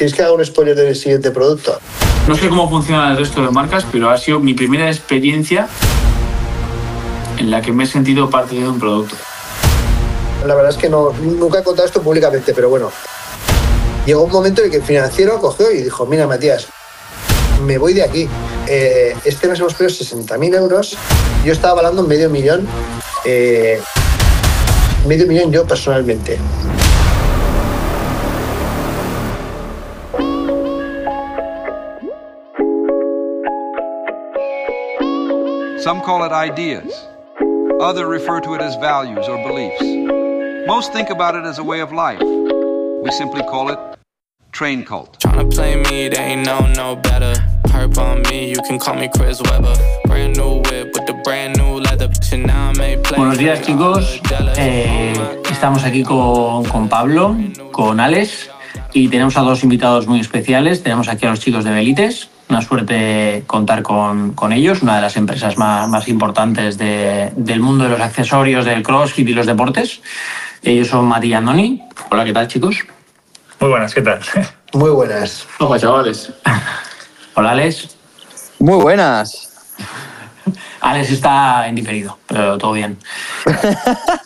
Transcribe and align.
¿Queréis 0.00 0.16
que 0.16 0.22
haga 0.22 0.32
un 0.32 0.42
spoiler 0.42 0.74
del 0.74 0.96
siguiente 0.96 1.30
producto? 1.30 1.78
No 2.26 2.34
sé 2.34 2.48
cómo 2.48 2.70
funcionan 2.70 3.10
el 3.10 3.18
resto 3.18 3.42
de 3.42 3.50
marcas, 3.50 3.84
pero 3.92 4.08
ha 4.08 4.16
sido 4.16 4.40
mi 4.40 4.54
primera 4.54 4.88
experiencia 4.88 5.68
en 7.36 7.50
la 7.50 7.60
que 7.60 7.70
me 7.70 7.84
he 7.84 7.86
sentido 7.86 8.30
parte 8.30 8.54
de 8.54 8.66
un 8.66 8.80
producto. 8.80 9.14
La 10.46 10.54
verdad 10.54 10.70
es 10.70 10.78
que 10.78 10.88
no, 10.88 11.12
nunca 11.20 11.58
he 11.58 11.62
contado 11.62 11.86
esto 11.86 12.00
públicamente, 12.00 12.54
pero 12.54 12.70
bueno. 12.70 12.90
Llegó 14.06 14.22
un 14.22 14.32
momento 14.32 14.62
en 14.62 14.68
el 14.68 14.70
que 14.70 14.78
el 14.78 14.84
financiero 14.84 15.38
cogió 15.38 15.70
y 15.70 15.82
dijo, 15.82 16.06
mira 16.06 16.26
Matías, 16.26 16.68
me 17.66 17.76
voy 17.76 17.92
de 17.92 18.02
aquí. 18.02 18.26
Eh, 18.68 19.14
este 19.26 19.48
mes 19.48 19.60
hemos 19.60 19.74
pedido 19.74 19.94
60.000 19.94 20.54
euros. 20.56 20.96
Yo 21.44 21.52
estaba 21.52 21.72
avalando 21.72 22.04
medio 22.04 22.30
millón. 22.30 22.66
eh, 23.26 23.78
medio 25.06 25.26
millón 25.26 25.52
yo 25.52 25.66
personalmente. 25.66 26.38
Some 35.82 36.02
call 36.02 36.24
it 36.24 36.32
ideas. 36.32 36.92
Others 37.80 38.04
refer 38.06 38.40
to 38.42 38.54
it 38.54 38.60
as 38.60 38.76
values 38.76 39.26
or 39.26 39.36
beliefs. 39.48 39.80
Most 40.66 40.92
think 40.92 41.08
about 41.08 41.34
it 41.34 41.44
as 41.44 41.58
a 41.58 41.64
way 41.64 41.80
of 41.80 41.90
life. 41.90 42.20
We 42.20 43.10
simply 43.12 43.40
call 43.42 43.70
it 43.70 43.78
train 44.52 44.84
cult. 44.84 45.18
Tryna 45.20 45.50
play 45.50 45.76
me, 45.76 46.08
they 46.08 46.18
ain't 46.18 46.44
know 46.44 46.60
no 46.76 46.96
better. 46.96 47.32
Perp 47.64 47.96
on 47.96 48.20
me, 48.28 48.50
you 48.50 48.60
can 48.68 48.78
call 48.78 48.94
me 48.94 49.08
Chris 49.08 49.40
Webber. 49.40 49.74
Brand 50.04 50.36
new 50.36 50.60
whip 50.68 50.92
with 50.94 51.06
the 51.06 51.14
brand 51.24 51.56
new 51.56 51.80
leather. 51.80 52.10
Now 52.36 52.70
I 52.70 52.78
make 52.78 53.02
play. 53.02 53.16
Buenos 53.16 53.38
días 53.38 53.62
chicos, 53.62 54.20
Eh, 54.58 55.14
estamos 55.50 55.82
aquí 55.84 56.02
con, 56.02 56.64
con 56.64 56.88
Pablo, 56.90 57.34
con 57.72 58.00
Alex 58.00 58.50
y 58.92 59.08
tenemos 59.08 59.36
a 59.38 59.40
dos 59.40 59.62
invitados 59.64 60.06
muy 60.06 60.20
especiales. 60.20 60.82
Tenemos 60.82 61.08
aquí 61.08 61.24
a 61.26 61.30
los 61.30 61.40
chicos 61.40 61.64
de 61.64 61.70
Belites, 61.70 62.28
una 62.50 62.60
suerte 62.62 63.44
contar 63.46 63.82
con, 63.82 64.32
con 64.32 64.52
ellos, 64.52 64.82
una 64.82 64.96
de 64.96 65.02
las 65.02 65.16
empresas 65.16 65.56
más, 65.56 65.88
más 65.88 66.08
importantes 66.08 66.76
de- 66.78 67.32
del 67.36 67.60
mundo 67.60 67.84
de 67.84 67.90
los 67.90 68.00
accesorios, 68.00 68.64
del 68.64 68.82
crossfit 68.82 69.28
y 69.28 69.32
los 69.32 69.46
deportes. 69.46 70.00
Ellos 70.62 70.88
son 70.88 71.06
Mati 71.06 71.28
y 71.28 71.34
Andoni. 71.34 71.82
Hola, 72.10 72.24
¿qué 72.24 72.32
tal 72.32 72.48
chicos? 72.48 72.78
Muy 73.60 73.70
buenas, 73.70 73.94
¿qué 73.94 74.02
tal? 74.02 74.20
Muy 74.74 74.90
buenas. 74.90 75.46
Hola 75.58 75.78
chavales. 75.80 76.32
Hola 77.34 77.52
Alex. 77.52 77.88
Muy 78.58 78.82
buenas. 78.82 79.48
Alex 80.80 81.10
está 81.10 81.68
en 81.68 81.74
diferido, 81.74 82.18
pero 82.26 82.56
todo 82.58 82.72
bien. 82.72 82.98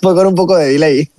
Fue 0.01 0.15
con 0.15 0.27
un 0.27 0.35
poco 0.35 0.57
de 0.57 0.67
delay. 0.73 1.11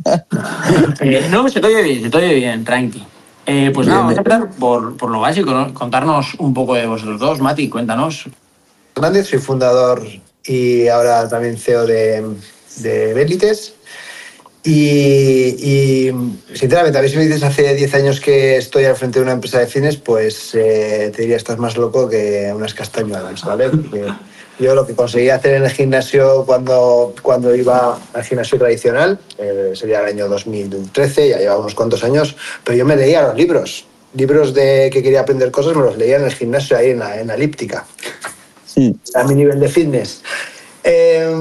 Eh, 1.01 1.27
no, 1.29 1.47
se 1.49 1.59
te 1.59 1.67
oye 1.67 1.83
bien, 1.83 2.01
se 2.03 2.09
te 2.09 2.17
oye 2.17 2.33
bien, 2.35 2.63
tranqui. 2.63 3.03
Eh, 3.45 3.71
pues 3.73 3.87
nada, 3.87 3.99
vamos 3.99 4.15
a 4.15 4.17
empezar 4.17 4.49
por, 4.51 4.97
por 4.97 5.11
lo 5.11 5.19
básico, 5.19 5.51
¿no? 5.51 5.73
contarnos 5.73 6.33
un 6.39 6.53
poco 6.53 6.75
de 6.75 6.87
vosotros 6.87 7.19
dos. 7.19 7.39
Mati, 7.39 7.69
cuéntanos. 7.69 8.27
Hernández, 8.95 9.27
soy 9.27 9.39
fundador 9.39 10.03
y 10.43 10.87
ahora 10.87 11.27
también 11.29 11.57
CEO 11.57 11.85
de, 11.85 12.23
de 12.77 13.13
Belites. 13.13 13.73
Y, 14.63 15.49
y, 15.59 16.11
sinceramente, 16.55 16.97
a 16.97 17.01
ver 17.01 17.09
si 17.11 17.17
me 17.17 17.25
dices 17.25 17.43
hace 17.43 17.75
10 17.75 17.93
años 17.93 18.19
que 18.19 18.57
estoy 18.57 18.85
al 18.85 18.95
frente 18.95 19.19
de 19.19 19.23
una 19.23 19.33
empresa 19.33 19.59
de 19.59 19.67
cines, 19.67 19.97
pues 19.97 20.55
eh, 20.55 21.11
te 21.15 21.21
diría 21.21 21.37
estás 21.37 21.59
más 21.59 21.77
loco 21.77 22.09
que 22.09 22.51
unas 22.55 22.73
castañuelas, 22.73 23.43
¿vale? 23.43 23.69
Porque 23.69 24.05
yo 24.59 24.75
lo 24.75 24.85
que 24.85 24.93
conseguí 24.93 25.29
hacer 25.29 25.55
en 25.55 25.63
el 25.63 25.71
gimnasio 25.71 26.45
cuando, 26.45 27.13
cuando 27.21 27.55
iba 27.55 27.99
al 28.13 28.23
gimnasio 28.23 28.57
tradicional, 28.57 29.19
eh, 29.37 29.71
sería 29.75 29.99
el 30.01 30.07
año 30.07 30.27
2013, 30.27 31.29
ya 31.29 31.37
llevaba 31.39 31.59
unos 31.59 31.75
cuantos 31.75 32.03
años, 32.03 32.35
pero 32.63 32.77
yo 32.77 32.85
me 32.85 32.95
leía 32.95 33.23
los 33.23 33.35
libros. 33.35 33.85
Libros 34.13 34.53
de 34.53 34.89
que 34.93 35.03
quería 35.03 35.21
aprender 35.21 35.51
cosas 35.51 35.75
me 35.75 35.83
los 35.83 35.97
leía 35.97 36.15
en 36.17 36.23
el 36.23 36.33
gimnasio, 36.33 36.77
ahí 36.77 36.91
en 36.91 36.99
la, 36.99 37.19
en 37.19 37.27
la 37.27 37.35
elíptica 37.35 37.85
a 39.13 39.23
mi 39.23 39.35
nivel 39.35 39.59
de 39.59 39.67
fitness. 39.67 40.21
Eh, 40.87 41.33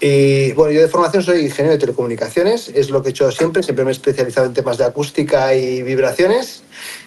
y 0.00 0.52
bueno, 0.52 0.72
yo 0.72 0.80
de 0.80 0.88
formación 0.88 1.22
soy 1.22 1.44
ingeniero 1.44 1.72
de 1.72 1.78
telecomunicaciones, 1.78 2.70
es 2.74 2.88
lo 2.88 3.02
que 3.02 3.08
he 3.08 3.10
hecho 3.10 3.30
siempre, 3.30 3.62
siempre 3.62 3.84
me 3.84 3.90
he 3.90 3.92
especializado 3.92 4.46
en 4.46 4.54
temas 4.54 4.78
de 4.78 4.84
acústica 4.84 5.54
y 5.54 5.82
vibraciones 5.82 6.62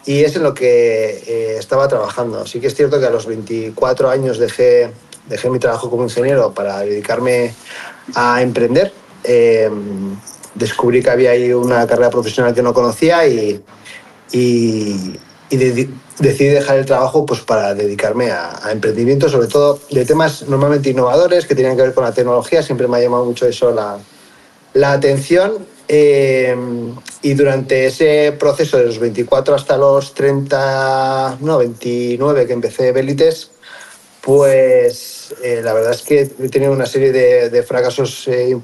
y 0.06 0.23
es 0.23 0.35
en 0.35 0.44
lo 0.44 0.53
que 0.53 1.23
eh, 1.25 1.56
estaba 1.57 1.88
trabajando. 1.88 2.46
Sí 2.46 2.59
que 2.59 2.67
es 2.67 2.75
cierto 2.75 3.00
que 3.00 3.07
a 3.07 3.09
los 3.09 3.25
24 3.25 4.09
años 4.09 4.38
dejé, 4.38 4.91
dejé 5.28 5.50
mi 5.50 5.59
trabajo 5.59 5.90
como 5.90 6.03
ingeniero 6.03 6.53
para 6.53 6.80
dedicarme 6.80 7.53
a 8.16 8.41
emprender. 8.41 8.94
Eh, 9.24 9.69
descubrí 10.53 11.02
que 11.03 11.09
había 11.09 11.31
ahí 11.31 11.52
una 11.52 11.86
carrera 11.88 12.09
profesional 12.09 12.53
que 12.53 12.62
no 12.62 12.74
conocía 12.74 13.28
y, 13.28 13.62
y, 14.31 15.19
y 15.50 15.58
de- 15.58 15.90
decidí 16.19 16.50
dejar 16.50 16.78
el 16.78 16.85
trabajo 16.85 17.25
pues, 17.25 17.41
para 17.41 17.74
dedicarme 17.74 18.31
a, 18.31 18.59
a 18.66 18.72
emprendimiento, 18.72 19.28
sobre 19.30 19.47
todo 19.47 19.80
de 19.91 20.06
temas 20.06 20.47
normalmente 20.47 20.90
innovadores 20.91 21.46
que 21.46 21.56
tenían 21.56 21.75
que 21.75 21.81
ver 21.84 21.94
con 21.94 22.03
la 22.03 22.14
tecnología. 22.14 22.64
Siempre 22.64 22.88
me 22.88 22.97
ha 22.97 23.02
llamado 23.02 23.25
mucho 23.25 23.46
eso 23.47 23.72
la, 23.72 23.97
la 24.74 24.91
atención. 24.94 25.66
eh, 25.88 26.56
y 27.22 27.34
durante 27.34 27.88
ese 27.88 28.35
proceso 28.40 28.78
de 28.78 28.85
los 28.85 29.00
24 29.00 29.56
hasta 29.56 29.78
los 29.78 30.14
30, 30.14 31.38
no, 31.41 31.58
29 31.58 32.46
que 32.47 32.53
empecé 32.53 32.91
Belites, 32.91 33.50
pues 34.22 35.15
eh, 35.41 35.62
la 35.63 35.74
verdad 35.74 35.91
es 35.91 36.02
que 36.02 36.22
he 36.22 36.50
tenido 36.50 36.72
una 36.72 36.86
serie 36.86 37.12
de, 37.12 37.63
fracasos 37.63 38.28
eh, 38.28 38.56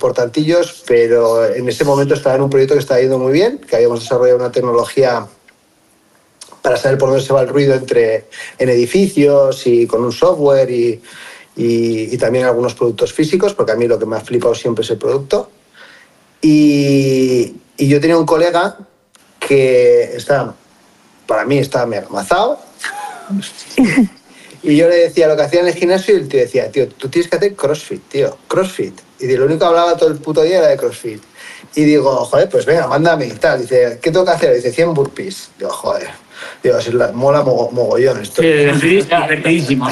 pero 0.88 1.46
en 1.46 1.68
ese 1.70 1.84
momento 1.84 2.14
estaba 2.14 2.36
en 2.36 2.42
un 2.42 2.50
proyecto 2.50 2.74
que 2.76 2.80
estaba 2.80 3.00
yendo 3.00 3.18
muy 3.18 3.32
bien, 3.34 3.60
que 3.60 3.76
habíamos 3.76 4.02
desarrollado 4.02 4.38
una 4.38 4.52
tecnología 4.52 5.28
para 6.62 6.78
saber 6.78 6.98
por 6.98 7.10
dónde 7.10 7.24
se 7.24 7.34
va 7.34 7.42
el 7.42 7.48
ruido 7.48 7.74
entre, 7.74 8.26
en 8.60 8.70
edificios 8.70 9.66
y 9.66 9.88
con 9.88 10.04
un 10.04 10.12
software 10.12 10.70
y, 10.70 11.02
y- 11.56 12.18
también 12.18 12.46
algunos 12.46 12.76
productos 12.76 13.14
físicos, 13.14 13.54
porque 13.54 13.72
a 13.72 13.76
mí 13.76 13.88
lo 13.88 13.98
que 13.98 14.06
me 14.06 14.16
ha 14.16 14.22
flipado 14.22 14.54
siempre 14.54 14.84
es 14.84 14.92
el 14.92 14.98
producto. 14.98 15.50
Y, 16.42 17.56
y 17.78 17.88
yo 17.88 18.00
tenía 18.00 18.18
un 18.18 18.26
colega 18.26 18.78
que 19.40 20.16
está, 20.16 20.54
para 21.26 21.46
mí 21.46 21.58
estaba 21.58 21.86
mega 21.88 22.08
amazado. 22.08 22.60
Y 24.64 24.76
yo 24.78 24.88
le 24.88 24.96
decía 24.96 25.28
lo 25.28 25.36
que 25.36 25.42
hacía 25.44 25.62
en 25.62 25.68
el 25.68 25.74
gimnasio 25.74 26.14
y 26.16 26.18
el 26.22 26.28
tío 26.28 26.40
decía, 26.40 26.72
tío, 26.72 26.88
tú 26.88 27.10
tienes 27.10 27.30
que 27.30 27.38
hacer 27.38 27.56
CrossFit, 27.56 28.02
tío, 28.10 28.38
CrossFit. 28.48 28.94
Y 29.20 29.26
de 29.28 29.38
lo 29.38 29.46
único 29.46 29.60
que 29.62 29.66
hablaba 29.66 29.98
todo 29.98 30.10
el 30.10 30.18
puto 30.18 30.44
día 30.44 30.60
era 30.60 30.68
de 30.68 30.78
CrossFit. 30.78 31.22
Y 31.76 31.84
digo, 31.84 32.14
joder, 32.26 32.50
pues 32.50 32.66
venga, 32.66 32.88
mándame 32.88 33.26
y 33.28 33.32
tal. 33.32 33.62
Dice, 33.62 34.00
¿qué 34.02 34.12
tengo 34.12 34.26
que 34.26 34.32
hacer? 34.32 34.54
Dice, 34.56 34.72
100 34.72 34.94
burpees. 34.94 35.50
Digo, 35.58 35.72
joder. 35.72 36.10
Digo, 36.64 36.80
si 36.82 36.92
la, 36.92 37.12
mola 37.12 37.42
mogo- 37.44 37.72
mogollón 37.72 38.22
esto. 38.22 38.42
divertidísimo. 39.24 39.88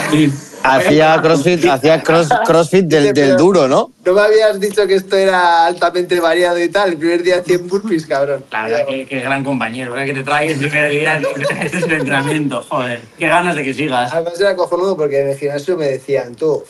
Hacía 0.63 1.19
crossfit, 1.21 1.65
hacía 1.65 2.01
cross, 2.03 2.27
crossfit 2.45 2.85
del, 2.85 3.13
del 3.13 3.37
duro, 3.37 3.67
¿no? 3.67 3.91
No 4.05 4.13
me 4.13 4.21
habías 4.21 4.59
dicho 4.59 4.85
que 4.87 4.95
esto 4.95 5.15
era 5.15 5.65
altamente 5.65 6.19
variado 6.19 6.59
y 6.61 6.69
tal. 6.69 6.89
El 6.91 6.97
primer 6.97 7.23
día 7.23 7.41
100 7.43 7.67
burpees, 7.67 8.05
cabrón. 8.05 8.43
La 8.51 8.63
verdad, 8.63 8.85
qué, 8.87 9.05
qué 9.07 9.19
gran 9.21 9.43
compañero, 9.43 9.91
¿verdad? 9.93 10.05
que 10.07 10.13
te 10.13 10.23
trae 10.23 10.51
el 10.51 10.59
primer 10.59 10.91
día 10.91 11.21
este 11.61 11.77
es 11.77 11.83
el 11.83 11.91
entrenamiento, 11.93 12.63
joder. 12.67 13.01
Qué 13.17 13.27
ganas 13.27 13.55
de 13.55 13.63
que 13.63 13.73
sigas. 13.73 14.11
Además 14.13 14.39
era 14.39 14.55
cojonudo 14.55 14.95
porque 14.97 15.21
en 15.21 15.29
el 15.29 15.37
gimnasio 15.37 15.77
me 15.77 15.85
decían, 15.87 16.35
tú, 16.35 16.63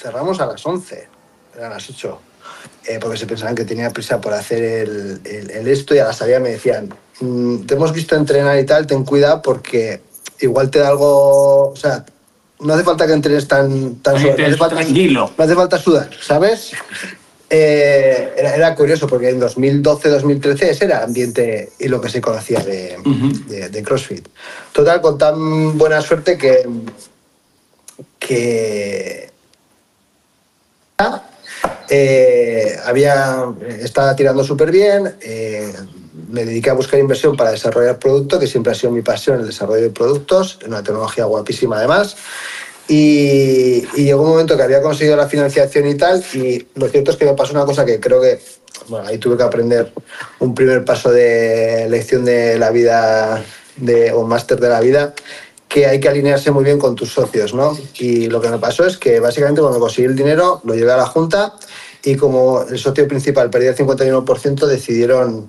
cerramos 0.00 0.40
a 0.40 0.46
las 0.46 0.64
11, 0.64 1.08
eran 1.56 1.70
las 1.70 1.88
8, 1.90 2.20
eh, 2.86 2.98
porque 3.00 3.16
se 3.16 3.26
pensaban 3.26 3.54
que 3.54 3.64
tenía 3.64 3.90
prisa 3.90 4.20
por 4.20 4.32
hacer 4.32 4.62
el, 4.62 5.20
el- 5.24 5.50
el 5.50 5.68
esto 5.68 5.94
y 5.94 5.98
a 5.98 6.04
la 6.04 6.12
salida 6.12 6.38
me 6.40 6.50
decían, 6.50 6.88
"Mm, 7.20 7.60
te 7.66 7.74
hemos 7.74 7.92
visto 7.92 8.14
entrenar 8.14 8.58
y 8.58 8.64
tal, 8.64 8.86
ten 8.86 9.04
cuidado 9.04 9.42
porque 9.42 10.00
igual 10.40 10.70
te 10.70 10.78
da 10.78 10.88
algo, 10.88 11.70
o 11.70 11.76
sea, 11.76 12.04
no 12.60 12.74
hace 12.74 12.84
falta 12.84 13.06
que 13.06 13.12
entrenes 13.12 13.46
tan, 13.48 13.96
tan 13.96 14.16
te- 14.16 14.36
no 14.36 14.46
hace 14.46 14.56
falta- 14.56 14.76
tranquilo. 14.76 15.30
no 15.36 15.44
hace 15.44 15.54
falta 15.54 15.78
sudar, 15.78 16.10
¿sabes? 16.20 16.72
Eh, 17.50 18.34
era, 18.36 18.54
era 18.56 18.74
curioso 18.74 19.06
porque 19.06 19.30
en 19.30 19.40
2012-2013 19.40 20.62
ese 20.64 20.84
era 20.84 20.98
el 20.98 21.04
ambiente 21.04 21.70
y 21.78 21.88
lo 21.88 21.98
que 21.98 22.10
se 22.10 22.20
conocía 22.20 22.60
de, 22.60 22.98
de- 23.46 23.70
de 23.70 23.82
CrossFit. 23.82 24.28
Total, 24.70 25.00
con 25.00 25.16
tan 25.16 25.78
buena 25.78 26.02
suerte 26.02 26.36
que, 26.36 26.68
que 28.18 29.30
eh, 31.88 32.76
había, 32.84 33.46
estaba 33.80 34.14
tirando 34.14 34.44
súper 34.44 34.70
bien, 34.70 35.14
eh, 35.22 35.72
me 36.28 36.44
dediqué 36.44 36.70
a 36.70 36.74
buscar 36.74 37.00
inversión 37.00 37.36
para 37.36 37.50
desarrollar 37.50 37.98
producto, 37.98 38.38
que 38.38 38.46
siempre 38.46 38.72
ha 38.72 38.74
sido 38.74 38.92
mi 38.92 39.02
pasión, 39.02 39.40
el 39.40 39.46
desarrollo 39.46 39.82
de 39.82 39.90
productos, 39.90 40.58
una 40.66 40.82
tecnología 40.82 41.24
guapísima 41.24 41.78
además. 41.78 42.16
Y, 42.88 43.86
y 43.96 44.04
llegó 44.04 44.22
un 44.22 44.30
momento 44.30 44.56
que 44.56 44.62
había 44.62 44.80
conseguido 44.80 45.16
la 45.16 45.28
financiación 45.28 45.86
y 45.86 45.94
tal, 45.94 46.24
y 46.32 46.66
lo 46.74 46.88
cierto 46.88 47.10
es 47.10 47.16
que 47.16 47.26
me 47.26 47.34
pasó 47.34 47.52
una 47.52 47.66
cosa 47.66 47.84
que 47.84 48.00
creo 48.00 48.20
que, 48.20 48.40
bueno, 48.88 49.06
ahí 49.06 49.18
tuve 49.18 49.36
que 49.36 49.42
aprender 49.42 49.92
un 50.38 50.54
primer 50.54 50.84
paso 50.84 51.10
de 51.10 51.86
lección 51.90 52.24
de 52.24 52.58
la 52.58 52.70
vida, 52.70 53.44
de, 53.76 54.12
o 54.12 54.24
máster 54.24 54.58
de 54.58 54.68
la 54.68 54.80
vida, 54.80 55.14
que 55.68 55.86
hay 55.86 56.00
que 56.00 56.08
alinearse 56.08 56.50
muy 56.50 56.64
bien 56.64 56.78
con 56.78 56.94
tus 56.94 57.12
socios, 57.12 57.52
¿no? 57.52 57.76
Y 57.98 58.28
lo 58.28 58.40
que 58.40 58.48
me 58.48 58.58
pasó 58.58 58.86
es 58.86 58.96
que 58.96 59.20
básicamente 59.20 59.60
cuando 59.60 59.78
conseguí 59.78 60.06
el 60.06 60.16
dinero 60.16 60.62
lo 60.64 60.74
llevé 60.74 60.92
a 60.92 60.96
la 60.96 61.06
junta 61.06 61.54
y 62.02 62.16
como 62.16 62.62
el 62.62 62.78
socio 62.78 63.06
principal 63.06 63.50
perdía 63.50 63.70
el 63.70 63.76
51%, 63.76 64.66
decidieron 64.66 65.48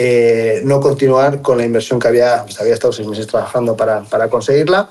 eh, 0.00 0.60
no 0.64 0.80
continuar 0.80 1.42
con 1.42 1.58
la 1.58 1.64
inversión 1.64 1.98
que 1.98 2.06
había, 2.06 2.44
pues 2.44 2.60
había 2.60 2.74
estado 2.74 2.92
seis 2.92 3.08
meses 3.08 3.26
trabajando 3.26 3.76
para, 3.76 4.04
para 4.04 4.28
conseguirla 4.28 4.90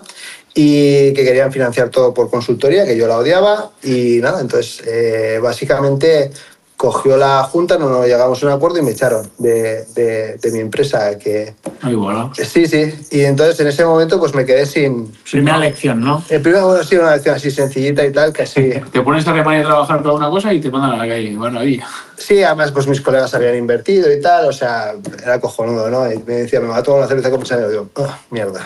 y 0.53 1.13
que 1.13 1.23
querían 1.23 1.49
financiar 1.49 1.87
todo 1.87 2.13
por 2.13 2.29
consultoría, 2.29 2.85
que 2.85 2.97
yo 2.97 3.07
la 3.07 3.17
odiaba 3.17 3.71
y 3.81 4.19
nada, 4.21 4.41
entonces 4.41 4.85
eh, 4.85 5.39
básicamente 5.41 6.29
cogió 6.77 7.17
la 7.17 7.41
junta, 7.43 7.79
no, 7.79 7.89
no 7.89 8.05
llegamos 8.05 8.41
a 8.43 8.45
un 8.45 8.51
acuerdo 8.53 8.77
y 8.77 8.83
me 8.83 8.91
echaron 8.91 9.27
de, 9.39 9.83
de, 9.95 10.37
de 10.37 10.51
mi 10.51 10.59
empresa. 10.59 11.17
Que, 11.17 11.55
Ay, 11.81 11.95
bueno. 11.95 12.31
sí, 12.35 12.67
sí, 12.67 12.93
y 13.09 13.21
entonces 13.21 13.59
en 13.59 13.67
ese 13.67 13.83
momento 13.83 14.19
pues 14.19 14.35
me 14.35 14.45
quedé 14.45 14.67
sin... 14.67 15.11
Primera 15.29 15.57
lección, 15.57 15.99
¿no? 16.01 16.23
El 16.29 16.39
primero 16.41 16.67
bueno, 16.67 16.83
sido 16.83 17.01
una 17.01 17.13
lección 17.15 17.35
así 17.35 17.49
sencillita 17.49 18.05
y 18.05 18.11
tal, 18.11 18.31
que 18.31 18.43
así... 18.43 18.69
Te 18.91 19.01
pones 19.01 19.27
a 19.27 19.33
reparar 19.33 19.59
y 19.61 19.63
trabajar 19.65 20.03
para 20.03 20.13
una 20.13 20.29
cosa 20.29 20.53
y 20.53 20.61
te 20.61 20.69
mandan 20.69 20.91
a 20.91 20.97
la 20.97 21.07
calle. 21.11 21.31
Maravilla. 21.31 21.87
Sí, 22.15 22.43
además 22.43 22.71
pues 22.71 22.85
mis 22.87 23.01
colegas 23.01 23.33
habían 23.33 23.55
invertido 23.55 24.13
y 24.13 24.21
tal, 24.21 24.45
o 24.47 24.53
sea, 24.53 24.93
era 25.23 25.39
cojonudo, 25.41 25.89
¿no? 25.89 26.11
Y 26.11 26.19
me 26.19 26.33
decía, 26.35 26.59
me 26.61 26.67
va 26.67 26.77
a 26.77 26.83
tomar 26.83 26.99
una 26.99 27.07
cerveza 27.07 27.31
con 27.31 27.41
amigos. 27.41 27.71
Digo, 27.71 27.89
"Ah, 27.97 28.19
mierda, 28.29 28.61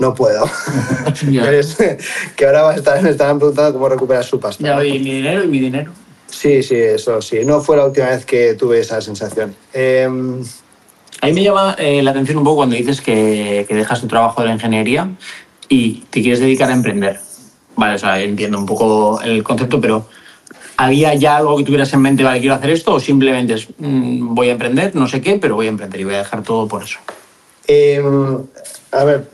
no 0.00 0.14
puedo. 0.14 0.44
Que 2.36 2.46
ahora 2.46 2.62
va 2.62 2.70
a 2.72 2.76
estar- 2.76 3.00
me 3.02 3.10
estaban 3.10 3.38
preguntando 3.38 3.72
cómo 3.72 3.88
recuperar 3.88 4.24
su 4.24 4.40
pasta. 4.40 4.64
Ya 4.64 4.76
oí 4.76 4.98
mi 4.98 5.12
dinero 5.14 5.44
y 5.44 5.48
mi 5.48 5.60
dinero. 5.60 5.92
Sí, 6.40 6.62
sí, 6.62 6.74
eso 6.74 7.20
sí. 7.20 7.44
No 7.44 7.60
fue 7.60 7.76
la 7.76 7.84
última 7.84 8.06
vez 8.06 8.24
que 8.24 8.54
tuve 8.54 8.80
esa 8.80 9.02
sensación. 9.02 9.54
Em, 9.74 10.42
A 11.20 11.26
mí 11.26 11.32
me 11.34 11.42
llama 11.42 11.76
eh, 11.78 12.02
la 12.02 12.12
atención 12.12 12.38
un 12.38 12.44
poco 12.44 12.56
cuando 12.56 12.76
dices 12.76 13.02
que, 13.02 13.66
que 13.68 13.74
dejas 13.74 14.00
tu 14.00 14.06
trabajo 14.06 14.40
de 14.40 14.48
la 14.48 14.54
ingeniería 14.54 15.06
y 15.68 15.96
te 16.08 16.22
quieres 16.22 16.40
dedicar 16.40 16.70
a 16.70 16.72
emprender. 16.72 17.20
Vale, 17.76 17.96
o 17.96 17.98
sea, 17.98 18.22
entiendo 18.22 18.56
un 18.56 18.64
poco 18.64 19.20
el 19.20 19.42
concepto, 19.42 19.82
pero 19.82 20.06
¿había 20.78 21.14
ya 21.14 21.36
algo 21.36 21.58
que 21.58 21.64
tuvieras 21.64 21.92
en 21.92 22.00
mente, 22.00 22.24
vale, 22.24 22.40
quiero 22.40 22.54
hacer 22.54 22.70
esto? 22.70 22.94
¿O 22.94 23.00
simplemente 23.00 23.52
es, 23.52 23.68
mm, 23.76 24.34
voy 24.34 24.48
a 24.48 24.52
emprender, 24.52 24.96
no 24.96 25.06
sé 25.08 25.20
qué, 25.20 25.36
pero 25.36 25.56
voy 25.56 25.66
a 25.66 25.68
emprender 25.68 26.00
y 26.00 26.04
voy 26.04 26.14
a 26.14 26.18
dejar 26.20 26.42
todo 26.42 26.66
por 26.66 26.84
eso? 26.84 27.00
em, 27.66 28.38
a 28.92 29.04
ver, 29.04 29.28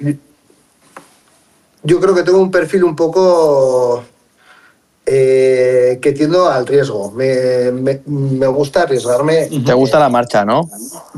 yo 1.85 2.01
creo 2.01 2.17
que 2.17 2.25
tengo 2.25 2.41
un 2.41 2.51
perfil 2.51 2.83
un 2.83 2.97
poco 2.97 4.03
eh, 5.07 5.99
que 6.03 6.13
tiendo 6.13 6.49
al 6.49 6.67
riesgo. 6.67 7.11
Me, 7.13 7.71
me- 7.73 8.01
me 8.07 8.47
gusta 8.49 8.83
arriesgarme. 8.83 9.47
Te 9.65 9.73
gusta 9.73 9.99
la 9.99 10.09
marcha, 10.09 10.45
¿no? 10.45 10.69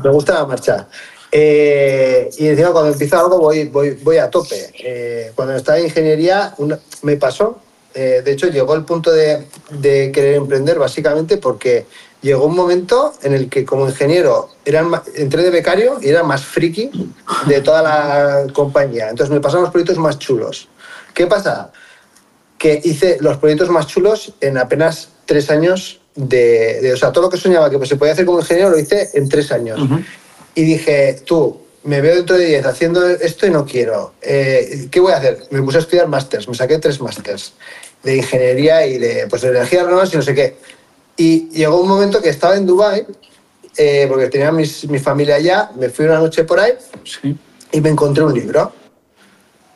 Me 0.03 0.09
gusta 0.11 0.33
la 0.35 0.45
marcha. 0.45 0.87
Eh, 1.31 2.29
y 2.37 2.47
encima 2.47 2.71
cuando 2.71 2.91
empiezo 2.91 3.19
algo 3.19 3.39
voy, 3.39 3.65
voy, 3.65 3.91
voy 4.03 4.17
a 4.17 4.29
tope. 4.29 4.71
Eh, 4.83 5.31
cuando 5.35 5.55
estaba 5.55 5.77
en 5.79 5.85
ingeniería 5.85 6.53
una- 6.57 6.79
me 7.01 7.17
pasó. 7.17 7.59
Eh, 7.93 8.21
de 8.23 8.31
hecho, 8.31 8.47
llegó 8.47 8.75
el 8.75 8.85
punto 8.85 9.11
de, 9.11 9.47
de 9.71 10.11
querer 10.11 10.35
emprender 10.35 10.77
básicamente 10.77 11.37
porque 11.37 11.85
llegó 12.21 12.45
un 12.45 12.55
momento 12.55 13.13
en 13.23 13.33
el 13.33 13.49
que 13.49 13.65
como 13.65 13.87
ingeniero 13.87 14.49
era 14.65 14.83
ma- 14.83 15.03
entré 15.15 15.41
de 15.43 15.49
becario 15.49 15.97
y 16.01 16.09
era 16.09 16.21
más 16.23 16.43
friki 16.45 16.91
de 17.47 17.61
toda 17.61 17.81
la 17.81 18.53
compañía. 18.53 19.09
Entonces 19.09 19.33
me 19.33 19.39
pasaron 19.41 19.63
los 19.63 19.71
proyectos 19.71 19.97
más 19.97 20.19
chulos. 20.19 20.67
¿Qué 21.15 21.25
pasa? 21.25 21.71
Que 22.59 22.79
hice 22.83 23.17
los 23.21 23.37
proyectos 23.37 23.69
más 23.69 23.87
chulos 23.87 24.33
en 24.41 24.57
apenas 24.59 25.09
tres 25.25 25.49
años 25.49 26.01
de, 26.15 26.79
de- 26.81 26.93
o 26.93 26.97
sea, 26.97 27.11
todo 27.11 27.23
lo 27.23 27.29
que 27.29 27.37
soñaba 27.37 27.69
que 27.71 27.77
pues, 27.77 27.89
se 27.89 27.95
podía 27.95 28.13
hacer 28.13 28.25
como 28.25 28.39
ingeniero 28.41 28.69
lo 28.69 28.77
hice 28.77 29.09
en 29.13 29.27
tres 29.29 29.51
años. 29.51 29.79
Y 30.53 30.63
dije, 30.63 31.21
tú, 31.25 31.61
me 31.83 32.01
veo 32.01 32.15
dentro 32.15 32.37
de 32.37 32.45
diez 32.45 32.65
haciendo 32.65 33.07
esto 33.07 33.47
y 33.47 33.49
no 33.51 33.65
quiero. 33.65 34.13
Eh, 34.21 34.87
¿Qué 34.91 34.99
voy 34.99 35.13
a 35.13 35.17
hacer? 35.17 35.45
Me 35.51 35.61
puse 35.61 35.77
a 35.77 35.81
estudiar 35.81 36.07
másters, 36.07 36.47
me 36.49 36.53
saqué 36.55 36.77
tres 36.79 36.99
másters 36.99 37.53
de 38.03 38.17
ingeniería 38.17 38.85
y 38.85 38.97
de, 38.97 39.27
pues, 39.29 39.41
de 39.41 39.49
energías 39.49 39.83
renovables 39.85 40.13
y 40.13 40.17
no 40.17 40.23
sé 40.23 40.35
qué. 40.35 40.57
Y 41.15 41.49
llegó 41.49 41.79
un 41.81 41.87
momento 41.87 42.21
que 42.21 42.29
estaba 42.29 42.55
en 42.57 42.65
Dubái, 42.65 43.05
eh, 43.77 44.05
porque 44.09 44.27
tenía 44.27 44.51
mis- 44.51 44.87
mi 44.89 44.99
familia 44.99 45.35
allá, 45.35 45.71
me 45.79 45.89
fui 45.89 46.05
una 46.05 46.19
noche 46.19 46.43
por 46.43 46.59
ahí 46.59 46.73
Sí. 47.05 47.37
y 47.71 47.79
me 47.81 47.89
encontré 47.89 48.23
un 48.23 48.33
libro 48.33 48.73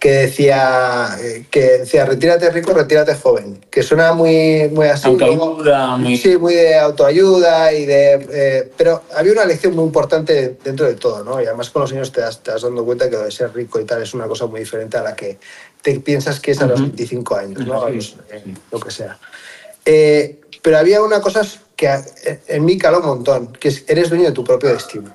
que 0.03 0.11
decía, 0.11 1.15
eh, 1.21 1.45
que 1.49 1.61
decía 1.79 2.03
retírate 2.05 2.49
rico, 2.49 2.73
retírate 2.73 3.15
joven, 3.15 3.63
que 3.71 3.81
suena 3.81 4.11
muy, 4.11 4.67
muy 4.69 4.87
así. 4.87 5.07
Autoayuda, 5.07 5.95
muy- 5.95 6.17
Sí, 6.17 6.35
muy 6.35 6.55
de 6.55 6.75
autoayuda 6.77 7.71
y 7.71 7.85
de... 7.85 8.27
eh, 8.29 8.71
pero 8.75 9.03
había 9.15 9.31
una 9.31 9.45
lección 9.45 9.73
muy 9.73 9.85
importante 9.85 10.57
dentro 10.61 10.87
de 10.87 10.95
todo, 10.95 11.23
¿no? 11.23 11.41
Y 11.41 11.45
además 11.45 11.69
con 11.69 11.83
los 11.83 11.93
años 11.93 12.11
te 12.11 12.19
das, 12.19 12.43
te 12.43 12.51
das 12.51 12.63
dando 12.63 12.83
cuenta 12.83 13.09
que 13.09 13.15
lo 13.15 13.23
de 13.23 13.31
ser 13.31 13.53
rico 13.55 13.79
y 13.79 13.85
tal 13.85 14.03
es 14.03 14.13
una 14.13 14.27
cosa 14.27 14.45
muy 14.45 14.59
diferente 14.59 14.97
a 14.97 15.03
la 15.03 15.15
que 15.15 15.39
te 15.81 15.97
piensas 16.01 16.41
que 16.41 16.51
es 16.51 16.61
a 16.61 16.67
los 16.67 16.81
25 16.81 17.35
años, 17.37 17.65
¿no? 17.65 17.87
Los, 17.87 18.17
eh, 18.29 18.43
lo 18.73 18.79
que 18.81 18.91
sea. 18.91 19.17
Eh, 19.85 20.41
pero 20.61 20.79
había 20.79 21.01
una 21.01 21.21
cosa 21.21 21.43
que 21.77 21.89
en 22.47 22.65
mí 22.65 22.77
caló 22.77 22.99
un 22.99 23.05
montón, 23.05 23.53
que 23.53 23.69
es 23.69 23.85
eres 23.87 24.09
dueño 24.09 24.25
de 24.25 24.31
tu 24.33 24.43
propio 24.43 24.67
destino. 24.67 25.13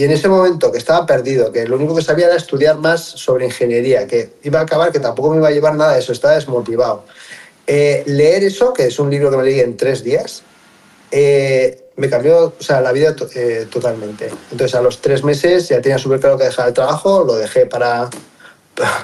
Y 0.00 0.04
en 0.04 0.12
ese 0.12 0.30
momento 0.30 0.72
que 0.72 0.78
estaba 0.78 1.04
perdido, 1.04 1.52
que 1.52 1.66
lo 1.66 1.76
único 1.76 1.94
que 1.94 2.00
sabía 2.00 2.24
era 2.24 2.36
estudiar 2.36 2.78
más 2.78 3.02
sobre 3.02 3.44
ingeniería, 3.44 4.06
que 4.06 4.30
iba 4.44 4.58
a 4.58 4.62
acabar, 4.62 4.90
que 4.92 4.98
tampoco 4.98 5.28
me 5.28 5.36
iba 5.36 5.48
a 5.48 5.50
llevar 5.50 5.74
nada 5.74 5.92
de 5.92 5.98
eso, 5.98 6.12
estaba 6.12 6.36
desmotivado. 6.36 7.04
Eh, 7.66 8.02
leer 8.06 8.42
eso, 8.44 8.72
que 8.72 8.86
es 8.86 8.98
un 8.98 9.10
libro 9.10 9.30
que 9.30 9.36
me 9.36 9.42
leí 9.42 9.60
en 9.60 9.76
tres 9.76 10.02
días, 10.02 10.42
eh, 11.10 11.90
me 11.96 12.08
cambió 12.08 12.54
o 12.58 12.62
sea, 12.62 12.80
la 12.80 12.92
vida 12.92 13.14
eh, 13.34 13.66
totalmente. 13.70 14.30
Entonces 14.50 14.74
a 14.74 14.80
los 14.80 15.02
tres 15.02 15.22
meses 15.22 15.68
ya 15.68 15.82
tenía 15.82 15.98
súper 15.98 16.18
claro 16.18 16.38
que 16.38 16.44
dejaba 16.44 16.68
el 16.68 16.74
trabajo, 16.74 17.22
lo 17.22 17.34
dejé 17.34 17.66
para, 17.66 18.08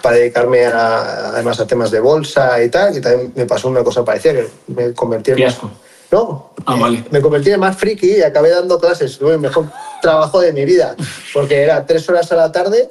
para 0.00 0.16
dedicarme 0.16 0.64
a, 0.64 1.28
además 1.28 1.60
a 1.60 1.66
temas 1.66 1.90
de 1.90 2.00
bolsa 2.00 2.62
y 2.62 2.70
tal, 2.70 2.96
y 2.96 3.02
también 3.02 3.34
me 3.36 3.44
pasó 3.44 3.68
una 3.68 3.84
cosa 3.84 4.02
parecida, 4.02 4.32
que 4.32 4.48
me 4.68 4.94
convertí 4.94 5.32
en... 5.32 5.36
Fiasco. 5.36 5.70
No, 6.16 6.50
Ah, 6.64 6.76
eh, 6.76 6.80
vale. 6.80 7.04
me 7.10 7.20
convertí 7.20 7.50
en 7.50 7.60
más 7.60 7.76
friki 7.76 8.16
y 8.16 8.22
acabé 8.22 8.48
dando 8.50 8.80
clases. 8.80 9.18
Tuve 9.18 9.34
el 9.34 9.38
mejor 9.40 9.66
trabajo 10.00 10.40
de 10.40 10.52
mi 10.54 10.64
vida, 10.64 10.96
porque 11.34 11.60
era 11.62 11.84
tres 11.84 12.08
horas 12.08 12.32
a 12.32 12.36
la 12.36 12.50
tarde 12.50 12.88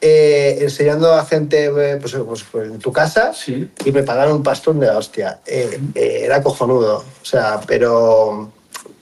eh, 0.00 0.58
enseñando 0.62 1.12
a 1.12 1.24
gente 1.26 1.66
eh, 1.66 1.96
pues, 2.00 2.14
pues, 2.26 2.44
pues, 2.50 2.70
en 2.70 2.78
tu 2.78 2.90
casa 2.90 3.32
Sí. 3.34 3.68
y 3.84 3.92
me 3.92 4.02
pagaron 4.02 4.36
un 4.36 4.42
pastón 4.42 4.80
de 4.80 4.86
la 4.86 4.96
hostia. 4.96 5.40
Eh, 5.46 5.78
eh, 5.94 6.20
era 6.24 6.42
cojonudo, 6.42 7.04
o 7.20 7.24
sea, 7.24 7.60
pero, 7.66 8.50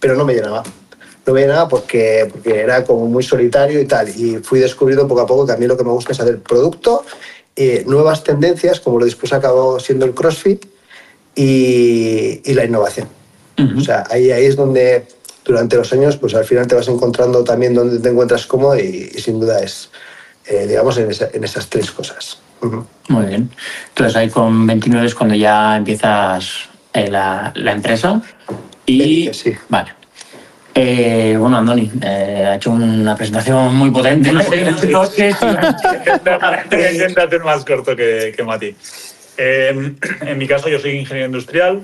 pero 0.00 0.16
no 0.16 0.24
me 0.24 0.34
llenaba. 0.34 0.64
No 1.24 1.32
me 1.32 1.40
llenaba 1.42 1.68
porque, 1.68 2.28
porque 2.32 2.60
era 2.60 2.82
como 2.84 3.06
muy 3.06 3.22
solitario 3.22 3.80
y 3.80 3.86
tal. 3.86 4.08
Y 4.08 4.38
fui 4.38 4.58
descubriendo 4.58 5.06
poco 5.06 5.20
a 5.20 5.26
poco 5.26 5.46
que 5.46 5.52
a 5.52 5.56
mí 5.56 5.66
lo 5.66 5.76
que 5.76 5.84
me 5.84 5.90
gusta 5.92 6.12
es 6.12 6.20
hacer 6.20 6.40
producto, 6.40 7.04
nuevas 7.86 8.22
tendencias, 8.24 8.80
como 8.80 8.98
lo 8.98 9.04
después 9.04 9.32
acabó 9.32 9.78
siendo 9.80 10.04
el 10.04 10.14
CrossFit, 10.14 10.64
y, 11.34 12.40
y 12.44 12.54
la 12.54 12.64
innovación. 12.64 13.08
O 13.76 13.80
sea, 13.80 14.04
ahí, 14.10 14.30
ahí 14.30 14.44
es 14.44 14.56
donde 14.56 15.06
durante 15.44 15.76
los 15.76 15.92
años, 15.92 16.16
pues 16.16 16.34
al 16.34 16.44
final 16.44 16.66
te 16.66 16.74
vas 16.74 16.88
encontrando 16.88 17.42
también 17.44 17.74
donde 17.74 17.98
te 18.00 18.08
encuentras 18.08 18.46
cómodo 18.46 18.78
y, 18.78 19.10
y 19.14 19.20
sin 19.20 19.38
duda 19.40 19.60
es, 19.62 19.90
eh, 20.46 20.66
digamos, 20.66 20.98
en, 20.98 21.10
esa- 21.10 21.30
en 21.32 21.44
esas 21.44 21.68
tres 21.68 21.90
cosas. 21.90 22.38
Muy 23.08 23.26
bien. 23.26 23.50
Entonces 23.88 24.16
ahí 24.16 24.28
con 24.30 24.66
29 24.66 25.06
es 25.06 25.14
cuando 25.14 25.34
ya 25.34 25.76
empiezas 25.76 26.68
eh, 26.92 27.08
la, 27.10 27.52
la 27.54 27.72
empresa. 27.72 28.20
Y. 28.86 29.28
Eh, 29.28 29.34
sí. 29.34 29.54
Vale. 29.68 29.90
Eh, 30.74 31.36
bueno, 31.38 31.56
Andoni, 31.56 31.90
eh, 32.02 32.44
ha 32.48 32.54
hecho 32.56 32.70
una 32.70 33.16
presentación 33.16 33.74
muy 33.74 33.90
potente. 33.90 34.30
No 34.32 34.42
sé, 34.42 34.70
no 34.90 35.06
sé 35.06 35.32
si- 35.32 35.46
Voy 36.70 36.82
a 36.82 36.92
intentar 36.92 37.26
hacer 37.28 37.42
más 37.44 37.64
corto 37.64 37.96
que, 37.96 38.34
que 38.36 38.42
Mati. 38.42 38.74
Eh, 39.38 39.94
en 40.22 40.38
mi 40.38 40.46
caso, 40.46 40.68
yo 40.68 40.78
soy 40.78 40.92
ingeniero 40.98 41.26
industrial. 41.26 41.82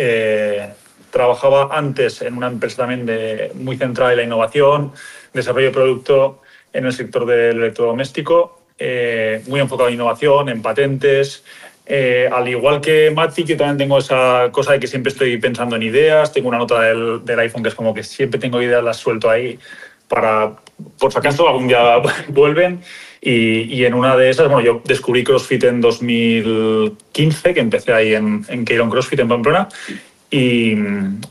Eh, 0.00 0.68
trabajaba 1.10 1.76
antes 1.76 2.22
en 2.22 2.36
una 2.36 2.46
empresa 2.46 2.76
también 2.76 3.04
de, 3.04 3.50
muy 3.54 3.76
centrada 3.76 4.12
en 4.12 4.18
la 4.18 4.22
innovación, 4.22 4.92
desarrollo 5.34 5.66
de 5.66 5.72
producto 5.72 6.40
en 6.72 6.86
el 6.86 6.92
sector 6.92 7.26
del 7.26 7.58
electrodoméstico, 7.58 8.60
eh, 8.78 9.42
muy 9.48 9.58
enfocado 9.58 9.88
en 9.88 9.96
innovación, 9.96 10.50
en 10.50 10.62
patentes. 10.62 11.42
Eh, 11.84 12.28
al 12.30 12.46
igual 12.46 12.80
que 12.80 13.10
Mati, 13.10 13.42
yo 13.42 13.56
también 13.56 13.78
tengo 13.78 13.98
esa 13.98 14.50
cosa 14.52 14.74
de 14.74 14.78
que 14.78 14.86
siempre 14.86 15.10
estoy 15.10 15.36
pensando 15.38 15.74
en 15.74 15.82
ideas. 15.82 16.32
Tengo 16.32 16.48
una 16.48 16.58
nota 16.58 16.80
del, 16.82 17.24
del 17.24 17.38
iPhone 17.40 17.64
que 17.64 17.70
es 17.70 17.74
como 17.74 17.92
que 17.92 18.04
siempre 18.04 18.38
tengo 18.38 18.62
ideas, 18.62 18.84
las 18.84 18.98
suelto 18.98 19.28
ahí 19.28 19.58
para, 20.06 20.52
por 21.00 21.12
si 21.12 21.18
acaso, 21.18 21.48
algún 21.48 21.66
día 21.66 21.96
vuelven. 22.28 22.82
Y, 23.20 23.62
y 23.74 23.84
en 23.84 23.94
una 23.94 24.16
de 24.16 24.30
esas, 24.30 24.48
bueno, 24.48 24.64
yo 24.64 24.82
descubrí 24.84 25.24
CrossFit 25.24 25.64
en 25.64 25.80
2015, 25.80 27.54
que 27.54 27.60
empecé 27.60 27.92
ahí 27.92 28.14
en, 28.14 28.44
en 28.48 28.64
Keiron 28.64 28.90
CrossFit 28.90 29.20
en 29.20 29.28
Pamplona. 29.28 29.68
Y, 30.30 30.72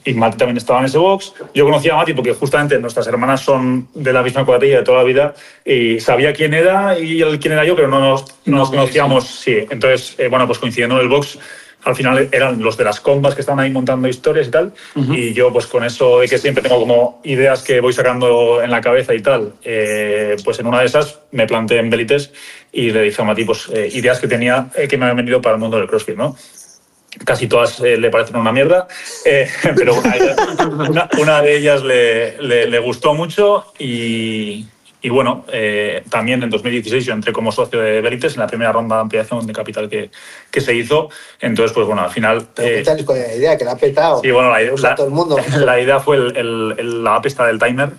y 0.06 0.14
Mati 0.16 0.38
también 0.38 0.58
estaba 0.58 0.80
en 0.80 0.86
ese 0.86 0.98
box. 0.98 1.34
Yo 1.54 1.66
conocía 1.66 1.94
a 1.94 1.98
Mati 1.98 2.14
porque 2.14 2.34
justamente 2.34 2.80
nuestras 2.80 3.06
hermanas 3.08 3.42
son 3.42 3.88
de 3.94 4.12
la 4.12 4.24
misma 4.24 4.44
cuadrilla 4.44 4.78
de 4.78 4.84
toda 4.84 4.98
la 5.00 5.04
vida 5.04 5.36
y 5.64 6.00
sabía 6.00 6.34
quién 6.34 6.56
era 6.56 6.98
y 7.00 7.22
él 7.22 7.38
quién 7.40 7.54
era 7.54 7.64
yo, 7.64 7.76
pero 7.76 7.90
no 7.90 8.00
nos, 8.00 8.26
no 8.46 8.58
nos 8.58 8.72
conocíamos. 8.72 9.28
Sí, 9.28 9.66
entonces, 9.70 10.16
eh, 10.18 10.30
bueno, 10.30 10.48
pues 10.48 10.58
coincidiendo 10.58 10.96
en 10.96 11.04
el 11.04 11.10
box, 11.10 11.38
al 11.84 11.96
final 11.96 12.28
eran 12.32 12.62
los 12.62 12.76
de 12.78 12.84
las 12.84 13.00
combas 13.00 13.34
que 13.36 13.42
estaban 13.42 13.60
ahí 13.64 13.72
montando 13.72 14.08
historias 14.08 14.48
y 14.48 14.52
tal. 14.52 14.74
Y 14.96 15.34
yo, 15.34 15.54
pues 15.54 15.68
con 15.68 15.84
eso 15.86 16.20
de 16.20 16.28
que 16.28 16.38
siempre 16.38 16.62
tengo 16.64 16.80
como 16.80 17.22
ideas 17.24 17.62
que 17.64 17.80
voy 17.80 17.94
sacando 17.94 18.62
en 18.62 18.70
la 18.72 18.82
cabeza 18.82 19.14
y 19.14 19.22
tal, 19.22 19.54
eh, 19.64 20.36
pues 20.44 20.60
en 20.60 20.68
una 20.68 20.82
de 20.82 20.88
esas 20.88 21.20
me 21.32 21.48
planteé 21.48 21.80
en 21.80 21.90
Belites 21.90 22.34
y 22.74 22.92
le 22.92 23.04
dije 23.04 23.22
a 23.22 23.26
Mati, 23.26 23.46
pues 23.46 23.70
eh, 23.74 23.90
ideas 23.94 24.20
que 24.20 24.28
tenía 24.28 24.68
eh, 24.76 24.88
que 24.88 24.98
me 24.98 25.06
habían 25.06 25.18
venido 25.18 25.42
para 25.42 25.56
el 25.56 25.62
mundo 25.62 25.78
del 25.78 25.88
CrossFit, 25.88 26.18
¿no? 26.18 26.36
casi 27.26 27.48
todas 27.48 27.80
eh, 27.80 27.98
le 27.98 28.12
parecen 28.12 28.36
una 28.36 28.52
mierda, 28.52 28.88
pero 29.76 29.96
una, 29.96 30.12
de 30.12 30.18
ellas- 30.20 30.38
una- 30.90 31.10
una 31.20 31.42
de 31.42 31.58
ellas 31.58 31.82
le, 31.84 32.40
le- 32.42 32.68
le 32.68 32.80
gustó 32.80 33.14
mucho 33.16 33.66
y, 33.80 34.68
y 35.02 35.10
bueno, 35.10 35.46
eh, 35.52 36.04
también 36.10 36.42
en 36.44 36.50
2016 36.50 37.06
yo 37.06 37.14
entré 37.14 37.32
como 37.32 37.52
socio 37.52 37.80
de 37.80 38.02
Verites 38.02 38.34
en 38.34 38.40
la 38.40 38.48
primera 38.48 38.72
ronda 38.72 38.96
de 38.96 39.02
ampliación 39.04 39.46
de 39.46 39.54
capital 39.54 39.88
que, 39.90 40.10
que 40.50 40.60
se 40.62 40.74
hizo. 40.74 41.10
Entonces, 41.40 41.72
pues 41.74 41.86
bueno, 41.86 42.02
al 42.02 42.10
final... 42.10 42.48
Eh, 42.58 42.74
cuéntales 42.74 43.06
con 43.06 43.20
la 43.20 43.34
idea, 43.34 43.58
que 43.58 43.64
la 43.66 43.74
ha 43.74 43.78
petado. 43.78 44.22
Sí, 44.22 44.32
bueno, 44.32 44.50
la, 44.52 44.62
idea- 44.64 44.74
la- 44.82 44.96
todo 44.96 45.08
el 45.08 45.14
mundo. 45.14 45.38
la 45.60 45.80
idea 45.80 46.00
fue 46.00 46.16
el- 46.18 46.36
el- 46.38 46.76
el- 46.78 47.04
la 47.04 47.16
app 47.16 47.26
esta 47.28 47.46
del 47.46 47.60
timer, 47.60 47.92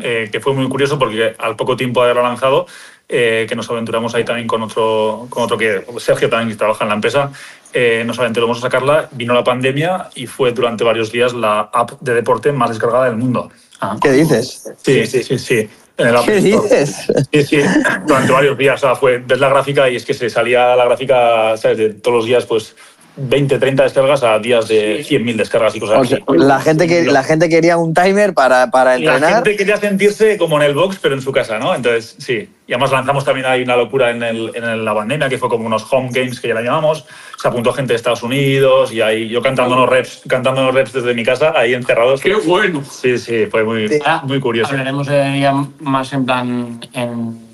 eh, 0.00 0.28
que 0.32 0.40
fue 0.40 0.54
muy 0.54 0.66
curioso 0.68 0.98
porque 0.98 1.34
al 1.38 1.56
poco 1.56 1.76
tiempo 1.76 2.00
de 2.02 2.10
haberlo 2.10 2.22
lanzado, 2.28 2.66
eh, 3.08 3.46
que 3.48 3.54
nos 3.54 3.68
aventuramos 3.70 4.14
ahí 4.14 4.24
también 4.24 4.48
con 4.48 4.62
otro, 4.62 5.26
con 5.30 5.44
otro 5.44 5.56
que 5.58 5.84
Sergio 5.98 6.28
también 6.28 6.48
que 6.50 6.56
trabaja 6.56 6.84
en 6.84 6.88
la 6.88 6.94
empresa, 6.96 7.30
eh, 7.72 8.02
nos 8.06 8.18
aventuramos 8.18 8.58
a 8.58 8.62
sacarla, 8.62 9.08
vino 9.12 9.34
la 9.34 9.44
pandemia 9.44 10.08
y 10.14 10.26
fue 10.26 10.50
durante 10.52 10.82
varios 10.82 11.12
días 11.12 11.32
la 11.34 11.60
app 11.72 11.92
de 12.00 12.14
deporte 12.14 12.50
más 12.50 12.70
descargada 12.70 13.04
del 13.04 13.16
mundo. 13.16 13.50
Ah. 13.80 13.96
¿Qué 14.02 14.10
dices? 14.10 14.72
Sí, 14.82 15.06
sí, 15.06 15.22
sí, 15.22 15.38
sí. 15.38 15.68
En 15.98 16.08
el 16.08 16.24
¿Qué 16.24 16.40
dices? 16.40 17.06
Sí, 17.32 17.42
sí, 17.42 17.60
durante 18.06 18.32
varios 18.32 18.58
días. 18.58 18.82
O 18.82 18.86
sea, 18.86 18.96
fue, 18.96 19.18
ves 19.18 19.38
la 19.38 19.48
gráfica 19.48 19.88
y 19.88 19.96
es 19.96 20.04
que 20.04 20.12
se 20.12 20.28
salía 20.28 20.76
la 20.76 20.84
gráfica, 20.84 21.56
¿sabes? 21.56 21.78
De 21.78 21.94
todos 21.94 22.18
los 22.18 22.26
días, 22.26 22.44
pues 22.44 22.76
20, 23.18 23.58
30 23.58 23.82
descargas 23.82 24.22
a 24.22 24.38
días 24.38 24.68
de 24.68 25.00
100.000 25.02 25.36
descargas 25.36 25.74
y 25.74 25.80
cosas 25.80 25.98
O 25.98 26.02
así. 26.02 26.16
la, 26.36 26.60
gente 26.60 26.86
que, 26.86 27.04
la 27.04 27.22
gente 27.22 27.48
quería 27.48 27.78
un 27.78 27.94
timer 27.94 28.34
para, 28.34 28.70
para 28.70 28.98
La 28.98 29.14
entrenar. 29.14 29.34
gente 29.36 29.56
quería 29.56 29.78
sentirse 29.78 30.36
como 30.36 30.56
en 30.58 30.64
el 30.64 30.74
box, 30.74 30.98
pero 31.00 31.14
en 31.14 31.22
su 31.22 31.32
casa, 31.32 31.58
¿no? 31.58 31.74
Entonces, 31.74 32.14
sí. 32.18 32.48
Y 32.66 32.72
además 32.72 32.90
lanzamos 32.92 33.24
también 33.24 33.46
ahí 33.46 33.62
una 33.62 33.76
locura 33.76 34.10
en, 34.10 34.22
el, 34.22 34.50
en 34.54 34.64
el- 34.64 34.84
la 34.84 34.94
pandemia, 34.94 35.28
que 35.28 35.38
fue 35.38 35.48
como 35.48 35.66
unos 35.66 35.86
home 35.90 36.10
games 36.12 36.40
que 36.40 36.48
ya 36.48 36.54
la 36.54 36.62
llamamos. 36.62 37.06
Se 37.40 37.48
apuntó 37.48 37.72
gente 37.72 37.92
de 37.92 37.96
Estados 37.96 38.22
Unidos 38.22 38.92
y 38.92 39.00
ahí 39.00 39.28
yo 39.28 39.40
cantando 39.40 39.76
unos 39.76 39.88
reps, 39.88 40.22
cantando 40.28 40.60
unos 40.62 40.74
reps 40.74 40.92
desde 40.92 41.14
mi 41.14 41.24
casa, 41.24 41.52
ahí 41.56 41.74
encerrados. 41.74 42.20
¡Qué 42.20 42.34
bueno! 42.34 42.82
Sí, 42.90 43.16
sí, 43.18 43.46
fue 43.46 43.62
muy, 43.64 43.88
Ahora 44.04 44.22
muy 44.24 44.40
curioso. 44.40 44.70
Hablaremos 44.72 45.06
eh, 45.10 45.38
ya 45.40 45.54
más 45.80 46.12
en 46.12 46.26
plan 46.26 46.80
en, 46.92 47.45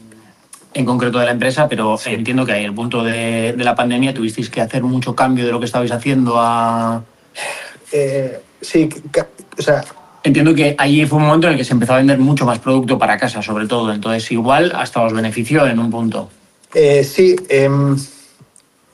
en 0.75 0.85
concreto 0.85 1.19
de 1.19 1.27
la 1.27 1.33
empresa, 1.33 1.69
pero 1.69 1.99
entiendo 2.07 2.47
que 2.47 2.53
ahí 2.53 2.65
el 2.65 2.75
punto 2.75 3.05
de, 3.05 3.53
de 3.53 3.65
la 3.65 3.75
pandemia 3.75 4.15
tuvisteis 4.15 4.51
que 4.51 4.61
hacer 4.61 4.83
mucho 4.83 5.15
cambio 5.15 5.45
de 5.45 5.53
lo 5.53 5.59
que 5.59 5.67
estabais 5.67 5.93
haciendo 5.93 6.35
a... 6.39 7.03
Eh, 7.93 8.41
sí, 8.61 8.89
o 9.59 9.63
sea, 9.63 9.85
Entiendo 10.25 10.55
que 10.55 10.77
allí 10.79 11.05
fue 11.05 11.19
un 11.19 11.25
momento 11.25 11.49
en 11.49 11.55
el 11.55 11.59
que 11.59 11.65
se 11.65 11.73
empezó 11.73 11.95
a 11.95 11.97
vender 11.97 12.19
mucho 12.19 12.47
más 12.47 12.61
producto 12.61 12.97
para 12.97 13.19
casa, 13.19 13.43
sobre 13.43 13.67
todo. 13.67 13.93
Entonces, 13.93 14.31
igual 14.31 14.73
hasta 14.75 15.03
os 15.03 15.13
benefició 15.13 15.67
en 15.67 15.81
un 15.81 15.91
punto. 15.91 16.31
Eh, 16.73 17.03
sí, 17.03 17.35
em, 17.49 17.97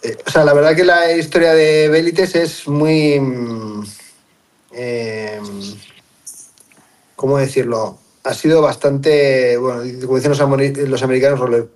eh, 0.03 0.17
o 0.27 0.31
sea, 0.31 0.45
la 0.45 0.55
verdad 0.55 0.75
que 0.75 0.85
la 0.85 1.13
historia 1.13 1.53
de 1.53 1.89
Belites 1.89 2.35
es 2.35 2.67
muy... 2.67 3.21
mm, 3.21 3.85
em, 4.73 5.45
¿Cómo 7.15 7.37
decirlo? 7.37 7.99
Ha 8.25 8.35
sido 8.35 8.61
bastante, 8.61 9.57
bueno, 9.57 9.83
como 10.05 10.17
dicen 10.17 10.31
los, 10.31 10.41
ameri- 10.41 10.87
los 10.87 11.03
americanos, 11.03 11.39
roller, 11.41 11.69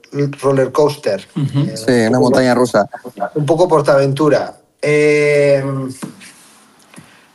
roller 0.42 0.70
coaster. 0.72 1.26
Eh, 1.36 1.74
Sí, 1.76 1.92
una 2.08 2.18
montaña 2.20 2.54
rusa. 2.54 2.88
un 3.34 3.46
poco 3.46 3.68
portaventura. 3.68 4.56
Eh, 4.82 5.62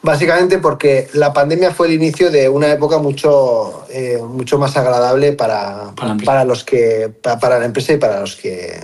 básicamente 0.01 0.59
porque 0.59 1.07
la 1.13 1.33
pandemia 1.33 1.71
fue 1.73 1.87
el 1.87 1.93
inicio 1.93 2.29
de 2.31 2.47
una 2.49 2.71
época 2.71 2.97
mucho, 2.97 3.85
eh, 3.89 4.19
mucho 4.21 4.57
más 4.57 4.75
agradable 4.77 5.33
para, 5.33 5.91
Para 5.95 6.07
la 6.07 6.11
empresa. 6.11 6.31
para 6.31 6.45
los 6.45 6.63
que 6.63 7.11
pa- 7.21 7.39
para 7.39 7.59
la 7.59 7.65
empresa 7.65 7.93
y 7.93 7.97
para 7.97 8.19
los 8.19 8.35
que 8.35 8.79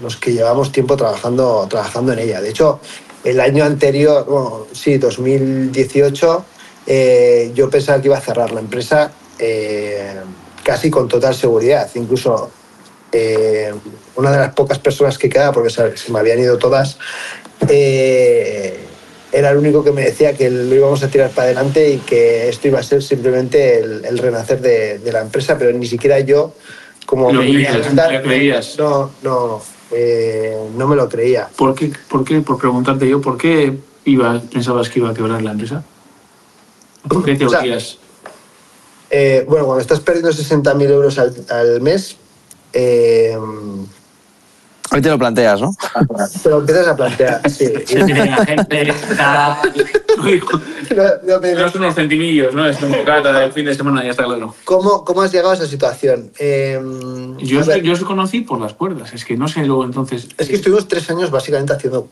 los 0.00 0.16
que 0.16 0.32
llevamos 0.32 0.72
tiempo 0.72 0.96
trabajando 0.96 1.66
trabajando 1.68 2.12
en 2.12 2.18
ella. 2.20 2.40
De 2.40 2.50
hecho, 2.50 2.80
el 3.24 3.38
año 3.40 3.64
anterior, 3.64 4.24
bueno, 4.26 4.66
sí, 4.72 4.98
2018, 4.98 6.44
eh, 6.86 7.52
yo 7.54 7.70
pensaba 7.70 8.00
que 8.00 8.08
iba 8.08 8.18
a 8.18 8.20
cerrar 8.20 8.50
la 8.52 8.60
empresa 8.60 9.12
eh, 9.38 10.14
casi 10.62 10.90
con 10.90 11.08
total 11.08 11.34
seguridad. 11.34 11.88
Incluso 11.94 12.50
eh, 13.12 13.72
una 14.16 14.30
de 14.30 14.38
las 14.38 14.54
pocas 14.54 14.78
personas 14.78 15.18
que 15.18 15.28
quedaba, 15.28 15.52
porque 15.52 15.70
se, 15.70 15.92
me 16.12 16.18
habían 16.18 16.38
ido 16.38 16.58
todas, 16.58 16.98
eh, 17.68 18.78
era 19.32 19.50
el 19.50 19.56
único 19.58 19.82
que 19.82 19.92
me 19.92 20.02
decía 20.02 20.34
que 20.36 20.50
lo 20.50 20.74
íbamos 20.74 21.02
a 21.02 21.08
tirar 21.08 21.30
para 21.30 21.46
adelante 21.46 21.90
y 21.90 21.98
que 21.98 22.48
esto 22.48 22.68
iba 22.68 22.80
a 22.80 22.82
ser 22.82 23.02
simplemente 23.02 23.78
el, 23.80 24.04
el 24.04 24.18
renacer 24.18 24.60
de, 24.60 24.98
de 24.98 25.12
la 25.12 25.20
empresa, 25.22 25.56
pero 25.58 25.72
ni 25.76 25.86
siquiera 25.86 26.20
yo, 26.20 26.54
como 27.06 27.32
Lo 27.32 27.40
preguntan- 27.40 28.12
lo 28.12 28.22
creías. 28.22 28.76
no, 28.78 29.10
no, 29.22 29.62
eh, 29.90 30.56
no 30.76 30.86
me 30.86 30.96
lo 30.96 31.08
creía. 31.08 31.48
¿Por 31.56 31.74
qué, 31.74 31.90
por 32.08 32.24
qué, 32.24 32.40
por 32.42 32.58
preguntarte 32.58 33.08
yo, 33.08 33.20
por 33.22 33.38
qué 33.38 33.74
iba, 34.04 34.40
pensabas 34.52 34.90
que 34.90 34.98
iba 34.98 35.10
a 35.10 35.14
quebrar 35.14 35.40
la 35.42 35.52
empresa? 35.52 35.82
¿Por 37.08 37.24
qué 37.24 37.32
O 37.44 37.48
sea? 37.48 37.62
Eh, 39.14 39.44
bueno, 39.46 39.66
cuando 39.66 39.82
estás 39.82 40.00
perdiendo 40.00 40.30
60.000 40.30 40.88
euros 40.90 41.18
al, 41.18 41.34
al 41.50 41.80
mes, 41.82 42.16
eh, 42.72 43.36
Hoy 44.94 45.00
te 45.00 45.08
lo 45.08 45.18
planteas, 45.18 45.58
¿no? 45.60 45.74
te 46.42 46.48
lo 46.50 46.58
empiezas 46.60 46.88
a 46.88 46.96
plantear. 46.96 47.40
Sí. 47.50 47.66
La 47.94 48.44
gente. 48.44 48.92
No, 50.94 51.04
no, 51.26 51.40
pero- 51.40 51.60
No 51.60 51.70
son 51.70 51.82
unos 51.82 51.94
centimillos, 51.94 52.54
¿no? 52.54 52.66
Es 52.66 52.80
un 52.82 52.92
bocata 52.92 53.32
del 53.40 53.52
fin 53.52 53.64
de 53.64 53.74
semana, 53.74 54.04
ya 54.04 54.10
está 54.10 54.24
claro. 54.24 54.54
¿Cómo, 54.64 55.04
¿Cómo 55.04 55.22
has 55.22 55.32
llegado 55.32 55.50
a 55.52 55.54
esa 55.54 55.66
situación? 55.66 56.30
Eh, 56.38 56.78
Yo, 57.38 57.62
yo 57.76 57.92
os 57.94 58.00
conocí 58.04 58.42
por 58.42 58.60
las 58.60 58.74
cuerdas, 58.74 59.12
es 59.14 59.24
que 59.24 59.36
no 59.36 59.48
sé 59.48 59.64
luego 59.64 59.84
entonces. 59.84 60.28
es 60.36 60.48
que 60.48 60.56
estuvimos 60.56 60.86
tres 60.88 61.08
años 61.10 61.30
básicamente 61.30 61.72
haciendo 61.72 62.08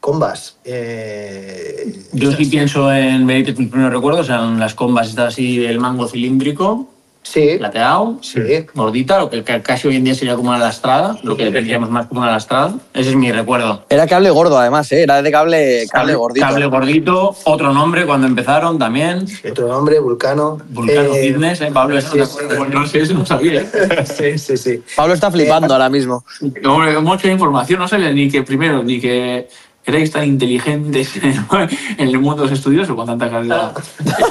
combas. 0.00 0.56
Eh, 0.64 1.94
Yo 2.12 2.32
sí 2.32 2.46
pienso 2.46 2.92
en 2.92 3.26
Benítez, 3.26 3.58
mis 3.58 3.68
primeros 3.68 3.92
recuerdos 3.92 4.28
eran 4.28 4.58
las 4.58 4.74
combas 4.74 5.08
estas 5.08 5.34
así 5.34 5.58
del 5.58 5.78
mango 5.78 6.06
cilíndrico, 6.08 6.88
sí, 7.22 7.56
plateado, 7.58 8.18
sí. 8.22 8.40
gordita, 8.74 9.18
lo 9.18 9.28
que 9.28 9.42
ca- 9.42 9.62
casi 9.62 9.86
hoy 9.88 9.96
en 9.96 10.04
día 10.04 10.14
sería 10.14 10.34
como 10.34 10.48
una 10.48 10.58
lastrada, 10.58 11.18
lo 11.22 11.36
que 11.36 11.50
tendríamos 11.50 11.90
más 11.90 12.06
como 12.06 12.20
una 12.22 12.30
lastrada. 12.30 12.74
Ese 12.94 13.10
es 13.10 13.16
mi 13.16 13.30
recuerdo. 13.32 13.84
Era 13.90 14.06
cable 14.06 14.30
gordo, 14.30 14.58
además, 14.58 14.90
¿eh? 14.92 15.02
Era 15.02 15.20
de 15.20 15.30
cable, 15.30 15.86
cable 15.92 16.14
gordito. 16.14 16.46
Cable 16.46 16.66
gordito, 16.66 17.36
otro 17.44 17.74
nombre 17.74 18.06
cuando 18.06 18.26
empezaron 18.26 18.78
también. 18.78 19.26
Otro 19.50 19.68
nombre, 19.68 19.98
Vulcano. 20.00 20.58
Vulcano 20.70 21.14
Eh, 21.14 21.28
Fitness, 21.28 21.60
¿eh? 21.60 21.70
Pablo, 21.72 21.98
eso 21.98 22.12
sí, 22.12 22.18
te 22.18 22.26
sí. 22.26 22.38
Bueno, 22.56 22.80
no 22.80 22.86
sé, 22.86 23.00
eso 23.02 23.12
no 23.14 23.26
sabía. 23.26 23.60
¿eh? 23.60 24.04
sí, 24.06 24.38
sí, 24.38 24.56
sí. 24.56 24.82
Pablo 24.96 25.12
está 25.12 25.30
flipando 25.30 25.74
ahora 25.74 25.90
mismo. 25.90 26.24
Hombre, 26.64 26.98
mucha 27.00 27.30
información, 27.30 27.80
no 27.80 27.88
sabía 27.88 28.10
ni 28.10 28.30
que 28.30 28.42
primero, 28.42 28.82
ni 28.82 28.98
que 29.00 29.48
erais 29.90 30.10
tan 30.10 30.24
inteligentes 30.24 31.16
en 31.22 32.08
el 32.08 32.18
mundo 32.18 32.42
de 32.42 32.50
los 32.50 32.58
estudios 32.58 32.88
o 32.90 32.96
con 32.96 33.06
tanta 33.06 33.30
calidad. 33.30 33.72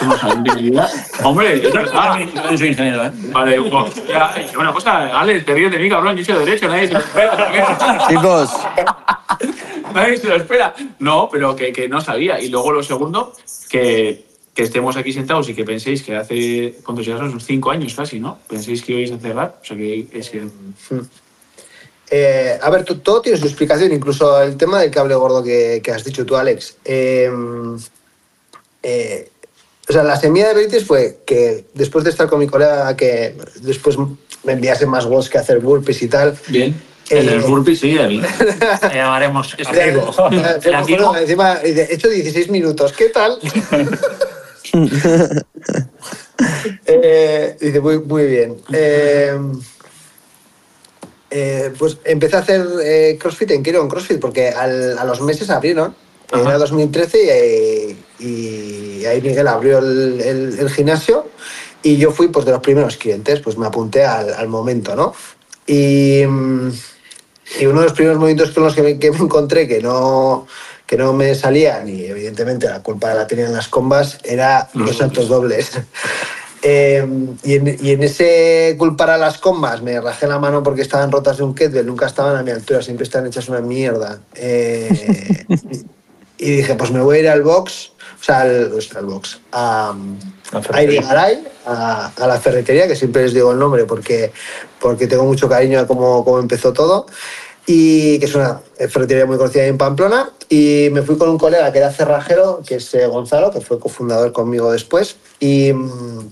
No. 0.04 1.30
Hombre, 1.30 1.62
yo 1.62 1.70
Ah, 1.94 2.18
ah, 2.18 2.50
yo 2.52 2.58
soy 2.58 2.68
ingeniero, 2.70 3.06
¿eh? 3.06 3.12
Vale, 3.32 3.62
pues, 3.62 4.08
ya, 4.08 4.34
y 4.40 4.56
una 4.56 4.72
cosa, 4.72 5.20
Alex, 5.20 5.46
te 5.46 5.54
ríes 5.54 5.72
de 5.72 5.80
mí, 5.80 5.90
cabrón, 5.90 6.16
yo 6.16 6.26
soy 6.26 6.36
de 6.36 6.46
derecho, 6.46 6.68
nadie 6.68 6.88
se 6.88 6.94
lo 6.94 7.00
espera. 7.00 8.08
Chicos, 8.08 8.52
Nadie 9.94 10.18
se 10.18 10.28
lo 10.28 10.36
espera. 10.36 10.76
No, 11.00 11.30
pero 11.32 11.56
que, 11.56 11.72
que 11.72 11.88
no 11.88 12.02
sabía. 12.02 12.40
Y 12.40 12.50
luego 12.50 12.72
lo 12.72 12.84
segundo, 12.84 13.34
que, 13.70 14.26
que 14.54 14.64
estemos 14.64 14.98
aquí 14.98 15.14
sentados 15.14 15.50
y 15.50 15.54
que 15.54 15.64
penséis 15.64 16.04
que 16.04 16.16
hace, 16.16 16.76
¿cuántos 16.84 17.06
ya 17.06 17.18
son? 17.18 17.30
Unos 17.30 17.46
cinco 17.46 17.72
años 17.72 17.94
casi, 17.96 18.20
¿no? 18.20 18.40
Penséis 18.48 18.84
que 18.84 18.94
ibais 18.94 19.12
a 19.12 19.18
cerrar. 19.18 19.60
O 19.62 19.66
sea, 19.66 19.78
que 19.78 20.08
es 20.12 20.30
que... 20.30 20.48
Eh, 22.10 22.58
a 22.62 22.70
ver, 22.70 22.84
to- 22.86 23.00
todo 23.00 23.22
tiene 23.22 23.38
su 23.38 23.46
explicación, 23.46 23.92
incluso 23.92 24.42
el 24.42 24.56
tema 24.58 24.80
del 24.82 24.92
cable 24.92 25.16
gordo 25.16 25.44
que, 25.44 25.82
que 25.84 25.92
has 25.92 26.04
dicho 26.04 26.26
tú, 26.26 26.36
Alex. 26.38 26.78
Eh, 26.86 27.30
eh, 28.84 29.30
o 29.90 29.94
sea, 29.94 30.04
la 30.04 30.18
semilla 30.20 30.50
de 30.50 30.54
Veritas 30.54 30.84
fue 30.86 31.20
que 31.26 31.66
después 31.74 32.04
de 32.04 32.12
estar 32.12 32.28
con 32.28 32.40
mi 32.40 32.48
colega, 32.48 32.96
que 32.96 33.36
después 33.62 33.98
me 34.44 34.54
enviase 34.54 34.86
más 34.86 35.06
voz 35.06 35.30
que 35.30 35.38
hacer 35.38 35.60
burpees 35.60 36.02
y 36.02 36.08
tal. 36.08 36.38
Bien. 36.48 36.80
El, 37.10 37.30
el 37.30 37.40
burpee, 37.40 37.76
sí, 37.76 37.98
el, 37.98 38.22
llamaremos 38.94 39.56
El 39.58 39.66
bueno, 40.82 41.16
encima, 41.18 41.56
dice, 41.60 41.88
he 41.90 41.94
hecho 41.94 42.10
16 42.10 42.50
minutos, 42.50 42.92
¿qué 42.94 43.10
tal? 43.10 43.40
Eh, 46.86 47.58
dice, 47.60 47.80
muy, 47.80 48.00
muy 48.00 48.26
bien. 48.26 48.58
Eh, 51.30 51.74
pues 51.78 51.98
empecé 52.06 52.38
a 52.38 52.40
hacer 52.40 52.66
eh, 52.84 53.18
CrossFit 53.20 53.52
en 53.52 53.62
Quiero 53.64 53.82
en 53.82 53.90
CrossFit 53.90 54.20
porque 54.20 54.50
al- 54.50 54.98
a 54.98 55.04
los 55.04 55.22
meses 55.22 55.50
abrieron. 55.50 55.94
Ajá. 56.32 56.42
Era 56.42 56.58
2013 56.58 57.96
y, 58.20 58.26
y 58.26 59.06
ahí 59.06 59.22
Miguel 59.22 59.48
abrió 59.48 59.80
el, 59.80 60.20
el- 60.22 60.60
el 60.60 60.70
gimnasio 60.70 61.30
y 61.84 61.98
yo 61.98 62.12
fui 62.12 62.28
pues, 62.30 62.46
de 62.46 62.52
los 62.52 62.62
primeros 62.62 62.98
clientes, 62.98 63.40
pues 63.42 63.58
me 63.58 63.66
apunté 63.68 64.04
al, 64.06 64.34
al 64.34 64.48
momento, 64.48 64.96
¿no? 64.96 65.14
Y, 65.66 66.24
mm, 66.26 66.72
y 67.62 67.66
uno 67.66 67.80
de 67.82 67.86
los 67.88 67.94
primeros 67.94 68.18
movimientos 68.20 68.54
con 68.54 68.64
los 68.64 68.74
que 68.76 68.82
me, 68.82 69.00
que 69.00 69.12
me 69.12 69.20
encontré 69.20 69.68
que 69.68 69.82
no, 69.82 70.48
que 70.86 70.98
no 70.98 71.14
me 71.14 71.34
salían, 71.36 71.88
y 71.88 72.06
evidentemente 72.06 72.68
la 72.68 72.82
culpa 72.84 73.14
la 73.14 73.26
tenían 73.28 73.54
las 73.54 73.68
combas, 73.70 74.18
era 74.24 74.70
los 74.74 74.98
saltos 74.98 75.28
dobles. 75.30 75.72
Eh, 76.64 77.08
y, 77.44 77.54
en, 77.54 77.78
y 77.80 77.92
en 77.92 78.04
ese 78.04 78.76
culpar 78.80 79.12
a 79.12 79.18
las 79.18 79.38
combas 79.38 79.82
me 79.82 80.02
rajé 80.02 80.28
la 80.28 80.40
mano 80.40 80.64
porque 80.64 80.82
estaban 80.82 81.12
rotas 81.12 81.38
de 81.38 81.44
un 81.44 81.54
kettlebell, 81.54 81.86
nunca 81.86 82.08
estaban 82.08 82.36
a 82.36 82.44
mi 82.44 82.52
altura, 82.52 82.82
siempre 82.82 83.04
están 83.04 83.28
hechas 83.28 83.48
una 83.50 83.62
mierda. 83.62 84.20
Eh, 84.36 85.46
y 86.38 86.52
dije, 86.52 86.76
pues 86.76 86.92
me 86.92 87.02
voy 87.02 87.18
a 87.18 87.20
ir 87.20 87.30
al 87.30 87.44
box, 87.44 87.92
o 88.20 88.24
sea, 88.24 88.42
al, 88.42 88.74
o 88.74 88.82
sea, 88.82 89.00
al 89.00 89.06
box, 89.06 89.40
a, 89.52 89.96
a. 90.72 90.84
Irigaray, 90.84 91.48
a, 91.66 92.12
a 92.16 92.28
la 92.28 92.40
ferretería, 92.40 92.88
que 92.88 92.96
siempre 92.96 93.24
les 93.24 93.34
digo 93.34 93.52
el 93.52 93.60
nombre 93.60 93.86
porque, 93.86 94.32
porque 94.80 95.08
tengo 95.08 95.26
mucho 95.26 95.48
cariño 95.50 95.80
a 95.80 95.88
cómo, 95.88 96.24
cómo 96.24 96.40
empezó 96.40 96.74
todo, 96.74 97.08
y 97.66 98.18
que 98.20 98.26
es 98.26 98.36
una 98.36 98.62
ferretería 98.90 99.26
muy 99.26 99.38
conocida 99.38 99.64
ahí 99.64 99.70
en 99.70 99.78
Pamplona, 99.78 100.32
y 100.50 100.90
me 100.92 101.02
fui 101.02 101.18
con 101.18 101.30
un 101.30 101.38
colega 101.38 101.72
que 101.72 101.80
era 101.80 101.92
cerrajero, 101.92 102.62
que 102.66 102.76
es 102.76 102.94
eh, 102.94 103.08
Gonzalo, 103.08 103.52
que 103.52 103.62
fue 103.62 103.80
cofundador 103.80 104.32
conmigo 104.32 104.72
después, 104.72 105.18
y, 105.40 105.74
mm, 105.74 106.30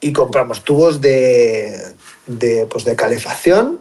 y 0.00 0.12
compramos 0.12 0.62
tubos 0.62 1.00
de, 1.00 1.76
de, 2.26 2.66
pues 2.70 2.84
de 2.84 2.94
calefacción, 2.96 3.80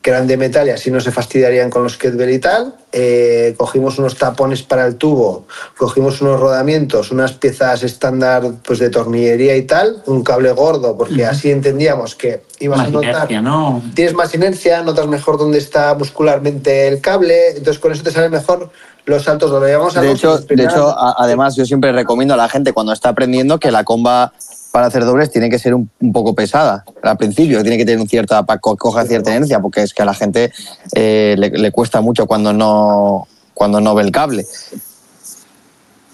que 0.00 0.10
eran 0.10 0.26
de 0.26 0.36
metal 0.36 0.66
y 0.66 0.70
así 0.70 0.90
no 0.90 1.00
se 1.00 1.10
fastidiarían 1.10 1.70
con 1.70 1.82
los 1.82 1.96
kettlebell 1.96 2.34
y 2.34 2.38
tal. 2.38 2.74
Eh, 2.92 3.54
cogimos 3.56 3.98
unos 3.98 4.16
tapones 4.18 4.62
para 4.62 4.86
el 4.86 4.96
tubo, 4.96 5.46
cogimos 5.78 6.20
unos 6.20 6.38
rodamientos, 6.38 7.10
unas 7.10 7.32
piezas 7.32 7.82
estándar 7.82 8.42
pues 8.66 8.78
de 8.80 8.90
tornillería 8.90 9.56
y 9.56 9.62
tal, 9.62 10.02
un 10.04 10.22
cable 10.22 10.52
gordo, 10.52 10.94
porque 10.96 11.24
así 11.24 11.50
entendíamos 11.50 12.14
que 12.16 12.42
ibas 12.60 12.78
Más 12.80 12.88
a 12.88 12.90
notar 12.90 13.10
inercia, 13.14 13.40
¿no? 13.40 13.82
tienes 13.94 14.12
más 14.14 14.34
inercia, 14.34 14.82
notas 14.82 15.06
mejor 15.06 15.38
dónde 15.38 15.56
está 15.56 15.94
muscularmente 15.94 16.86
el 16.86 17.00
cable, 17.00 17.48
entonces 17.56 17.78
con 17.78 17.90
eso 17.92 18.02
te 18.02 18.10
salen 18.10 18.30
mejor 18.30 18.70
los 19.06 19.22
saltos 19.24 19.50
donde 19.50 19.68
llevamos 19.68 19.96
a 19.96 20.02
De 20.02 20.08
los- 20.08 20.18
hecho, 20.18 20.38
de 20.38 20.64
hecho 20.64 20.88
a- 20.90 21.14
además, 21.18 21.56
yo 21.56 21.64
siempre 21.64 21.92
recomiendo 21.92 22.34
a 22.34 22.36
la 22.36 22.48
gente 22.50 22.74
cuando 22.74 22.92
está 22.92 23.08
aprendiendo 23.10 23.58
que 23.58 23.70
la 23.70 23.84
comba 23.84 24.32
para 24.74 24.88
hacer 24.88 25.04
dobles 25.04 25.30
tiene 25.30 25.48
que 25.48 25.60
ser 25.60 25.72
un, 25.72 25.88
un 26.00 26.12
poco 26.12 26.34
pesada 26.34 26.84
al 27.00 27.16
principio, 27.16 27.62
tiene 27.62 27.78
que 27.78 27.84
tener 27.84 28.00
un 28.00 28.08
cierta, 28.08 28.42
para 28.44 28.58
co- 28.58 28.76
coger 28.76 29.06
cierta 29.06 29.30
inercia, 29.30 29.60
porque 29.60 29.82
es 29.82 29.94
que 29.94 30.02
a 30.02 30.04
la 30.04 30.14
gente 30.14 30.50
eh, 30.96 31.36
le, 31.38 31.50
le 31.50 31.70
cuesta 31.70 32.00
mucho 32.00 32.26
cuando 32.26 32.52
no, 32.52 33.28
cuando 33.54 33.80
no 33.80 33.94
ve 33.94 34.02
el 34.02 34.10
cable. 34.10 34.44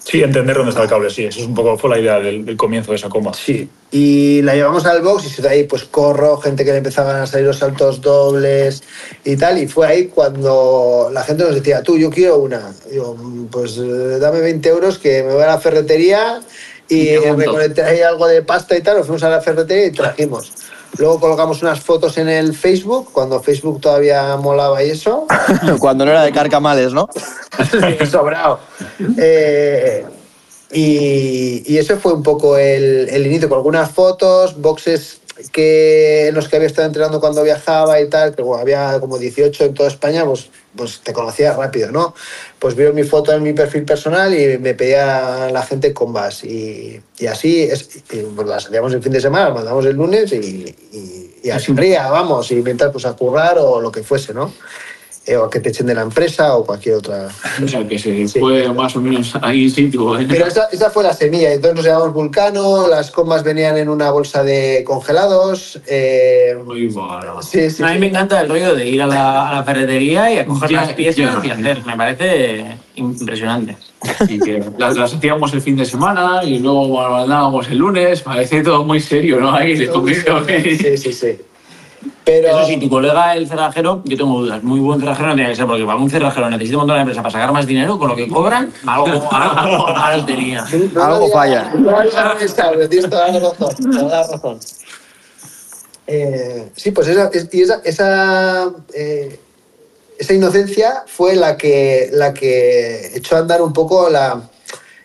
Sí, 0.04 0.22
entender 0.22 0.56
dónde 0.56 0.70
está 0.70 0.82
el 0.82 0.88
cable, 0.90 1.08
sí. 1.08 1.24
Eso 1.24 1.40
es 1.40 1.46
un 1.46 1.54
poco 1.54 1.78
fue 1.78 1.88
la 1.90 1.98
idea 1.98 2.18
del, 2.20 2.44
del 2.44 2.56
comienzo 2.56 2.90
de 2.90 2.96
esa 2.96 3.08
comba. 3.08 3.32
Sí. 3.32 3.68
Y 3.92 4.42
la 4.42 4.54
llevamos 4.54 4.84
al 4.84 5.00
box 5.02 5.38
y 5.38 5.42
de 5.42 5.48
ahí 5.48 5.64
pues 5.64 5.84
corro, 5.84 6.36
gente 6.38 6.64
que 6.64 6.72
le 6.72 6.78
empezaban 6.78 7.16
a 7.16 7.26
salir 7.26 7.46
los 7.46 7.58
saltos 7.58 8.00
dobles 8.02 8.82
y 9.24 9.36
tal. 9.36 9.56
Y 9.58 9.68
fue 9.68 9.86
ahí 9.86 10.06
cuando 10.08 11.10
la 11.12 11.22
gente 11.22 11.44
nos 11.44 11.54
decía, 11.54 11.82
tú, 11.82 11.96
yo 11.96 12.10
quiero 12.10 12.38
una. 12.38 12.72
Digo, 12.90 13.14
"Mm, 13.14 13.46
pues 13.46 13.78
eh, 13.78 14.18
dame 14.20 14.40
20 14.40 14.68
euros 14.68 14.98
que 14.98 15.22
me 15.22 15.32
voy 15.32 15.44
a 15.44 15.48
la 15.48 15.60
ferretería 15.60 16.40
y 16.90 17.00
Y 17.02 17.06
te 17.20 17.20
monto". 17.28 17.36
recolecté 17.36 17.82
ahí 17.82 18.02
algo 18.02 18.26
de 18.26 18.42
pasta 18.42 18.76
y 18.76 18.82
tal. 18.82 18.98
Nos 18.98 19.06
fuimos 19.06 19.22
a 19.22 19.30
la 19.30 19.40
ferretería 19.40 19.86
y 19.86 19.90
trajimos. 19.92 20.52
Luego 20.98 21.20
colocamos 21.20 21.62
unas 21.62 21.80
fotos 21.80 22.18
en 22.18 22.28
el 22.28 22.52
Facebook, 22.54 23.10
cuando 23.12 23.40
Facebook 23.40 23.80
todavía 23.80 24.36
molaba 24.36 24.82
y 24.82 24.90
eso. 24.90 25.26
cuando 25.78 26.04
no 26.04 26.10
era 26.10 26.22
de 26.22 26.32
carcamales, 26.32 26.92
¿no? 26.92 27.08
sobrado. 28.10 28.58
Eh, 29.16 30.04
y, 30.72 31.62
y 31.72 31.78
ese 31.78 31.96
fue 31.96 32.12
un 32.12 32.22
poco 32.22 32.56
el, 32.56 33.08
el 33.08 33.26
inicio, 33.26 33.48
con 33.48 33.58
algunas 33.58 33.90
fotos, 33.90 34.60
boxes 34.60 35.19
que, 35.48 36.30
los 36.32 36.48
que 36.48 36.56
había 36.56 36.68
estado 36.68 36.86
entrenando 36.86 37.20
cuando 37.20 37.42
viajaba 37.42 38.00
y 38.00 38.08
tal, 38.08 38.34
que 38.34 38.42
bueno, 38.42 38.60
había 38.60 38.98
como 39.00 39.18
18 39.18 39.64
en 39.64 39.74
toda 39.74 39.88
España, 39.88 40.24
pues, 40.24 40.50
pues 40.76 41.00
te 41.00 41.12
conocía 41.12 41.54
rápido, 41.54 41.90
¿no? 41.90 42.14
Pues 42.58 42.74
vieron 42.74 42.94
mi 42.94 43.04
foto 43.04 43.32
en 43.32 43.42
mi 43.42 43.52
perfil 43.52 43.84
personal 43.84 44.32
y 44.38 44.58
me 44.58 44.74
pedía 44.74 45.50
la 45.50 45.62
gente 45.62 45.94
combas. 45.94 46.44
Y, 46.44 47.00
y 47.18 47.26
así, 47.26 47.62
es, 47.62 48.02
y, 48.12 48.22
pues 48.22 48.46
las 48.46 48.66
hacíamos 48.66 48.92
el 48.92 49.02
fin 49.02 49.12
de 49.12 49.20
semana, 49.20 49.50
mandamos 49.50 49.86
el 49.86 49.96
lunes 49.96 50.32
y, 50.32 50.36
y, 50.36 51.34
y 51.42 51.50
así 51.50 51.72
ría, 51.72 52.10
vamos, 52.10 52.50
y 52.50 52.56
mientras 52.56 52.92
pues 52.92 53.06
a 53.06 53.14
currar 53.14 53.58
o 53.58 53.80
lo 53.80 53.90
que 53.90 54.02
fuese, 54.02 54.34
¿no? 54.34 54.52
Eh, 55.26 55.36
o 55.36 55.44
a 55.44 55.50
que 55.50 55.60
te 55.60 55.68
echen 55.68 55.86
de 55.86 55.94
la 55.94 56.00
empresa 56.00 56.56
o 56.56 56.64
cualquier 56.64 56.94
otra, 56.96 57.28
O 57.64 57.68
sea, 57.68 57.86
que 57.86 57.98
se 57.98 58.26
Sí. 58.26 58.40
fue 58.40 58.66
más 58.72 58.96
o 58.96 59.02
menos 59.02 59.34
ahí 59.42 59.64
in 59.64 59.70
situ. 59.70 60.16
¿eh? 60.16 60.26
pero 60.28 60.46
esa, 60.46 60.64
esa 60.72 60.88
fue 60.90 61.02
la 61.04 61.12
semilla. 61.12 61.52
Entonces 61.52 61.76
nos 61.76 61.84
llamamos 61.84 62.14
Vulcano, 62.14 62.88
las 62.88 63.10
comas 63.10 63.44
venían 63.44 63.76
en 63.76 63.90
una 63.90 64.10
bolsa 64.10 64.42
de 64.42 64.82
congelados. 64.86 65.78
eh, 65.86 66.56
Muy 66.64 66.86
bueno. 66.88 67.42
sí, 67.42 67.68
sí. 67.70 67.82
A 67.82 67.88
mí 67.92 67.98
me 67.98 68.06
encanta 68.08 68.40
el 68.40 68.48
rollo 68.48 68.74
de 68.74 68.88
ir 68.88 69.02
a 69.02 69.06
la, 69.06 69.50
a 69.50 69.54
la 69.56 69.62
ferretería 69.62 70.32
y 70.32 70.38
a 70.38 70.46
coger 70.46 70.70
Ya, 70.70 70.80
las 70.82 70.92
piezas 70.94 71.44
y 71.44 71.50
hacer. 71.50 71.84
Me 71.84 71.96
parece 71.98 72.76
impresionante. 72.94 73.76
Y 74.26 74.38
que 74.40 74.64
las, 74.78 74.96
las 74.96 75.12
hacíamos 75.12 75.52
el 75.52 75.60
fin 75.60 75.76
de 75.76 75.84
semana 75.84 76.42
y 76.42 76.58
luego 76.60 76.88
mandábamos 77.10 77.68
el 77.68 77.76
lunes. 77.76 78.22
Parece 78.22 78.62
todo 78.62 78.84
muy 78.84 79.00
serio, 79.00 79.38
¿no? 79.38 79.52
Ahí 79.52 79.76
de. 79.76 79.86
Sí, 80.78 80.96
sí, 80.96 81.12
sí. 81.12 81.38
Pero 82.30 82.48
Eso 82.58 82.66
sí, 82.66 82.76
tu 82.78 82.88
colega, 82.88 83.34
el 83.34 83.48
cerrajero, 83.48 84.02
yo 84.04 84.16
tengo 84.16 84.40
dudas. 84.40 84.62
Muy 84.62 84.78
buen 84.78 85.00
cerrajero 85.00 85.30
no 85.30 85.34
tiene 85.34 85.50
que 85.50 85.56
ser, 85.56 85.66
porque 85.66 85.84
para 85.84 85.98
un 85.98 86.08
cerrajero 86.08 86.48
necesita 86.48 86.76
un 86.76 86.80
montón 86.82 86.96
de 86.96 87.00
empresa 87.00 87.22
para 87.22 87.32
sacar 87.32 87.52
más 87.52 87.66
dinero, 87.66 87.98
con 87.98 88.08
lo 88.08 88.14
que 88.14 88.28
cobran, 88.28 88.72
algo, 88.86 89.06
algo, 89.32 89.88
algo 89.88 90.26
tenía. 90.26 90.64
Algo 90.64 91.28
falla. 91.30 91.72
Tienes 92.88 93.10
toda 93.10 93.32
la 93.32 93.40
razón. 93.40 93.74
toda 93.90 94.02
la 94.02 94.26
razón. 94.28 94.60
Eh, 96.06 96.70
sí, 96.76 96.92
pues 96.92 97.08
esa, 97.08 97.30
esa, 97.32 97.80
esa, 97.84 98.70
eh, 98.94 99.40
esa 100.18 100.34
inocencia 100.34 101.04
fue 101.06 101.34
la 101.34 101.56
que, 101.56 102.10
la 102.12 102.32
que 102.32 103.10
echó 103.16 103.36
a 103.36 103.40
andar 103.40 103.60
un 103.60 103.72
poco 103.72 104.08
la, 104.08 104.40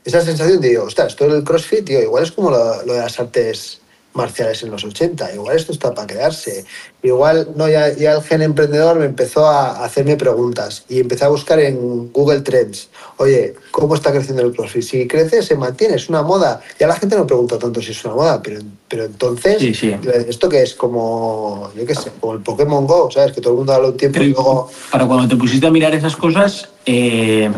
esa 0.03 0.21
sensación 0.21 0.61
de, 0.61 0.69
digo, 0.69 0.83
ostras, 0.83 1.09
esto 1.09 1.27
del 1.27 1.43
CrossFit, 1.43 1.85
tío, 1.85 2.01
igual 2.01 2.23
es 2.23 2.31
como 2.31 2.51
lo, 2.51 2.83
lo 2.85 2.93
de 2.93 2.99
las 2.99 3.19
artes 3.19 3.81
marciales 4.15 4.63
en 4.63 4.71
los 4.71 4.83
80, 4.83 5.33
igual 5.35 5.55
esto 5.55 5.71
está 5.71 5.93
para 5.93 6.07
quedarse. 6.07 6.65
Igual, 7.03 7.49
no, 7.55 7.69
ya, 7.69 7.93
ya 7.93 8.13
el 8.13 8.23
gen 8.23 8.41
emprendedor 8.41 8.97
me 8.97 9.05
empezó 9.05 9.45
a 9.45 9.83
hacerme 9.85 10.15
preguntas 10.15 10.85
y 10.89 10.99
empecé 10.99 11.25
a 11.25 11.27
buscar 11.27 11.59
en 11.59 12.11
Google 12.11 12.41
Trends, 12.41 12.89
oye, 13.17 13.53
¿cómo 13.71 13.93
está 13.93 14.11
creciendo 14.11 14.41
el 14.41 14.53
CrossFit? 14.53 14.81
Si 14.81 15.07
crece, 15.07 15.43
se 15.43 15.55
mantiene, 15.55 15.95
es 15.95 16.09
una 16.09 16.23
moda. 16.23 16.61
Ya 16.79 16.87
la 16.87 16.95
gente 16.95 17.15
no 17.15 17.27
pregunta 17.27 17.59
tanto 17.59 17.81
si 17.81 17.91
es 17.91 18.03
una 18.05 18.15
moda, 18.15 18.41
pero, 18.41 18.61
pero 18.87 19.05
entonces, 19.05 19.59
Sí, 19.59 19.73
sí. 19.73 19.93
esto 20.27 20.49
que 20.49 20.63
es 20.63 20.73
como, 20.73 21.69
yo 21.77 21.85
qué 21.85 21.93
sé, 21.93 22.11
como 22.19 22.33
el 22.33 22.39
Pokémon 22.39 22.87
Go, 22.87 23.11
¿sabes? 23.11 23.33
Que 23.33 23.41
todo 23.41 23.53
el 23.53 23.57
mundo 23.57 23.73
habla 23.73 23.89
un 23.89 23.97
tiempo 23.97 24.19
y 24.21 24.29
luego... 24.29 24.69
Pero 24.91 25.07
cuando 25.07 25.27
te 25.27 25.35
pusiste 25.35 25.67
a 25.67 25.71
mirar 25.71 25.93
esas 25.93 26.15
cosas, 26.15 26.69
eh, 26.85 27.51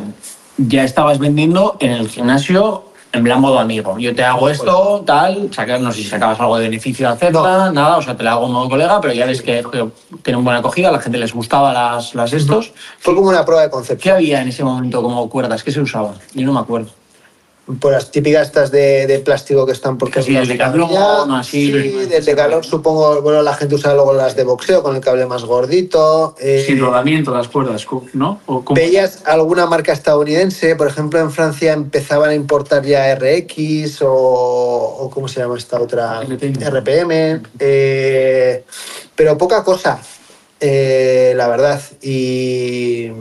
ya 0.58 0.84
estabas 0.84 1.20
vendiendo 1.20 1.78
en 1.80 1.92
el 1.92 2.10
gimnasio 2.10 2.87
en 3.18 3.24
plan 3.24 3.42
modo 3.42 3.60
amigo. 3.60 3.98
Yo 4.00 4.16
te 4.16 4.24
hago 4.24 4.50
esto, 4.50 5.04
tal, 5.06 5.54
sacar, 5.54 5.82
no 5.82 5.92
sé 5.92 6.04
si 6.04 6.08
sacabas 6.08 6.40
algo 6.40 6.58
de 6.58 6.64
beneficio 6.70 7.08
de 7.08 7.14
hacerla, 7.14 7.72
nada, 7.72 7.98
o 7.98 8.02
sea, 8.02 8.16
te 8.16 8.24
la 8.24 8.34
hago 8.34 8.46
en 8.46 8.54
modo 8.54 8.70
colega, 8.70 9.02
pero 9.02 9.14
ya 9.14 9.26
ves 9.26 9.42
que 9.42 9.64
que 9.72 9.88
tiene 10.22 10.38
una 10.38 10.46
buena 10.46 10.60
acogida, 10.60 10.90
a 10.90 10.92
la 10.92 11.00
gente 11.00 11.18
les 11.18 11.34
gustaba 11.34 11.74
las, 11.74 12.16
las 12.16 12.32
estos. 12.34 12.74
Fue 13.00 13.16
como 13.16 13.30
una 13.30 13.44
prueba 13.44 13.64
de 13.64 13.68
¿Qué 13.68 13.72
concepto. 13.72 14.14
había 14.14 14.42
en 14.42 14.48
ese 14.48 14.64
momento 14.64 15.02
como 15.02 15.30
cuerdas? 15.30 15.64
¿Qué 15.64 15.72
se 15.72 15.82
usaba? 15.82 16.14
Yo 16.34 16.46
no 16.46 16.54
me 16.54 16.60
acuerdo. 16.60 16.90
Pues 17.82 17.94
las 17.94 18.12
típicas 18.12 18.48
estas 18.48 18.72
de, 18.72 19.06
de 19.08 19.20
plástico 19.20 19.66
que 19.66 19.74
están 19.74 19.98
por 19.98 20.10
Que 20.10 20.22
sí, 20.24 20.34
el 20.38 20.48
Decathlon, 20.48 20.90
Ya, 20.90 21.24
así. 21.38 21.66
Sí, 21.70 21.90
del 22.06 22.24
Decathlon 22.24 22.64
supongo, 22.64 23.22
bueno, 23.22 23.42
la 23.42 23.54
gente 23.56 23.76
usa 23.76 23.94
luego 23.94 24.14
las 24.14 24.38
de 24.38 24.46
boxeo 24.46 24.82
con 24.82 24.96
el 24.96 25.02
cable 25.02 25.26
más 25.26 25.44
gordito. 25.44 26.34
eh, 26.40 26.64
Sin 26.66 26.80
rodamiento 26.80 27.32
las 27.36 27.50
cuerdas, 27.50 27.86
¿no? 28.14 28.40
¿Veías 28.70 29.22
alguna 29.26 29.66
marca 29.66 29.92
estadounidense? 29.92 30.78
Por 30.78 30.88
ejemplo, 30.88 31.20
en 31.20 31.30
Francia 31.30 31.74
empezaban 31.74 32.30
a 32.30 32.34
importar 32.36 32.86
ya 32.86 33.14
RX 33.16 34.02
o, 34.02 34.12
o 34.14 35.10
¿cómo 35.10 35.28
se 35.28 35.42
llama 35.42 35.58
esta 35.58 35.82
otra? 35.82 36.22
RPM. 36.22 36.64
RPM. 36.70 37.42
eh, 37.60 38.64
pero 39.14 39.38
poca 39.38 39.64
cosa, 39.66 40.00
eh, 40.62 41.34
la 41.36 41.50
verdad. 41.50 41.82
Y, 42.02 43.12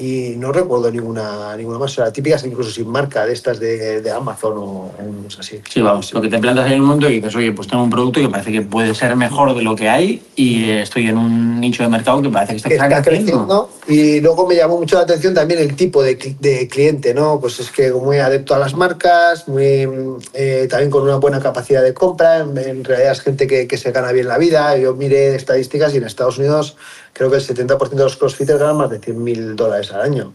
y 0.00 0.34
no 0.36 0.50
recuerdo 0.52 0.90
ninguna, 0.90 1.56
ninguna 1.56 1.78
más. 1.78 1.92
O 1.92 1.94
sea, 1.96 2.12
típicas 2.12 2.44
incluso 2.44 2.70
sin 2.70 2.88
marca, 2.88 3.26
de 3.26 3.32
estas 3.32 3.60
de, 3.60 4.00
de 4.00 4.10
Amazon 4.10 4.56
o, 4.56 4.62
o 4.62 4.94
unos 4.98 5.38
así. 5.38 5.60
Sí, 5.68 5.80
vamos, 5.80 6.12
lo 6.12 6.20
que 6.20 6.28
te 6.28 6.38
plantas 6.38 6.70
en 6.70 6.80
un 6.80 6.86
momento 6.86 7.08
y 7.10 7.16
dices, 7.16 7.36
oye, 7.36 7.52
pues 7.52 7.68
tengo 7.68 7.84
un 7.84 7.90
producto 7.90 8.20
que 8.20 8.28
parece 8.28 8.50
que 8.50 8.62
puede 8.62 8.94
ser 8.94 9.14
mejor 9.16 9.54
de 9.54 9.62
lo 9.62 9.76
que 9.76 9.88
hay 9.88 10.22
y 10.36 10.70
estoy 10.70 11.08
en 11.08 11.18
un 11.18 11.60
nicho 11.60 11.82
de 11.82 11.88
mercado 11.88 12.22
que 12.22 12.30
parece 12.30 12.52
que 12.56 12.74
está, 12.74 12.86
está 12.86 13.02
creciendo. 13.02 13.70
Y 13.86 14.20
luego 14.20 14.46
me 14.46 14.54
llamó 14.54 14.78
mucho 14.78 14.96
la 14.96 15.02
atención 15.02 15.34
también 15.34 15.60
el 15.60 15.76
tipo 15.76 16.02
de, 16.02 16.16
de 16.40 16.68
cliente, 16.68 17.12
¿no? 17.12 17.38
Pues 17.40 17.60
es 17.60 17.70
que 17.70 17.92
muy 17.92 18.18
adepto 18.18 18.54
a 18.54 18.58
las 18.58 18.74
marcas, 18.74 19.48
muy, 19.48 19.88
eh, 20.32 20.66
también 20.70 20.90
con 20.90 21.02
una 21.02 21.16
buena 21.16 21.40
capacidad 21.40 21.82
de 21.82 21.92
compra. 21.92 22.38
En, 22.38 22.56
en 22.56 22.84
realidad 22.84 23.12
es 23.12 23.20
gente 23.20 23.46
que, 23.46 23.66
que 23.66 23.76
se 23.76 23.92
gana 23.92 24.12
bien 24.12 24.28
la 24.28 24.38
vida. 24.38 24.76
Yo 24.78 24.94
miré 24.94 25.34
estadísticas 25.34 25.92
y 25.94 25.98
en 25.98 26.04
Estados 26.04 26.38
Unidos 26.38 26.76
creo 27.20 27.30
que 27.30 27.36
el 27.36 27.46
70% 27.46 27.90
de 27.90 28.02
los 28.02 28.16
crossfitters 28.16 28.58
ganan 28.58 28.78
más 28.78 28.88
de 28.88 28.98
100.000 28.98 29.54
dólares 29.54 29.92
al 29.92 30.00
año. 30.00 30.32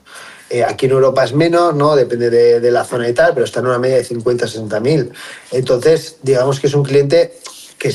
Eh, 0.51 0.63
aquí 0.63 0.85
en 0.85 0.91
Europa 0.91 1.23
es 1.23 1.33
menos, 1.33 1.73
¿no? 1.73 1.95
Depende 1.95 2.29
de, 2.29 2.59
de 2.59 2.69
la 2.69 2.85
zona 2.85 3.09
y 3.09 3.13
tal, 3.13 3.33
pero 3.33 3.43
está 3.43 3.59
en 3.61 3.65
una 3.65 3.79
media 3.79 3.97
de 3.97 4.03
50, 4.03 4.45
60 4.45 4.79
mil. 4.81 5.11
Entonces, 5.51 6.17
digamos 6.21 6.59
que 6.59 6.67
es 6.67 6.75
un 6.75 6.83
cliente 6.83 7.39
que, 7.79 7.91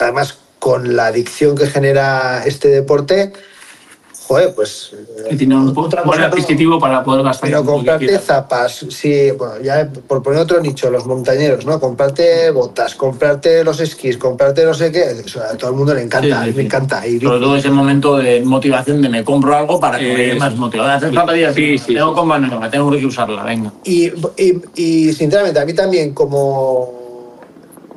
además, 0.00 0.38
con 0.58 0.96
la 0.96 1.06
adicción 1.06 1.56
que 1.56 1.68
genera 1.68 2.42
este 2.44 2.66
deporte, 2.66 3.32
joder, 4.26 4.54
pues... 4.54 4.90
Que 5.28 5.36
tiene 5.36 5.54
un 5.56 5.72
buen 5.72 5.86
otra 5.86 6.02
cosa, 6.02 6.26
adquisitivo 6.26 6.78
para 6.78 7.02
poder 7.04 7.22
gastar. 7.22 7.48
Pero 7.50 7.64
comprarte 7.64 8.18
zapas, 8.18 8.84
sí, 8.90 9.30
bueno, 9.32 9.54
ya 9.62 9.88
por 10.06 10.22
poner 10.22 10.40
otro 10.40 10.60
nicho, 10.60 10.90
los 10.90 11.06
montañeros, 11.06 11.64
¿no? 11.64 11.78
Comprarte 11.80 12.50
botas, 12.50 12.94
comprarte 12.94 13.62
los 13.64 13.80
esquís, 13.80 14.16
comprarte 14.18 14.64
no 14.64 14.74
sé 14.74 14.90
qué, 14.90 15.04
eso 15.24 15.40
a 15.42 15.56
todo 15.56 15.70
el 15.70 15.76
mundo 15.76 15.94
le 15.94 16.02
encanta, 16.02 16.44
Sí, 16.44 16.60
encanta. 16.60 17.06
Y 17.06 17.20
Sobre 17.20 17.38
todo 17.40 17.56
ese 17.56 17.70
momento 17.70 18.16
de 18.18 18.40
motivación 18.42 19.00
de 19.02 19.08
me 19.08 19.24
compro 19.24 19.56
algo 19.56 19.78
para 19.80 19.98
que 19.98 20.12
Eh, 20.30 20.34
me 20.34 20.40
más 20.40 20.56
motivado. 20.56 20.90
Hacer 20.90 21.14
zapatillas, 21.14 21.54
sí, 21.54 21.78
sí, 21.78 21.94
tengo 21.94 22.24
nueva, 22.38 22.70
tengo 22.70 22.90
que 22.90 23.06
usarla, 23.06 23.44
venga. 23.44 23.72
Y, 23.84 24.06
y- 24.36 24.62
y, 24.74 25.12
sinceramente, 25.12 25.60
a 25.60 25.64
mí 25.64 25.72
también 25.72 26.12
como 26.12 27.00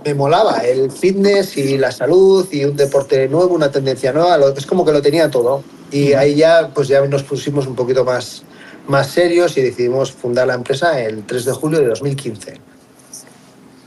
me 0.06 0.14
molaba 0.14 0.60
el 0.60 0.92
fitness 0.92 1.58
y 1.58 1.78
la 1.80 1.92
salud 1.92 2.48
y 2.52 2.64
un 2.64 2.76
deporte 2.76 3.28
nuevo, 3.28 3.56
una 3.56 3.72
tendencia 3.72 4.14
nueva, 4.14 4.38
lo- 4.38 4.50
es 4.50 4.66
como 4.66 4.86
que 4.86 4.92
lo 4.92 5.02
tenía 5.02 5.30
todo. 5.32 5.64
Y 5.96 6.12
ahí 6.12 6.36
ya, 6.36 6.72
pues 6.74 6.90
ya 6.90 7.00
nos 7.06 7.24
pusimos 7.24 7.68
un 7.68 7.74
poquito 7.74 8.04
más, 8.04 8.44
más 8.86 9.08
serios 9.08 9.56
y 9.56 9.62
decidimos 9.62 10.12
fundar 10.12 10.46
la 10.46 10.56
empresa 10.56 11.00
el 11.00 11.24
3 11.24 11.46
de 11.46 11.52
julio 11.54 11.80
de 11.80 11.88
2015. 11.88 12.60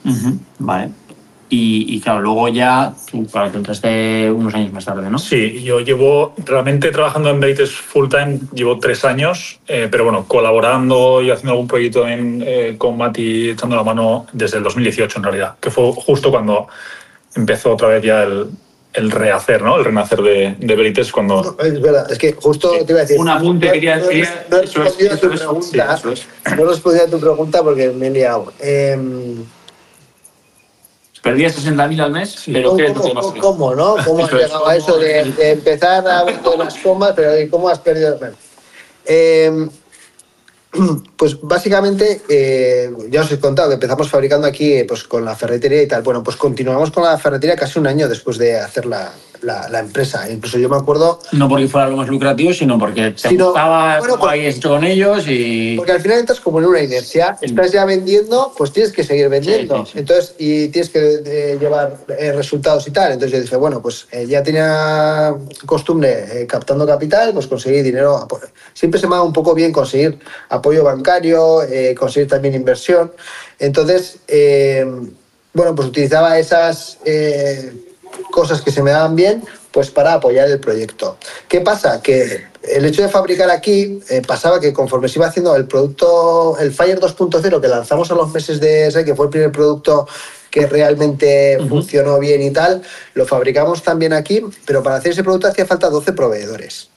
Ujú, 0.07 0.39
Vale. 0.59 0.91
Y, 1.51 1.85
y 1.95 2.01
claro, 2.01 2.23
luego 2.23 2.49
ya, 2.49 2.95
tú, 3.11 3.27
claro, 3.27 3.51
te 3.51 3.59
entraste 3.59 4.31
unos 4.31 4.55
años 4.55 4.73
más 4.73 4.87
tarde, 4.87 5.11
¿no? 5.11 5.19
Sí, 5.19 5.63
yo 5.63 5.81
llevo 5.81 6.33
realmente 6.47 6.91
trabajando 6.93 7.29
en 7.29 7.41
Veritas 7.41 7.73
full 7.73 8.09
time, 8.09 8.41
llevo 8.55 8.79
tres 8.79 9.05
años, 9.05 9.61
eh, 9.69 9.89
pero 9.91 10.05
bueno, 10.05 10.25
colaborando 10.27 11.21
y 11.21 11.31
haciendo 11.31 11.53
algún 11.53 11.69
proyecto 11.69 12.09
en, 12.09 12.43
eh, 12.47 12.77
con 12.79 12.97
Mati, 12.97 13.51
echando 13.51 13.77
la 13.77 13.85
mano 13.85 14.27
desde 14.33 14.57
el 14.57 14.63
2018 14.63 15.19
en 15.19 15.25
realidad, 15.25 15.57
que 15.61 15.71
fue 15.71 15.93
justo 15.93 16.31
cuando 16.31 16.69
empezó 17.35 17.75
otra 17.75 17.89
vez 17.89 18.03
ya 18.03 18.23
el, 18.23 18.47
el 18.99 19.11
rehacer, 19.11 19.63
¿no? 19.63 19.77
El 19.79 19.85
renacer 19.87 20.21
de, 20.21 20.55
de 20.59 20.77
Veritas 20.77 21.11
cuando... 21.13 21.57
No, 21.59 21.65
es 21.65 21.81
verdad, 21.81 22.11
es 22.13 22.19
que 22.19 22.33
justo 22.35 22.73
Sí. 22.75 22.85
te 22.85 22.93
iba 22.93 23.01
a 23.01 23.03
decir. 23.03 23.19
Un 23.19 23.29
apunte 23.29 23.67
no- 23.67 23.73
quería 23.73 23.97
decir, 23.99 24.29
No 24.51 24.59
he 24.59 24.65
es, 24.65 24.75
respondido 24.75 25.15
a 25.15 25.17
tu 25.17 25.33
es, 25.33 25.39
pregunta. 25.41 25.97
sí, 25.97 25.99
eso 25.99 26.13
es. 26.13 26.27
No 26.57 26.63
he 26.63 26.67
respondido 26.67 27.05
a 27.07 27.09
tu 27.09 27.21
pregunta 27.21 27.63
porque 27.63 27.89
me 27.91 28.09
he 28.09 28.11
liado. 28.11 28.53
Em, 28.61 29.45
Perdías 31.23 31.57
60.000 31.59 32.01
al 32.01 32.13
mes, 32.13 32.43
pero 32.47 32.71
¿cómo, 32.71 32.77
¿qué 32.79 32.87
es 32.87 32.95
lo 32.97 33.03
que 33.03 33.11
cómo- 33.13 33.35
cómo, 33.41 33.75
no? 33.75 33.97
¿Cómo 34.05 34.25
has 34.25 34.33
llegado 34.33 34.69
a 34.69 34.77
eso 34.77 34.97
de, 34.99 35.25
de 35.33 35.51
empezar 35.51 36.07
a 36.07 36.25
vender 36.25 36.59
las 36.59 36.75
comas, 36.79 37.13
pero 37.17 37.39
¿y 37.41 37.49
cómo 37.49 37.69
has 37.69 37.81
perdido? 37.81 38.17
Bueno, 38.19 38.37
em, 39.05 39.69
pues 41.17 41.41
básicamente, 41.41 42.23
eh, 42.29 42.91
ya 43.11 43.23
os 43.23 43.33
he 43.33 43.39
contado 43.39 43.69
que 43.69 43.75
empezamos 43.75 44.09
fabricando 44.09 44.47
aquí 44.47 44.85
pues, 44.85 45.05
con 45.05 45.25
la 45.25 45.37
ferretería 45.37 45.83
y 45.83 45.89
tal. 45.89 46.03
Bueno, 46.03 46.23
pues 46.23 46.37
continuamos 46.37 46.91
con 46.91 47.05
la 47.05 47.19
ferretería 47.19 47.57
casi 47.57 47.79
un 47.79 47.87
año 47.87 48.09
después 48.09 48.39
de 48.39 48.57
hacer 48.57 48.87
la, 48.87 49.13
la- 49.43 49.69
la 49.69 49.81
empresa. 49.81 50.31
Incluso 50.31 50.59
yo 50.59 50.69
me 50.69 50.77
acuerdo 50.77 51.21
No 51.33 51.49
porque 51.49 51.69
fuera 51.69 51.89
lo 51.89 51.97
más 51.97 52.09
lucrativo, 52.09 52.53
sino 52.53 52.79
porque 52.79 53.11
te 53.13 53.29
Sino- 53.29 53.47
gustaba 53.47 53.99
bueno, 53.99 54.19
con 54.19 54.85
ellos 54.85 55.25
y... 55.29 55.77
Porque 55.77 55.93
al 55.93 56.01
final 56.01 56.19
entras 56.21 56.41
como 56.41 56.59
en 56.59 56.67
una 56.67 56.83
inercia. 56.83 57.37
Estás 57.41 57.73
ya 57.73 57.85
vendiendo, 57.85 58.53
pues 58.57 58.73
tienes 58.73 58.93
que 58.93 59.05
seguir 59.05 59.29
vendiendo. 59.29 59.79
Sí, 59.79 59.83
sí, 59.87 59.93
sí. 59.93 59.99
Entonces, 59.99 60.35
y 60.39 60.69
tienes 60.69 60.91
que 60.91 61.21
eh, 61.25 61.59
llevar 61.61 61.97
eh, 62.19 62.33
resultados 62.33 62.87
y 62.87 62.91
tal. 62.91 63.13
Entonces 63.13 63.37
yo 63.37 63.43
dije, 63.43 63.57
bueno, 63.57 63.81
pues 63.83 64.07
eh, 64.11 64.27
ya 64.27 64.43
tenía 64.43 65.35
costumbre 65.67 66.47
captando 66.49 66.87
capital, 66.87 67.33
pues 67.33 67.47
conseguir 67.47 67.83
dinero. 67.85 68.27
Siempre 68.75 69.01
se 69.01 69.07
me 69.07 69.15
ha 69.15 69.17
dado 69.19 69.27
un 69.27 69.33
poco 69.33 69.55
bien 69.55 69.73
conseguir 69.73 70.19
apoyo 70.49 70.85
bancario, 70.85 71.61
conseguir 71.99 72.29
también 72.29 72.55
inversión. 72.55 73.13
Entonces, 73.59 74.19
bueno, 75.55 75.75
pues 75.75 75.89
utilizaba 75.89 76.39
esas 76.39 76.99
cosas 78.39 78.63
que 78.63 78.71
se 78.71 78.85
me 78.85 78.93
daban 78.93 79.17
bien 79.17 79.43
pues 79.73 79.91
para 79.91 80.15
apoyar 80.15 80.49
el 80.49 80.61
proyecto. 80.61 81.19
¿Qué 81.49 81.61
pasa? 81.61 82.01
Que 82.01 82.47
el 82.63 82.85
hecho 82.85 83.03
de 83.03 83.09
fabricar 83.09 83.51
aquí 83.51 84.01
eh, 84.09 84.23
pasaba 84.25 84.61
que 84.61 84.73
conforme 84.73 85.09
se 85.09 85.19
iba 85.19 85.27
haciendo 85.27 85.57
el 85.57 85.67
producto, 85.67 86.57
el 86.61 86.73
Fire 86.73 87.01
2.0 87.01 87.61
que 87.61 87.69
lanzamos 87.69 88.09
a 88.13 88.15
los 88.15 88.33
meses 88.33 88.61
de 88.61 88.87
ese, 88.87 89.05
que 89.05 89.17
fue 89.17 89.27
el 89.27 89.31
primer 89.31 89.51
producto 89.51 90.07
que 90.51 90.67
realmente 90.67 91.59
funcionó 91.69 92.19
bien 92.21 92.41
y 92.41 92.51
tal, 92.51 92.81
lo 93.15 93.27
fabricamos 93.27 93.83
también 93.83 94.13
aquí, 94.13 94.43
pero 94.65 94.83
para 94.83 94.97
hacer 94.97 95.13
ese 95.13 95.25
producto 95.25 95.49
hacía 95.49 95.67
falta 95.67 95.91
12 95.91 96.13
proveedores. 96.13 96.89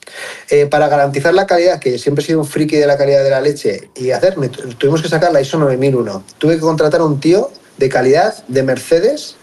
Eh, 0.48 0.66
para 0.66 0.88
garantizar 0.88 1.34
la 1.34 1.46
calidad, 1.46 1.78
que 1.78 1.98
siempre 1.98 2.22
he 2.22 2.26
sido 2.26 2.38
un 2.38 2.46
friki 2.46 2.76
de 2.76 2.86
la 2.86 2.96
calidad 2.96 3.24
de 3.24 3.30
la 3.30 3.40
leche, 3.40 3.90
y 3.96 4.12
hacer, 4.12 4.36
tuvimos 4.78 5.02
que 5.02 5.08
sacar 5.08 5.32
la 5.32 5.40
ISO 5.40 5.58
9001. 5.58 6.24
Tuve 6.38 6.54
que 6.54 6.60
contratar 6.60 7.00
a 7.00 7.04
un 7.04 7.20
tío 7.20 7.50
de 7.76 7.88
calidad 7.88 8.42
de 8.48 8.62
Mercedes, 8.62 9.36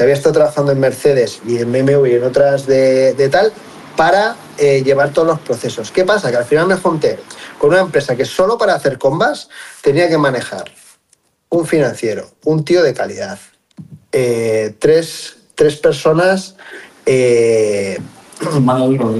que 0.00 0.04
había 0.04 0.14
estado 0.14 0.32
trabajando 0.32 0.72
en 0.72 0.80
Mercedes 0.80 1.42
y 1.46 1.58
en 1.58 1.70
BMW 1.70 2.06
y 2.06 2.14
en 2.14 2.24
otras 2.24 2.64
de, 2.66 3.12
de 3.12 3.28
tal, 3.28 3.52
para 3.98 4.34
eh, 4.56 4.82
llevar 4.82 5.12
todos 5.12 5.28
los 5.28 5.40
procesos. 5.40 5.90
¿Qué 5.90 6.06
pasa? 6.06 6.30
Que 6.30 6.38
al 6.38 6.46
final 6.46 6.66
me 6.68 6.76
junté 6.76 7.18
con 7.58 7.68
una 7.68 7.80
empresa 7.80 8.16
que 8.16 8.24
solo 8.24 8.56
para 8.56 8.74
hacer 8.74 8.96
combas 8.96 9.50
tenía 9.82 10.08
que 10.08 10.16
manejar 10.16 10.70
un 11.50 11.66
financiero, 11.66 12.30
un 12.44 12.64
tío 12.64 12.82
de 12.82 12.94
calidad, 12.94 13.38
eh, 14.10 14.72
tres, 14.78 15.36
tres 15.54 15.76
personas 15.76 16.56
eh, 17.04 17.98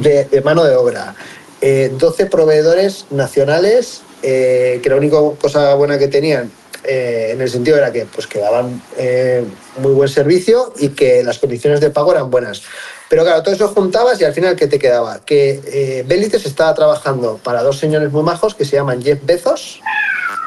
de, 0.01 0.25
de 0.25 0.41
mano 0.41 0.65
de 0.65 0.77
obra, 0.77 1.15
eh, 1.61 1.93
12 1.93 2.25
proveedores 2.25 3.05
nacionales, 3.11 4.01
que 4.23 4.83
la 4.87 4.97
única 4.97 5.19
cosa 5.43 5.75
buena 5.75 5.99
que 5.99 6.09
tenían 6.09 6.51
eh, 6.85 7.31
en 7.33 7.41
el 7.41 7.51
sentido 7.51 7.77
era 7.77 7.93
que, 7.93 8.07
pues, 8.07 8.27
que 8.27 8.39
daban 8.39 8.83
eh, 8.97 9.45
muy 9.79 9.93
buen 9.93 10.09
servicio 10.09 10.73
y 10.79 10.91
que 10.91 11.23
las 11.23 11.39
condiciones 11.39 11.81
de 11.81 11.91
pago 11.91 12.13
eran 12.13 12.31
buenas. 12.31 12.63
Pero 13.09 13.25
claro, 13.25 13.43
todo 13.43 13.55
eso 13.55 13.69
juntabas 13.69 14.21
y 14.21 14.25
al 14.25 14.33
final, 14.33 14.57
¿qué 14.57 14.67
te 14.67 14.79
quedaba? 14.79 15.25
Que 15.25 15.61
eh, 15.67 16.33
estaba 16.33 16.75
trabajando 16.75 17.41
para 17.43 17.63
dos 17.63 17.79
señores 17.79 18.11
muy 18.13 18.23
majos 18.23 18.55
que 18.55 18.65
se 18.65 18.77
llaman 18.77 19.03
Jeff 19.03 19.19
Bezos, 19.25 19.81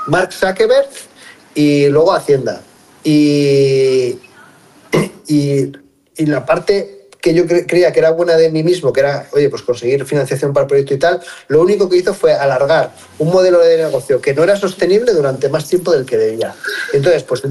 Mark 0.08 0.32
Zuckerberg 0.32 0.88
y 1.54 1.88
luego 1.88 2.14
Hacienda. 2.14 2.62
Y, 3.04 4.18
y 5.28 5.72
la 6.18 6.46
parte 6.46 7.03
que 7.24 7.34
yo 7.34 7.46
cre- 7.46 7.66
creía 7.66 7.94
que 7.94 8.00
era 8.00 8.12
buena 8.12 8.36
de 8.36 8.50
mí 8.52 8.64
mismo, 8.64 8.92
que 8.92 9.00
era, 9.00 9.28
oye, 9.32 9.50
pues 9.50 9.62
conseguir 9.62 10.04
financiación 10.04 10.52
para 10.52 10.66
el 10.66 10.68
proyecto 10.68 10.94
y 10.94 10.98
tal, 11.00 11.22
lo 11.48 11.62
único 11.62 11.88
que 11.88 11.96
hizo 11.96 12.14
fue 12.14 12.34
alargar 12.34 12.92
un 13.18 13.30
modelo 13.32 13.60
de 13.60 13.78
negocio 13.78 14.20
que 14.20 14.34
no 14.34 14.44
era 14.44 14.58
sostenible 14.58 15.14
durante 15.14 15.48
más 15.48 15.70
tiempo 15.70 15.94
del 15.94 16.06
que 16.06 16.18
debía. 16.18 16.54
Entonces, 16.92 17.24
pues 17.24 17.42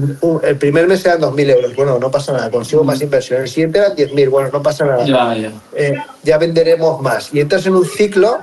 el 0.43 0.57
primer 0.57 0.85
mes 0.85 1.03
eran 1.03 1.21
2.000 1.21 1.49
euros, 1.49 1.75
bueno, 1.75 1.97
no 1.97 2.11
pasa 2.11 2.31
nada, 2.33 2.51
consigo 2.51 2.83
más 2.83 3.01
inversión. 3.01 3.41
El 3.41 3.49
siguiente 3.49 3.79
eran 3.79 3.95
10.000, 3.95 4.29
bueno, 4.29 4.49
no 4.53 4.61
pasa 4.61 4.85
nada 4.85 5.05
Ya, 5.07 5.35
ya. 5.35 5.51
eh, 5.75 5.95
ya 6.21 6.37
venderemos 6.37 7.01
más. 7.01 7.33
Y 7.33 7.39
entras 7.39 7.65
en 7.65 7.73
un 7.75 7.85
ciclo 7.89 8.37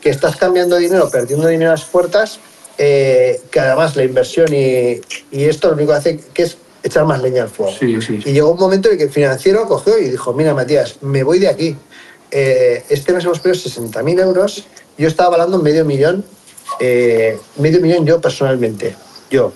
que 0.00 0.10
estás 0.10 0.36
cambiando 0.36 0.76
dinero, 0.76 1.10
perdiendo 1.10 1.48
dinero 1.48 1.70
a 1.72 1.74
las 1.74 1.84
puertas, 1.86 2.38
eh, 2.78 3.40
que 3.50 3.58
además 3.58 3.96
la 3.96 4.04
inversión 4.04 4.54
y, 4.54 5.00
y 5.32 5.44
esto 5.46 5.70
lo 5.70 5.74
único 5.74 5.90
que 5.90 5.98
hace 5.98 6.20
que 6.32 6.44
es 6.44 6.56
echar 6.88 7.04
más 7.04 7.22
leña 7.22 7.42
al 7.42 7.48
fuego. 7.48 7.72
Sí, 7.78 8.00
sí, 8.00 8.20
sí. 8.22 8.30
Y 8.30 8.32
llegó 8.32 8.50
un 8.50 8.58
momento 8.58 8.90
en 8.90 8.98
que 8.98 9.04
el 9.04 9.10
financiero 9.10 9.66
cogió 9.66 9.98
y 9.98 10.10
dijo, 10.10 10.32
mira 10.32 10.54
Matías, 10.54 10.96
me 11.02 11.22
voy 11.22 11.38
de 11.38 11.48
aquí. 11.48 11.76
Eh, 12.30 12.84
este 12.88 13.12
mes 13.12 13.24
hemos 13.24 13.40
perdido 13.40 13.64
60.000 13.64 14.20
euros, 14.20 14.64
yo 14.98 15.08
estaba 15.08 15.28
avalando 15.28 15.58
medio 15.58 15.84
millón, 15.84 16.24
eh, 16.80 17.38
medio 17.56 17.80
millón 17.80 18.04
yo 18.04 18.20
personalmente, 18.20 18.94
yo. 19.30 19.52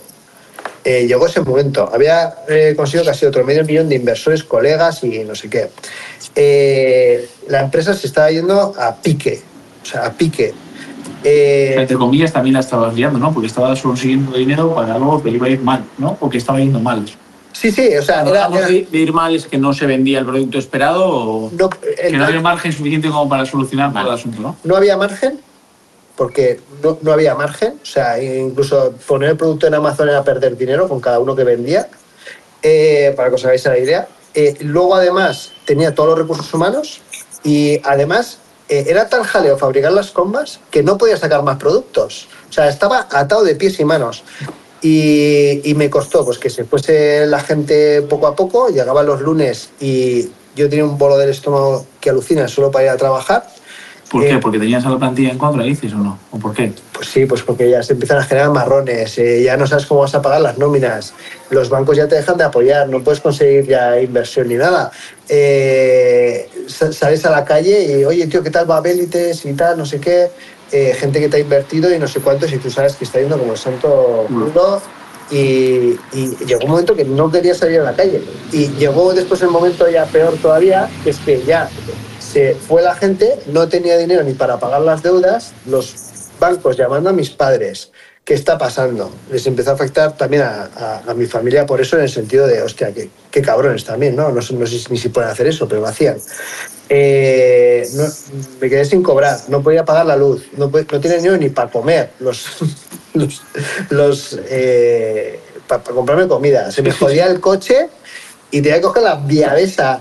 Eh, 0.84 1.06
llegó 1.06 1.26
ese 1.26 1.40
momento. 1.42 1.88
Había 1.92 2.34
conseguido 2.76 3.04
casi 3.04 3.24
otro 3.24 3.44
medio 3.44 3.64
millón 3.64 3.88
de 3.88 3.96
inversores, 3.96 4.42
colegas 4.42 5.04
y 5.04 5.20
no 5.20 5.34
sé 5.34 5.48
qué. 5.48 5.70
La 7.48 7.60
empresa 7.60 7.94
se 7.94 8.06
estaba 8.06 8.30
yendo 8.30 8.74
a 8.76 8.96
pique, 8.96 9.42
o 9.82 9.86
sea, 9.86 10.06
a 10.06 10.12
pique. 10.12 10.54
Eh, 11.24 11.74
Entre 11.78 11.96
comillas 11.96 12.32
también 12.32 12.54
la 12.54 12.60
estabas 12.60 12.94
liando, 12.94 13.18
¿no? 13.18 13.32
Porque 13.32 13.46
estabas 13.46 13.80
consiguiendo 13.80 14.36
dinero 14.36 14.74
para 14.74 14.94
algo 14.94 15.22
que 15.22 15.30
iba 15.30 15.46
a 15.46 15.50
ir 15.50 15.60
mal, 15.60 15.84
¿no? 15.98 16.16
Porque 16.16 16.38
estaba 16.38 16.58
yendo 16.58 16.80
mal. 16.80 17.04
Sí, 17.52 17.70
sí, 17.70 17.96
o 17.96 18.02
sea, 18.02 18.22
era, 18.22 18.48
de, 18.48 18.86
de 18.90 18.98
ir 18.98 19.12
mal 19.12 19.34
es 19.34 19.46
que 19.46 19.58
no 19.58 19.72
se 19.72 19.86
vendía 19.86 20.18
el 20.18 20.26
producto 20.26 20.58
esperado 20.58 21.06
o... 21.06 21.50
no, 21.52 21.70
Que 21.70 22.12
no 22.12 22.24
había 22.24 22.40
margen 22.40 22.72
suficiente 22.72 23.08
como 23.08 23.28
para 23.28 23.46
solucionar 23.46 23.92
Vale. 23.92 24.04
todo 24.04 24.14
el 24.14 24.18
asunto, 24.18 24.42
¿no? 24.42 24.56
no 24.64 24.76
había 24.76 24.96
margen, 24.96 25.40
porque 26.16 26.60
no, 26.82 26.98
no 27.02 27.12
había 27.12 27.34
margen, 27.34 27.78
o 27.82 27.86
sea, 27.86 28.22
incluso 28.22 28.94
poner 29.06 29.30
el 29.30 29.36
producto 29.36 29.66
en 29.66 29.74
Amazon 29.74 30.08
era 30.08 30.22
perder 30.22 30.56
dinero 30.56 30.88
con 30.88 31.00
cada 31.00 31.18
uno 31.18 31.34
que 31.34 31.44
vendía, 31.44 31.88
eh, 32.62 33.12
para 33.16 33.28
que 33.28 33.34
os 33.34 33.44
hagáis 33.44 33.64
la 33.64 33.78
idea. 33.78 34.08
Eh, 34.34 34.56
luego, 34.60 34.94
además, 34.94 35.52
tenía 35.64 35.94
todos 35.94 36.10
los 36.10 36.18
recursos 36.18 36.52
humanos 36.54 37.00
y, 37.44 37.80
además, 37.84 38.38
eh, 38.68 38.84
era 38.88 39.08
tan 39.08 39.24
jaleo 39.24 39.58
fabricar 39.58 39.92
las 39.92 40.10
combas 40.10 40.60
que 40.70 40.82
no 40.82 40.96
podía 40.96 41.16
sacar 41.16 41.42
más 41.42 41.58
productos. 41.58 42.28
O 42.48 42.52
sea, 42.52 42.68
estaba 42.68 43.08
atado 43.10 43.42
de 43.44 43.54
pies 43.54 43.78
y 43.80 43.84
manos. 43.84 44.22
Y, 44.82 45.60
y 45.70 45.74
me 45.74 45.88
costó 45.88 46.24
pues 46.24 46.38
que 46.38 46.50
se 46.50 46.64
fuese 46.64 47.24
la 47.26 47.38
gente 47.40 48.02
poco 48.02 48.26
a 48.26 48.34
poco, 48.34 48.68
llegaba 48.68 49.02
los 49.04 49.20
lunes 49.20 49.70
y 49.80 50.28
yo 50.56 50.68
tenía 50.68 50.84
un 50.84 50.98
bolo 50.98 51.16
del 51.16 51.30
estómago 51.30 51.86
que 52.00 52.10
alucina 52.10 52.48
solo 52.48 52.70
para 52.70 52.84
ir 52.86 52.90
a 52.90 52.96
trabajar. 52.96 53.46
¿Por 54.10 54.24
Eh, 54.24 54.28
qué? 54.28 54.38
¿Porque 54.38 54.58
tenías 54.58 54.84
a 54.84 54.90
la 54.90 54.98
plantilla 54.98 55.30
en 55.30 55.38
contra, 55.38 55.62
dices 55.64 55.92
o 55.94 55.96
no? 55.98 56.18
¿O 56.32 56.38
por 56.38 56.52
qué? 56.52 56.72
Pues 56.92 57.08
sí, 57.08 57.24
pues 57.24 57.42
porque 57.42 57.70
ya 57.70 57.82
se 57.82 57.92
empiezan 57.94 58.18
a 58.18 58.24
generar 58.24 58.50
marrones, 58.50 59.16
eh, 59.18 59.42
ya 59.42 59.56
no 59.56 59.66
sabes 59.66 59.86
cómo 59.86 60.00
vas 60.00 60.14
a 60.14 60.20
pagar 60.20 60.40
las 60.42 60.58
nóminas, 60.58 61.14
los 61.48 61.70
bancos 61.70 61.96
ya 61.96 62.06
te 62.08 62.16
dejan 62.16 62.36
de 62.36 62.44
apoyar, 62.44 62.88
no 62.88 63.02
puedes 63.02 63.20
conseguir 63.20 63.66
ya 63.66 63.98
inversión 64.00 64.48
ni 64.48 64.56
nada. 64.56 64.90
Eh, 65.28 66.48
sa- 66.66 66.92
sales 66.92 67.24
a 67.24 67.30
la 67.30 67.44
calle 67.44 68.00
y, 68.00 68.04
oye, 68.04 68.26
tío, 68.26 68.42
¿qué 68.42 68.50
tal 68.50 68.70
va 68.70 68.80
Bélites 68.82 69.44
y 69.46 69.54
tal, 69.54 69.78
no 69.78 69.86
sé 69.86 69.98
qué? 70.00 70.28
Eh, 70.72 70.94
gente 70.94 71.20
que 71.20 71.28
te 71.28 71.36
ha 71.36 71.40
invertido 71.40 71.94
y 71.94 71.98
no 71.98 72.08
sé 72.08 72.20
cuántos 72.20 72.50
y 72.50 72.56
tú 72.56 72.70
sabes 72.70 72.96
que 72.96 73.04
está 73.04 73.20
yendo 73.20 73.38
como 73.38 73.52
el 73.52 73.58
santo 73.58 74.24
mundo 74.30 74.80
y, 75.30 75.98
y 76.14 76.36
llegó 76.46 76.64
un 76.64 76.70
momento 76.70 76.96
que 76.96 77.04
no 77.04 77.30
quería 77.30 77.54
salir 77.54 77.80
a 77.80 77.84
la 77.84 77.94
calle. 77.94 78.22
Y 78.52 78.68
llegó 78.78 79.12
después 79.12 79.42
el 79.42 79.50
momento 79.50 79.88
ya 79.90 80.06
peor 80.06 80.34
todavía, 80.40 80.88
que 81.04 81.10
es 81.10 81.18
que 81.18 81.42
ya 81.42 81.68
se 82.18 82.54
fue 82.54 82.80
la 82.82 82.94
gente, 82.94 83.38
no 83.46 83.68
tenía 83.68 83.98
dinero 83.98 84.22
ni 84.22 84.32
para 84.32 84.58
pagar 84.58 84.80
las 84.80 85.02
deudas, 85.02 85.52
los 85.66 85.94
bancos 86.40 86.76
llamando 86.76 87.10
a 87.10 87.12
mis 87.12 87.30
padres. 87.30 87.92
¿Qué 88.24 88.34
está 88.34 88.56
pasando? 88.56 89.10
Les 89.32 89.44
empezó 89.48 89.70
a 89.70 89.74
afectar 89.74 90.16
también 90.16 90.42
a, 90.44 91.02
mi 91.16 91.26
familia 91.26 91.66
por 91.66 91.80
eso 91.80 91.96
en 91.96 92.02
el 92.02 92.08
sentido 92.08 92.46
de, 92.46 92.62
hostia, 92.62 92.92
qué, 92.92 93.42
cabrones 93.42 93.84
también, 93.84 94.14
¿no? 94.14 94.30
No, 94.30 94.40
sé- 94.40 94.54
no 94.54 94.64
sé 94.64 94.78
ni 94.90 94.96
si 94.98 95.08
pueden 95.08 95.28
hacer 95.28 95.48
eso, 95.48 95.66
pero 95.66 95.80
lo 95.80 95.88
hacían. 95.88 96.18
Eh, 96.88 97.88
me 98.60 98.68
quedé 98.70 98.84
sin 98.84 99.02
cobrar, 99.02 99.40
no 99.48 99.60
podía 99.60 99.84
pagar 99.84 100.06
la 100.06 100.14
luz, 100.14 100.44
no, 100.56 100.70
no 100.70 101.00
tenía 101.00 101.36
ni 101.36 101.48
para 101.48 101.68
comer, 101.70 102.10
los, 102.20 102.46
los, 103.14 103.42
los, 103.90 104.38
para 105.66 105.82
comprarme 105.82 106.28
comida. 106.28 106.70
Se 106.70 106.82
me 106.82 106.92
jodía 106.92 107.26
el 107.26 107.40
coche 107.40 107.88
y 108.52 108.62
tenía 108.62 108.76
que 108.76 108.82
coger 108.82 109.02
la 109.02 109.16
viavesa 109.16 110.00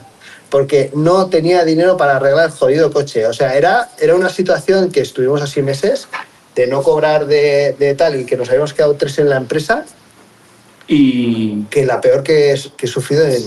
porque 0.52 0.92
no 0.94 1.28
tenía 1.28 1.64
dinero 1.64 1.98
para 1.98 2.18
arreglar 2.18 2.48
el 2.48 2.52
jodido 2.52 2.92
coche. 2.92 3.26
O 3.26 3.34
sea, 3.34 3.56
era, 3.56 3.90
era 4.00 4.14
una 4.14 4.30
situación 4.30 4.92
que 4.92 5.02
estuvimos 5.02 5.42
así 5.42 5.64
meses 5.64 6.08
de 6.56 6.68
no 6.68 6.82
cobrar 6.84 7.26
de, 7.28 7.76
de 7.80 7.96
tal 7.96 8.20
y 8.20 8.26
que 8.26 8.36
nos 8.38 8.50
habíamos 8.50 8.74
quedado 8.74 8.96
tres 8.96 9.18
en 9.20 9.30
la 9.30 9.38
empresa 9.38 9.86
Y 10.88 11.64
que 11.70 11.86
la 11.86 12.02
peor 12.02 12.22
que, 12.24 12.52
es- 12.52 12.72
que 12.76 12.86
he 12.86 12.90
sufrido 12.90 13.26
en, 13.26 13.44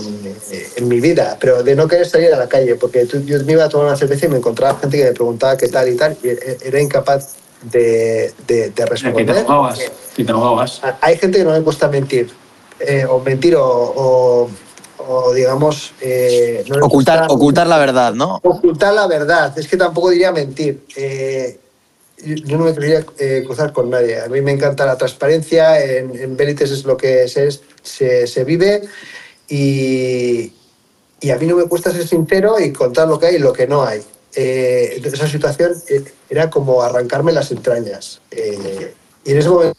en 0.77 0.87
mi 0.87 0.99
vida, 0.99 1.37
pero 1.39 1.61
de 1.61 1.75
no 1.75 1.87
querer 1.87 2.07
salir 2.07 2.33
a 2.33 2.37
la 2.37 2.47
calle, 2.49 2.75
porque 2.75 3.05
tú- 3.05 3.21
yo 3.23 3.37
me 3.43 3.51
iba 3.53 3.65
a 3.65 3.69
tomar 3.69 3.87
una 3.87 3.95
cerveza 3.97 4.25
y 4.25 4.29
me 4.29 4.37
encontraba 4.37 4.79
gente 4.79 4.97
que 4.97 5.03
me 5.05 5.11
preguntaba 5.11 5.55
qué 5.57 5.67
tal 5.67 5.87
y 5.89 5.95
tal, 5.95 6.17
y 6.23 6.29
e- 6.29 6.57
era 6.63 6.81
incapaz 6.81 7.35
de, 7.61 8.33
de, 8.47 8.55
de 8.55 8.63
que 8.63 8.71
te 8.71 8.85
responder. 8.85 9.37
ahogabas. 9.37 9.79
Que 10.15 10.23
te 10.23 10.31
ahogabas. 10.31 10.81
Hay 11.01 11.17
gente 11.17 11.37
que 11.37 11.43
no 11.43 11.53
le 11.53 11.61
cuesta 11.61 11.87
mentir, 11.87 12.31
eh, 12.79 13.05
o 13.07 13.19
mentir, 13.19 13.55
o, 13.57 13.63
o- 13.65 14.49
o, 15.07 15.33
digamos... 15.33 15.93
eh, 16.01 16.63
no 16.67 16.83
Ocultar, 16.87 17.27
ocultar 17.29 17.67
la 17.67 17.77
verdad, 17.77 18.13
¿no? 18.15 18.39
ocultar 18.43 18.93
la 18.93 19.05
verdad. 19.05 19.55
Es 19.59 19.67
que 19.67 19.77
tampoco 19.77 20.09
diría 20.09 20.31
mentir. 20.31 20.83
Eh, 20.95 21.59
yo 22.23 22.57
no 22.57 22.65
me 22.65 22.73
quería 22.73 23.05
eh, 23.19 23.43
cruzar 23.45 23.73
con 23.73 23.89
nadie. 23.89 24.19
A 24.19 24.27
mí 24.27 24.41
me 24.41 24.51
encanta 24.51 24.85
la 24.85 24.97
transparencia. 24.97 25.83
En, 25.83 26.15
en 26.15 26.39
es 26.39 26.85
lo 26.85 26.97
que 26.97 27.27
se, 27.27 27.49
se, 27.83 28.27
se 28.27 28.43
vive. 28.43 28.81
Y, 29.47 30.53
y 31.21 31.29
a 31.29 31.37
mí 31.37 31.45
no 31.45 31.55
me 31.55 31.65
cuesta 31.65 31.91
ser 31.91 32.07
sincero 32.07 32.59
y 32.59 32.71
contar 32.71 33.07
lo 33.07 33.19
que 33.19 33.27
hay 33.27 33.35
y 33.35 33.39
lo 33.39 33.53
que 33.53 33.67
no 33.67 33.83
hay. 33.83 34.01
Eh, 34.35 35.01
esa 35.03 35.27
situación 35.27 35.73
eh, 35.87 36.03
era 36.29 36.49
como 36.49 36.81
arrancarme 36.81 37.31
las 37.31 37.51
entrañas. 37.51 38.21
Eh, 38.31 38.93
y 39.23 39.31
en 39.31 39.37
ese 39.37 39.49
momento 39.49 39.77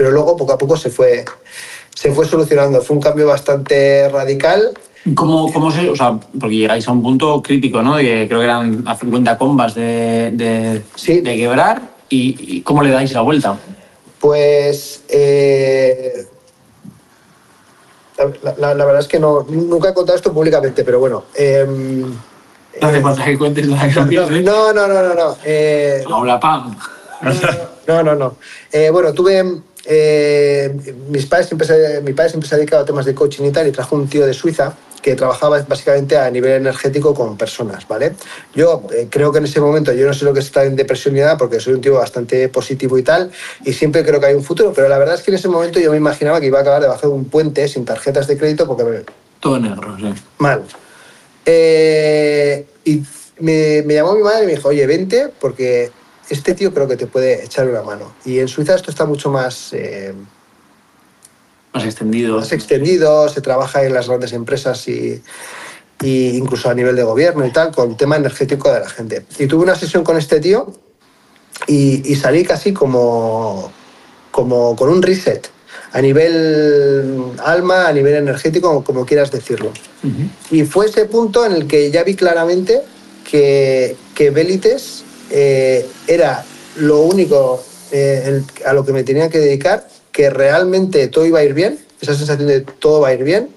pero 0.00 0.12
luego 0.12 0.34
poco 0.34 0.54
a 0.54 0.56
poco 0.56 0.78
se 0.78 0.88
fue, 0.88 1.26
se 1.94 2.10
fue 2.12 2.26
solucionando. 2.26 2.80
Fue 2.80 2.96
un 2.96 3.02
cambio 3.02 3.26
bastante 3.26 4.08
radical. 4.08 4.72
¿Cómo, 5.14 5.52
cómo 5.52 5.70
se.? 5.70 5.88
O 5.88 5.96
sea, 5.96 6.18
porque 6.38 6.56
llegáis 6.56 6.86
a 6.88 6.92
un 6.92 7.02
punto 7.02 7.40
crítico, 7.42 7.82
¿no? 7.82 7.96
De 7.96 8.02
que 8.04 8.28
creo 8.28 8.40
que 8.40 8.44
eran 8.44 8.82
a 8.86 8.94
50 8.96 9.38
combas 9.38 9.74
de, 9.74 10.30
de, 10.32 10.82
Sí. 10.94 11.20
de 11.20 11.36
quebrar. 11.36 11.80
Y, 12.08 12.56
y 12.56 12.60
cómo 12.62 12.82
le 12.82 12.90
dais 12.90 13.12
la 13.12 13.20
vuelta? 13.22 13.56
Pues 14.20 15.02
eh, 15.08 16.26
la, 18.42 18.54
la- 18.58 18.74
la 18.74 18.84
verdad 18.84 19.00
es 19.00 19.08
que 19.08 19.18
no, 19.18 19.46
nunca 19.48 19.90
he 19.90 19.94
contado 19.94 20.16
esto 20.16 20.32
públicamente, 20.32 20.84
pero 20.84 20.98
bueno. 21.00 21.24
em, 21.34 22.00
No 22.02 22.88
hace 22.88 22.98
eh, 22.98 23.00
falta 23.00 23.24
que 23.24 23.38
cuentes 23.38 23.66
la 23.68 23.88
que 23.88 23.98
¿eh? 24.00 24.42
no, 24.42 24.72
no, 24.72 24.86
no, 24.88 25.02
no, 25.02 25.14
no. 25.14 25.36
eh, 25.44 26.04
Hola, 26.10 26.38
pam. 26.38 26.76
No, 27.86 28.02
no, 28.02 28.14
no. 28.14 28.34
Eh, 28.72 28.90
bueno, 28.90 29.12
tuve. 29.12 29.42
eh, 29.86 30.76
mis 31.08 31.26
padres 31.26 31.46
siempre 31.48 31.66
se, 31.66 32.00
mi 32.02 32.12
padre 32.12 32.30
siempre 32.30 32.48
se 32.48 32.54
ha 32.54 32.58
dedicado 32.58 32.82
a 32.82 32.84
temas 32.86 33.04
de 33.06 33.14
coaching 33.14 33.44
y 33.44 33.50
tal, 33.50 33.66
y 33.68 33.72
trajo 33.72 33.96
un 33.96 34.08
tío 34.08 34.26
de 34.26 34.34
Suiza 34.34 34.74
que 35.02 35.14
trabajaba 35.16 35.60
básicamente 35.62 36.16
a 36.18 36.30
nivel 36.30 36.52
energético 36.52 37.14
con 37.14 37.36
personas, 37.36 37.86
¿vale? 37.88 38.14
Yo 38.54 38.82
eh, 38.92 39.06
creo 39.10 39.32
que 39.32 39.38
en 39.38 39.44
ese 39.44 39.60
momento, 39.60 39.92
yo 39.92 40.06
no 40.06 40.12
sé 40.12 40.24
lo 40.24 40.32
que 40.34 40.40
es 40.40 40.46
estar 40.46 40.66
en 40.66 40.76
depresión 40.76 41.14
ni 41.14 41.20
nada, 41.20 41.36
porque 41.38 41.58
soy 41.60 41.72
un 41.74 41.80
tío 41.80 41.94
bastante 41.94 42.48
positivo 42.48 42.98
y 42.98 43.02
tal, 43.02 43.30
y 43.64 43.72
siempre 43.72 44.04
creo 44.04 44.20
que 44.20 44.26
hay 44.26 44.34
un 44.34 44.44
futuro, 44.44 44.72
pero 44.74 44.88
la 44.88 44.98
verdad 44.98 45.14
es 45.14 45.22
que 45.22 45.30
en 45.30 45.36
ese 45.38 45.48
momento 45.48 45.80
yo 45.80 45.90
me 45.90 45.96
imaginaba 45.96 46.40
que 46.40 46.46
iba 46.46 46.58
a 46.58 46.62
acabar 46.62 46.82
debajo 46.82 47.06
de 47.08 47.12
un 47.14 47.24
puente 47.26 47.66
sin 47.68 47.84
tarjetas 47.84 48.26
de 48.26 48.36
crédito, 48.36 48.66
porque 48.66 48.84
me- 48.84 49.04
Todo 49.40 49.58
negro, 49.58 49.96
sí. 49.98 50.12
mal. 50.38 50.62
Eh, 51.46 52.66
y 52.84 53.02
me, 53.40 53.82
me 53.86 53.94
llamó 53.94 54.14
mi 54.14 54.22
madre 54.22 54.44
y 54.44 54.46
me 54.46 54.52
dijo, 54.54 54.68
oye, 54.68 54.86
vente 54.86 55.30
porque 55.40 55.90
este 56.28 56.54
tío 56.54 56.72
creo 56.72 56.86
que 56.86 56.96
te 56.96 57.06
puede 57.06 57.44
echar 57.44 57.66
una 57.68 57.82
mano. 57.82 58.12
Y 58.24 58.38
en 58.38 58.48
Suiza 58.48 58.74
esto 58.74 58.90
está 58.90 59.04
mucho 59.06 59.30
más, 59.30 59.72
eh, 59.72 60.12
Más 61.72 61.84
extendido. 61.84 62.38
más 62.38 62.52
extendido, 62.52 63.28
se 63.28 63.40
trabaja 63.40 63.84
en 63.84 63.94
las 63.94 64.08
grandes 64.08 64.32
empresas 64.32 64.88
y, 64.88 65.22
y 66.02 66.36
incluso 66.36 66.68
a 66.70 66.74
nivel 66.74 66.96
de 66.96 67.02
gobierno 67.04 67.46
y 67.46 67.52
tal, 67.52 67.70
con 67.72 67.96
tema 67.96 68.16
energético 68.16 68.72
de 68.72 68.80
la 68.80 68.88
gente. 68.88 69.24
Y 69.38 69.46
tuve 69.46 69.62
una 69.62 69.74
sesión 69.76 70.02
con 70.02 70.16
este 70.18 70.40
tío 70.40 70.72
y, 71.66 72.10
y 72.10 72.16
salí 72.16 72.44
casi 72.44 72.72
como, 72.72 73.70
como 74.30 74.74
con 74.74 74.88
un 74.88 75.00
reset, 75.02 75.48
a 75.92 76.00
nivel 76.00 77.22
alma, 77.44 77.86
a 77.88 77.92
nivel 77.92 78.14
energético, 78.14 78.82
como 78.82 79.06
quieras 79.06 79.30
decirlo. 79.30 79.72
Y 80.50 80.64
fue 80.64 80.86
ese 80.86 81.04
punto 81.04 81.44
en 81.44 81.52
el 81.52 81.66
que 81.66 81.90
ya 81.90 82.02
vi 82.04 82.14
claramente 82.14 82.82
que, 83.30 83.96
que 84.14 84.30
Bélites 84.30 85.04
eh, 85.30 85.86
era 86.08 86.44
lo 86.76 87.00
único 87.02 87.62
eh, 87.92 88.22
el- 88.26 88.66
a 88.66 88.72
lo 88.72 88.84
que 88.84 88.92
me 88.92 89.04
tenía 89.04 89.28
que 89.28 89.38
dedicar, 89.38 89.86
que 90.20 90.28
realmente 90.28 91.08
todo 91.08 91.24
iba 91.24 91.38
a 91.38 91.44
ir 91.44 91.54
bien, 91.54 91.78
esa 91.98 92.14
sensación 92.14 92.46
de 92.46 92.60
todo 92.60 93.00
va 93.00 93.08
a 93.08 93.14
ir 93.14 93.24
bien. 93.24 93.48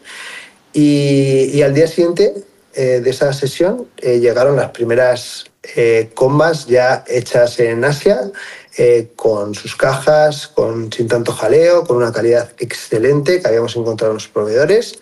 Y, 0.71 1.61
al 1.61 1.73
día 1.73 1.87
siguiente 1.87 2.33
eh, 2.73 3.01
de 3.03 3.09
esa 3.09 3.33
sesión 3.33 3.89
eh, 3.97 4.21
llegaron 4.21 4.55
las 4.55 4.71
primeras 4.71 5.43
eh, 5.75 6.11
combas 6.13 6.65
ya 6.67 7.03
hechas 7.05 7.59
en 7.59 7.83
Asia, 7.83 8.31
eh, 8.77 9.09
con 9.17 9.55
sus 9.55 9.75
cajas, 9.75 10.47
con, 10.47 10.89
sin 10.93 11.09
tanto 11.09 11.33
jaleo, 11.33 11.83
con 11.83 11.97
una 11.97 12.13
calidad 12.13 12.53
excelente 12.57 13.41
que 13.41 13.47
habíamos 13.49 13.75
encontrado 13.75 14.13
en 14.13 14.15
los 14.15 14.29
proveedores. 14.29 14.99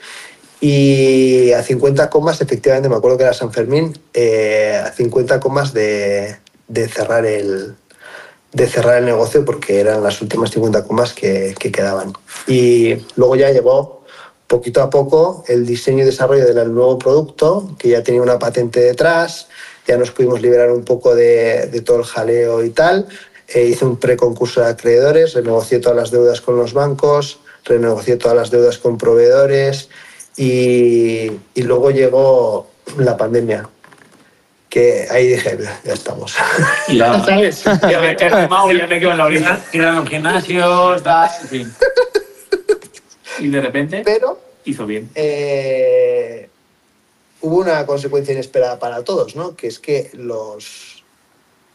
Y 0.61 1.51
a 1.51 1.61
50 1.61 2.09
comas, 2.09 2.41
efectivamente, 2.41 2.89
me 2.89 2.95
acuerdo 2.95 3.19
que 3.19 3.25
era 3.25 3.33
San 3.33 3.53
Fermín, 3.53 3.93
a 4.15 4.91
50 4.93 5.39
comas 5.39 5.73
de, 5.73 6.37
de 6.67 6.87
cerrar 6.87 7.23
el, 7.27 7.75
de 8.53 8.67
cerrar 8.67 8.97
el 8.97 9.05
negocio 9.05 9.45
porque 9.45 9.79
eran 9.79 10.03
las 10.03 10.21
últimas 10.21 10.51
50 10.51 10.83
comas 10.85 11.13
que, 11.13 11.55
que 11.57 11.71
quedaban. 11.71 12.13
Y 12.47 12.95
luego 13.15 13.35
ya 13.35 13.49
llegó 13.51 14.01
poquito 14.51 14.81
a 14.81 14.89
poco 14.89 15.45
el 15.47 15.65
diseño 15.65 16.03
y 16.03 16.05
desarrollo 16.05 16.53
del 16.53 16.73
nuevo 16.73 16.99
producto, 16.99 17.71
que 17.79 17.87
ya 17.87 18.03
tenía 18.03 18.21
una 18.21 18.37
patente 18.37 18.81
detrás, 18.81 19.47
ya 19.87 19.97
nos 19.97 20.11
pudimos 20.11 20.41
liberar 20.41 20.71
un 20.71 20.83
poco 20.83 21.15
de, 21.15 21.67
de 21.67 21.81
todo 21.81 21.99
el 21.99 22.03
jaleo 22.03 22.63
y 22.63 22.71
tal. 22.71 23.07
Eh, 23.47 23.65
hice 23.65 23.85
un 23.85 23.97
preconcurso 23.97 24.59
de 24.61 24.67
acreedores, 24.67 25.33
renegocié 25.33 25.79
todas 25.79 25.97
las 25.97 26.11
deudas 26.11 26.41
con 26.41 26.57
los 26.57 26.73
bancos, 26.73 27.39
renegocié 27.63 28.17
todas 28.17 28.35
las 28.35 28.51
deudas 28.51 28.77
con 28.77 28.97
proveedores 28.97 29.87
y, 30.35 31.31
y 31.53 31.61
luego 31.63 31.91
llegó 31.91 32.67
la 32.97 33.15
pandemia, 33.15 33.69
que 34.71 35.05
ahí 35.11 35.27
dije, 35.27 35.57
ya 35.83 35.93
estamos. 35.93 36.33
Y 36.87 36.93
la, 36.95 37.23
¿Sabes? 37.23 37.63
Ya 37.63 37.99
me 37.99 38.11
he 38.11 38.15
quemado, 38.15 38.71
ya 38.71 38.87
me 38.87 38.99
quedo 38.99 39.11
en 39.11 39.17
la 39.17 39.25
orina. 39.25 39.61
Ir 39.73 39.83
a 39.83 39.91
los 39.91 40.07
gimnasios, 40.09 40.63
en 41.41 41.47
fin. 41.47 41.73
Y 43.39 43.49
de 43.49 43.61
repente 43.61 44.01
Pero 44.05 44.39
hizo 44.65 44.85
bien. 44.85 45.09
eh, 45.13 46.49
hubo 47.41 47.57
una 47.57 47.85
consecuencia 47.85 48.33
inesperada 48.33 48.79
para 48.79 49.03
todos, 49.03 49.35
¿no? 49.35 49.55
Que 49.57 49.67
es 49.67 49.79
que 49.79 50.09
los, 50.13 51.03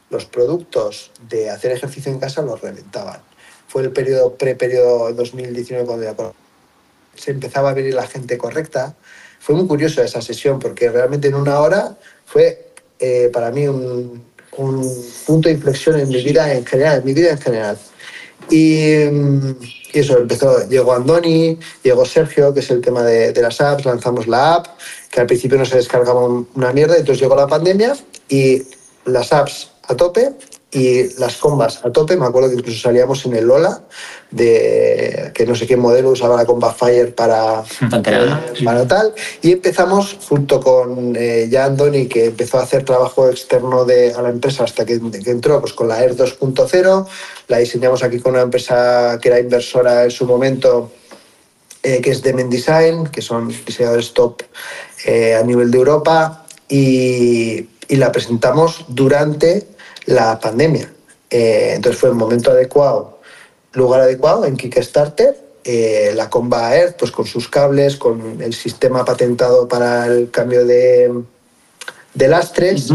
los 0.08 0.24
productos 0.24 1.10
de 1.28 1.50
hacer 1.50 1.72
ejercicio 1.72 2.10
en 2.10 2.18
casa 2.18 2.40
los 2.40 2.62
reventaban. 2.62 3.20
Fue 3.68 3.82
el 3.82 3.90
periodo 3.90 4.36
pre-periodo 4.36 5.12
2019 5.12 5.84
cuando 5.86 6.04
ya 6.04 6.14
se 7.14 7.30
empezaba 7.30 7.70
a 7.70 7.74
ver 7.74 7.92
la 7.92 8.06
gente 8.06 8.38
correcta. 8.38 8.94
Fue 9.40 9.54
muy 9.54 9.66
curioso 9.66 10.02
esa 10.02 10.22
sesión 10.22 10.58
porque 10.60 10.88
realmente 10.90 11.28
en 11.28 11.34
una 11.34 11.60
hora 11.60 11.96
fue 12.24 12.65
eh, 12.98 13.30
para 13.32 13.50
mí 13.50 13.66
un, 13.68 14.22
un 14.56 15.04
punto 15.26 15.48
de 15.48 15.54
inflexión 15.54 15.98
en 16.00 16.08
mi 16.08 16.22
vida 16.22 16.52
en 16.52 16.64
general, 16.64 16.98
en 17.00 17.04
mi 17.04 17.12
vida 17.14 17.30
en 17.30 17.38
general. 17.38 17.78
Y, 18.50 19.04
mm, 19.10 19.50
y 19.92 19.98
eso, 19.98 20.18
empezó, 20.18 20.68
llegó 20.68 20.92
Andoni, 20.92 21.58
llegó 21.82 22.04
Sergio, 22.04 22.52
que 22.54 22.60
es 22.60 22.70
el 22.70 22.80
tema 22.80 23.02
de, 23.02 23.32
de 23.32 23.42
las 23.42 23.60
apps, 23.60 23.84
lanzamos 23.84 24.26
la 24.26 24.54
app, 24.56 24.66
que 25.10 25.20
al 25.20 25.26
principio 25.26 25.58
no 25.58 25.64
se 25.64 25.76
descargaba 25.76 26.24
un- 26.24 26.48
una 26.54 26.72
mierda, 26.72 26.96
entonces 26.96 27.20
llegó 27.22 27.34
la 27.36 27.46
pandemia 27.46 27.96
y 28.28 28.62
las 29.06 29.32
apps 29.32 29.70
a 29.88 29.94
tope 29.96 30.32
y 30.76 31.18
las 31.18 31.38
combas 31.38 31.80
a 31.84 31.90
tope. 31.90 32.16
Me 32.16 32.26
acuerdo 32.26 32.50
que 32.50 32.56
incluso 32.56 32.78
salíamos 32.78 33.24
en 33.24 33.34
el 33.34 33.46
Lola, 33.46 33.80
de 34.30 35.30
que 35.32 35.46
no 35.46 35.54
sé 35.54 35.66
qué 35.66 35.78
modelo 35.78 36.10
usaba 36.10 36.36
la 36.36 36.44
comba 36.44 36.74
Fire 36.74 37.14
para, 37.14 37.64
Pantera, 37.90 38.44
eh, 38.54 38.62
para 38.62 38.86
tal. 38.86 39.14
Y 39.40 39.52
empezamos 39.52 40.18
junto 40.28 40.60
con 40.60 41.16
eh, 41.16 41.48
ya 41.50 41.64
Andoni, 41.64 42.06
que 42.06 42.26
empezó 42.26 42.58
a 42.58 42.64
hacer 42.64 42.84
trabajo 42.84 43.30
externo 43.30 43.86
de, 43.86 44.12
a 44.12 44.20
la 44.20 44.28
empresa 44.28 44.64
hasta 44.64 44.84
que, 44.84 45.00
que 45.00 45.30
entró, 45.30 45.62
pues 45.62 45.72
con 45.72 45.88
la 45.88 46.02
Air 46.02 46.14
2.0. 46.14 47.06
La 47.48 47.56
diseñamos 47.56 48.02
aquí 48.02 48.18
con 48.20 48.34
una 48.34 48.42
empresa 48.42 49.18
que 49.22 49.28
era 49.28 49.40
inversora 49.40 50.04
en 50.04 50.10
su 50.10 50.26
momento, 50.26 50.92
eh, 51.82 52.02
que 52.02 52.10
es 52.10 52.22
Demen 52.22 52.50
Design, 52.50 53.06
que 53.06 53.22
son 53.22 53.48
diseñadores 53.48 54.12
top 54.12 54.42
eh, 55.06 55.34
a 55.34 55.42
nivel 55.42 55.70
de 55.70 55.78
Europa. 55.78 56.44
Y, 56.68 57.66
y 57.88 57.96
la 57.96 58.12
presentamos 58.12 58.84
durante 58.88 59.75
la 60.06 60.38
pandemia. 60.38 60.92
Eh, 61.30 61.72
entonces 61.74 62.00
fue 62.00 62.08
el 62.08 62.14
momento 62.14 62.50
adecuado, 62.50 63.20
lugar 63.72 64.00
adecuado 64.00 64.44
en 64.46 64.56
Kickstarter. 64.56 65.36
eh, 65.64 66.12
la 66.14 66.30
Comba 66.30 66.76
Air, 66.76 66.94
pues 66.96 67.10
con 67.10 67.26
sus 67.26 67.48
cables, 67.48 67.96
con 67.96 68.40
el 68.40 68.54
sistema 68.54 69.04
patentado 69.04 69.66
para 69.66 70.06
el 70.06 70.30
cambio 70.30 70.64
de, 70.64 71.12
de 72.14 72.28
lastres 72.28 72.92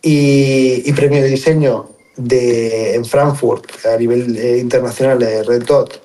y, 0.00 0.88
y 0.88 0.92
premio 0.94 1.20
de 1.20 1.28
diseño 1.28 1.90
de, 2.16 2.94
en 2.94 3.04
Frankfurt 3.04 3.66
a 3.84 3.96
nivel 3.98 4.36
eh, 4.38 4.58
internacional 4.58 5.18
de 5.18 5.42
Red 5.42 5.64
Dot 5.64 6.02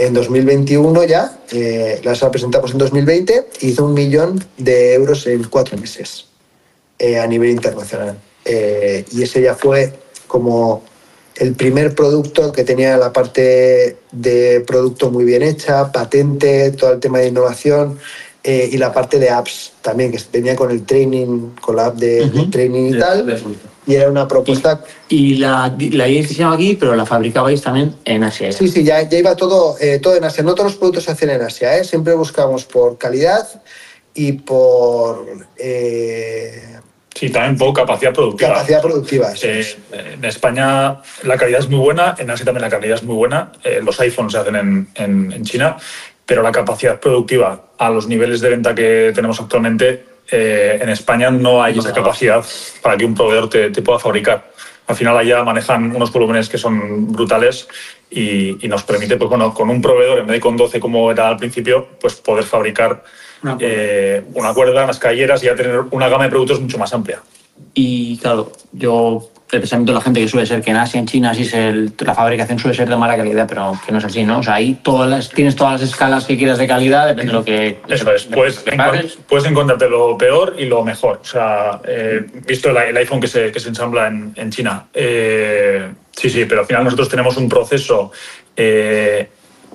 en 0.00 0.14
2021 0.14 1.04
ya, 1.04 1.38
eh, 1.52 2.00
las 2.02 2.20
presentamos 2.20 2.72
en 2.72 2.78
2020, 2.78 3.48
hizo 3.60 3.84
un 3.84 3.92
millón 3.92 4.42
de 4.56 4.94
euros 4.94 5.26
en 5.26 5.44
cuatro 5.44 5.76
meses 5.76 6.26
eh, 6.98 7.18
a 7.18 7.26
nivel 7.26 7.50
internacional. 7.50 8.18
Eh, 8.44 9.04
y 9.12 9.22
ese 9.22 9.42
ya 9.42 9.54
fue 9.54 9.92
como 10.26 10.82
el 11.36 11.54
primer 11.54 11.94
producto 11.94 12.52
que 12.52 12.64
tenía 12.64 12.96
la 12.96 13.12
parte 13.12 13.96
de 14.12 14.60
producto 14.66 15.10
muy 15.10 15.24
bien 15.24 15.42
hecha, 15.42 15.90
patente, 15.90 16.70
todo 16.72 16.92
el 16.92 17.00
tema 17.00 17.18
de 17.18 17.28
innovación 17.28 17.98
eh, 18.42 18.68
y 18.72 18.78
la 18.78 18.92
parte 18.92 19.18
de 19.18 19.30
apps 19.30 19.72
también, 19.82 20.12
que 20.12 20.18
venía 20.32 20.56
con 20.56 20.70
el 20.70 20.84
training, 20.84 21.50
con 21.60 21.76
la 21.76 21.86
app 21.86 21.96
de, 21.96 22.28
de 22.28 22.46
training 22.46 22.94
y 22.94 22.98
tal. 22.98 23.42
Y 23.86 23.94
era 23.94 24.10
una 24.10 24.28
propuesta 24.28 24.84
Y 25.08 25.36
la, 25.36 25.74
la 25.78 26.04
aquí, 26.52 26.76
pero 26.78 26.94
la 26.94 27.06
fabricabais 27.06 27.62
también 27.62 27.96
en 28.04 28.22
Asia. 28.22 28.52
Sí, 28.52 28.68
sí, 28.68 28.84
ya, 28.84 29.02
ya 29.08 29.18
iba 29.18 29.34
todo, 29.34 29.76
eh, 29.80 29.98
todo 29.98 30.16
en 30.16 30.24
Asia. 30.24 30.42
No 30.44 30.54
todos 30.54 30.72
los 30.72 30.78
productos 30.78 31.04
se 31.04 31.10
hacen 31.12 31.30
en 31.30 31.42
Asia, 31.42 31.76
¿eh? 31.76 31.84
Siempre 31.84 32.14
buscamos 32.14 32.64
por 32.64 32.98
calidad 32.98 33.48
y 34.14 34.32
por 34.32 35.26
eh, 35.56 36.78
Sí, 37.14 37.28
también 37.30 37.58
por 37.58 37.74
capacidad 37.74 38.12
productiva. 38.14 38.50
capacidad 38.52 38.80
productiva. 38.80 39.32
eso 39.32 39.46
Eh, 39.46 39.76
en 40.14 40.24
España 40.24 40.96
la 41.24 41.36
calidad 41.36 41.60
es 41.60 41.68
muy 41.68 41.80
buena, 41.80 42.14
en 42.18 42.30
Asia 42.30 42.44
también 42.44 42.62
la 42.62 42.70
calidad 42.70 42.94
es 42.96 43.02
muy 43.02 43.16
buena. 43.16 43.52
Eh, 43.64 43.80
los 43.84 43.98
iPhones 44.00 44.32
se 44.32 44.38
hacen 44.38 44.56
en, 44.56 44.88
en- 44.94 45.32
en 45.32 45.44
China, 45.44 45.76
pero 46.24 46.42
la 46.42 46.52
capacidad 46.52 47.00
productiva 47.00 47.62
a 47.78 47.90
los 47.90 48.06
niveles 48.06 48.40
de 48.40 48.50
venta 48.50 48.74
que 48.74 49.12
tenemos 49.14 49.40
actualmente 49.40 50.04
eh, 50.30 50.78
en 50.80 50.88
España 50.88 51.30
no 51.30 51.60
hay 51.62 51.76
esa 51.78 51.92
capacidad 51.92 52.44
para 52.80 52.96
que 52.96 53.04
un 53.04 53.14
proveedor 53.16 53.50
te, 53.50 53.70
te 53.70 53.82
pueda 53.82 53.98
fabricar. 53.98 54.48
Al 54.86 54.94
final 54.96 55.16
allá 55.18 55.42
manejan 55.42 55.94
unos 55.94 56.12
volúmenes 56.12 56.48
que 56.48 56.58
son 56.58 57.12
brutales 57.12 57.66
y, 58.10 58.64
y 58.64 58.68
nos 58.68 58.82
permite, 58.84 59.16
pues 59.16 59.28
bueno, 59.28 59.52
con 59.52 59.68
un 59.70 59.82
proveedor 59.82 60.20
en 60.20 60.26
vez 60.26 60.34
de 60.34 60.40
con 60.40 60.56
12 60.56 60.78
como 60.78 61.10
era 61.10 61.28
al 61.28 61.36
principio, 61.36 61.88
pues 62.00 62.14
poder 62.14 62.44
fabricar 62.44 63.02
Una 63.42 63.56
cuerda. 63.56 63.72
eh, 63.74 64.22
una 64.34 64.54
cuerda, 64.54 64.84
unas 64.84 64.98
calleras 64.98 65.42
y 65.42 65.46
ya 65.46 65.54
tener 65.54 65.80
una 65.90 66.08
gama 66.08 66.24
de 66.24 66.30
productos 66.30 66.60
mucho 66.60 66.78
más 66.78 66.92
amplia. 66.92 67.20
Y 67.74 68.16
claro, 68.18 68.52
yo, 68.72 69.28
el 69.52 69.60
pensamiento 69.60 69.92
de 69.92 69.98
la 69.98 70.02
gente 70.04 70.20
que 70.20 70.28
suele 70.28 70.46
ser 70.46 70.62
que 70.62 70.70
en 70.70 70.76
Asia, 70.76 70.98
en 70.98 71.06
China, 71.06 71.34
sí 71.34 71.42
es 71.42 71.52
el- 71.54 71.92
la 71.98 72.14
fabricación 72.14 72.58
suele 72.58 72.76
ser 72.76 72.88
de 72.88 72.96
mala 72.96 73.16
calidad, 73.16 73.46
pero 73.48 73.78
que 73.84 73.92
no 73.92 73.98
es 73.98 74.04
así, 74.04 74.24
¿no? 74.24 74.38
O 74.38 74.42
sea, 74.42 74.54
ahí 74.54 74.78
todas 74.82 75.08
las, 75.10 75.28
tienes 75.28 75.56
todas 75.56 75.74
las 75.80 75.90
escalas 75.90 76.24
que 76.24 76.36
quieras 76.38 76.58
de 76.58 76.66
calidad, 76.66 77.06
depende 77.06 77.32
de 77.32 77.38
lo 77.38 77.44
que. 77.44 77.78
Eso 77.88 78.10
es, 78.12 78.24
puedes, 78.24 78.64
puedes 79.28 79.44
encontrarte 79.46 79.88
lo 79.88 80.16
peor 80.16 80.54
y 80.58 80.64
lo 80.66 80.82
mejor. 80.84 81.20
O 81.22 81.24
sea, 81.24 81.80
eh, 81.86 82.24
visto 82.46 82.70
el, 82.70 82.76
el 82.78 82.96
iPhone 82.96 83.20
que 83.20 83.28
se, 83.28 83.52
que 83.52 83.60
se 83.60 83.68
ensambla 83.68 84.08
en, 84.08 84.32
en 84.36 84.50
China. 84.50 84.86
Eh, 84.94 85.88
sí, 86.12 86.30
sí, 86.30 86.44
pero 86.46 86.62
al 86.62 86.66
final 86.66 86.84
nosotros 86.84 87.08
tenemos 87.08 87.36
un 87.36 87.48
proceso 87.48 88.10
eh, 88.56 89.28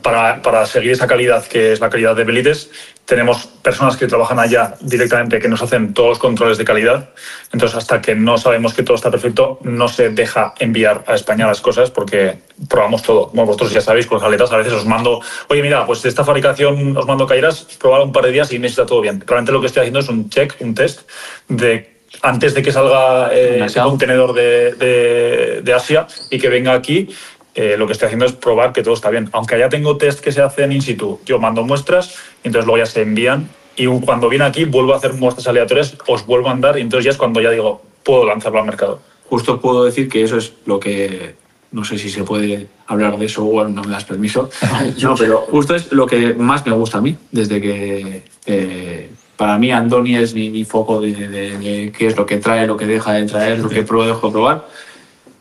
para, 0.06 0.40
para 0.44 0.68
seguir 0.68 0.92
esa 0.92 1.08
calidad 1.08 1.44
que 1.48 1.74
es 1.74 1.80
la 1.80 1.90
calidad 1.90 2.16
de 2.16 2.24
Belites. 2.24 2.70
Tenemos 3.06 3.48
personas 3.64 3.98
que 3.98 4.06
trabajan 4.08 4.38
allá 4.40 4.76
directamente 4.82 5.40
que 5.40 5.48
nos 5.48 5.64
hacen 5.64 5.94
todos 5.96 6.10
los 6.10 6.20
controles 6.20 6.60
de 6.60 6.66
calidad. 6.66 7.10
Entonces, 7.52 7.76
hasta 7.78 8.02
que 8.02 8.14
no 8.14 8.38
sabemos 8.38 8.76
que 8.76 8.84
todo 8.84 8.96
está 8.96 9.10
perfecto, 9.10 9.58
no 9.64 9.88
se 9.88 10.10
deja 10.10 10.54
enviar 10.60 11.04
a 11.08 11.16
España 11.16 11.48
las 11.48 11.60
cosas 11.60 11.90
porque 11.90 12.38
probamos 12.70 13.02
todo. 13.02 13.30
Como 13.30 13.46
vosotros 13.48 13.72
ya 13.74 13.82
sabéis, 13.82 14.06
con 14.06 14.20
las 14.20 14.28
aletas 14.28 14.52
a 14.52 14.58
veces 14.58 14.74
os 14.74 14.86
mando, 14.86 15.22
oye, 15.50 15.62
mira, 15.64 15.86
pues 15.88 16.04
de 16.04 16.10
esta 16.10 16.24
fabricación 16.24 16.96
os 16.96 17.06
mando 17.08 17.26
calleras, 17.26 17.66
probar 17.80 18.02
un 18.04 18.12
par 18.12 18.26
de 18.26 18.32
días 18.32 18.52
y 18.54 18.60
me 18.60 18.68
está 18.68 18.86
todo 18.86 19.02
bien. 19.02 19.24
Realmente 19.26 19.52
lo 19.52 19.60
que 19.62 19.68
estoy 19.68 19.82
haciendo 19.82 20.00
es 20.02 20.10
un 20.10 20.30
check, 20.30 20.56
un 20.60 20.76
test 20.76 21.02
de 21.50 21.96
antes 22.22 22.54
de 22.54 22.62
que 22.64 22.72
salga 22.72 23.30
eh, 23.34 23.64
ese 23.66 23.82
contenedor 23.82 24.34
de, 24.34 24.72
de- 24.76 25.62
de 25.62 25.74
Asia 25.74 26.08
y 26.32 26.40
que 26.40 26.48
venga 26.48 26.74
aquí, 26.74 27.10
eh, 27.56 27.76
lo 27.78 27.88
que 27.88 27.94
estoy 27.94 28.08
haciendo 28.08 28.26
es 28.26 28.34
probar 28.34 28.74
que 28.74 28.84
todo 28.84 28.94
está 28.94 29.10
bien. 29.10 29.30
Aunque 29.32 29.56
allá 29.56 29.70
tengo 29.70 29.98
test 29.98 30.20
que 30.20 30.32
se 30.32 30.42
hacen 30.42 30.72
in 30.72 30.82
situ, 30.82 31.20
yo 31.26 31.40
mando 31.40 31.64
muestras 31.64 32.16
y 32.44 32.48
entonces 32.48 32.66
luego 32.68 32.78
ya 32.80 32.86
se 32.86 33.02
envían 33.02 33.50
y 33.78 33.88
cuando 33.88 34.30
viene 34.30 34.46
aquí 34.46 34.66
vuelvo 34.66 34.94
a 34.94 34.98
hacer 34.98 35.14
muestras 35.14 35.48
aleatorias, 35.48 35.96
os 36.08 36.26
vuelvo 36.26 36.50
a 36.50 36.52
andar 36.52 36.78
y 36.78 36.82
entonces 36.82 37.06
ya 37.06 37.12
es 37.12 37.18
cuando 37.18 37.42
ya 37.42 37.50
digo, 37.52 37.82
puedo 38.04 38.26
lanzarlo 38.26 38.60
al 38.60 38.66
mercado. 38.66 39.00
Justo 39.30 39.60
puedo 39.60 39.84
decir 39.86 40.08
que 40.10 40.24
eso 40.24 40.38
es 40.38 40.54
lo 40.66 40.80
que. 40.80 41.36
No 41.72 41.84
sé 41.84 41.98
si 41.98 42.10
se 42.10 42.24
puede 42.24 42.68
hablar 42.88 43.18
de 43.18 43.26
eso 43.26 43.44
o 43.44 43.68
no 43.68 43.84
me 43.84 43.92
das 43.92 44.06
permiso. 44.06 44.50
No, 45.02 45.16
pero 45.16 45.40
justo 45.50 45.76
es 45.76 45.92
lo 45.92 46.06
que 46.06 46.34
más 46.34 46.66
me 46.66 46.72
gusta 46.74 47.00
a 47.00 47.02
mí, 47.02 47.18
desde 47.32 47.60
que. 47.60 48.24
eh, 48.46 49.10
para 49.36 49.58
mí, 49.58 49.72
Andoni 49.72 50.16
es 50.16 50.34
mi, 50.34 50.50
mi 50.50 50.64
foco 50.64 51.02
de, 51.02 51.12
de- 51.14 51.58
de 51.58 51.92
qué 51.92 52.08
es 52.08 52.16
lo 52.16 52.26
que 52.26 52.38
trae, 52.38 52.66
lo 52.68 52.78
que 52.78 52.86
deja 52.86 53.12
de 53.14 53.26
traer, 53.26 53.60
lo 53.60 53.68
que 53.68 53.82
pruebo, 53.84 54.08
dejo 54.08 54.28
de 54.28 54.32
probar. 54.34 54.68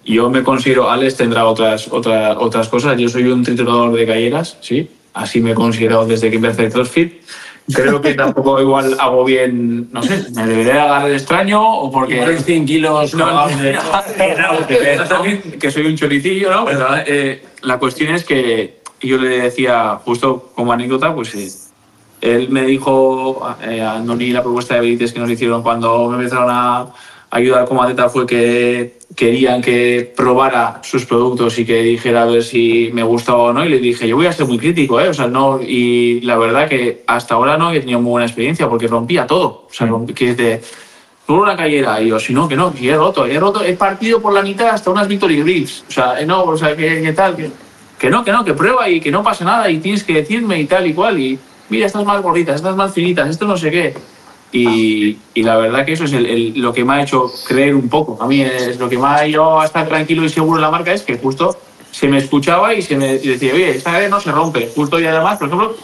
Yo 0.04 0.28
me 0.30 0.42
considero, 0.42 0.90
Alex 0.90 1.16
tendrá 1.16 1.46
otras, 1.46 1.88
otra- 1.90 2.38
otras 2.38 2.68
cosas. 2.68 2.96
Yo 2.98 3.08
soy 3.08 3.24
un 3.24 3.42
triturador 3.42 3.92
de 3.92 4.04
galleras, 4.04 4.56
sí. 4.60 4.90
Así 5.14 5.40
me 5.40 5.52
he 5.52 5.54
considerado 5.54 6.04
desde 6.06 6.28
que 6.30 6.36
empecé 6.36 6.68
CrossFit. 6.70 7.22
Creo 7.72 8.02
que 8.02 8.12
tampoco 8.12 8.60
igual 8.60 8.94
hago 9.00 9.24
bien, 9.24 9.88
no 9.90 10.02
sé, 10.02 10.26
me 10.34 10.46
debería 10.46 10.84
agarrar 10.84 11.10
extraño 11.10 11.62
o 11.62 11.90
porque... 11.90 12.16
Igual 12.16 12.38
100 12.40 12.66
kilos 12.66 13.14
No, 13.14 13.26
no, 13.26 13.46
no, 13.48 14.66
que 15.58 15.70
soy 15.70 15.86
un 15.86 15.96
choricillo, 15.96 16.50
¿no? 16.50 16.66
Pero, 16.66 16.86
eh, 17.06 17.42
la 17.62 17.78
cuestión 17.78 18.14
es 18.14 18.24
que 18.24 18.80
yo 19.00 19.16
le 19.16 19.28
decía, 19.40 19.98
justo 20.04 20.50
como 20.54 20.72
anécdota, 20.72 21.14
pues 21.14 21.34
eh, 21.34 21.50
él 22.20 22.50
me 22.50 22.66
dijo, 22.66 23.40
eh, 23.62 23.80
a 23.80 23.94
Andoni, 23.94 24.30
la 24.30 24.42
propuesta 24.42 24.74
de 24.74 24.80
Benítez 24.82 25.14
que 25.14 25.20
nos 25.20 25.30
hicieron 25.30 25.62
cuando 25.62 26.08
me 26.10 26.16
empezaron 26.16 26.50
a 26.50 26.86
ayudar 27.34 27.66
como 27.66 27.82
atleta 27.82 28.08
fue 28.08 28.26
que 28.26 28.98
querían 29.16 29.60
que 29.60 30.12
probara 30.16 30.80
sus 30.82 31.04
productos 31.04 31.58
y 31.58 31.64
que 31.64 31.82
dijera 31.82 32.22
a 32.22 32.26
ver 32.26 32.42
si 32.44 32.90
me 32.92 33.02
gustaba 33.02 33.42
o 33.42 33.52
no. 33.52 33.64
Y 33.64 33.68
le 33.68 33.78
dije, 33.78 34.06
yo 34.08 34.16
voy 34.16 34.26
a 34.26 34.32
ser 34.32 34.46
muy 34.46 34.56
crítico, 34.58 35.00
¿eh? 35.00 35.08
O 35.08 35.14
sea, 35.14 35.26
no, 35.26 35.60
y 35.60 36.20
la 36.22 36.36
verdad 36.38 36.68
que 36.68 37.02
hasta 37.06 37.34
ahora 37.34 37.56
no 37.56 37.72
he 37.72 37.80
tenido 37.80 38.00
muy 38.00 38.10
buena 38.12 38.26
experiencia 38.26 38.68
porque 38.68 38.86
rompía 38.86 39.26
todo. 39.26 39.66
O 39.68 39.72
sea, 39.72 39.86
rompí- 39.88 40.14
que 40.14 40.34
te, 40.34 40.60
por 41.26 41.40
una 41.40 41.56
callera. 41.56 42.00
Y 42.00 42.08
yo, 42.08 42.18
si 42.20 42.32
no, 42.32 42.48
que 42.48 42.56
no, 42.56 42.72
que 42.72 42.88
he 42.88 42.96
roto, 42.96 43.26
he 43.26 43.38
roto, 43.38 43.64
he 43.64 43.74
partido 43.74 44.20
por 44.22 44.32
la 44.32 44.42
mitad 44.42 44.68
hasta 44.68 44.90
unas 44.90 45.08
Victory 45.08 45.40
Grips. 45.42 45.84
O 45.88 45.92
sea, 45.92 46.20
eh, 46.20 46.26
no, 46.26 46.44
o 46.44 46.56
sea, 46.56 46.76
que, 46.76 47.02
que 47.02 47.12
tal, 47.12 47.34
que, 47.36 47.50
que 47.98 48.10
no, 48.10 48.24
que 48.24 48.30
no, 48.32 48.44
que 48.44 48.54
prueba 48.54 48.88
y 48.88 49.00
que 49.00 49.10
no 49.10 49.22
pasa 49.24 49.44
nada 49.44 49.68
y 49.70 49.78
tienes 49.78 50.04
que 50.04 50.14
decirme 50.14 50.60
y 50.60 50.66
tal 50.66 50.86
y 50.86 50.94
cual. 50.94 51.18
Y 51.18 51.38
mira, 51.68 51.86
estas 51.86 52.04
más 52.04 52.22
gorditas, 52.22 52.56
estas 52.56 52.76
más 52.76 52.92
finitas, 52.92 53.28
esto 53.28 53.46
no 53.46 53.56
sé 53.56 53.70
qué. 53.70 53.94
Y, 54.56 55.18
y 55.34 55.42
la 55.42 55.56
verdad 55.56 55.84
que 55.84 55.94
eso 55.94 56.04
es 56.04 56.12
el- 56.12 56.26
el- 56.26 56.52
lo 56.60 56.72
que 56.72 56.84
me 56.84 56.94
ha 56.94 57.02
hecho 57.02 57.30
creer 57.46 57.74
un 57.74 57.88
poco. 57.88 58.22
A 58.22 58.26
mí 58.28 58.40
es 58.40 58.78
lo 58.78 58.88
que 58.88 58.96
me 58.96 59.06
ha 59.08 59.26
llevado 59.26 59.60
a 59.60 59.64
estar 59.64 59.86
tranquilo 59.88 60.24
y 60.24 60.28
seguro 60.28 60.58
en 60.58 60.62
la 60.62 60.70
marca 60.70 60.92
es 60.92 61.02
que 61.02 61.18
justo 61.18 61.56
se 61.90 62.06
me 62.06 62.18
escuchaba 62.18 62.72
y 62.72 62.80
se 62.82 62.96
me 62.96 63.14
y 63.16 63.18
decía, 63.26 63.52
oye, 63.52 63.70
esta 63.70 63.98
vez 63.98 64.08
no 64.08 64.20
se 64.20 64.30
rompe. 64.30 64.70
Justo 64.74 65.00
y 65.00 65.06
además, 65.06 65.38
por 65.38 65.48
ejemplo, 65.48 65.76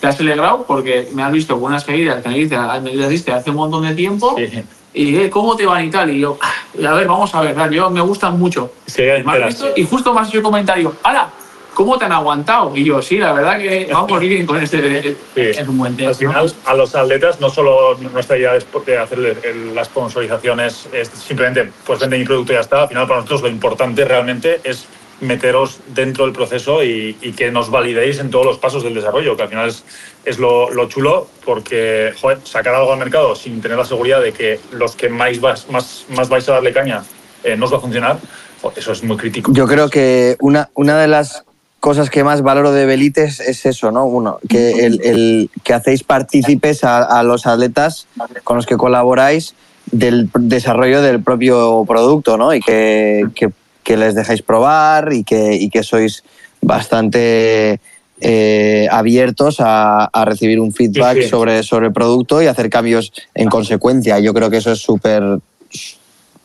te 0.00 0.06
has 0.06 0.20
alegrado 0.20 0.64
porque 0.68 1.08
me 1.14 1.22
has 1.22 1.32
visto 1.32 1.54
con 1.54 1.64
unas 1.70 1.84
caídas 1.84 2.22
que 2.22 2.28
me 2.28 2.34
diste, 2.36 3.08
diste 3.08 3.32
hace 3.32 3.48
un 3.50 3.56
montón 3.56 3.82
de 3.88 3.94
tiempo. 3.94 4.36
Sí. 4.36 4.62
Y 4.94 5.16
eh, 5.16 5.30
¿cómo 5.30 5.56
te 5.56 5.64
van 5.64 5.84
y 5.86 5.90
tal? 5.90 6.10
Y 6.10 6.20
yo, 6.20 6.36
"Ah, 6.40 6.52
a 6.86 6.94
ver, 6.94 7.06
vamos 7.06 7.34
a 7.34 7.40
ver, 7.40 7.70
yo 7.70 7.88
me 7.90 8.00
gustan 8.02 8.38
mucho. 8.38 8.72
Sí, 8.86 9.02
Me 9.24 9.32
has 9.32 9.46
visto 9.46 9.68
y 9.76 9.84
justo 9.84 10.12
me 10.12 10.20
has 10.20 10.28
hecho 10.28 10.38
un 10.38 10.44
comentario, 10.44 10.94
¡Hala! 11.02 11.30
¿Cómo 11.78 11.96
te 11.96 12.06
han 12.06 12.12
aguantado? 12.12 12.74
Y 12.76 12.82
yo, 12.82 13.00
sí, 13.00 13.18
la 13.18 13.32
verdad 13.32 13.56
que 13.56 13.88
vamos 13.92 14.18
bien 14.18 14.44
con 14.46 14.60
este. 14.60 15.12
Sí. 15.12 15.40
Es 15.42 15.60
un 15.68 15.78
buen 15.78 15.92
Al 15.92 15.96
test. 15.96 16.22
¿no? 16.22 16.30
final, 16.30 16.52
a 16.64 16.74
los 16.74 16.92
atletas, 16.96 17.40
no 17.40 17.50
solo 17.50 17.96
nuestra 18.12 18.36
idea 18.36 18.56
es 18.56 18.66
de 18.84 18.98
hacerle 18.98 19.36
el- 19.44 19.76
la 19.76 19.84
sponsorización 19.84 20.58
es, 20.58 20.88
simplemente 21.24 21.70
pues 21.86 22.00
vende 22.00 22.18
mi 22.18 22.24
producto 22.24 22.50
y 22.52 22.56
ya 22.56 22.62
está. 22.62 22.82
Al 22.82 22.88
final, 22.88 23.06
para 23.06 23.20
nosotros 23.20 23.42
lo 23.42 23.48
importante 23.48 24.04
realmente 24.04 24.60
es 24.64 24.86
meteros 25.20 25.78
dentro 25.94 26.24
del 26.24 26.32
proceso 26.34 26.82
y, 26.82 27.16
y 27.22 27.30
que 27.30 27.52
nos 27.52 27.70
validéis 27.70 28.18
en 28.18 28.30
todos 28.30 28.44
los 28.44 28.58
pasos 28.58 28.82
del 28.82 28.94
desarrollo, 28.94 29.36
que 29.36 29.42
al 29.44 29.48
final 29.48 29.68
es, 29.68 29.84
es 30.24 30.40
lo, 30.40 30.70
lo 30.70 30.88
chulo, 30.88 31.28
porque 31.44 32.12
joder, 32.20 32.38
sacar 32.42 32.74
algo 32.74 32.92
al 32.92 32.98
mercado 32.98 33.36
sin 33.36 33.60
tener 33.62 33.78
la 33.78 33.84
seguridad 33.84 34.20
de 34.20 34.32
que 34.32 34.58
los 34.72 34.96
que 34.96 35.08
más, 35.08 35.40
vas- 35.40 35.70
más, 35.70 36.06
más 36.08 36.28
vais 36.28 36.48
a 36.48 36.54
darle 36.54 36.72
caña 36.72 37.04
eh, 37.44 37.56
no 37.56 37.66
os 37.66 37.72
va 37.72 37.76
a 37.76 37.80
funcionar, 37.80 38.18
jo, 38.62 38.72
eso 38.74 38.90
es 38.90 39.04
muy 39.04 39.16
crítico. 39.16 39.52
Yo 39.54 39.68
creo 39.68 39.88
que 39.88 40.36
una, 40.40 40.70
una 40.74 40.98
de 40.98 41.06
las 41.06 41.44
cosas 41.80 42.10
que 42.10 42.24
más 42.24 42.42
valoro 42.42 42.72
de 42.72 42.86
Belites 42.86 43.40
es 43.40 43.64
eso, 43.66 43.90
¿no? 43.92 44.04
Uno, 44.06 44.38
que, 44.48 44.84
el, 44.86 45.00
el- 45.04 45.50
que 45.62 45.74
hacéis 45.74 46.02
partícipes 46.02 46.82
a, 46.84 47.02
a 47.04 47.22
los 47.22 47.46
atletas 47.46 48.06
con 48.44 48.56
los 48.56 48.66
que 48.66 48.76
colaboráis 48.76 49.54
del 49.90 50.28
desarrollo 50.34 51.00
del 51.02 51.22
propio 51.22 51.84
producto, 51.86 52.36
¿no? 52.36 52.52
Y 52.54 52.60
que, 52.60 53.26
que- 53.34 53.50
que 53.84 53.96
les 53.96 54.14
dejáis 54.14 54.42
probar 54.42 55.12
y 55.14 55.24
que, 55.24 55.54
y 55.54 55.70
que 55.70 55.82
sois 55.82 56.22
bastante 56.60 57.80
eh, 58.20 58.86
abiertos 58.90 59.60
a, 59.60 60.04
a 60.06 60.24
recibir 60.24 60.60
un 60.60 60.72
feedback 60.74 61.16
Sí, 61.18 61.22
sí. 61.22 61.28
Sobre, 61.28 61.62
sobre 61.62 61.86
el 61.86 61.92
producto 61.92 62.42
y 62.42 62.46
hacer 62.48 62.68
cambios 62.68 63.12
en 63.34 63.48
consecuencia. 63.48 64.18
Yo 64.18 64.34
creo 64.34 64.50
que 64.50 64.58
eso 64.58 64.72
es 64.72 64.80
súper 64.80 65.22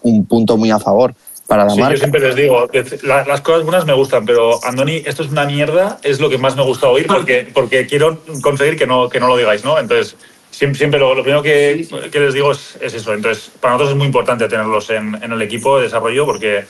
un 0.04 0.26
punto 0.26 0.56
muy 0.58 0.70
a 0.72 0.80
favor 0.80 1.16
para 1.54 1.66
la 1.66 1.70
Sí, 1.70 1.82
yo 1.82 1.98
siempre 1.98 2.20
les 2.22 2.36
digo, 2.36 2.68
la- 3.04 3.26
las 3.26 3.42
cosas 3.42 3.64
buenas 3.64 3.86
me 3.86 3.94
gustan, 3.94 4.26
pero 4.26 4.60
Andoni, 4.64 5.04
esto 5.06 5.24
es 5.24 5.30
una 5.30 5.46
mierda, 5.46 6.00
es 6.04 6.20
lo 6.20 6.30
que 6.30 6.38
más 6.38 6.56
me 6.56 6.64
gusta 6.64 6.88
oír 6.88 7.06
porque, 7.08 7.48
porque 7.54 7.86
quiero 7.86 8.20
conseguir 8.42 8.76
que 8.78 8.88
no, 8.88 9.08
que 9.10 9.20
no 9.20 9.28
lo 9.28 9.38
digáis, 9.38 9.64
¿no? 9.64 9.78
Entonces, 9.78 10.16
siempre, 10.52 10.78
siempre 10.78 11.00
lo, 11.00 11.14
lo 11.16 11.22
primero 11.24 11.42
que, 11.44 11.88
que 12.12 12.20
les 12.20 12.34
digo 12.34 12.52
es, 12.52 12.78
es 12.82 12.94
eso. 12.94 13.14
Entonces, 13.14 13.52
para 13.60 13.74
nosotros 13.74 13.92
es 13.92 13.98
muy 13.98 14.08
importante 14.08 14.48
tenerlos 14.48 14.90
en, 14.90 15.18
en 15.22 15.32
el 15.32 15.42
equipo 15.42 15.78
de 15.78 15.84
desarrollo 15.84 16.26
porque, 16.26 16.66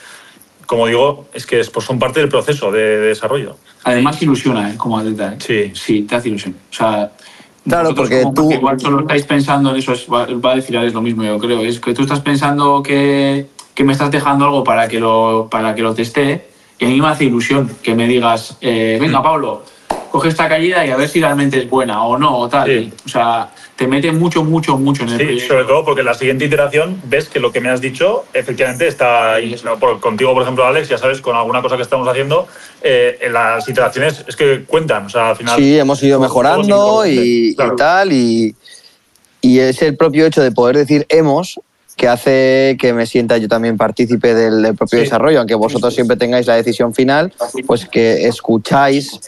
como 0.66 0.86
digo, 0.86 1.28
es 1.32 1.46
que 1.46 1.62
pues, 1.72 1.86
son 1.86 1.98
parte 1.98 2.20
del 2.20 2.28
proceso 2.28 2.70
de, 2.70 2.80
de 2.82 3.06
desarrollo. 3.08 3.56
Además 3.84 4.20
ilusiona, 4.22 4.70
¿eh? 4.70 4.74
Como 4.76 4.98
atleta. 4.98 5.34
¿eh? 5.34 5.36
Sí. 5.38 5.72
Sí, 5.74 6.02
te 6.02 6.16
hace 6.16 6.28
ilusión. 6.28 6.54
O 6.70 6.74
sea, 6.74 7.10
Claro, 7.66 7.94
porque 7.94 8.20
como 8.20 8.34
tú- 8.34 8.52
igual 8.52 8.78
solo 8.78 9.00
estáis 9.00 9.22
pensando 9.24 9.70
en 9.70 9.76
eso, 9.76 9.94
es- 9.94 10.06
va, 10.06 10.26
va 10.26 10.52
a 10.52 10.56
decir 10.56 10.76
Alex 10.76 10.92
lo 10.92 11.00
mismo, 11.00 11.24
yo 11.24 11.38
creo. 11.38 11.60
Es 11.62 11.80
que 11.80 11.94
tú 11.94 12.02
estás 12.02 12.20
pensando 12.20 12.82
que, 12.82 13.46
que 13.74 13.84
me 13.84 13.92
estás 13.92 14.10
dejando 14.10 14.44
algo 14.44 14.64
para 14.64 14.88
que 14.88 15.00
lo, 15.00 15.48
para 15.50 15.74
que 15.74 15.82
lo 15.82 15.94
testee 15.94 16.46
y 16.78 16.84
a 16.84 16.88
mí 16.88 17.00
me 17.00 17.08
hace 17.08 17.24
ilusión 17.24 17.70
que 17.82 17.94
me 17.94 18.06
digas, 18.06 18.56
eh, 18.60 18.98
venga, 19.00 19.22
Pablo, 19.22 19.62
coge 20.10 20.28
esta 20.28 20.48
caída 20.48 20.84
y 20.86 20.90
a 20.90 20.96
ver 20.96 21.08
si 21.08 21.20
realmente 21.20 21.58
es 21.58 21.68
buena 21.68 22.04
o 22.04 22.16
no, 22.18 22.36
o 22.38 22.48
tal. 22.48 22.68
Sí. 22.68 22.92
O 23.04 23.08
sea, 23.08 23.50
te 23.74 23.88
mete 23.88 24.12
mucho, 24.12 24.44
mucho, 24.44 24.76
mucho 24.78 25.02
en 25.02 25.08
el 25.08 25.18
Sí, 25.18 25.24
proyecto. 25.24 25.48
sobre 25.54 25.64
todo 25.64 25.84
porque 25.84 26.00
en 26.02 26.06
la 26.06 26.14
siguiente 26.14 26.44
iteración 26.44 27.00
ves 27.04 27.28
que 27.28 27.40
lo 27.40 27.50
que 27.50 27.60
me 27.60 27.68
has 27.68 27.80
dicho 27.80 28.24
efectivamente 28.32 28.86
está 28.86 29.34
ahí. 29.34 29.56
No, 29.64 29.76
por- 29.80 29.98
contigo, 29.98 30.32
por 30.34 30.42
ejemplo, 30.44 30.64
Alex, 30.64 30.88
ya 30.88 30.98
sabes, 30.98 31.20
con 31.20 31.34
alguna 31.34 31.62
cosa 31.62 31.74
que 31.76 31.82
estamos 31.82 32.06
haciendo, 32.06 32.46
eh, 32.82 33.18
en 33.22 33.32
las 33.32 33.68
iteraciones 33.68 34.24
es 34.28 34.36
que 34.36 34.62
cuentan. 34.64 35.06
O 35.06 35.08
sea, 35.08 35.30
al 35.30 35.36
final. 35.36 35.56
Sí, 35.56 35.76
hemos 35.78 36.00
ido 36.02 36.20
mejorando 36.20 37.04
y. 37.06 37.54
Claro. 37.56 37.74
y 37.74 37.76
tal, 37.76 38.12
y, 38.12 38.54
y 39.40 39.58
es 39.58 39.82
el 39.82 39.96
propio 39.96 40.26
hecho 40.26 40.42
de 40.42 40.52
poder 40.52 40.76
decir 40.76 41.06
hemos 41.08 41.58
que 41.96 42.08
hace 42.08 42.76
que 42.80 42.92
me 42.92 43.06
sienta 43.06 43.36
yo 43.38 43.48
también 43.48 43.76
partícipe 43.76 44.34
del, 44.34 44.62
del 44.62 44.74
propio 44.74 44.98
Sí. 44.98 45.04
desarrollo, 45.04 45.38
aunque 45.38 45.54
vosotros 45.54 45.94
siempre 45.94 46.16
tengáis 46.16 46.46
la 46.46 46.54
decisión 46.56 46.92
final, 46.94 47.32
pues 47.66 47.86
que 47.86 48.26
escucháis 48.26 49.20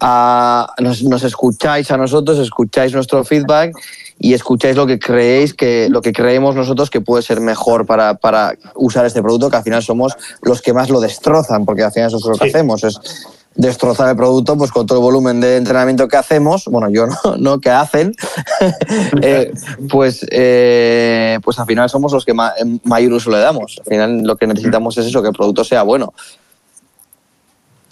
a, 0.00 0.72
nos, 0.78 1.02
nos 1.02 1.22
escucháis 1.24 1.90
a 1.90 1.96
nosotros, 1.98 2.38
escucháis 2.38 2.94
nuestro 2.94 3.22
feedback 3.24 3.72
y 4.18 4.32
escucháis 4.34 4.76
lo 4.76 4.86
que 4.86 4.98
creéis 4.98 5.52
que 5.54 5.88
lo 5.90 6.00
que 6.00 6.12
creemos 6.12 6.54
nosotros 6.54 6.88
que 6.90 7.00
puede 7.02 7.22
ser 7.22 7.40
mejor 7.40 7.84
para, 7.86 8.14
para 8.14 8.54
usar 8.74 9.04
este 9.04 9.20
producto, 9.22 9.50
que 9.50 9.56
al 9.56 9.62
final 9.62 9.82
somos 9.82 10.16
los 10.42 10.62
que 10.62 10.72
más 10.72 10.88
lo 10.90 11.00
destrozan, 11.00 11.64
porque 11.66 11.82
al 11.82 11.92
final 11.92 12.08
eso 12.08 12.16
es 12.18 12.24
lo 12.24 12.32
que 12.32 12.44
Sí. 12.44 12.50
hacemos, 12.50 12.84
es 12.84 12.98
destrozar 13.54 14.08
el 14.08 14.16
producto 14.16 14.56
pues 14.56 14.70
con 14.70 14.86
todo 14.86 14.98
el 14.98 15.02
volumen 15.02 15.40
de 15.40 15.56
entrenamiento 15.56 16.08
que 16.08 16.16
hacemos, 16.16 16.64
bueno, 16.66 16.88
yo 16.90 17.06
no, 17.06 17.36
no 17.38 17.60
que 17.60 17.70
hacen, 17.70 18.14
eh, 19.22 19.52
pues, 19.90 20.24
eh, 20.30 21.38
pues 21.42 21.58
al 21.58 21.66
final 21.66 21.88
somos 21.90 22.12
los 22.12 22.24
que 22.24 22.32
ma- 22.34 22.54
mayor 22.84 23.12
uso 23.12 23.30
le 23.30 23.38
damos. 23.38 23.78
Al 23.80 23.84
final 23.86 24.22
lo 24.22 24.36
que 24.36 24.46
necesitamos 24.46 24.96
es 24.98 25.06
eso, 25.06 25.20
que 25.22 25.28
el 25.28 25.34
producto 25.34 25.64
sea 25.64 25.82
bueno. 25.82 26.12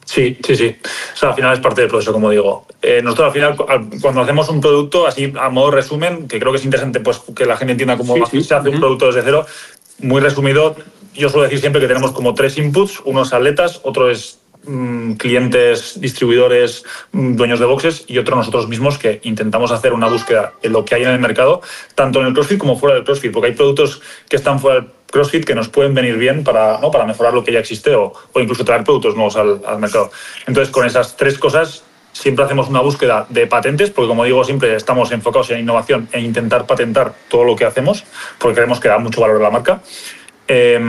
Sí, 0.05 0.39
sí, 0.43 0.57
sí. 0.57 0.75
O 1.15 1.17
sea, 1.19 1.29
al 1.31 1.35
final 1.35 1.53
es 1.53 1.61
parte 1.61 1.83
del 1.83 1.91
proceso, 1.91 2.13
como 2.15 2.31
digo. 2.31 2.65
Eh, 2.81 3.03
nosotros 3.03 3.27
al 3.27 3.33
final, 3.35 3.57
cu- 3.57 3.67
al- 3.69 3.89
cuando 4.01 4.23
hacemos 4.23 4.49
un 4.49 4.61
producto, 4.61 5.07
así 5.07 5.31
a 5.39 5.51
modo 5.51 5.71
resumen, 5.71 6.27
que 6.29 6.39
creo 6.41 6.51
que 6.53 6.59
es 6.59 6.65
interesante 6.65 7.01
pues, 7.01 7.21
que 7.37 7.45
la 7.45 7.59
gente 7.59 7.73
entienda 7.73 7.99
cómo 7.99 8.15
Sí, 8.15 8.23
sí. 8.31 8.43
se 8.43 8.55
hace 8.55 8.71
un 8.71 8.81
producto 8.81 9.07
desde 9.09 9.23
cero, 9.23 9.45
muy 9.99 10.21
resumido, 10.23 10.77
yo 11.15 11.29
suelo 11.29 11.43
decir 11.45 11.61
siempre 11.61 11.81
que 11.83 11.89
tenemos 11.89 12.13
como 12.13 12.33
tres 12.33 12.57
inputs, 12.57 13.01
uno 13.05 13.23
es 13.23 13.33
atletas, 13.35 13.81
otro 13.83 14.11
es 14.11 14.38
clientes, 15.19 16.01
distribuidores, 16.01 16.85
mm, 17.13 17.37
dueños 17.37 17.61
de 17.61 17.67
boxes 17.67 18.05
y 18.07 18.19
otro 18.19 18.37
nosotros 18.37 18.69
mismos 18.69 18.99
que 18.99 19.21
intentamos 19.25 19.71
hacer 19.71 19.93
una 19.93 20.09
búsqueda 20.09 20.53
en 20.63 20.73
lo 20.73 20.85
que 20.85 20.95
hay 20.95 21.03
en 21.03 21.11
el 21.11 21.19
mercado, 21.19 21.63
tanto 21.95 22.21
en 22.21 22.27
el 22.27 22.35
CrossFit 22.35 22.59
como 22.59 22.79
fuera 22.79 22.97
del 22.97 23.05
CrossFit, 23.05 23.33
porque 23.33 23.49
hay 23.49 23.55
productos 23.55 24.01
que 24.29 24.37
están 24.37 24.61
fuera 24.61 24.81
del 24.81 24.91
CrossFit 25.11 25.45
que 25.45 25.55
nos 25.55 25.69
pueden 25.69 25.95
venir 25.95 26.17
bien 26.17 26.45
para, 26.45 26.79
¿no? 26.81 26.91
para 26.91 27.07
mejorar 27.07 27.33
lo 27.33 27.43
que 27.43 27.53
ya 27.53 27.61
existe 27.61 27.95
o, 27.95 28.13
o 28.33 28.41
incluso 28.41 28.65
traer 28.65 28.85
productos 28.85 29.15
nuevos 29.15 29.37
al, 29.37 29.79
mercado. 29.79 30.11
Entonces, 30.47 30.73
con 30.73 30.87
esas 30.87 31.17
tres 31.17 31.39
cosas 31.39 31.85
siempre 32.13 32.45
hacemos 32.45 32.69
una 32.69 32.81
búsqueda 32.81 33.27
de 33.29 33.47
patentes, 33.47 33.91
porque 33.91 34.09
como 34.09 34.25
digo, 34.25 34.45
siempre 34.45 34.75
estamos 34.75 35.13
enfocados 35.13 35.51
en 35.51 35.61
innovación 35.61 36.09
e 36.13 36.21
intentar 36.21 36.67
patentar 36.67 37.15
todo 37.29 37.45
lo 37.45 37.57
que 37.57 37.65
hacemos, 37.65 38.05
porque 38.39 38.57
creemos 38.57 38.81
que 38.81 38.89
da 38.89 38.99
mucho 38.99 39.21
valor 39.21 39.37
a 39.37 39.45
la 39.45 39.51
marca. 39.51 39.81
Eh, 40.49 40.81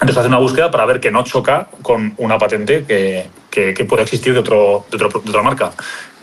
entonces 0.00 0.16
hace 0.18 0.28
una 0.28 0.38
búsqueda 0.38 0.70
para 0.70 0.86
ver 0.86 1.00
que 1.00 1.10
no 1.10 1.22
choca 1.24 1.68
con 1.82 2.14
una 2.18 2.38
patente 2.38 2.84
que, 2.84 3.26
que- 3.50 3.74
que 3.74 3.84
puede 3.84 4.02
existir 4.02 4.32
de, 4.32 4.40
otro, 4.40 4.86
de, 4.90 4.96
otro- 5.04 5.20
de 5.20 5.30
otra 5.30 5.42
marca. 5.42 5.72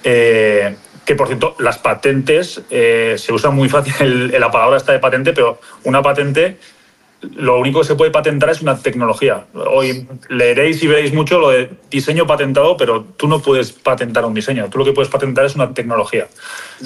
Eh, 0.04 0.76
que 1.06 1.16
por 1.16 1.28
cierto, 1.28 1.56
las 1.60 1.78
patentes 1.78 2.62
eh, 2.70 3.16
se 3.18 3.32
usa 3.34 3.50
muy 3.50 3.70
fácil 3.70 3.94
el- 4.00 4.40
la 4.40 4.52
palabra 4.52 4.78
esta 4.78 4.92
de 4.94 5.00
patente, 5.00 5.34
pero 5.34 5.60
una 5.84 6.02
patente 6.02 6.58
lo 7.36 7.60
único 7.60 7.82
que 7.82 7.88
se 7.88 7.96
puede 7.96 8.12
patentar 8.12 8.50
es 8.52 8.62
una 8.62 8.78
tecnología. 8.78 9.46
Hoy 9.56 10.08
leeréis 10.30 10.84
y 10.84 10.88
veréis 10.88 11.12
mucho 11.14 11.40
lo 11.40 11.50
de 11.50 11.72
diseño 11.90 12.28
patentado, 12.28 12.78
pero 12.78 13.04
tú 13.18 13.28
no 13.28 13.42
puedes 13.42 13.72
patentar 13.72 14.24
un 14.26 14.36
diseño. 14.36 14.70
Tú 14.70 14.78
lo 14.78 14.86
que 14.86 14.92
puedes 14.94 15.10
patentar 15.10 15.46
es 15.46 15.56
una 15.56 15.74
tecnología. 15.74 16.28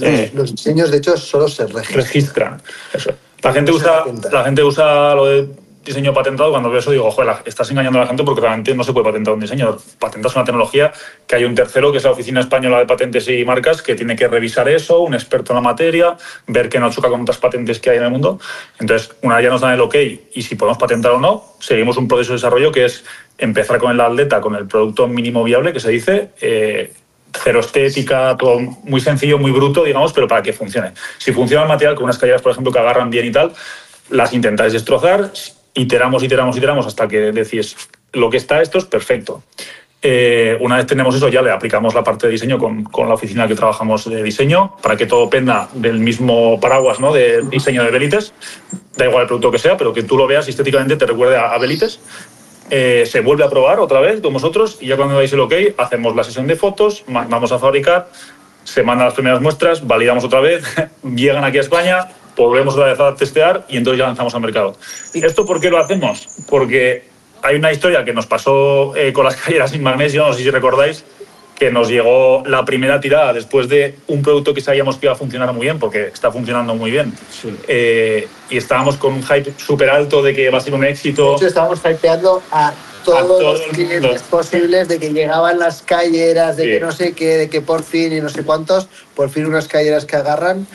Eh, 0.01 0.31
Los 0.33 0.51
diseños, 0.55 0.89
de 0.89 0.97
hecho, 0.99 1.17
solo 1.17 1.49
se 1.49 1.67
registran. 1.67 1.95
registran. 2.01 2.61
Eso. 2.93 3.11
La 3.43 3.51
gente 3.51 3.71
usa, 3.73 4.03
la 4.31 4.43
gente 4.45 4.63
usa 4.63 5.15
lo 5.15 5.25
de 5.25 5.47
diseño 5.84 6.13
patentado. 6.13 6.51
Cuando 6.51 6.69
veo 6.69 6.79
eso 6.79 6.91
digo, 6.91 7.09
joder, 7.11 7.38
estás 7.45 7.69
engañando 7.71 7.99
a 7.99 8.03
la 8.03 8.07
gente 8.07 8.23
porque 8.23 8.41
realmente 8.41 8.73
no 8.75 8.84
se 8.84 8.93
puede 8.93 9.05
patentar 9.05 9.34
un 9.34 9.39
diseño. 9.39 9.77
Patentas 9.99 10.36
una 10.36 10.45
tecnología 10.45 10.91
que 11.27 11.36
hay 11.36 11.43
un 11.43 11.55
tercero, 11.55 11.91
que 11.91 11.97
es 11.97 12.03
la 12.03 12.11
Oficina 12.11 12.39
Española 12.39 12.79
de 12.79 12.86
Patentes 12.86 13.27
y 13.27 13.43
Marcas, 13.45 13.82
que 13.82 13.95
tiene 13.95 14.15
que 14.15 14.27
revisar 14.27 14.69
eso, 14.69 15.01
un 15.01 15.13
experto 15.13 15.53
en 15.53 15.55
la 15.55 15.61
materia, 15.61 16.17
ver 16.47 16.69
que 16.69 16.79
no 16.79 16.89
choca 16.91 17.09
con 17.09 17.21
otras 17.21 17.38
patentes 17.38 17.79
que 17.79 17.89
hay 17.89 17.97
en 17.97 18.03
el 18.03 18.11
mundo. 18.11 18.39
Entonces, 18.79 19.11
una 19.21 19.38
vez 19.38 19.45
ya 19.45 19.49
nos 19.49 19.61
dan 19.61 19.73
el 19.73 19.82
ok 19.82 19.95
y 20.34 20.41
si 20.41 20.55
podemos 20.55 20.77
patentar 20.77 21.11
o 21.11 21.19
no, 21.19 21.55
seguimos 21.59 21.97
un 21.97 22.07
proceso 22.07 22.32
de 22.32 22.38
desarrollo 22.38 22.71
que 22.71 22.86
es 22.86 23.03
empezar 23.38 23.79
con 23.79 23.91
el 23.91 23.99
atleta, 23.99 24.39
con 24.39 24.55
el 24.55 24.67
producto 24.67 25.07
mínimo 25.07 25.43
viable, 25.43 25.73
que 25.73 25.79
se 25.79 25.89
dice, 25.89 26.29
eh, 26.41 26.93
cero 27.43 27.59
estética, 27.59 28.36
todo 28.38 28.59
muy 28.59 29.01
sencillo, 29.01 29.38
muy 29.38 29.51
bruto, 29.51 29.84
digamos, 29.84 30.13
pero 30.13 30.27
para 30.27 30.41
que 30.41 30.53
funcione. 30.53 30.91
Si 31.17 31.32
funciona 31.32 31.63
el 31.63 31.69
material 31.69 31.95
con 31.95 32.05
unas 32.05 32.17
calleras, 32.17 32.41
por 32.41 32.51
ejemplo, 32.51 32.71
que 32.71 32.79
agarran 32.79 33.09
bien 33.09 33.25
y 33.25 33.32
tal, 33.32 33.53
las 34.09 34.34
intentáis 34.34 34.73
destrozar, 34.73 35.32
iteramos, 35.74 36.24
iteramos, 36.24 36.57
iteramos 36.57 36.86
hasta 36.88 37.07
que 37.07 37.32
decís, 37.32 37.76
lo 38.13 38.30
que 38.30 38.38
está 38.38 38.61
esto 38.61 38.78
es 38.78 38.86
perfecto. 38.86 39.43
Eh, 40.03 40.57
una 40.59 40.78
vez 40.78 40.88
tenemos 40.88 41.15
eso, 41.15 41.30
ya 41.30 41.43
le 41.43 41.51
aplicamos 41.51 41.93
la 41.93 42.03
parte 42.03 42.26
de 42.26 42.34
diseño 42.34 42.57
con, 42.57 42.84
con 42.84 43.07
la 43.07 43.13
oficina 43.13 43.47
que 43.47 43.53
trabajamos 43.53 44.09
de 44.09 44.24
diseño 44.24 44.76
para 44.82 44.97
que 44.97 45.05
todo 45.05 45.30
penda 45.30 45.69
del 45.74 45.99
mismo 45.99 46.59
paraguas 46.59 46.99
¿no? 46.99 47.13
de 47.13 47.43
diseño 47.43 47.84
de 47.84 47.91
Belites. 47.91 48.34
Da 48.97 49.05
igual 49.05 49.22
el 49.22 49.28
producto 49.28 49.51
que 49.51 49.59
sea, 49.59 49.78
pero 49.78 49.93
que 49.93 50.01
tú 50.01 50.17
lo 50.17 50.26
veas 50.26 50.47
estéticamente 50.47 50.95
te 50.95 51.05
recuerde 51.05 51.38
a, 51.38 51.51
a 51.51 51.57
Belites. 51.59 51.99
Eh, 52.74 53.05
se 53.05 53.19
vuelve 53.19 53.43
a 53.43 53.49
probar 53.49 53.82
otra 53.82 53.99
vez 53.99 54.22
con 54.22 54.32
vosotros 54.32 54.78
y 54.80 54.88
ya 54.88 54.95
cuando 54.95 55.15
dais 55.15 55.34
el 55.34 55.41
ok, 55.41 55.53
hacemos 55.78 56.15
la 56.15 56.24
sesión 56.24 56.47
de 56.47 56.55
fotos, 56.55 57.03
mandamos 57.05 57.51
a 57.51 57.59
fabricar, 57.59 58.09
se 58.63 58.82
mandan 58.82 59.07
las 59.07 59.13
primeras 59.13 59.41
muestras, 59.41 59.86
validamos 59.86 60.24
otra 60.24 60.39
vez, 60.39 60.63
llegan 61.03 61.43
aquí 61.43 61.57
a 61.57 61.61
España, 61.61 62.07
volvemos 62.36 62.73
otra 62.75 62.88
vez 62.88 62.99
a 62.99 63.15
testear 63.15 63.65
y 63.69 63.77
entonces 63.77 63.99
ya 63.99 64.07
lanzamos 64.07 64.34
al 64.36 64.41
mercado. 64.41 64.75
¿Y 65.13 65.25
esto 65.25 65.45
por 65.45 65.59
qué 65.59 65.69
lo 65.69 65.77
hacemos? 65.79 66.27
Porque 66.49 67.05
hay 67.41 67.55
una 67.55 67.71
historia 67.71 68.03
que 68.05 68.13
nos 68.13 68.25
pasó 68.27 68.95
eh, 68.95 69.11
con 69.13 69.25
las 69.25 69.36
calleras 69.41 69.71
sin 69.71 69.84
magnesio, 69.84 70.25
no 70.27 70.34
sé 70.34 70.43
si 70.43 70.49
recordáis, 70.49 71.03
que 71.55 71.69
nos 71.71 71.89
llegó 71.89 72.41
la 72.47 72.65
primera 72.65 72.99
tirada 72.99 73.34
después 73.34 73.69
de 73.69 73.95
un 74.07 74.23
producto 74.23 74.51
que 74.53 74.61
sabíamos 74.61 74.97
que 74.97 75.05
iba 75.05 75.13
a 75.13 75.15
funcionar 75.15 75.53
muy 75.53 75.63
bien, 75.63 75.77
porque 75.77 76.07
está 76.07 76.32
funcionando 76.32 76.73
muy 76.73 76.89
bien. 76.89 77.13
Eh, 77.67 78.27
y 78.49 78.57
estábamos 78.57 78.97
con 78.97 79.13
un 79.13 79.23
hype 79.23 79.53
súper 79.57 79.89
alto 79.91 80.23
de 80.23 80.34
que 80.34 80.49
va 80.49 80.57
a 80.57 80.61
ser 80.61 80.73
un 80.73 80.84
éxito. 80.84 81.32
De 81.32 81.36
hecho, 81.36 81.47
estábamos 81.47 81.79
hypeando 81.86 82.41
a 82.51 82.73
todos 83.05 83.27
todo 83.27 83.53
los 83.53 83.61
el 83.61 83.69
clientes 83.71 84.01
mundo. 84.01 84.21
posibles 84.32 84.88
de 84.88 84.97
que 84.99 85.09
llegaban 85.13 85.59
las 85.59 85.84
calleras, 85.84 86.57
de 86.57 86.63
Sí. 86.63 86.69
que 86.71 86.79
no 86.79 86.91
sé 86.91 87.13
qué, 87.13 87.38
de 87.38 87.49
que 87.49 87.61
por 87.61 87.84
fin 87.84 88.11
y 88.13 88.21
no 88.21 88.29
sé 88.29 88.43
cuántos, 88.43 88.88
por 89.15 89.29
fin 89.29 89.45
unas 89.45 89.67
calleras 89.67 90.05
que 90.05 90.15
agarran. 90.15 90.65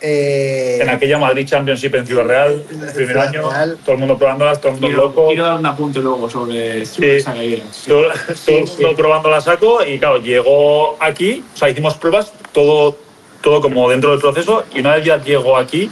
Eh, 0.00 0.78
En 0.80 0.88
aquella 0.88 1.18
Madrid 1.18 1.46
Championship 1.46 1.94
en 1.94 2.06
Ciudad 2.06 2.24
Real, 2.24 2.64
el 2.70 2.76
primer 2.76 2.92
Ciudad 2.92 3.28
año, 3.28 3.50
Real. 3.50 3.78
todo 3.84 3.92
el 3.94 3.98
mundo 3.98 4.18
probándolas, 4.18 4.60
todo 4.60 4.68
el 4.72 4.74
mundo 4.74 4.86
Quiero, 4.88 5.02
loco. 5.04 5.26
quiero 5.28 5.44
dar 5.44 5.58
un 5.58 5.66
apunte 5.66 6.00
luego 6.00 6.28
sobre 6.30 6.84
sobre 6.86 7.16
esa 7.16 7.32
caída. 7.34 7.64
Sí. 7.72 7.88
todo, 7.88 8.02
todo 8.44 8.56
el 8.56 8.64
mundo 8.66 8.96
probando 8.96 9.30
la 9.30 9.40
saco 9.40 9.84
y 9.84 9.98
claro, 9.98 10.18
llegó 10.18 10.96
aquí, 11.00 11.44
o 11.54 11.56
sea, 11.56 11.70
hicimos 11.70 11.94
pruebas, 11.94 12.32
todo, 12.52 12.96
todo 13.42 13.60
como 13.60 13.88
dentro 13.90 14.10
del 14.10 14.20
proceso 14.20 14.64
y 14.74 14.80
una 14.80 14.96
vez 14.96 15.04
ya 15.04 15.16
llegó 15.22 15.56
aquí, 15.56 15.90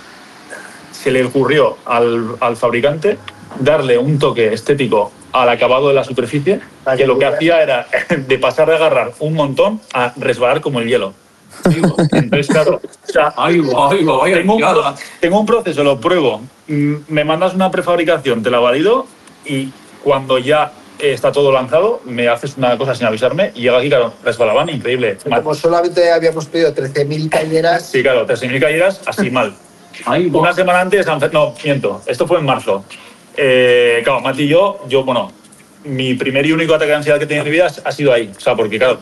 se 0.92 1.10
le 1.10 1.24
ocurrió 1.24 1.76
al, 1.84 2.36
al 2.40 2.56
fabricante 2.56 3.18
darle 3.58 3.98
un 3.98 4.18
toque 4.18 4.52
estético 4.52 5.12
al 5.32 5.48
acabado 5.48 5.88
de 5.88 5.94
la 5.94 6.04
superficie, 6.04 6.60
que 6.96 7.06
lo 7.06 7.18
que 7.18 7.26
hacía 7.26 7.60
era 7.60 7.88
de 8.16 8.38
pasar 8.38 8.68
de 8.68 8.76
agarrar 8.76 9.12
un 9.18 9.34
montón 9.34 9.80
a 9.92 10.12
resbalar 10.16 10.60
como 10.60 10.78
el 10.80 10.86
hielo. 10.88 11.12
Entonces, 12.12 12.48
claro, 12.48 12.80
o 12.82 13.12
sea, 13.12 13.32
Ay, 13.36 13.60
va, 13.60 13.90
ay, 13.90 14.04
va, 14.04 14.18
vaya 14.18 14.36
tengo, 14.38 14.54
un, 14.54 14.60
liada. 14.60 14.94
tengo 15.20 15.40
un 15.40 15.46
proceso, 15.46 15.82
lo 15.84 16.00
pruebo, 16.00 16.40
mm, 16.68 16.94
me 17.08 17.24
mandas 17.24 17.54
una 17.54 17.70
prefabricación, 17.70 18.42
te 18.42 18.50
la 18.50 18.58
valido 18.58 19.06
y 19.44 19.70
cuando 20.02 20.38
ya 20.38 20.72
está 20.98 21.32
todo 21.32 21.52
lanzado, 21.52 22.00
me 22.04 22.28
haces 22.28 22.56
una 22.56 22.78
cosa 22.78 22.94
sin 22.94 23.06
avisarme 23.06 23.52
y 23.54 23.62
llega 23.62 23.78
aquí, 23.78 23.88
claro, 23.88 24.14
resbalaban, 24.24 24.68
increíble. 24.68 25.18
Mal. 25.28 25.42
Como 25.42 25.54
solamente 25.54 26.10
habíamos 26.10 26.46
pedido 26.46 26.74
13.000 26.74 27.28
cañeras, 27.28 27.86
Sí, 27.86 28.02
claro, 28.02 28.26
13.000 28.26 28.60
caídas, 28.60 29.00
así 29.06 29.30
mal. 29.30 29.54
Ay. 30.06 30.30
Una 30.32 30.52
semana 30.52 30.80
antes, 30.80 31.06
no, 31.32 31.54
miento, 31.64 32.02
esto 32.06 32.26
fue 32.26 32.38
en 32.38 32.44
marzo. 32.46 32.84
Eh, 33.36 34.00
claro, 34.04 34.20
Mati 34.20 34.42
y 34.44 34.48
yo, 34.48 34.80
yo, 34.88 35.04
bueno, 35.04 35.32
mi 35.84 36.14
primer 36.14 36.44
y 36.46 36.52
único 36.52 36.74
ataque 36.74 36.90
de 36.90 36.96
ansiedad 36.96 37.18
que 37.18 37.24
he 37.24 37.26
tenido 37.26 37.44
en 37.44 37.50
mi 37.50 37.56
vida 37.56 37.70
ha 37.84 37.92
sido 37.92 38.12
ahí. 38.12 38.30
O 38.36 38.40
sea, 38.40 38.54
porque, 38.56 38.78
claro, 38.78 38.98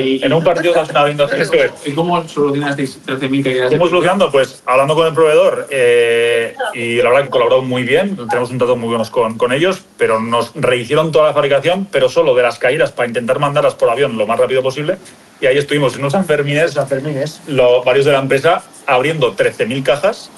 y- 0.00 0.24
en 0.24 0.32
un 0.32 0.42
partido 0.44 0.72
de. 0.74 1.70
¿Y 1.84 1.92
cómo 1.92 2.26
solucionasteis 2.28 2.98
13.000 3.04 3.42
caídas? 3.44 3.70
¿Cómo 3.70 3.88
solucionando? 3.88 4.30
Pues 4.30 4.62
hablando 4.66 4.94
con 4.94 5.06
el 5.06 5.14
proveedor 5.14 5.66
eh, 5.70 6.54
y 6.74 6.96
la 6.96 7.10
verdad 7.10 7.24
que 7.24 7.30
colaboró 7.30 7.62
muy 7.62 7.82
bien, 7.82 8.16
tenemos 8.28 8.50
un 8.50 8.58
trato 8.58 8.76
muy 8.76 8.88
buenos 8.88 9.10
con, 9.10 9.36
con 9.36 9.52
ellos, 9.52 9.82
pero 9.98 10.20
nos 10.20 10.52
rehicieron 10.54 11.12
toda 11.12 11.26
la 11.28 11.34
fabricación, 11.34 11.86
pero 11.90 12.08
solo 12.08 12.34
de 12.34 12.42
las 12.42 12.58
caídas 12.58 12.92
para 12.92 13.08
intentar 13.08 13.38
mandarlas 13.38 13.74
por 13.74 13.90
avión 13.90 14.16
lo 14.16 14.26
más 14.26 14.38
rápido 14.38 14.62
posible. 14.62 14.96
Y 15.40 15.46
ahí 15.46 15.58
estuvimos 15.58 15.94
en 15.94 16.00
unos 16.00 16.12
Sanfermines, 16.12 16.72
Sanfermines. 16.72 17.40
lo- 17.48 17.82
varios 17.84 18.06
de 18.06 18.12
la 18.12 18.20
empresa 18.20 18.62
abriendo 18.86 19.34
13.000 19.34 19.82
cajas, 19.82 20.30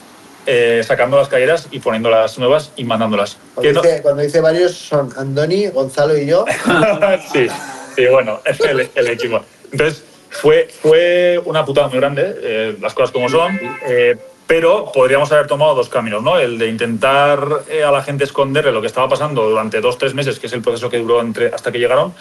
eh, 0.51 0.83
sacando 0.83 1.19
las 1.19 1.29
caídas 1.29 1.69
y 1.71 1.79
poniéndolas 1.79 2.39
nuevas 2.39 2.73
y 2.77 2.85
mandándolas. 2.85 3.37
Cuando 3.55 3.73
no- 3.75 3.83
dice, 3.83 4.03
cuando 4.03 4.23
dice 4.23 4.41
varios 4.41 4.73
son 4.73 5.11
Andoni, 5.17 5.67
Gonzalo 5.69 6.17
y 6.17 6.25
yo. 6.27 6.47
sí, 7.33 7.49
sí, 7.95 8.07
bueno, 8.07 8.41
es 8.47 8.59
el, 8.61 8.89
el 8.95 9.07
equipo. 9.09 9.41
Entonces, 9.71 10.03
fue, 10.31 10.69
fue 10.81 11.39
una 11.45 11.65
putada 11.67 11.89
muy 11.89 11.99
grande, 11.99 12.35
eh, 12.43 12.77
las 12.81 12.95
cosas 12.95 13.11
como 13.11 13.29
son, 13.29 13.59
eh, 13.87 14.17
pero 14.47 14.91
podríamos 14.93 15.31
haber 15.33 15.47
tomado 15.47 15.75
dos 15.75 15.91
caminos, 15.91 16.23
¿no? 16.23 16.39
El 16.39 16.57
de 16.57 16.69
intentar 16.69 17.39
a 17.87 17.91
la 17.91 18.03
gente 18.03 18.25
esconderle 18.25 18.73
lo 18.73 18.81
que 18.81 18.87
estaba 18.87 19.07
pasando 19.07 19.47
durante 19.49 19.83
dos, 19.83 19.99
tres 19.99 20.15
meses, 20.15 20.39
que 20.39 20.47
es 20.47 20.53
el 20.55 20.63
proceso 20.63 20.89
que 20.89 20.97
duró 20.99 21.21
entre, 21.21 21.49
hasta 21.49 21.71
que 21.71 21.79
llegaron, 21.79 22.15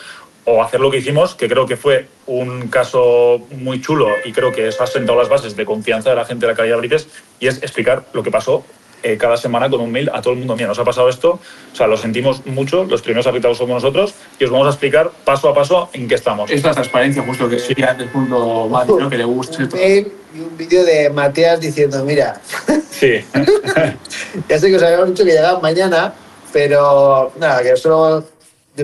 o 0.45 0.63
hacer 0.63 0.79
lo 0.79 0.89
que 0.89 0.97
hicimos, 0.97 1.35
que 1.35 1.47
creo 1.47 1.65
que 1.65 1.77
fue 1.77 2.07
un 2.25 2.67
caso 2.69 3.41
muy 3.51 3.81
chulo 3.81 4.07
y 4.23 4.31
creo 4.31 4.51
que 4.51 4.67
eso 4.67 4.83
ha 4.83 4.87
sentado 4.87 5.17
las 5.17 5.29
bases 5.29 5.55
de 5.55 5.65
confianza 5.65 6.09
de 6.09 6.15
la 6.15 6.25
gente 6.25 6.45
de 6.45 6.53
la 6.53 6.57
calidad 6.57 6.77
Brites, 6.77 7.07
y 7.39 7.47
es 7.47 7.57
explicar 7.63 8.05
lo 8.13 8.23
que 8.23 8.31
pasó 8.31 8.63
eh, 9.03 9.17
cada 9.17 9.37
semana 9.37 9.69
con 9.69 9.79
un 9.79 9.91
mail 9.91 10.09
a 10.11 10.21
todo 10.21 10.33
el 10.33 10.39
mundo. 10.39 10.55
Mira, 10.55 10.67
nos 10.67 10.79
ha 10.79 10.83
pasado 10.83 11.07
esto, 11.07 11.39
o 11.71 11.75
sea, 11.75 11.85
lo 11.87 11.97
sentimos 11.97 12.45
mucho, 12.45 12.83
los 12.85 13.01
primeros 13.01 13.27
afectados 13.27 13.57
somos 13.57 13.83
nosotros, 13.83 14.15
y 14.39 14.45
os 14.45 14.49
vamos 14.49 14.67
a 14.67 14.71
explicar 14.71 15.11
paso 15.23 15.49
a 15.49 15.53
paso 15.53 15.89
en 15.93 16.07
qué 16.07 16.15
estamos. 16.15 16.49
Esta 16.49 16.71
transparencia, 16.71 17.23
justo 17.23 17.47
que 17.47 17.55
decía 17.55 17.91
antes, 17.91 18.09
punto 18.09 18.67
Mati, 18.67 18.93
¿no? 18.93 19.09
Que 19.09 19.17
le 19.17 19.25
gusta 19.25 19.63
Un 19.63 19.69
mail 19.73 20.11
y 20.35 20.39
un 20.39 20.57
vídeo 20.57 20.83
de 20.83 21.09
Mateas 21.09 21.59
diciendo, 21.59 22.03
mira, 22.03 22.41
Sí, 22.99 23.23
ya 24.49 24.57
sé 24.57 24.69
que 24.69 24.75
os 24.75 24.81
habíamos 24.81 25.09
dicho 25.09 25.23
que 25.23 25.31
llegaban 25.31 25.61
mañana, 25.61 26.13
pero 26.51 27.31
nada, 27.39 27.61
que 27.61 27.77
solo 27.77 28.25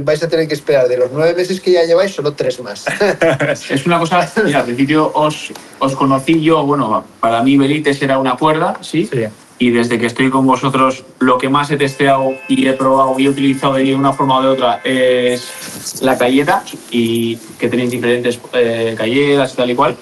vais 0.02 0.22
a 0.24 0.28
tener 0.28 0.48
que 0.48 0.54
esperar 0.54 0.88
de 0.88 0.98
los 0.98 1.12
nueve 1.12 1.34
meses 1.34 1.60
que 1.60 1.72
ya 1.72 1.84
lleváis, 1.84 2.14
solo 2.14 2.34
tres 2.34 2.60
más. 2.60 2.86
Es 3.70 3.86
una 3.86 4.00
cosa, 4.00 4.30
mira, 4.44 4.60
al 4.60 4.66
principio 4.66 5.12
os, 5.14 5.52
os 5.80 5.96
conocí 5.96 6.42
yo, 6.42 6.64
bueno, 6.66 7.04
para 7.20 7.44
mí 7.44 7.58
Belites 7.58 8.02
era 8.02 8.18
una 8.18 8.36
cuerda, 8.36 8.78
¿sí? 8.82 9.08
sí. 9.12 9.26
Y 9.60 9.70
desde 9.70 10.00
que 10.00 10.08
estoy 10.08 10.30
con 10.30 10.46
vosotros, 10.46 11.06
lo 11.20 11.38
que 11.38 11.48
más 11.48 11.70
he 11.72 11.78
testeado 11.78 12.34
y 12.48 12.68
he 12.68 12.74
probado 12.74 13.18
y 13.20 13.28
he 13.28 13.30
utilizado 13.30 13.76
de 13.76 13.96
una 13.96 14.12
forma 14.12 14.40
o 14.40 14.42
de 14.42 14.48
otra 14.50 14.82
es 14.84 16.02
la 16.02 16.18
cayeta 16.18 16.64
y 16.92 17.38
que 17.60 17.70
tenéis 17.70 17.92
diferentes 17.92 18.40
eh, 18.54 18.96
calletas 18.98 19.54
y 19.54 19.56
tal 19.56 19.72
y 19.72 19.76
cual. 19.76 19.96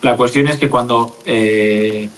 La 0.00 0.16
cuestión 0.16 0.46
es 0.46 0.58
que 0.58 0.70
cuando 0.70 1.18
eh, 1.26 2.08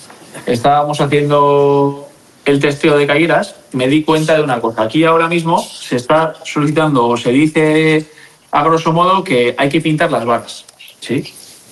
estábamos 0.46 1.00
haciendo 1.00 2.09
el 2.44 2.58
testeo 2.60 2.96
de 2.96 3.06
cayetas, 3.06 3.54
me 3.72 3.86
di 3.88 4.02
cuenta 4.02 4.34
de 4.34 4.42
una 4.42 4.60
cosa. 4.60 4.82
Aquí 4.82 5.04
ahora 5.04 5.28
mismo 5.28 5.58
se 5.62 5.96
está 5.96 6.34
solicitando 6.44 7.06
o 7.06 7.16
se 7.16 7.30
dice 7.30 8.04
a 8.50 8.64
grosso 8.64 8.92
modo 8.92 9.22
que 9.22 9.54
hay 9.56 9.68
que 9.68 9.80
pintar 9.80 10.10
las 10.10 10.24
barras. 10.24 10.64
¿sí? 11.00 11.22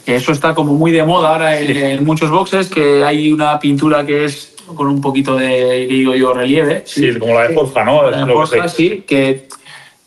Que 0.04 0.16
eso 0.16 0.32
está 0.32 0.54
como 0.54 0.74
muy 0.74 0.90
de 0.92 1.02
moda 1.04 1.30
ahora 1.32 1.58
en, 1.60 1.76
en 1.76 2.04
muchos 2.04 2.30
boxes, 2.30 2.68
que 2.68 3.04
hay 3.04 3.32
una 3.32 3.58
pintura 3.58 4.06
que 4.06 4.24
es 4.26 4.54
con 4.74 4.86
un 4.86 5.00
poquito 5.00 5.34
de, 5.36 5.86
digo 5.86 6.14
yo, 6.14 6.32
relieve. 6.34 6.82
Sí, 6.86 7.14
como 7.18 7.34
la 7.34 7.48
de 7.48 7.54
Forja, 7.54 7.84
¿no? 7.84 8.10
La 8.10 8.20
lo 8.20 8.26
que 8.26 8.32
Forja, 8.32 8.68
sí, 8.68 9.04
que 9.06 9.48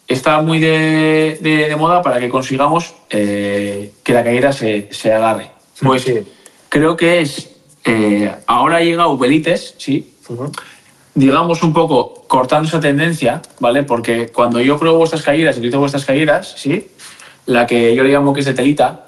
está 0.07 0.41
muy 0.41 0.59
de, 0.59 1.37
de- 1.41 1.67
de 1.69 1.75
moda 1.75 2.01
para 2.01 2.19
que 2.19 2.29
consigamos 2.29 2.93
eh, 3.09 3.91
que 4.03 4.13
la 4.13 4.23
caída 4.23 4.53
se, 4.53 4.87
se 4.91 5.11
agarre. 5.13 5.49
Pues 5.81 6.05
creo 6.69 6.95
que 6.95 7.21
es. 7.21 7.49
eh, 7.85 8.31
ahora 8.45 8.77
ha 8.77 8.81
llegado 8.81 9.17
Digamos 11.13 11.61
un 11.63 11.73
poco 11.73 12.23
cortando 12.27 12.67
esa 12.69 12.79
tendencia, 12.79 13.41
¿vale? 13.59 13.83
Porque 13.83 14.29
cuando 14.29 14.61
yo 14.61 14.77
pruebo 14.79 14.97
vuestras 14.97 15.23
caídas 15.23 15.55
y 15.55 15.59
utilizo 15.59 15.79
vuestras 15.79 16.05
caídas, 16.05 16.53
¿sí? 16.57 16.87
La 17.47 17.65
que 17.67 17.93
yo 17.95 18.03
le 18.03 18.11
llamo 18.13 18.33
que 18.33 18.39
es 18.39 18.45
de 18.45 18.53
telita, 18.53 19.03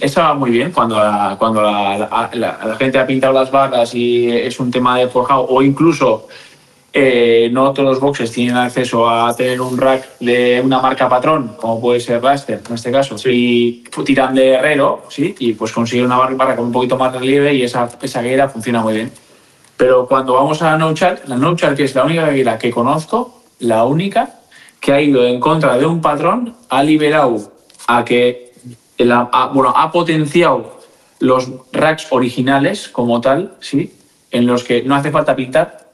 esa 0.00 0.22
va 0.22 0.34
muy 0.34 0.50
bien 0.50 0.70
cuando, 0.70 0.96
la, 0.96 1.34
cuando 1.38 1.62
la, 1.62 1.98
la- 1.98 2.30
la- 2.34 2.58
la 2.66 2.76
gente 2.76 2.98
ha 2.98 3.06
pintado 3.06 3.32
las 3.32 3.50
barras 3.50 3.94
y 3.94 4.30
es 4.30 4.60
un 4.60 4.70
tema 4.70 4.96
de 4.98 5.08
forjado 5.08 5.46
o 5.48 5.60
incluso 5.62 6.28
eh, 6.92 7.48
no 7.52 7.72
todos 7.72 7.88
los 7.88 8.00
boxes 8.00 8.32
tienen 8.32 8.56
acceso 8.56 9.08
a 9.08 9.34
tener 9.34 9.60
un 9.60 9.78
rack 9.78 10.18
de 10.20 10.60
una 10.64 10.80
marca 10.80 11.08
patrón, 11.08 11.56
como 11.56 11.80
puede 11.80 12.00
ser 12.00 12.20
Raster 12.22 12.60
en 12.68 12.74
este 12.74 12.90
caso, 12.92 13.16
y 13.28 13.84
tiran 14.04 14.34
de 14.34 14.50
herrero, 14.54 15.04
¿sí? 15.08 15.34
y 15.38 15.52
pues 15.54 15.72
consiguen 15.72 16.06
una 16.06 16.16
barra, 16.16 16.56
con 16.56 16.66
un 16.66 16.72
poquito 16.72 16.96
más 16.96 17.12
de 17.12 17.18
relieve 17.20 17.54
y 17.54 17.62
esa, 17.62 17.88
esa 18.02 18.22
guera 18.22 18.48
funciona 18.48 18.82
muy 18.82 18.94
bien. 18.94 19.12
Pero 19.80 20.06
cuando 20.06 20.34
vamos 20.34 20.60
a 20.60 20.72
la 20.72 20.76
No 20.76 20.92
Chart, 20.92 21.24
la 21.26 21.36
No 21.36 21.56
Chart, 21.56 21.74
que 21.74 21.84
es 21.84 21.94
la 21.94 22.04
única 22.04 22.28
guera 22.28 22.58
que 22.58 22.70
conozco, 22.70 23.40
la 23.60 23.84
única 23.84 24.34
que 24.78 24.92
ha 24.92 25.00
ido 25.00 25.24
en 25.26 25.40
contra 25.40 25.78
de 25.78 25.86
un 25.86 26.02
patrón, 26.02 26.54
ha 26.68 26.82
liberado 26.82 27.50
a 27.86 28.04
que, 28.04 28.52
la- 28.98 29.30
bueno, 29.54 29.72
ha 29.74 29.90
potenciado 29.90 30.80
los 31.20 31.48
racks 31.72 32.08
originales 32.10 32.90
como 32.90 33.22
tal, 33.22 33.54
¿sí? 33.60 33.94
En 34.30 34.46
los 34.46 34.64
que 34.64 34.82
no 34.82 34.94
hace 34.96 35.10
falta 35.10 35.34
pintar, 35.34 35.88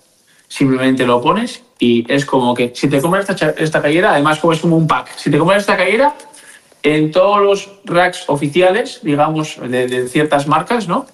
simplemente 0.48 1.06
lo 1.06 1.20
pones 1.22 1.62
y 1.78 2.04
es 2.12 2.26
como 2.26 2.54
que 2.54 2.72
si 2.74 2.88
te 2.88 3.00
compras 3.00 3.30
esta, 3.30 3.50
esta 3.50 3.78
además 3.78 4.40
como 4.40 4.52
es 4.52 4.58
como 4.58 4.76
un 4.76 4.88
pack, 4.88 5.16
si 5.16 5.30
te 5.30 5.38
compras 5.38 5.60
esta 5.60 5.76
cayera, 5.76 6.12
en 6.82 7.12
todos 7.12 7.40
los 7.40 7.70
racks 7.84 8.24
oficiales, 8.28 8.98
digamos, 9.02 9.58
de 9.60 10.08
ciertas 10.08 10.48
marcas, 10.48 10.88
¿no? 10.88 11.06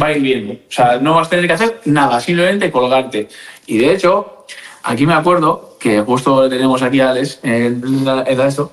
Va 0.00 0.06
a 0.08 0.12
ir 0.12 0.20
bien. 0.22 0.62
O 0.68 0.72
sea, 0.72 0.98
no 0.98 1.14
vas 1.14 1.26
a 1.26 1.30
tener 1.30 1.46
que 1.46 1.52
hacer 1.54 1.80
nada, 1.86 2.20
simplemente 2.20 2.70
colgarte. 2.70 3.28
Y 3.66 3.78
de 3.78 3.92
hecho, 3.94 4.44
aquí 4.82 5.06
me 5.06 5.14
acuerdo 5.14 5.76
que 5.80 6.00
justo 6.00 6.48
tenemos 6.48 6.82
aquí 6.82 7.00
a 7.00 7.10
Alex 7.10 7.40
en, 7.42 8.04
la- 8.04 8.24
en 8.26 8.40
esto. 8.40 8.72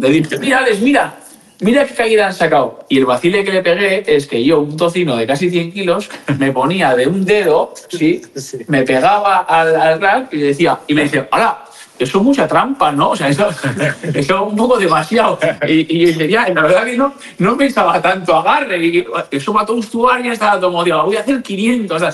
Le 0.00 0.10
dije, 0.10 0.38
mira, 0.38 0.58
Alex, 0.58 0.80
mira, 0.80 1.14
mira 1.60 1.84
qué 1.86 1.94
caída 1.94 2.26
han 2.26 2.34
sacado. 2.34 2.84
Y 2.88 2.98
el 2.98 3.06
vacile 3.06 3.44
que 3.44 3.52
le 3.52 3.62
pegué 3.62 4.04
es 4.06 4.26
que 4.26 4.42
yo, 4.44 4.60
un 4.60 4.76
tocino 4.76 5.16
de 5.16 5.26
casi 5.26 5.50
100 5.50 5.72
kilos, 5.72 6.08
me 6.38 6.52
ponía 6.52 6.94
de 6.94 7.06
un 7.06 7.24
dedo, 7.24 7.72
¿sí? 7.88 8.22
Sí. 8.36 8.58
Me 8.68 8.82
pegaba 8.82 9.38
al, 9.38 9.74
al 9.76 10.00
rack 10.00 10.32
y 10.32 10.36
le 10.38 10.46
decía, 10.46 10.78
y 10.86 10.94
me 10.94 11.02
decía, 11.02 11.28
hola, 11.32 11.64
eso 12.04 12.18
es 12.18 12.24
mucha 12.24 12.46
trampa, 12.48 12.90
¿no? 12.92 13.10
O 13.10 13.16
sea, 13.16 13.28
eso, 13.28 13.48
eso 14.02 14.14
es 14.14 14.30
un 14.30 14.56
poco 14.56 14.78
demasiado. 14.78 15.38
Y, 15.66 16.04
y 16.04 16.12
yo 16.14 16.24
ya, 16.26 16.48
la 16.48 16.62
verdad 16.62 16.84
que 16.84 16.96
no, 16.96 17.14
no 17.38 17.56
pensaba 17.56 18.00
tanto 18.00 18.34
agarre. 18.36 18.84
Y 18.84 19.06
eso 19.30 19.52
mató 19.52 19.72
un 19.74 19.80
usuario 19.80 20.30
y 20.30 20.34
estaba 20.34 20.58
todo 20.60 20.70
motivado. 20.70 21.04
Voy 21.06 21.16
a 21.16 21.20
hacer 21.20 21.42
500. 21.42 22.02
O 22.02 22.10
sea, 22.10 22.12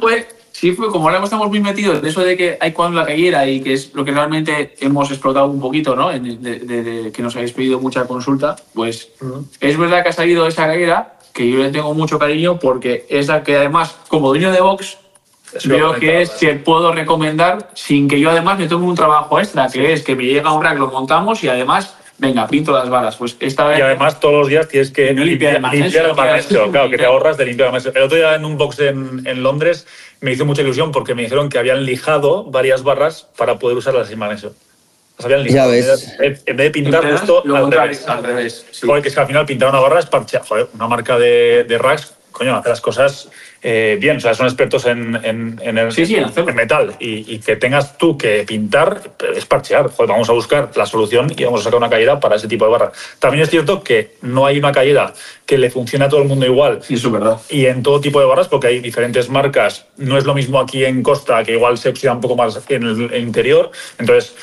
pues, 0.00 0.26
sí 0.52 0.72
fue 0.72 0.88
como 0.90 1.08
ahora 1.08 1.22
estamos 1.24 1.48
muy 1.48 1.60
metidos 1.60 1.98
en 1.98 2.06
eso 2.06 2.20
de 2.20 2.36
que 2.36 2.58
hay 2.60 2.72
cuando 2.72 3.00
la 3.00 3.06
cayera 3.06 3.46
y 3.46 3.60
que 3.60 3.72
es 3.74 3.92
lo 3.94 4.04
que 4.04 4.12
realmente 4.12 4.74
hemos 4.80 5.10
explotado 5.10 5.46
un 5.46 5.60
poquito, 5.60 5.96
¿no? 5.96 6.10
De, 6.10 6.20
de- 6.20 6.82
de 6.82 7.12
que 7.12 7.22
nos 7.22 7.34
habéis 7.36 7.52
pedido 7.52 7.80
mucha 7.80 8.04
consulta, 8.04 8.56
pues 8.74 9.08
es 9.60 9.76
verdad 9.78 10.02
que 10.02 10.10
ha 10.10 10.12
salido 10.12 10.46
esa 10.46 10.66
cayera 10.66 11.14
que 11.32 11.50
yo 11.50 11.58
le 11.58 11.70
tengo 11.70 11.94
mucho 11.94 12.18
cariño 12.18 12.58
porque 12.58 13.06
es 13.08 13.28
la 13.28 13.42
que 13.42 13.56
además, 13.56 13.96
como 14.08 14.28
dueño 14.28 14.52
de 14.52 14.60
Vox, 14.60 14.98
Veo 15.64 15.94
que 15.94 16.22
es 16.22 16.30
que 16.30 16.54
puedo 16.54 16.92
recomendar 16.92 17.68
sin 17.74 18.08
que 18.08 18.18
yo 18.18 18.30
además 18.30 18.58
me 18.58 18.66
tome 18.68 18.86
un 18.86 18.94
trabajo 18.94 19.38
extra, 19.38 19.68
que 19.68 19.92
es 19.92 20.02
que 20.02 20.16
me 20.16 20.24
llega 20.24 20.52
un 20.52 20.62
rack, 20.62 20.78
lo 20.78 20.88
montamos 20.88 21.42
y 21.44 21.48
además, 21.48 21.94
venga, 22.18 22.46
pinto 22.46 22.72
las 22.72 22.88
varas. 22.88 23.16
Pues 23.16 23.36
esta 23.40 23.64
vez. 23.66 23.78
Y 23.78 23.82
además 23.82 24.18
todos 24.20 24.34
los 24.34 24.48
días 24.48 24.68
tienes 24.68 24.90
que 24.90 25.12
no 25.12 25.22
limpiar 25.24 25.56
el 25.56 25.62
limpiar 25.62 26.06
el 26.06 26.14
magnesio, 26.14 26.62
es- 26.64 26.70
claro, 26.70 26.90
que 26.90 26.96
te 26.96 27.04
ahorras 27.04 27.36
de 27.36 27.44
limpiar 27.46 27.66
el 27.68 27.72
magnesio. 27.72 27.92
El 27.94 28.02
otro 28.04 28.16
día 28.16 28.34
en 28.34 28.44
un 28.44 28.56
box 28.56 28.78
en, 28.80 29.22
en 29.26 29.42
Londres 29.42 29.86
me 30.20 30.32
hizo 30.32 30.44
mucha 30.46 30.62
ilusión 30.62 30.90
porque 30.92 31.14
me 31.14 31.22
dijeron 31.22 31.48
que 31.48 31.58
habían 31.58 31.84
lijado 31.84 32.44
varias 32.44 32.82
barras 32.82 33.26
para 33.36 33.58
poder 33.58 33.76
usarlas 33.76 34.08
sin 34.08 34.18
magnesio. 34.18 34.54
Las 35.18 35.26
habían 35.26 35.42
lijado. 35.42 35.70
Ya 35.74 35.76
ves. 35.76 36.14
En 36.18 36.18
vez- 36.18 36.44
de 36.56 36.70
pintar 36.70 37.04
justo 37.12 37.42
lo 37.44 37.56
al 37.56 37.70
revés. 37.70 38.08
al 38.08 38.24
revés, 38.24 38.64
sí. 38.70 38.86
Joder, 38.86 39.02
que 39.02 39.08
es 39.08 39.14
que 39.14 39.20
al 39.20 39.26
final 39.26 39.44
pintar 39.44 39.68
una 39.68 39.80
barra 39.80 39.98
es 39.98 40.06
parchear. 40.06 40.42
Joder, 40.46 40.68
una 40.74 40.88
marca 40.88 41.18
de, 41.18 41.64
de 41.64 41.76
racks, 41.78 42.14
coño, 42.30 42.56
hace 42.56 42.70
las 42.70 42.80
cosas 42.80 43.28
eh, 43.62 43.96
bien, 44.00 44.16
o 44.16 44.20
sea, 44.20 44.34
son 44.34 44.46
expertos 44.46 44.86
en, 44.86 45.14
en, 45.24 45.60
en 45.62 45.78
el 45.78 45.92
Sí, 45.92 46.04
sí, 46.06 46.16
en 46.16 46.54
metal 46.54 46.94
y, 46.98 47.34
y 47.34 47.38
que 47.38 47.56
tengas 47.56 47.96
tú 47.96 48.16
que 48.18 48.44
pintar 48.46 49.00
es 49.36 49.46
parchear. 49.46 49.88
Joder, 49.90 50.10
vamos 50.10 50.28
a 50.28 50.32
buscar 50.32 50.70
la 50.74 50.84
solución 50.86 51.32
y 51.36 51.44
vamos 51.44 51.60
a 51.60 51.64
sacar 51.64 51.78
una 51.78 51.88
caída 51.90 52.18
para 52.18 52.36
ese 52.36 52.48
tipo 52.48 52.64
de 52.64 52.72
barra. 52.72 52.92
También 53.18 53.42
es 53.44 53.50
cierto 53.50 53.82
que 53.82 54.16
no 54.22 54.46
hay 54.46 54.58
una 54.58 54.72
caída 54.72 55.12
que 55.46 55.58
le 55.58 55.70
funcione 55.70 56.04
a 56.04 56.08
todo 56.08 56.22
el 56.22 56.28
mundo 56.28 56.46
igual 56.46 56.80
Y 56.88 56.94
eso 56.94 57.08
es 57.08 57.12
verdad. 57.12 57.38
y 57.50 57.66
en 57.66 57.82
todo 57.82 58.00
tipo 58.00 58.18
de 58.20 58.26
barras, 58.26 58.48
porque 58.48 58.68
hay 58.68 58.80
diferentes 58.80 59.28
marcas. 59.28 59.86
No 59.96 60.16
es 60.16 60.24
lo 60.24 60.34
mismo 60.34 60.58
aquí 60.58 60.84
en 60.84 61.02
Costa, 61.02 61.44
que 61.44 61.52
igual 61.52 61.76
se 61.78 61.90
oxida 61.90 62.12
un 62.12 62.20
poco 62.20 62.36
más 62.36 62.58
en 62.68 62.82
el 62.84 63.16
interior. 63.20 63.70
Entonces, 63.98 64.34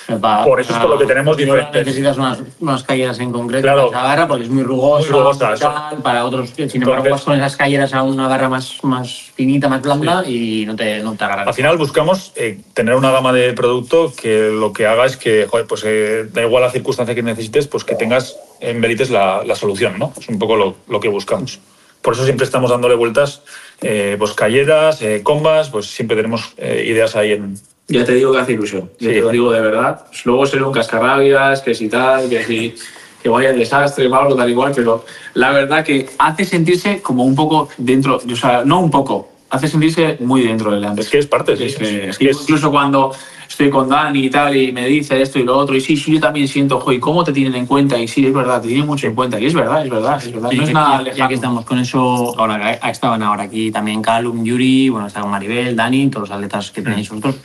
por 0.46 0.60
eso 0.62 0.74
es 0.74 0.80
por 0.80 0.90
lo 0.92 0.98
que 1.00 1.06
tenemos 1.06 1.36
diferentes. 1.36 1.86
Necesitas 1.86 2.18
unas, 2.18 2.40
unas 2.60 2.84
calleras 2.84 3.20
en 3.20 3.32
concreto 3.32 3.64
Claro. 3.64 3.88
para 3.90 4.00
esa 4.02 4.08
barra 4.10 4.28
porque 4.28 4.44
es 4.44 4.50
muy 4.50 4.64
rugosa. 4.64 5.10
Muy 5.10 5.20
rugosa, 5.20 5.56
tal, 5.56 5.98
para 6.04 6.26
otros, 6.26 6.50
sin 6.56 6.82
embargo, 6.84 7.10
vas 7.10 7.22
con 7.24 7.36
esas 7.36 7.56
calleras 7.58 7.94
a 7.94 8.04
una 8.04 8.28
barra 8.28 8.48
más, 8.50 8.78
más 8.84 9.09
finita, 9.36 9.68
más 9.70 9.82
blanda 9.82 10.24
y 10.28 10.66
no 10.66 10.76
te, 10.76 11.00
no 11.00 11.16
te 11.16 11.24
agarra. 11.24 11.44
Al 11.44 11.54
final 11.54 11.78
buscamos 11.78 12.32
eh, 12.36 12.60
tener 12.74 12.96
una 12.96 13.12
gama 13.12 13.34
de 13.34 13.54
producto 13.54 14.14
que 14.16 14.50
lo 14.50 14.72
que 14.74 14.86
haga 14.86 15.06
es 15.06 15.18
que, 15.18 15.46
joder, 15.50 15.66
pues 15.68 15.84
eh, 15.86 16.26
da 16.32 16.42
igual 16.44 16.64
la 16.64 16.72
circunstancia 16.72 17.16
que 17.16 17.24
necesites, 17.24 17.68
pues 17.68 17.84
que 17.84 17.96
tengas 17.96 18.38
en 18.60 18.82
Verites 18.82 19.10
la, 19.10 19.44
la 19.46 19.56
solución, 19.56 19.98
¿no? 19.98 20.14
Es 20.20 20.28
un 20.30 20.40
poco 20.40 20.56
lo, 20.56 20.76
lo 20.88 21.00
que 21.00 21.08
buscamos. 21.10 21.60
Por 22.02 22.14
eso 22.14 22.24
siempre 22.24 22.46
estamos 22.46 22.70
dándole 22.72 22.96
vueltas, 22.96 23.42
eh, 23.82 24.16
pues 24.18 24.32
calleras, 24.34 25.02
eh, 25.02 25.22
combas, 25.22 25.70
pues 25.70 25.86
siempre 25.88 26.16
tenemos 26.16 26.54
eh, 26.58 26.86
ideas 26.88 27.16
ahí 27.16 27.34
en... 27.34 27.56
Ya 27.90 28.06
te 28.06 28.14
digo 28.14 28.32
que 28.32 28.40
hace 28.40 28.54
ilusión. 28.54 28.90
Ya 29.00 29.10
Sí. 29.10 29.16
te 29.16 29.22
lo 29.22 29.30
digo 29.30 29.52
de 29.52 29.62
verdad. 29.62 30.06
Luego 30.24 30.46
seré 30.46 30.64
un 30.64 30.72
cascarrabias, 30.72 31.62
que 31.62 31.74
si 31.74 31.90
tal, 31.90 32.30
que 32.30 32.44
si 32.46 32.76
que 33.22 33.30
vaya 33.30 33.50
el 33.50 33.60
desastre, 33.60 34.06
algo 34.06 34.36
tal 34.36 34.50
igual, 34.50 34.72
pero 34.76 35.06
la 35.34 35.52
verdad 35.52 35.84
que 35.84 36.10
hace 36.18 36.46
sentirse 36.46 37.02
como 37.02 37.24
un 37.26 37.36
poco 37.36 37.70
dentro, 37.78 38.18
o 38.18 38.36
sea, 38.36 38.64
no 38.66 38.80
un 38.80 38.90
poco, 38.92 39.30
hace 39.50 39.68
sentirse 39.68 40.18
muy 40.22 40.42
dentro 40.44 40.72
del 40.72 40.86
Es 41.00 41.10
que 41.10 41.20
es 41.20 41.28
parte, 41.28 41.58
sí. 41.58 41.64
Es 41.66 41.76
que- 41.76 42.10
Es 42.10 42.18
que 42.18 42.30
es- 42.30 42.42
incluso 42.42 42.72
cuando 42.72 43.12
estoy 43.50 43.70
con 43.72 43.90
Dani 43.90 44.26
y 44.26 44.30
tal 44.30 44.56
y 44.56 44.72
me 44.72 44.86
dice 44.88 45.22
esto 45.22 45.40
y 45.40 45.44
lo 45.44 45.58
otro 45.58 45.76
y 45.76 45.82
sí, 45.82 45.98
sí, 45.98 46.14
yo 46.14 46.20
también 46.22 46.48
siento, 46.48 46.80
joder, 46.80 47.00
¿cómo 47.00 47.24
te 47.24 47.34
tienen 47.34 47.56
en 47.56 47.66
cuenta? 47.66 47.98
Y 47.98 48.08
sí, 48.08 48.26
es 48.26 48.34
verdad, 48.34 48.62
te 48.62 48.68
tienen 48.68 48.86
mucho 48.86 49.08
en 49.08 49.16
cuenta 49.16 49.40
y 49.40 49.48
es 49.48 49.54
verdad, 49.54 49.84
es 49.84 49.90
verdad, 49.90 50.18
es 50.24 50.32
verdad. 50.32 50.50
Sí, 50.52 50.56
no 50.58 50.64
es 50.64 50.70
ya- 50.70 50.74
nada 50.74 50.98
ya, 50.98 51.02
lejano. 51.02 51.28
que 51.28 51.34
estamos 51.36 51.66
con 51.66 51.80
eso, 51.80 52.40
ahora 52.40 52.74
estaban 52.74 53.22
ahora 53.24 53.44
aquí 53.44 53.72
también 53.72 54.02
Calum, 54.02 54.46
Yuri, 54.46 54.90
bueno, 54.90 55.08
está 55.08 55.22
con 55.22 55.32
Maribel, 55.32 55.76
Dani, 55.76 56.10
todos 56.10 56.30
los 56.30 56.36
atletas 56.38 56.72
que 56.72 56.82
tenéis 56.84 57.10
vosotros. 57.10 57.36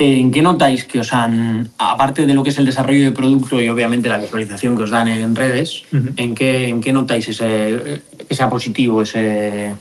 ¿En 0.00 0.30
qué 0.30 0.42
notáis 0.42 0.84
que 0.84 1.00
os 1.00 1.12
han, 1.12 1.70
aparte 1.76 2.24
de 2.24 2.32
lo 2.32 2.44
que 2.44 2.50
es 2.50 2.58
el 2.58 2.66
desarrollo 2.66 3.02
de 3.04 3.10
producto 3.10 3.60
y 3.60 3.68
obviamente 3.68 4.08
la 4.08 4.18
visualización 4.18 4.76
que 4.76 4.84
os 4.84 4.90
dan 4.90 5.08
en 5.08 5.34
redes, 5.34 5.82
¿en, 6.16 6.36
qué, 6.36 6.68
¿en 6.68 6.80
qué 6.80 6.92
notáis 6.92 7.26
ese, 7.28 8.00
que 8.28 8.34
sea 8.34 8.48
positivo, 8.48 9.02
ese... 9.02 9.72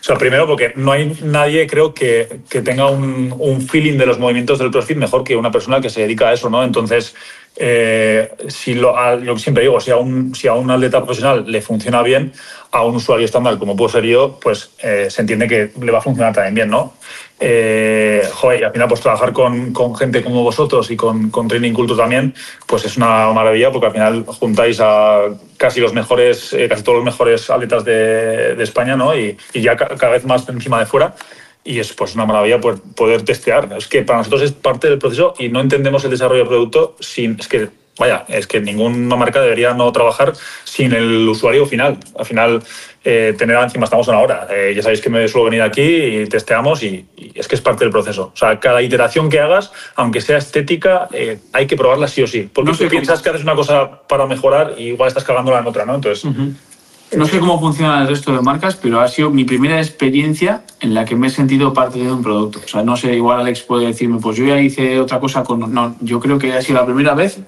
O 0.00 0.04
sea, 0.04 0.16
primero 0.18 0.46
porque 0.48 0.72
no 0.74 0.90
hay 0.90 1.16
nadie, 1.22 1.66
creo, 1.68 1.94
que, 1.94 2.40
que 2.48 2.60
tenga 2.60 2.90
un, 2.90 3.32
un 3.38 3.62
feeling 3.62 3.96
de 3.98 4.04
los 4.06 4.18
movimientos 4.18 4.58
del 4.58 4.70
CrossFit 4.72 4.96
mejor 4.98 5.22
que 5.22 5.36
una 5.36 5.52
persona 5.52 5.80
que 5.80 5.88
se 5.90 6.00
dedica 6.02 6.28
a 6.28 6.32
eso, 6.34 6.50
¿no? 6.50 6.62
Entonces, 6.64 7.14
eh, 7.56 8.30
si 8.48 8.74
lo, 8.74 8.98
a- 8.98 9.14
lo 9.14 9.34
que 9.34 9.40
siempre 9.40 9.62
digo, 9.62 9.80
si 9.80 9.90
a, 9.92 9.96
un, 9.96 10.34
si 10.34 10.48
a 10.48 10.54
un 10.54 10.70
atleta 10.70 10.98
profesional 10.98 11.44
le 11.46 11.62
funciona 11.62 12.02
bien, 12.02 12.32
a 12.72 12.84
un 12.84 12.96
usuario 12.96 13.24
estándar 13.24 13.58
como 13.58 13.76
puedo 13.76 13.90
ser 13.90 14.04
yo, 14.04 14.38
pues 14.42 14.70
eh, 14.82 15.06
se 15.08 15.20
entiende 15.22 15.46
que 15.46 15.70
le 15.80 15.92
va 15.92 15.98
a 15.98 16.02
funcionar 16.02 16.34
también 16.34 16.54
bien, 16.54 16.70
¿no? 16.70 16.94
Eh, 17.44 18.22
joder, 18.34 18.66
al 18.66 18.72
final, 18.72 18.86
pues 18.86 19.00
trabajar 19.00 19.32
con, 19.32 19.74
gente 19.96 20.22
como 20.22 20.44
vosotros 20.44 20.88
y 20.92 20.96
con, 20.96 21.32
Training 21.48 21.72
Culture 21.72 22.00
también, 22.00 22.34
pues 22.68 22.84
es 22.84 22.96
una 22.96 23.32
maravilla 23.32 23.72
porque 23.72 23.86
al 23.86 23.92
final 23.92 24.24
juntáis 24.26 24.78
a 24.80 25.22
casi 25.56 25.80
los 25.80 25.92
mejores, 25.92 26.52
eh, 26.52 26.68
casi 26.68 26.84
todos 26.84 26.98
los 26.98 27.04
mejores 27.04 27.50
atletas 27.50 27.84
de, 27.84 28.62
España, 28.62 28.94
¿no? 28.94 29.18
Y, 29.18 29.36
ya 29.54 29.76
ca- 29.76 29.88
cada 29.96 30.12
vez 30.12 30.24
más 30.24 30.48
encima 30.48 30.78
de 30.78 30.86
fuera. 30.86 31.16
Y 31.64 31.80
es 31.80 31.92
pues 31.92 32.14
una 32.14 32.26
maravilla 32.26 32.60
poder, 32.60 32.78
poder 32.94 33.22
testear. 33.22 33.68
Es 33.76 33.88
que 33.88 34.02
para 34.02 34.18
nosotros 34.18 34.42
es 34.42 34.52
parte 34.52 34.88
del 34.88 34.98
proceso 34.98 35.34
y 35.36 35.48
no 35.48 35.60
entendemos 35.60 36.04
el 36.04 36.10
desarrollo 36.10 36.40
del 36.40 36.48
producto 36.48 36.94
sin. 37.00 37.36
Es 37.40 37.48
que, 37.48 37.70
vaya, 37.98 38.24
es 38.28 38.46
que 38.46 38.60
ninguna 38.60 39.16
marca 39.16 39.40
debería 39.40 39.74
no 39.74 39.90
trabajar 39.92 40.32
sin 40.64 40.92
el 40.92 41.28
usuario 41.28 41.66
final. 41.66 41.98
Al 42.18 42.24
final, 42.24 42.62
eh, 43.04 43.34
tener 43.36 43.56
encima, 43.56 43.84
estamos 43.84 44.08
una 44.08 44.18
hora. 44.18 44.46
Eh, 44.50 44.72
ya 44.74 44.82
sabéis 44.82 45.00
que 45.00 45.10
me 45.10 45.26
suelo 45.28 45.46
venir 45.46 45.62
aquí 45.62 45.82
y 45.82 46.26
testeamos 46.26 46.82
y, 46.82 47.06
y 47.16 47.32
es 47.34 47.48
que 47.48 47.54
es 47.54 47.60
parte 47.60 47.84
del 47.84 47.92
proceso. 47.92 48.32
O 48.34 48.36
sea, 48.36 48.58
cada 48.60 48.80
iteración 48.82 49.28
que 49.28 49.40
hagas, 49.40 49.72
aunque 49.96 50.20
sea 50.20 50.38
estética, 50.38 51.08
eh, 51.12 51.38
hay 51.52 51.66
que 51.66 51.76
probarla 51.76 52.08
sí 52.08 52.22
o 52.22 52.26
sí. 52.26 52.48
Porque 52.52 52.70
No 52.70 52.76
tú 52.76 52.88
piensas 52.88 53.20
que 53.20 53.30
haces 53.30 53.42
una 53.42 53.54
cosa 53.54 54.02
para 54.08 54.26
mejorar 54.26 54.74
y 54.78 54.88
igual 54.88 55.08
estás 55.08 55.24
cagándola 55.24 55.58
en 55.58 55.66
otra, 55.66 55.84
¿no? 55.84 55.94
Entonces, 55.94 56.30
No 57.16 57.26
sé 57.26 57.38
cómo 57.40 57.60
funciona 57.60 58.02
el 58.02 58.08
resto 58.08 58.32
de 58.32 58.40
marcas, 58.40 58.76
pero 58.76 59.00
ha 59.00 59.08
sido 59.08 59.30
mi 59.30 59.44
primera 59.44 59.78
experiencia 59.78 60.62
en 60.80 60.94
la 60.94 61.04
que 61.04 61.14
me 61.14 61.26
he 61.26 61.30
sentido 61.30 61.74
parte 61.74 61.98
de 61.98 62.10
un 62.10 62.22
producto. 62.22 62.60
O 62.64 62.68
sea, 62.68 62.82
no 62.82 62.96
sé, 62.96 63.14
igual 63.14 63.40
Alex 63.40 63.62
puede 63.62 63.86
decirme, 63.86 64.18
pues 64.18 64.36
yo 64.36 64.46
ya 64.46 64.60
hice 64.60 64.98
otra 64.98 65.20
cosa 65.20 65.42
con... 65.44 65.72
No, 65.72 65.96
yo 66.00 66.20
creo 66.20 66.38
que 66.38 66.52
ha 66.54 66.62
sido 66.62 66.80
la 66.80 66.86
primera 66.86 67.14
vez 67.14 67.40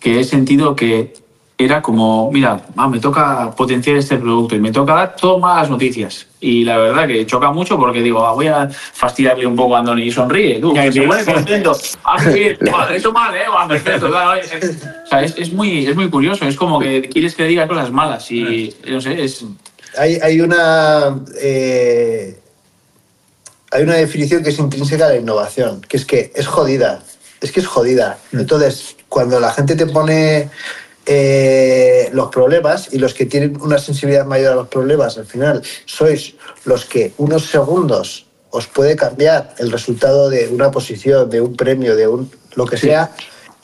que 0.00 0.20
he 0.20 0.24
sentido 0.24 0.74
que 0.74 1.14
era 1.58 1.80
como, 1.80 2.30
mira, 2.30 2.60
ah, 2.76 2.86
me 2.86 3.00
toca 3.00 3.50
potenciar 3.56 3.96
este 3.96 4.18
producto 4.18 4.54
y 4.54 4.60
me 4.60 4.70
toca 4.72 4.94
dar 4.94 5.16
todas 5.16 5.40
malas 5.40 5.70
noticias. 5.70 6.26
Y 6.38 6.64
la 6.64 6.76
verdad 6.76 7.06
que 7.06 7.24
choca 7.24 7.50
mucho 7.50 7.78
porque 7.78 8.02
digo, 8.02 8.26
ah, 8.26 8.32
voy 8.32 8.48
a 8.48 8.68
fastidiarle 8.68 9.46
un 9.46 9.56
poco 9.56 9.74
a 9.74 9.78
Andoni 9.78 10.02
y 10.02 10.10
sonríe. 10.10 10.60
Tú, 10.60 10.74
que 10.74 10.92
se 10.92 11.02
pone 11.02 11.24
contento. 11.24 11.72
Ah, 12.04 12.18
mal, 13.12 13.34
¿eh? 13.36 13.44
Va, 13.48 13.66
perfecto, 13.66 14.08
claro, 14.08 14.34
es- 14.40 14.52
o 14.52 15.06
sea, 15.08 15.22
es, 15.22 15.34
es 15.38 15.52
muy, 15.52 15.86
es 15.86 15.96
muy 15.96 16.10
curioso. 16.10 16.44
Es 16.46 16.56
como 16.56 16.78
que 16.78 17.08
quieres 17.08 17.34
que 17.34 17.44
le 17.44 17.48
diga 17.48 17.66
cosas 17.66 17.90
malas 17.90 18.30
y, 18.30 18.74
no 18.88 19.00
sé, 19.00 19.24
es... 19.24 19.44
Hay, 19.98 20.16
hay 20.22 20.40
una. 20.42 21.22
eh, 21.40 22.38
hay 23.70 23.82
una 23.82 23.94
definición 23.94 24.42
que 24.42 24.50
es 24.50 24.58
intrínseca 24.58 25.08
de 25.08 25.14
la 25.16 25.20
innovación, 25.22 25.80
que 25.80 25.96
es 25.96 26.04
que 26.04 26.32
es 26.34 26.46
jodida. 26.46 27.02
Es 27.40 27.50
que 27.50 27.60
es 27.60 27.66
jodida. 27.66 28.18
Entonces, 28.32 28.96
cuando 29.08 29.40
la 29.40 29.52
gente 29.52 29.74
te 29.74 29.86
pone 29.86 30.50
eh, 31.06 32.10
los 32.12 32.28
problemas 32.28 32.88
y 32.92 32.98
los 32.98 33.14
que 33.14 33.26
tienen 33.26 33.60
una 33.60 33.78
sensibilidad 33.78 34.26
mayor 34.26 34.52
a 34.52 34.56
los 34.56 34.68
problemas, 34.68 35.16
al 35.18 35.26
final 35.26 35.62
sois 35.84 36.34
los 36.64 36.84
que 36.84 37.12
unos 37.18 37.46
segundos 37.46 38.26
os 38.50 38.66
puede 38.66 38.96
cambiar 38.96 39.54
el 39.58 39.70
resultado 39.70 40.28
de 40.28 40.48
una 40.48 40.70
posición, 40.70 41.30
de 41.30 41.40
un 41.40 41.56
premio, 41.56 41.94
de 41.94 42.08
un 42.08 42.30
lo 42.54 42.64
que 42.64 42.76
sea, 42.76 43.12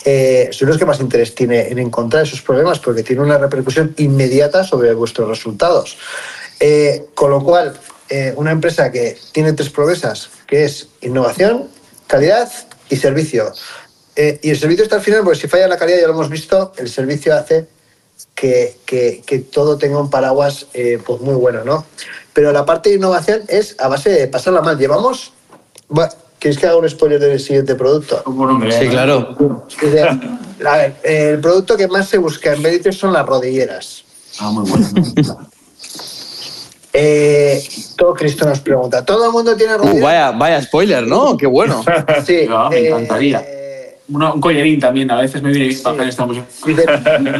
eh, 0.05 0.49
sois 0.53 0.68
los 0.68 0.78
que 0.78 0.84
más 0.84 1.01
interés 1.01 1.34
tiene 1.34 1.68
en 1.68 1.78
encontrar 1.78 2.24
esos 2.24 2.43
problemas 2.43 2.78
porque 2.78 3.03
tiene 3.03 3.22
una 3.22 3.38
repercusión 3.38 3.95
inmediata 3.99 4.64
sobre 4.64 4.93
vuestros 4.95 5.28
resultados. 5.28 5.97
Eh, 6.61 7.07
con 7.14 7.30
lo 7.30 7.43
cual, 7.43 7.74
eh, 8.09 8.32
una 8.36 8.51
empresa 8.51 8.90
que 8.90 9.16
tiene 9.32 9.53
tres 9.53 9.70
promesas, 9.70 10.30
que 10.47 10.64
es 10.64 10.88
innovación, 11.01 11.68
calidad 12.07 12.51
y 12.88 12.97
servicio. 12.97 13.53
Eh, 14.16 14.38
y 14.42 14.50
el 14.50 14.58
servicio 14.58 14.84
está 14.84 14.96
al 14.96 15.02
final, 15.02 15.22
porque 15.24 15.38
si 15.40 15.48
falla 15.48 15.66
la 15.68 15.78
calidad, 15.78 16.00
ya 16.00 16.06
lo 16.06 16.12
hemos 16.12 16.28
visto, 16.28 16.72
el 16.76 16.88
servicio 16.90 17.34
hace 17.34 17.66
que, 18.34 18.76
que- 18.84 19.22
que 19.24 19.38
todo 19.40 19.78
tenga 19.78 19.98
un 19.98 20.10
paraguas 20.10 20.66
eh, 20.74 20.98
pues 21.04 21.20
muy 21.20 21.34
bueno, 21.34 21.64
¿no? 21.64 21.84
Pero 22.32 22.52
la 22.52 22.64
parte 22.64 22.90
de 22.90 22.96
innovación 22.96 23.42
es 23.48 23.74
a 23.78 23.88
base 23.88 24.10
de 24.10 24.26
pasarla 24.28 24.60
mal. 24.62 24.78
Llevamos... 24.78 25.32
Bueno, 25.88 26.12
¿Queréis 26.38 26.58
que 26.58 26.66
haga 26.66 26.76
un 26.76 26.88
spoiler 26.90 27.20
del 27.20 27.38
siguiente 27.38 27.74
producto? 27.76 28.22
Sí, 28.76 28.88
claro. 28.88 29.36
Es 29.80 29.92
de- 29.92 30.02
a 30.66 30.76
ver, 30.76 30.96
el 31.04 31.40
producto 31.40 31.76
que 31.76 31.86
más 31.88 32.08
se 32.08 32.18
busca 32.18 32.52
en 32.52 32.62
Veritas 32.62 32.96
son 32.96 33.12
las 33.12 33.24
rodilleras. 33.24 34.02
Ah, 34.40 34.50
muy 34.50 34.68
bueno. 34.68 34.88
Eh, 36.94 37.62
todo 37.96 38.12
Cristo 38.12 38.44
nos 38.44 38.60
pregunta, 38.60 39.02
¿todo 39.02 39.24
el 39.24 39.32
mundo 39.32 39.56
tiene 39.56 39.76
Uh, 39.76 39.78
rodilleras? 39.78 40.02
vaya, 40.02 40.30
vaya 40.32 40.62
spoiler, 40.62 41.06
¿no? 41.06 41.38
Qué 41.38 41.46
bueno. 41.46 41.82
Sí, 42.26 42.46
me 42.70 42.76
eh, 42.76 42.88
encantaría. 42.88 43.40
eh, 43.40 43.61
Un 44.12 44.40
collarín 44.40 44.78
también, 44.78 45.10
a 45.10 45.20
veces 45.20 45.42
me 45.42 45.50
viene 45.50 45.68
bien 45.68 45.82
para 45.82 46.08
esta 46.08 46.26
música. 46.26 46.46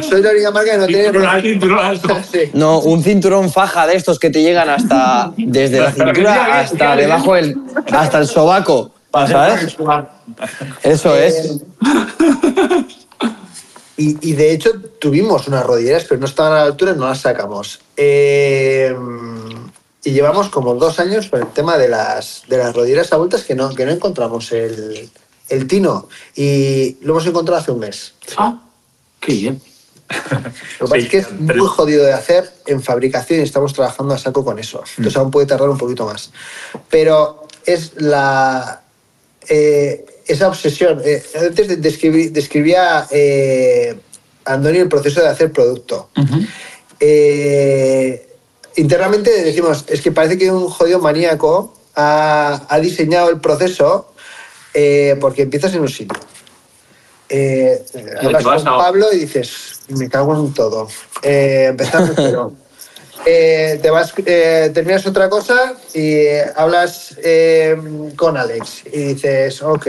soy 0.01 0.21
la 0.21 0.31
única 0.31 0.51
marca 0.51 0.71
que 0.71 0.77
no 0.77 0.87
tiene 0.87 1.03
Cinturón, 1.03 1.41
cinturón 1.41 1.79
alto. 1.79 2.17
Sí. 2.31 2.39
No, 2.53 2.79
un 2.79 3.03
cinturón 3.03 3.51
faja 3.51 3.85
de 3.85 3.95
estos 3.95 4.17
que 4.17 4.29
te 4.29 4.41
llegan 4.41 4.69
hasta 4.69 5.31
desde 5.37 5.79
la 5.79 5.91
cintura 5.93 6.59
hasta 6.59 6.95
debajo 6.95 7.35
del 7.35 7.55
hasta 7.91 8.19
el 8.19 8.27
sobaco, 8.27 8.91
¿sabes? 9.11 9.77
Eso 10.81 11.15
es. 11.15 11.59
Y, 13.95 14.29
y 14.29 14.33
de 14.33 14.51
hecho 14.51 14.71
tuvimos 14.99 15.47
unas 15.47 15.65
rodilleras, 15.65 16.05
pero 16.09 16.19
no 16.19 16.25
estaban 16.25 16.53
a 16.53 16.55
la 16.55 16.63
altura 16.63 16.93
y 16.93 16.99
no 16.99 17.07
las 17.07 17.19
sacamos. 17.21 17.79
Eh, 17.95 18.95
y 20.03 20.11
llevamos 20.11 20.49
como 20.49 20.75
dos 20.75 20.99
años 20.99 21.29
con 21.29 21.41
el 21.41 21.47
tema 21.47 21.77
de 21.77 21.87
las, 21.87 22.43
de 22.47 22.57
las 22.57 22.75
rodilleras 22.75 23.13
adultas 23.13 23.43
que 23.43 23.55
no, 23.55 23.73
que 23.73 23.85
no 23.85 23.91
encontramos 23.91 24.51
el, 24.51 25.09
el 25.49 25.67
tino. 25.67 26.07
Y 26.35 26.97
lo 27.01 27.13
hemos 27.13 27.25
encontrado 27.27 27.61
hace 27.61 27.71
un 27.71 27.79
mes. 27.79 28.13
Ah, 28.37 28.61
qué 29.19 29.33
bien. 29.33 29.61
Lo 30.79 30.87
que 30.87 30.89
pasa 30.89 30.95
Sí, 30.95 31.01
es 31.03 31.09
que 31.09 31.17
es 31.19 31.27
pero- 31.47 31.59
muy 31.59 31.67
jodido 31.67 32.03
de 32.03 32.13
hacer 32.13 32.51
en 32.67 32.81
fabricación 32.83 33.39
y 33.39 33.43
estamos 33.43 33.73
trabajando 33.73 34.13
a 34.13 34.17
saco 34.17 34.43
con 34.45 34.59
eso. 34.59 34.83
Entonces 34.97 35.17
aún 35.17 35.31
puede 35.31 35.47
tardar 35.47 35.69
un 35.69 35.77
poquito 35.77 36.05
más. 36.05 36.31
Pero 36.89 37.47
es 37.65 37.93
la... 37.95 38.81
eh, 39.49 40.05
esa 40.27 40.47
obsesión. 40.49 41.01
eh, 41.03 41.23
antes 41.39 41.67
de- 41.67 41.77
describí- 41.81 42.29
describía 42.31 43.07
eh, 43.11 43.95
Andoni 44.45 44.77
el 44.79 44.89
proceso 44.89 45.21
de 45.21 45.27
hacer 45.29 45.51
producto. 45.51 46.09
Eh, 46.99 48.27
internamente 48.75 49.29
decimos, 49.43 49.85
es 49.87 50.01
que 50.01 50.11
parece 50.11 50.37
que 50.37 50.51
un 50.51 50.69
jodido 50.69 50.99
maníaco 50.99 51.73
ha, 51.95 52.65
ha 52.69 52.79
diseñado 52.79 53.29
el 53.29 53.39
proceso 53.39 54.12
eh, 54.73 55.15
porque 55.19 55.43
empiezas 55.43 55.73
en 55.73 55.81
un 55.81 55.89
sitio. 55.89 56.19
Eh, 57.29 57.83
hablas 58.21 58.43
con 58.43 58.67
a- 58.67 58.77
Pablo 58.77 59.07
y 59.13 59.19
dices, 59.19 59.81
me 59.89 60.09
cago 60.09 60.35
en 60.35 60.53
todo. 60.53 60.87
Eh, 61.21 61.67
empezar 61.69 62.07
de 62.07 62.13
cero. 62.15 62.53
Eh, 63.25 63.79
te 63.81 63.89
vas, 63.89 64.13
eh, 64.25 64.69
terminas 64.73 65.05
otra 65.05 65.29
cosa 65.29 65.75
y 65.93 66.11
eh, 66.25 66.43
hablas 66.57 67.15
eh, 67.23 67.77
con 68.17 68.35
Alex 68.35 68.83
y 68.91 69.13
dices, 69.13 69.61
ok, 69.61 69.87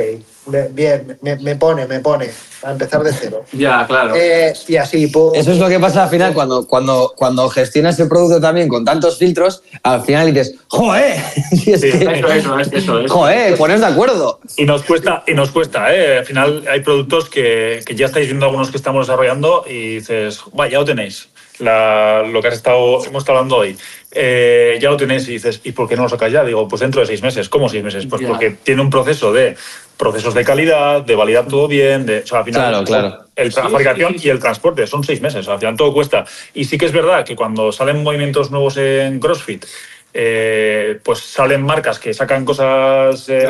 bien, 0.72 1.18
me, 1.22 1.36
me 1.36 1.56
pone, 1.56 1.86
me 1.86 2.00
pone, 2.00 2.30
a 2.62 2.72
empezar 2.72 3.02
de 3.02 3.12
cero. 3.12 3.44
Ya, 3.52 3.86
claro. 3.86 4.14
Eh, 4.16 4.52
y 4.68 4.76
así, 4.76 5.06
pum. 5.06 5.32
Eso 5.34 5.52
es 5.52 5.58
lo 5.58 5.68
que 5.68 5.78
pasa 5.80 6.04
al 6.04 6.10
final 6.10 6.34
cuando, 6.34 6.66
cuando, 6.66 7.12
cuando 7.16 7.48
gestionas 7.48 7.98
el 8.00 8.08
producto 8.08 8.40
también 8.40 8.68
con 8.68 8.84
tantos 8.84 9.18
filtros, 9.18 9.62
al 9.82 10.02
final 10.02 10.32
dices, 10.32 10.54
es 11.66 11.80
Sí, 11.80 11.90
que- 11.90 12.04
Eso, 12.04 12.28
eso, 12.32 12.58
es, 12.58 12.72
eso 12.72 13.00
es. 13.00 13.10
¡Joder! 13.10 13.56
Pones 13.56 13.80
de 13.80 13.86
acuerdo. 13.86 14.40
Y 14.56 14.64
nos 14.64 14.82
cuesta, 14.82 15.22
y 15.26 15.34
nos 15.34 15.50
cuesta, 15.50 15.94
¿eh? 15.94 16.18
Al 16.18 16.24
final 16.26 16.64
hay 16.70 16.80
productos 16.80 17.28
que, 17.28 17.80
que 17.84 17.94
ya 17.94 18.06
estáis 18.06 18.26
viendo 18.26 18.46
algunos 18.46 18.70
que 18.70 18.76
estamos 18.76 19.06
desarrollando 19.06 19.64
y 19.68 19.96
dices, 19.96 20.40
va, 20.58 20.68
ya 20.68 20.78
lo 20.78 20.84
tenéis. 20.84 21.28
La- 21.60 22.22
lo 22.22 22.42
que 22.42 22.48
has 22.48 22.54
estado, 22.54 23.04
hemos 23.04 23.22
estado 23.22 23.38
hablando 23.38 23.56
hoy. 23.58 23.76
Eh, 24.16 24.78
ya 24.80 24.90
lo 24.90 24.96
tenéis 24.96 25.26
y 25.28 25.32
dices, 25.32 25.60
¿y 25.64 25.72
por 25.72 25.88
qué 25.88 25.96
no 25.96 26.02
lo 26.04 26.08
sacáis 26.08 26.32
ya? 26.32 26.44
Digo, 26.44 26.66
pues 26.68 26.80
dentro 26.80 27.00
de 27.00 27.06
seis 27.06 27.22
meses. 27.22 27.48
¿Cómo 27.48 27.68
seis 27.68 27.82
meses? 27.84 28.06
Pues 28.08 28.22
Ya. 28.22 28.28
porque 28.28 28.50
tiene 28.62 28.80
un 28.82 28.90
proceso 28.90 29.32
de 29.32 29.56
procesos 29.96 30.34
de 30.34 30.44
calidad, 30.44 31.02
de 31.02 31.14
validar 31.14 31.46
todo 31.46 31.68
bien, 31.68 32.04
de, 32.06 32.20
o 32.20 32.26
sea, 32.26 32.38
al 32.38 32.44
final, 32.44 32.84
Claro, 32.84 32.84
claro. 32.84 33.24
el, 33.36 33.48
la 33.48 33.68
fabricación 33.68 34.12
sí, 34.12 34.18
sí, 34.18 34.22
sí. 34.22 34.28
y 34.28 34.30
el 34.30 34.38
transporte 34.40 34.86
son 34.86 35.04
seis 35.04 35.20
meses. 35.20 35.46
Al 35.48 35.58
final 35.58 35.76
todo 35.76 35.92
cuesta. 35.92 36.24
Y 36.52 36.64
sí 36.64 36.76
que 36.78 36.86
es 36.86 36.92
verdad 36.92 37.24
que 37.24 37.36
cuando 37.36 37.70
salen 37.72 38.02
movimientos 38.02 38.50
nuevos 38.50 38.76
en 38.76 39.20
CrossFit, 39.20 39.64
eh, 40.12 41.00
pues 41.02 41.18
salen 41.20 41.62
marcas 41.62 41.98
que 41.98 42.14
sacan 42.14 42.44
cosas 42.44 43.28
eh, 43.28 43.48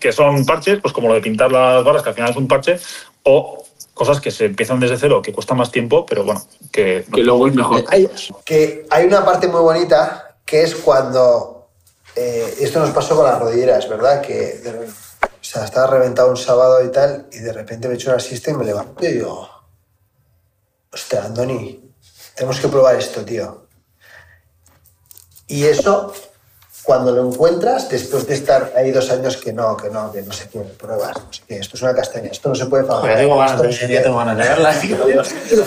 que 0.00 0.12
son 0.12 0.44
parches, 0.44 0.80
pues 0.80 0.92
como 0.92 1.08
lo 1.08 1.14
de 1.14 1.20
pintar 1.20 1.52
las 1.52 1.84
barras, 1.84 2.02
que 2.02 2.08
al 2.08 2.14
final 2.14 2.30
es 2.30 2.36
un 2.36 2.48
parche, 2.48 2.78
o 3.22 3.64
cosas 3.94 4.20
que 4.20 4.30
se 4.30 4.44
empiezan 4.46 4.78
desde 4.80 4.98
cero, 4.98 5.22
que 5.22 5.32
cuesta 5.32 5.54
más 5.54 5.70
tiempo, 5.70 6.04
pero 6.04 6.24
bueno, 6.24 6.42
que... 6.72 7.04
Que 7.14 7.22
luego 7.22 7.46
es 7.48 7.54
mejor. 7.54 7.84
Hay, 7.88 8.08
que 8.44 8.84
hay 8.90 9.06
una 9.06 9.24
parte 9.24 9.46
muy 9.48 9.60
bonita 9.60 10.36
que 10.44 10.62
es 10.62 10.74
cuando. 10.74 11.68
eh, 12.14 12.54
esto 12.60 12.78
nos 12.80 12.90
pasó 12.90 13.16
con 13.16 13.24
las 13.24 13.38
rodilleras, 13.38 13.88
¿verdad? 13.88 14.20
Que 14.20 14.60
estaba 15.64 15.86
reventado 15.86 16.28
un 16.28 16.36
sábado 16.36 16.84
y 16.84 16.90
tal, 16.90 17.28
y 17.32 17.38
de 17.38 17.52
repente 17.52 17.88
me 17.88 17.94
echo 17.94 18.10
una 18.10 18.20
siesta 18.20 18.50
y 18.50 18.54
me 18.54 18.64
levanto 18.64 19.04
y 19.04 19.12
digo. 19.12 19.48
Hostia, 20.92 21.24
Andoni, 21.24 21.92
tenemos 22.34 22.60
que 22.60 22.68
probar 22.68 22.96
esto, 22.96 23.24
tío. 23.24 23.66
Y 25.46 25.64
eso, 25.64 26.12
cuando 26.86 27.10
lo 27.10 27.28
encuentras, 27.28 27.88
después 27.88 28.26
de 28.28 28.34
estar 28.34 28.72
ahí 28.76 28.92
dos 28.92 29.10
años 29.10 29.36
que 29.36 29.52
no, 29.52 29.76
que 29.76 29.90
no, 29.90 30.12
que 30.12 30.22
no 30.22 30.32
se 30.32 30.46
puede 30.46 30.66
probar, 30.66 31.14
no 31.16 31.32
sé 31.32 31.42
qué, 31.48 31.56
esto 31.56 31.76
es 31.76 31.82
una 31.82 31.92
castaña, 31.96 32.28
esto 32.30 32.48
no 32.48 32.54
se 32.54 32.66
puede 32.66 32.84
fabricar. 32.84 33.18
tengo 33.18 33.36
ganas 33.38 33.60
de, 33.80 33.88
ya 33.88 34.02
tengo 34.04 34.18
ganas 34.18 34.36
de 34.38 34.42
verla. 34.44 34.72
tío. 34.80 34.96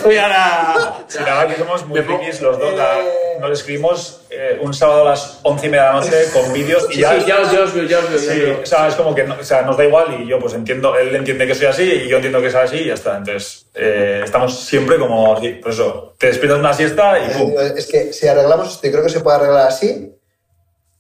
Voy 0.03 0.17
ahora. 0.17 0.95
La 1.13 1.23
verdad 1.43 1.47
que 1.47 1.59
somos 1.61 1.85
muy 1.85 2.01
frikis 2.01 2.41
los 2.41 2.57
dos. 2.57 2.73
la- 2.73 2.97
Nos 3.41 3.51
escribimos 3.51 4.21
eh, 4.29 4.59
un 4.61 4.73
sábado 4.73 5.01
a 5.01 5.09
las 5.11 5.39
once 5.43 5.67
y 5.67 5.69
media 5.69 5.87
de 5.87 5.89
la 5.93 5.99
noche 5.99 6.25
con 6.33 6.53
vídeos 6.53 6.87
y 6.89 6.93
Sí, 6.95 6.99
ya... 7.01 7.19
sí, 7.19 7.25
ya 7.27 7.39
os, 7.41 7.51
ya 7.51 7.59
os 7.63 7.73
veo, 7.73 7.83
ya 7.85 7.99
os 7.99 8.09
veo. 8.09 8.19
ya 8.19 8.27
os 8.27 8.35
Sí, 8.35 8.41
o 8.63 8.65
sea, 8.65 8.87
es 8.87 8.95
como 8.95 9.13
que 9.13 9.23
no- 9.25 9.35
o 9.39 9.43
sea, 9.43 9.61
nos 9.63 9.75
da 9.77 9.83
igual 9.85 10.21
y 10.21 10.27
yo 10.27 10.39
pues 10.39 10.53
entiendo, 10.53 10.95
él 10.97 11.13
entiende 11.15 11.45
que 11.47 11.55
soy 11.55 11.65
así 11.67 11.83
y 11.83 12.07
yo 12.07 12.15
entiendo 12.17 12.41
que 12.41 12.49
soy 12.49 12.61
así 12.61 12.75
y 12.77 12.87
ya 12.87 12.93
está. 12.93 13.17
Entonces, 13.17 13.65
eh, 13.75 14.21
estamos 14.23 14.57
siempre 14.57 14.97
como 14.97 15.35
así. 15.35 15.49
Por 15.55 15.71
eso, 15.71 16.13
te 16.17 16.27
despiertas 16.27 16.59
una 16.59 16.73
siesta 16.73 17.19
y 17.19 17.23
Eh, 17.25 17.35
pum. 17.37 17.53
Es 17.75 17.85
que 17.87 18.13
si 18.13 18.25
arreglamos 18.27 18.69
esto, 18.73 18.87
y 18.87 18.91
creo 18.91 19.03
que 19.03 19.09
se 19.09 19.19
puede 19.21 19.37
arreglar 19.37 19.67
así, 19.67 20.13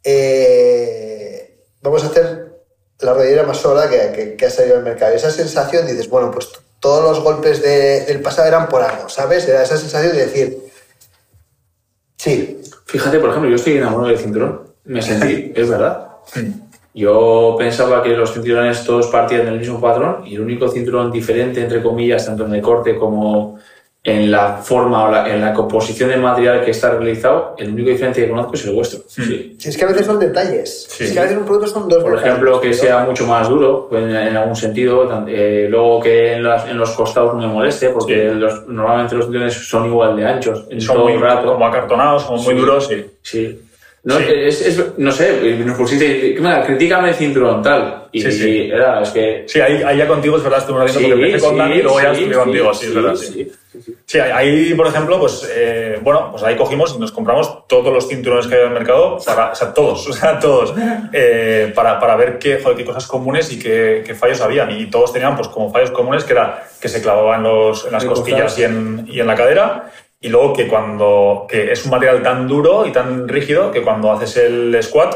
eh, 0.03 1.57
vamos 1.81 2.03
a 2.03 2.07
hacer 2.07 2.49
la 2.99 3.13
rodillera 3.13 3.43
más 3.43 3.57
sobrada 3.57 3.89
que, 3.89 4.11
que- 4.15 4.35
que 4.35 4.45
ha 4.45 4.49
salido 4.49 4.77
al 4.77 4.83
mercado. 4.83 5.13
Esa 5.13 5.31
sensación, 5.31 5.87
dices, 5.87 6.09
bueno, 6.09 6.31
pues 6.31 6.49
todos 6.79 7.03
los 7.03 7.23
golpes 7.23 7.61
de- 7.61 8.01
del 8.05 8.21
pasado 8.21 8.47
eran 8.47 8.67
por 8.69 8.81
algo, 8.81 9.09
¿sabes? 9.09 9.47
Era 9.47 9.63
esa 9.63 9.77
sensación 9.77 10.13
de 10.13 10.25
decir, 10.25 10.57
sí, 12.17 12.55
Fíjate, 12.85 13.19
por 13.19 13.29
ejemplo, 13.29 13.49
yo 13.51 13.55
estoy 13.55 13.77
enamorado 13.77 14.07
del 14.09 14.17
cinturón. 14.17 14.63
Me 14.85 14.99
sentí, 15.01 15.51
es 15.55 15.69
verdad. 15.69 16.07
Yo 16.95 17.55
pensaba 17.57 18.01
que 18.01 18.09
los 18.09 18.33
cinturones 18.33 18.83
todos 18.83 19.07
partían 19.07 19.45
del 19.45 19.59
mismo 19.59 19.79
patrón 19.79 20.25
y 20.25 20.33
el 20.33 20.41
único 20.41 20.67
cinturón 20.69 21.11
diferente, 21.11 21.61
entre 21.61 21.83
comillas, 21.83 22.25
tanto 22.25 22.45
en 22.47 22.55
el 22.55 22.61
corte 22.63 22.97
como 22.97 23.59
en 24.01 24.31
la 24.31 24.53
forma 24.57 25.03
o 25.03 25.11
la- 25.11 25.27
en 25.33 25.41
la 25.41 25.53
composición 25.53 26.09
del 26.09 26.21
material 26.21 26.63
que 26.63 26.71
está 26.71 26.89
realizado, 26.91 27.53
el 27.57 27.69
único 27.73 27.89
diferente 27.89 28.21
que 28.21 28.29
conozco 28.29 28.53
es 28.53 28.65
el 28.65 28.73
vuestro. 28.73 29.01
Sí. 29.07 29.57
si 29.59 29.69
es 29.69 29.77
que 29.77 29.83
a 29.83 29.87
veces 29.89 30.05
son 30.05 30.17
detalles. 30.19 30.87
Sí. 30.89 31.03
Es 31.03 31.11
que 31.11 31.19
a 31.19 31.23
veces 31.23 31.37
un 31.37 31.43
producto 31.45 31.67
son 31.67 31.89
dos 31.89 32.01
Por 32.01 32.11
detalles, 32.13 32.29
ejemplo, 32.31 32.61
que 32.61 32.73
sea 32.73 32.99
mucho 33.03 33.27
más 33.27 33.49
duro 33.49 33.87
pues, 33.89 34.03
en, 34.03 34.15
en 34.15 34.37
algún 34.37 34.55
sentido, 34.55 35.05
eh, 35.27 35.67
luego 35.69 35.99
que 35.99 36.33
en, 36.33 36.43
las- 36.43 36.65
en 36.67 36.77
los 36.77 36.91
costados 36.91 37.33
no 37.35 37.41
me 37.41 37.47
moleste, 37.53 37.89
porque 37.89 38.31
los- 38.33 38.65
normalmente 38.67 39.15
los 39.15 39.25
cinturones 39.25 39.53
son 39.53 39.85
igual 39.87 40.15
de 40.15 40.25
anchos 40.25 40.65
en 40.69 40.79
Son 40.79 40.95
todo 40.95 41.09
muy 41.09 41.17
rato. 41.17 41.51
como 41.53 41.65
acartonados, 41.67 42.23
como 42.23 42.41
muy 42.41 42.53
Sí. 42.53 42.59
duros 42.59 42.91
y... 42.91 43.05
Sí. 43.21 43.59
No, 44.03 44.17
Sí. 44.17 44.25
Es, 44.29 44.61
es- 44.65 44.97
no 44.97 45.11
sé, 45.11 45.55
nos 45.65 45.77
pusiste, 45.77 46.33
¿qué 46.33 46.39
me 46.41 46.61
critícame 46.65 47.09
el 47.09 47.15
cinturón, 47.15 47.61
tal. 47.61 48.07
Y, 48.11 48.21
Sí, 48.21 48.31
sí. 48.31 48.49
y 48.49 48.71
era, 48.71 49.01
es 49.01 49.09
que... 49.09 49.43
Sí, 49.45 49.59
ahí, 49.59 49.83
ahí 49.83 49.97
ya 49.97 50.07
contigo 50.07 50.37
es 50.37 50.43
verdad, 50.43 50.59
estuvimos 50.59 50.89
haciendo 50.89 51.09
porque 51.15 51.25
empecé 51.27 51.45
con 51.45 51.57
Dani 51.57 51.75
y 51.75 51.81
luego 51.81 52.01
ya 52.01 52.11
estuve 52.11 52.33
contigo, 52.35 52.73
sí, 52.73 52.85
es 52.87 52.95
verdad. 52.95 53.15
Sí. 54.05 54.19
Ahí, 54.19 54.73
por 54.73 54.87
ejemplo, 54.87 55.19
pues, 55.19 55.47
eh, 55.53 55.99
bueno, 56.01 56.29
pues 56.31 56.41
ahí 56.43 56.55
cogimos 56.55 56.95
y 56.95 56.99
nos 56.99 57.11
compramos 57.11 57.67
todos 57.67 57.93
los 57.93 58.07
cinturones 58.07 58.47
que 58.47 58.55
hay 58.55 58.61
en 58.61 58.67
el 58.69 58.73
mercado, 58.73 59.19
para, 59.23 59.51
o 59.51 59.55
sea, 59.55 59.73
todos, 59.73 60.07
o 60.09 60.13
sea, 60.13 60.39
todos, 60.39 60.73
eh, 61.13 61.71
para, 61.75 61.99
para 61.99 62.15
ver 62.15 62.39
qué, 62.39 62.59
joder, 62.63 62.77
qué 62.77 62.85
cosas 62.85 63.05
comunes 63.05 63.51
y 63.51 63.59
qué, 63.59 64.01
qué 64.05 64.15
fallos 64.15 64.41
habían. 64.41 64.71
Y 64.71 64.87
todos 64.89 65.13
tenían, 65.13 65.35
pues, 65.35 65.49
como 65.49 65.71
fallos 65.71 65.91
comunes, 65.91 66.23
que 66.23 66.33
era 66.33 66.63
que 66.81 66.87
se 66.87 67.01
clavaban 67.01 67.43
los, 67.43 67.85
en 67.85 67.91
las 67.91 68.05
costillas 68.05 68.57
y 68.57 68.63
en, 68.63 69.05
y 69.07 69.19
en 69.19 69.27
la 69.27 69.35
cadera. 69.35 69.91
Y 70.21 70.29
luego 70.29 70.53
que 70.53 70.67
cuando, 70.67 71.45
que 71.49 71.71
es 71.71 71.85
un 71.85 71.91
material 71.91 72.21
tan 72.21 72.47
duro 72.47 72.85
y 72.85 72.91
tan 72.91 73.27
rígido 73.27 73.71
que 73.71 73.81
cuando 73.81 74.11
haces 74.11 74.35
el 74.37 74.77
squat, 74.83 75.15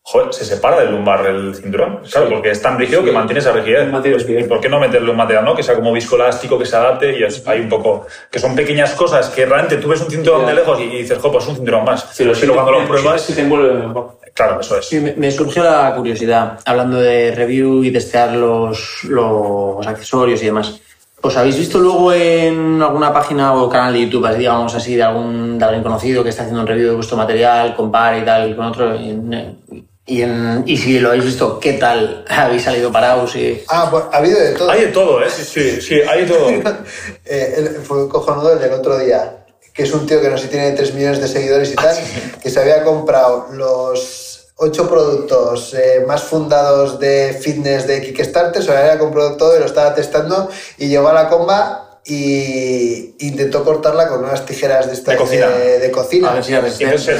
joder, 0.00 0.32
se 0.32 0.46
separa 0.46 0.80
del 0.80 0.92
lumbar 0.92 1.26
el 1.26 1.54
cinturón. 1.54 2.00
Claro, 2.10 2.30
porque 2.30 2.50
es 2.52 2.62
tan 2.62 2.78
rígido 2.78 3.04
que 3.04 3.12
mantiene 3.12 3.40
esa 3.40 3.52
rigidez. 3.52 3.88
¿Y 4.26 4.44
por 4.44 4.58
qué 4.60 4.70
no 4.70 4.80
meterle 4.80 5.10
un 5.10 5.18
material, 5.18 5.44
no? 5.44 5.54
Que 5.54 5.62
sea 5.62 5.74
como 5.74 5.92
viscoelástico, 5.92 6.58
que 6.58 6.64
se 6.64 6.76
adapte 6.76 7.18
y 7.18 7.22
es, 7.24 7.46
hay 7.46 7.60
un 7.60 7.68
poco... 7.68 8.06
Que 8.30 8.38
son 8.38 8.56
pequeñas 8.56 8.94
cosas 8.94 9.28
que 9.28 9.44
realmente 9.44 9.76
tú 9.76 9.88
ves 9.88 10.00
un 10.00 10.10
cinturón 10.10 10.42
Ya. 10.42 10.46
de 10.48 10.54
lejos 10.54 10.80
y, 10.80 10.84
y 10.84 10.98
dices, 11.02 11.18
jo, 11.18 11.30
pues 11.30 11.46
un 11.46 11.56
cinturón 11.56 11.84
más. 11.84 12.08
Si 12.14 12.24
lo 12.24 12.32
Pero 12.32 12.54
cuando 12.54 12.72
lo 12.72 12.88
pruebas... 12.88 13.20
Si 13.20 13.34
te 13.34 13.42
envuelve 13.42 13.74
mejor. 13.74 14.18
Claro, 14.32 14.60
eso 14.60 14.78
es. 14.78 14.86
Sí, 14.86 14.98
me, 15.00 15.12
me 15.14 15.30
surgió 15.30 15.62
la 15.62 15.92
curiosidad, 15.94 16.58
hablando 16.64 16.98
de 17.00 17.32
review 17.34 17.84
y 17.84 17.90
testear 17.90 18.32
los, 18.32 19.04
los 19.04 19.86
accesorios 19.86 20.40
y 20.42 20.46
demás. 20.46 20.80
¿Os 21.20 21.36
habéis 21.36 21.56
visto 21.58 21.78
luego 21.78 22.12
en 22.12 22.80
alguna 22.80 23.12
página 23.12 23.52
o 23.54 23.68
canal 23.68 23.92
de 23.92 24.02
YouTube, 24.02 24.24
así, 24.26 24.38
digamos 24.38 24.74
así, 24.74 24.94
de 24.94 25.02
algún 25.02 25.58
de 25.58 25.64
alguien 25.64 25.82
conocido 25.82 26.22
que 26.22 26.30
está 26.30 26.42
haciendo 26.42 26.60
un 26.62 26.66
review 26.66 26.90
de 26.90 26.94
vuestro 26.94 27.16
material, 27.16 27.74
compare 27.74 28.20
y 28.20 28.24
tal 28.24 28.54
con 28.54 28.66
otro? 28.66 28.94
Y, 28.94 29.10
en- 29.10 29.58
y, 30.06 30.22
en- 30.22 30.62
y 30.64 30.76
si 30.76 31.00
lo 31.00 31.08
habéis 31.08 31.24
visto, 31.24 31.58
¿qué 31.58 31.72
tal 31.74 32.24
habéis 32.28 32.62
salido 32.62 32.92
parados? 32.92 33.34
Y... 33.34 33.62
Ah, 33.68 33.88
pues 33.90 34.04
ha 34.12 34.16
habido 34.18 34.38
de 34.38 34.52
todo. 34.52 34.70
Hay 34.70 34.80
de 34.82 34.86
todo, 34.88 35.22
¿eh? 35.22 35.28
Sí, 35.28 35.42
sí, 35.44 35.80
sí, 35.80 35.94
hay 36.08 36.24
de 36.24 36.26
todo. 36.32 36.48
Eh, 37.30 37.54
el- 37.58 37.68
fue 37.82 38.08
cojonudo 38.08 38.52
el 38.52 38.60
del 38.60 38.72
otro 38.72 38.96
día, 38.98 39.44
que 39.74 39.82
es 39.82 39.92
un 39.92 40.06
tío 40.06 40.20
que 40.20 40.30
no 40.30 40.38
sé 40.38 40.44
si 40.44 40.50
tiene 40.50 40.70
3 40.72 40.94
millones 40.94 41.20
de 41.20 41.28
seguidores 41.28 41.72
y 41.72 41.74
tal, 41.74 41.96
que 42.42 42.48
se 42.48 42.60
había 42.60 42.84
comprado 42.84 43.48
los 43.52 44.27
ocho 44.60 44.88
productos 44.88 45.72
eh, 45.74 46.04
más 46.06 46.22
fundados 46.24 46.98
de 46.98 47.38
fitness 47.40 47.86
de 47.86 48.02
Kickstarter, 48.02 48.62
se 48.62 48.70
lo 48.72 48.76
había 48.76 48.98
comprado 48.98 49.36
todo 49.36 49.56
y 49.56 49.60
lo 49.60 49.66
estaba 49.66 49.94
testando 49.94 50.48
y 50.76 50.88
llegó 50.88 51.08
a 51.08 51.12
la 51.12 51.28
comba 51.28 52.00
y 52.04 53.14
intentó 53.20 53.64
cortarla 53.64 54.08
con 54.08 54.24
unas 54.24 54.44
tijeras 54.46 54.86
de 54.88 54.94
estas 54.94 55.14
De 55.14 55.18
cocina. 55.18 55.48
de, 55.48 55.78
de 55.78 55.90
cocina. 55.90 56.30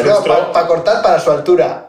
No, 0.05 0.23
para 0.53 0.67
cortar 0.67 1.03
para 1.03 1.21
su 1.21 1.31
altura. 1.31 1.88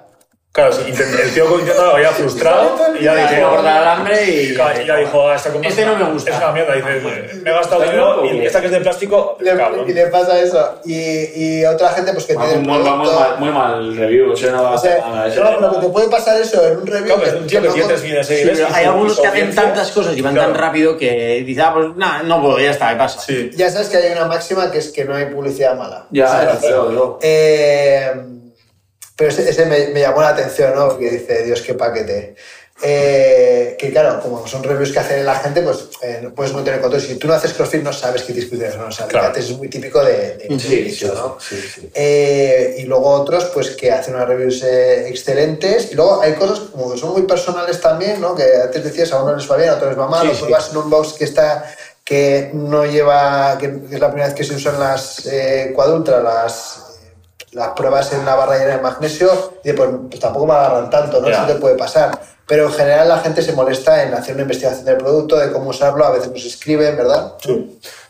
Claro, 0.52 0.74
el 0.76 1.32
tío 1.32 1.60
intentó, 1.60 1.92
había 1.96 2.10
frustrado 2.10 2.76
y 3.00 3.04
ya 3.04 3.14
dijo... 3.16 3.50
cortar 3.52 3.82
el 3.84 3.88
hambre 3.88 4.24
y... 4.26 4.56
Ya 4.86 4.96
dijo, 4.98 5.30
"Ah, 5.30 5.36
esta 5.36 5.52
comba 5.52 5.68
Este 5.68 5.86
no 5.86 5.96
me 5.96 6.12
gusta". 6.12 6.32
Es 6.32 6.38
una 6.38 6.52
mierda. 6.52 6.74
Dice, 6.74 7.40
me 7.44 7.50
he 7.52 7.54
gastado 7.54 7.82
dinero 7.84 8.26
y 8.26 8.46
esta 8.48 8.60
que 8.60 8.66
es 8.66 8.72
de 8.72 8.82
plástico, 8.82 9.38
Le- 9.40 9.56
cabrón. 9.56 9.86
y 9.88 9.94
le 9.94 10.08
pasa 10.08 10.40
eso. 10.42 10.80
Y, 10.86 11.60
y 11.60 11.66
otra 11.66 11.90
gente 11.90 12.14
pues 12.14 12.26
que 12.26 12.34
tiene 12.36 12.54
el 12.54 12.60
muy, 12.62 12.80
muy 12.80 12.90
mal, 13.08 13.38
muy 13.40 13.50
mal 13.52 13.96
review, 13.96 14.32
o 14.32 14.36
sea, 14.36 14.52
no 14.54 14.72
O 14.72 14.78
sea, 14.80 14.98
no, 15.30 15.60
pero 15.60 15.72
que 15.80 15.86
te 15.86 15.90
puede 15.94 16.08
pasar 16.10 16.42
eso 16.42 16.68
en 16.68 16.78
un 16.78 16.88
review. 16.88 17.16
Claro, 17.16 17.24
es 17.32 17.34
un 17.42 17.48
tío 17.48 17.62
que 17.62 17.68
no 17.68 17.74
tiene 17.76 17.88
con- 17.88 17.96
3 17.96 18.04
millones 18.04 18.28
de 18.28 18.36
Sí, 18.36 18.42
seguidores. 18.42 18.60
pero 18.68 18.72
y 18.72 18.80
hay 18.80 18.86
algunos 18.86 19.20
que 19.20 19.28
hacen 19.28 19.56
tantas 19.56 19.92
cosas 19.92 20.18
y 20.18 20.22
van 20.24 20.36
tan 20.36 20.56
rápido 20.56 20.98
que 20.98 21.44
dices, 21.46 21.64
ah, 21.64 21.74
pues 21.76 21.96
nada, 21.96 22.24
no 22.24 22.42
puedo, 22.42 22.60
ya 22.60 22.72
está, 22.72 22.92
y 22.92 22.96
pasa. 22.96 23.20
Sí. 23.20 23.52
Ya 23.56 23.70
sabes 23.70 23.88
que 23.90 23.98
hay 23.98 24.12
una 24.14 24.26
máxima 24.26 24.72
que 24.72 24.80
es 24.80 24.90
que 24.90 25.06
no 25.06 25.14
hay 25.16 25.26
publicidad 25.28 25.78
mala. 25.78 26.08
Ya, 26.10 26.28
¿Sabes? 26.28 26.54
ya, 26.56 26.60
claro, 26.60 26.86
claro. 26.88 27.20
Eh, 27.22 28.12
Pero 29.20 29.30
ese, 29.32 29.50
ese 29.50 29.66
me, 29.66 29.88
me 29.90 30.00
llamó 30.00 30.22
la 30.22 30.30
atención, 30.30 30.74
¿no? 30.74 30.98
Que 30.98 31.10
dice, 31.12 31.44
Dios, 31.44 31.62
qué 31.62 31.74
paquete. 31.76 32.36
Eh, 32.82 33.76
que 33.78 33.92
claro, 33.92 34.22
como 34.22 34.48
son 34.48 34.64
reviews 34.64 34.94
que 34.94 35.00
hace 35.00 35.22
la 35.24 35.36
gente, 35.36 35.62
pues 35.62 35.90
eh, 36.02 36.20
no 36.24 36.34
puedes 36.34 36.54
no 36.54 36.64
tener 36.64 36.80
control. 36.80 37.02
Si 37.02 37.16
tú 37.16 37.28
no 37.28 37.34
haces 37.34 37.52
CrossFit, 37.52 37.84
no 37.84 37.92
sabes 37.92 38.24
qué 38.24 38.32
discusiones 38.32 38.76
o 38.76 38.78
no 38.78 38.92
sabes. 38.92 39.12
Claro. 39.12 39.36
Es 39.36 39.52
muy 39.52 39.68
típico 39.68 40.02
de, 40.02 40.38
de- 40.38 40.60
Sí, 40.60 40.84
nicho, 40.86 41.08
sí, 41.08 41.14
¿no? 41.14 41.38
sí, 41.42 41.62
sí. 41.76 41.90
Eh, 41.94 42.78
y 42.80 42.84
luego 42.84 43.10
otros, 43.10 43.46
pues 43.54 43.72
que 43.72 43.92
hacen 43.92 44.16
unas 44.16 44.30
reviews 44.30 44.64
eh, 44.64 45.10
excelentes. 45.10 45.92
Y 45.92 45.96
luego 45.96 46.22
hay 46.22 46.34
cosas 46.36 46.60
como 46.72 46.94
que 46.94 46.98
son 46.98 47.12
muy 47.12 47.24
personales 47.24 47.82
también, 47.82 48.22
¿no? 48.22 48.34
Que 48.34 48.46
antes 48.64 48.82
decías, 48.82 49.12
a 49.12 49.22
uno 49.22 49.36
les 49.36 49.52
va 49.52 49.58
bien, 49.58 49.70
a 49.72 49.74
otro 49.76 49.90
les 49.90 50.00
va 50.00 50.08
mal. 50.08 50.22
Sí, 50.26 50.32
o 50.32 50.34
sí. 50.36 50.40
pruebas 50.44 50.70
en 50.72 50.78
un 50.78 50.90
box 50.90 51.14
que 51.14 51.26
está 51.26 51.76
que 52.06 52.50
no 52.54 52.86
lleva, 52.86 53.58
que 53.60 53.66
es 53.92 54.00
la 54.00 54.08
primera 54.08 54.28
vez 54.28 54.34
que 54.36 54.44
se 54.46 54.56
usan 54.56 54.80
las 54.80 55.26
eh, 55.28 55.74
Quadultra, 55.76 56.22
las, 56.24 56.86
las 57.52 57.70
pruebas 57.70 58.14
en 58.14 58.26
la 58.26 58.36
barra 58.36 58.58
llena 58.58 58.78
de 58.78 58.82
magnesio, 58.82 59.30
y 59.64 59.74
pues, 59.74 59.90
pues 60.10 60.20
tampoco 60.20 60.48
me 60.48 60.54
agarran 60.54 60.90
tanto, 60.90 61.22
¿no? 61.22 61.30
Ya. 61.30 61.44
Eso 61.44 61.54
te 61.54 61.60
puede 61.60 61.76
pasar. 61.76 62.20
Pero 62.50 62.66
en 62.66 62.72
general 62.72 63.08
la 63.08 63.20
gente 63.20 63.44
se 63.44 63.54
molesta 63.54 64.04
en 64.04 64.14
hacer 64.16 64.34
una 64.34 64.42
investigación 64.42 64.84
del 64.84 64.98
producto, 64.98 65.38
de 65.38 65.52
cómo 65.52 65.70
usarlo, 65.70 66.04
a 66.04 66.12
veces 66.12 66.32
nos 66.32 66.44
escriben, 66.44 66.98
¿verdad? 66.98 67.34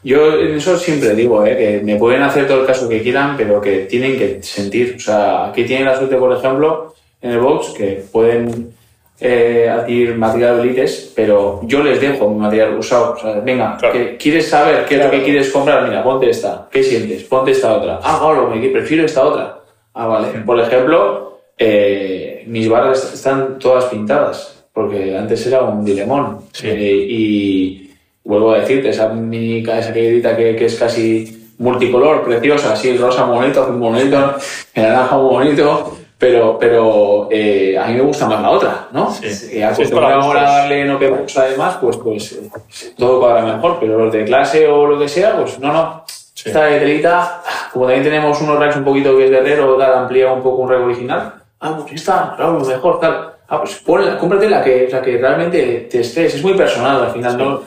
Yo 0.01 0.33
en 0.39 0.55
eso 0.55 0.77
siempre 0.77 1.13
digo, 1.13 1.45
¿eh? 1.45 1.57
que 1.57 1.81
me 1.83 1.97
pueden 1.97 2.21
hacer 2.21 2.47
todo 2.47 2.61
el 2.61 2.65
caso 2.65 2.87
que 2.87 3.01
quieran, 3.01 3.35
pero 3.35 3.59
que 3.59 3.79
tienen 3.79 4.17
que 4.17 4.41
sentir. 4.41 4.95
O 4.97 4.99
sea, 5.01 5.47
aquí 5.47 5.65
tienen 5.65 5.87
la 5.87 5.97
suerte, 5.97 6.15
por 6.15 6.31
ejemplo, 6.31 6.95
en 7.21 7.31
el 7.31 7.39
box, 7.39 7.73
que 7.77 8.05
pueden 8.09 8.73
eh, 9.21 9.69
adquirir 9.69 10.15
material 10.15 10.57
de 10.57 10.63
elites, 10.63 11.11
pero 11.15 11.59
yo 11.63 11.83
les 11.83 11.99
dejo 11.99 12.29
mi 12.29 12.39
material 12.39 12.77
usado. 12.77 13.13
O 13.13 13.19
sea, 13.19 13.39
venga, 13.41 13.77
Claro. 13.77 13.93
que 13.93 14.17
¿quieres 14.17 14.47
saber 14.49 14.85
qué 14.85 14.95
es 14.95 15.05
lo 15.05 15.11
que 15.11 15.23
quieres 15.23 15.49
comprar? 15.51 15.87
Mira, 15.87 16.03
ponte 16.03 16.29
esta. 16.29 16.67
¿Qué 16.71 16.83
sientes? 16.83 17.23
Ponte 17.23 17.51
esta 17.51 17.73
otra. 17.73 17.99
Ah, 18.03 18.17
claro, 18.21 18.49
me 18.49 18.69
prefiero 18.69 19.05
esta 19.05 19.23
otra. 19.25 19.59
Ah, 19.93 20.07
vale. 20.07 20.27
Por 20.45 20.59
ejemplo, 20.59 21.39
eh, 21.57 22.43
mis 22.47 22.69
barras 22.69 23.13
están 23.13 23.59
todas 23.59 23.85
pintadas, 23.85 24.63
porque 24.73 25.17
antes 25.17 25.45
era 25.45 25.63
un 25.63 25.83
dilemón. 25.83 26.39
Sí. 26.53 26.67
Eh, 26.69 27.05
y 27.09 27.91
vuelvo 28.23 28.51
a 28.53 28.59
decirte, 28.59 28.89
esa 28.89 29.09
mini 29.09 29.59
esa 29.59 29.91
caídita 29.93 30.37
que, 30.37 30.55
que 30.55 30.65
es 30.65 30.75
casi 30.75 31.35
multicolor, 31.57 32.23
preciosa, 32.23 32.73
así 32.73 32.89
el 32.89 32.99
rosa 32.99 33.25
muy 33.25 33.35
bonito, 33.37 33.63
azul 33.63 33.75
bonito, 33.77 34.35
el 34.73 34.83
naranja 34.83 35.17
muy 35.17 35.29
bonito, 35.29 35.97
pero, 36.19 36.59
pero 36.59 37.29
eh, 37.31 37.77
a 37.77 37.87
mí 37.87 37.93
me 37.93 38.01
gusta 38.01 38.27
más 38.27 38.41
la 38.41 38.49
otra, 38.49 38.87
¿no? 38.91 39.09
Sí. 39.09 39.57
Eh, 39.57 39.63
acostumbrado 39.63 40.21
ahora 40.21 40.41
a 40.41 40.57
darle 40.59 40.83
no 40.83 40.99
que 40.99 41.09
gusta 41.09 41.43
además, 41.43 41.77
pues, 41.79 41.95
pues 41.95 42.33
eh, 42.33 42.49
todo 42.97 43.21
cuadra 43.21 43.41
mejor, 43.41 43.77
pero 43.79 43.97
los 43.97 44.11
de 44.11 44.25
clase 44.25 44.67
o 44.67 44.85
lo 44.85 44.99
que 44.99 45.07
sea, 45.07 45.37
pues 45.37 45.57
no, 45.59 45.71
no. 45.71 46.03
Sí. 46.33 46.49
Esta 46.49 46.65
de 46.65 46.79
telita, 46.79 47.41
como 47.71 47.85
también 47.85 48.03
tenemos 48.03 48.41
unos 48.41 48.59
racks 48.59 48.75
un 48.75 48.83
poquito 48.83 49.15
que 49.15 49.25
es 49.25 49.31
de 49.31 49.37
herrero, 49.37 49.77
tal, 49.77 49.93
amplía 49.93 50.31
un 50.31 50.43
poco 50.43 50.61
un 50.61 50.69
rack 50.69 50.81
original, 50.81 51.33
ah, 51.61 51.77
pues 51.77 51.93
esta, 51.93 52.33
claro, 52.35 52.59
lo 52.59 52.65
mejor, 52.65 52.99
tal. 52.99 53.33
Ah, 53.47 53.59
pues 53.59 53.75
ponla, 53.77 54.17
cómprate 54.17 54.49
la 54.49 54.61
que, 54.61 54.87
o 54.87 54.89
sea, 54.89 55.01
que 55.01 55.17
realmente 55.17 55.87
te 55.89 56.01
estés, 56.01 56.35
es 56.35 56.43
muy 56.43 56.53
personal 56.53 57.01
al 57.01 57.11
final, 57.11 57.37
¿no? 57.37 57.63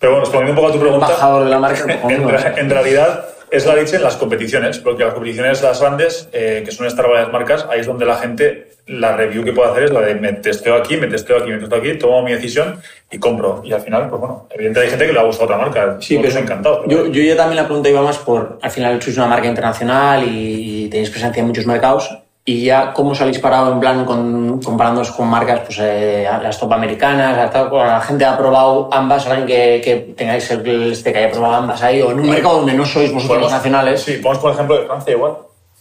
Pero 0.00 0.12
bueno, 0.12 0.24
respondiendo 0.24 0.50
un 0.50 0.56
poco 0.56 0.68
a 0.68 0.72
tu 0.72 0.80
pregunta, 0.80 1.06
Embajador 1.06 1.44
de 1.44 1.50
la 1.50 1.58
marca. 1.60 1.84
en, 2.08 2.58
en 2.58 2.70
realidad 2.70 3.24
es 3.54 3.66
la 3.66 3.74
leche 3.74 3.96
en 3.96 4.02
las 4.02 4.16
competiciones, 4.16 4.78
porque 4.78 5.04
las 5.04 5.14
competiciones 5.14 5.62
las 5.62 5.80
grandes, 5.80 6.28
eh, 6.32 6.62
que 6.64 6.70
suelen 6.70 6.90
estar 6.90 7.08
varias 7.08 7.32
marcas, 7.32 7.66
ahí 7.70 7.80
es 7.80 7.86
donde 7.86 8.04
la 8.04 8.16
gente, 8.16 8.68
la 8.86 9.16
review 9.16 9.44
que 9.44 9.52
puede 9.52 9.70
hacer 9.70 9.84
es 9.84 9.90
la 9.92 10.00
de 10.00 10.14
me 10.16 10.32
testeo 10.32 10.74
aquí, 10.74 10.96
me 10.96 11.06
testeo 11.06 11.38
aquí, 11.38 11.50
me 11.50 11.58
testeo 11.58 11.78
aquí, 11.78 11.94
tomo 11.98 12.22
mi 12.22 12.32
decisión 12.32 12.80
y 13.10 13.18
compro. 13.18 13.62
Y 13.64 13.72
al 13.72 13.80
final, 13.80 14.08
pues 14.08 14.20
bueno, 14.20 14.48
evidentemente 14.50 14.80
hay 14.80 14.88
gente 14.90 15.06
que 15.06 15.12
le 15.12 15.20
ha 15.20 15.24
gustado 15.24 15.44
otra 15.46 15.58
marca, 15.58 15.96
Sí, 16.00 16.18
pero 16.20 16.38
encantados. 16.38 16.78
pero 16.84 16.90
yo, 16.90 16.98
bueno. 16.98 17.12
yo 17.14 17.22
ya 17.22 17.36
también 17.36 17.56
la 17.56 17.64
pregunta 17.66 17.88
iba 17.88 18.02
más 18.02 18.18
por, 18.18 18.58
al 18.60 18.70
final 18.70 19.00
sois 19.00 19.16
una 19.16 19.26
marca 19.26 19.46
internacional 19.46 20.24
y 20.28 20.88
tenéis 20.90 21.10
presencia 21.10 21.40
en 21.40 21.46
muchos 21.46 21.66
mercados 21.66 22.10
y 22.46 22.64
ya 22.66 22.92
cómo 22.92 23.12
os 23.12 23.20
habéis 23.22 23.38
parado 23.38 23.72
en 23.72 23.80
plan 23.80 24.04
con, 24.04 24.60
comparándoos 24.60 25.10
con 25.12 25.26
marcas, 25.28 25.60
pues 25.64 25.78
eh, 25.80 26.28
las 26.42 26.58
top 26.60 26.74
americanas, 26.74 27.50
la, 27.72 28.00
gente 28.02 28.24
ha 28.26 28.36
probado 28.36 28.90
ambas, 28.92 29.26
alguien 29.26 29.46
que, 29.46 29.80
que 29.82 30.14
tengáis 30.14 30.50
el, 30.50 30.92
este 30.92 31.10
que 31.12 31.20
haya 31.20 31.30
probado 31.30 31.54
ambas 31.54 31.82
ahí 31.82 32.02
o 32.02 32.10
en 32.10 32.20
un 32.20 32.28
mercado 32.28 32.56
donde 32.56 32.74
no 32.74 32.84
sois 32.84 33.10
vosotros 33.12 33.38
los 33.40 33.46
Podemos- 33.46 33.52
nacionales. 33.52 34.02
Sí, 34.02 34.12
ponemos 34.22 34.38
por 34.42 34.52
ejemplo 34.52 34.78
de 34.78 34.86
Francia 34.86 35.12
igual. 35.12 35.32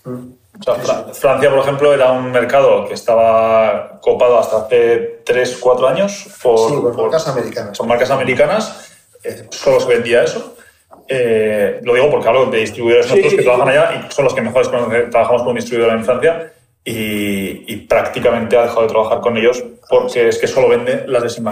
O 0.06 0.64
sea, 0.64 0.76
Fra- 0.76 1.06
Francia, 1.14 1.50
por 1.50 1.60
ejemplo, 1.60 1.94
era 1.94 2.12
un 2.14 2.32
mercado 2.32 2.88
que 2.88 2.94
estaba 2.94 4.00
copado 4.02 4.40
hasta 4.40 4.58
hace 4.60 5.22
3, 5.26 5.58
4 5.60 5.88
años 5.90 6.28
por, 6.42 6.70
Sí, 6.70 6.76
por 6.76 6.96
por- 6.96 7.02
marcas 7.04 7.28
americanas. 7.28 7.76
son 7.78 7.88
marcas 7.90 8.10
americanas, 8.12 8.90
eh, 9.24 9.48
solo 9.52 9.82
se 9.82 9.88
vendía 9.88 10.24
eso. 10.24 10.54
Eh, 11.08 11.80
lo 11.84 11.94
digo 11.96 12.10
porque 12.10 12.28
hablo 12.28 12.46
de 12.48 12.60
distribuidores 12.60 13.08
nosotros 13.08 13.34
que 13.34 13.42
trabajan 13.44 13.70
allá 13.70 14.08
y 14.08 14.12
son 14.14 14.26
los 14.26 14.34
que 14.34 14.42
mejores 14.42 14.70
conocen. 14.70 15.10
Trabajamos 15.10 15.42
con 15.42 15.50
un 15.52 15.56
distribuidor 15.56 15.94
en 15.94 16.06
Francia 16.06 16.54
y, 16.84 17.74
y 17.74 17.78
prácticamente 17.88 18.58
ha 18.58 18.64
dejado 18.64 18.84
de 18.84 18.88
trabajar 18.88 19.20
con 19.22 19.38
ellos 19.38 19.64
porque 19.90 20.30
es 20.30 20.38
que 20.38 20.48
solo 20.48 20.70
vende 20.70 21.04
las 21.08 21.24
de 21.24 21.30
sin. 21.30 21.46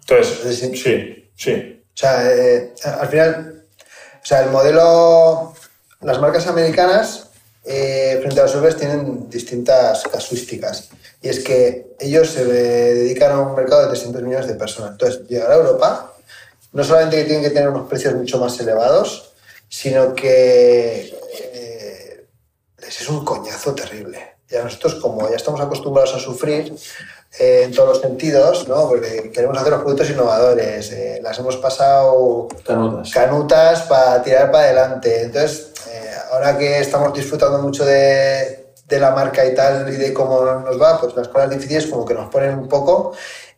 Entonces, 0.00 0.58
Sí. 0.58 0.76
sí, 0.76 1.30
sí. 1.36 1.82
O 1.94 2.00
sea, 2.00 2.32
eh, 2.32 2.72
al 3.00 3.08
final, 3.08 3.64
o 4.22 4.26
sea, 4.26 4.42
el 4.44 4.50
modelo, 4.50 5.52
las 6.00 6.20
marcas 6.20 6.46
americanas 6.46 7.30
eh, 7.64 8.18
frente 8.20 8.38
a 8.40 8.44
los 8.44 8.54
europeos 8.54 8.76
tienen 8.78 9.28
distintas 9.28 10.04
casuísticas. 10.04 10.90
Y 11.20 11.28
es 11.28 11.40
que 11.40 11.88
ellos 11.98 12.30
se 12.30 12.44
dedican 12.44 13.32
a 13.32 13.40
un 13.40 13.54
mercado 13.56 13.82
de 13.82 13.88
300 13.88 14.22
millones 14.22 14.46
de 14.46 14.54
personas. 14.54 14.92
Entonces, 14.92 15.26
llegar 15.28 15.50
a 15.50 15.56
Europa, 15.56 16.14
no 16.72 16.84
solamente 16.84 17.16
que 17.16 17.24
tienen 17.24 17.42
que 17.42 17.50
tener 17.50 17.68
unos 17.68 17.88
precios 17.88 18.14
mucho 18.14 18.38
más 18.38 18.58
elevados, 18.60 19.32
sino 19.68 20.14
que 20.14 21.14
eh, 21.52 22.26
es 22.86 23.08
un 23.08 23.24
coñazo 23.24 23.74
terrible. 23.74 24.36
Y 24.50 24.56
a 24.56 24.64
nosotros, 24.64 24.94
como 24.96 25.28
ya 25.28 25.36
estamos 25.36 25.60
acostumbrados 25.60 26.14
a 26.14 26.18
sufrir 26.18 26.74
eh, 27.38 27.64
en 27.64 27.72
todos 27.74 27.90
los 27.90 28.00
sentidos, 28.00 28.66
¿no? 28.66 28.88
porque 28.88 29.30
queremos 29.30 29.58
hacer 29.58 29.72
los 29.72 29.82
productos 29.82 30.08
innovadores, 30.08 30.90
eh, 30.92 31.20
las 31.22 31.38
hemos 31.38 31.58
pasado 31.58 32.48
Canutas. 32.66 33.12
canutas 33.12 33.82
para 33.82 34.22
tirar 34.22 34.50
para 34.50 34.64
adelante. 34.64 35.22
Entonces, 35.22 35.72
eh, 35.90 36.10
ahora 36.32 36.56
que 36.56 36.80
estamos 36.80 37.12
disfrutando 37.12 37.58
mucho 37.58 37.84
de, 37.84 38.72
de 38.86 38.98
la 38.98 39.10
marca 39.10 39.44
y 39.44 39.54
tal 39.54 39.92
y 39.92 39.96
de 39.96 40.14
cómo 40.14 40.42
nos 40.42 40.80
va, 40.80 40.98
pues 40.98 41.14
las 41.14 41.28
cosas 41.28 41.50
difíciles 41.50 41.86
como 41.86 42.06
que 42.06 42.14
nos 42.14 42.30
ponen 42.30 42.58
un 42.58 42.68
poco 42.68 43.12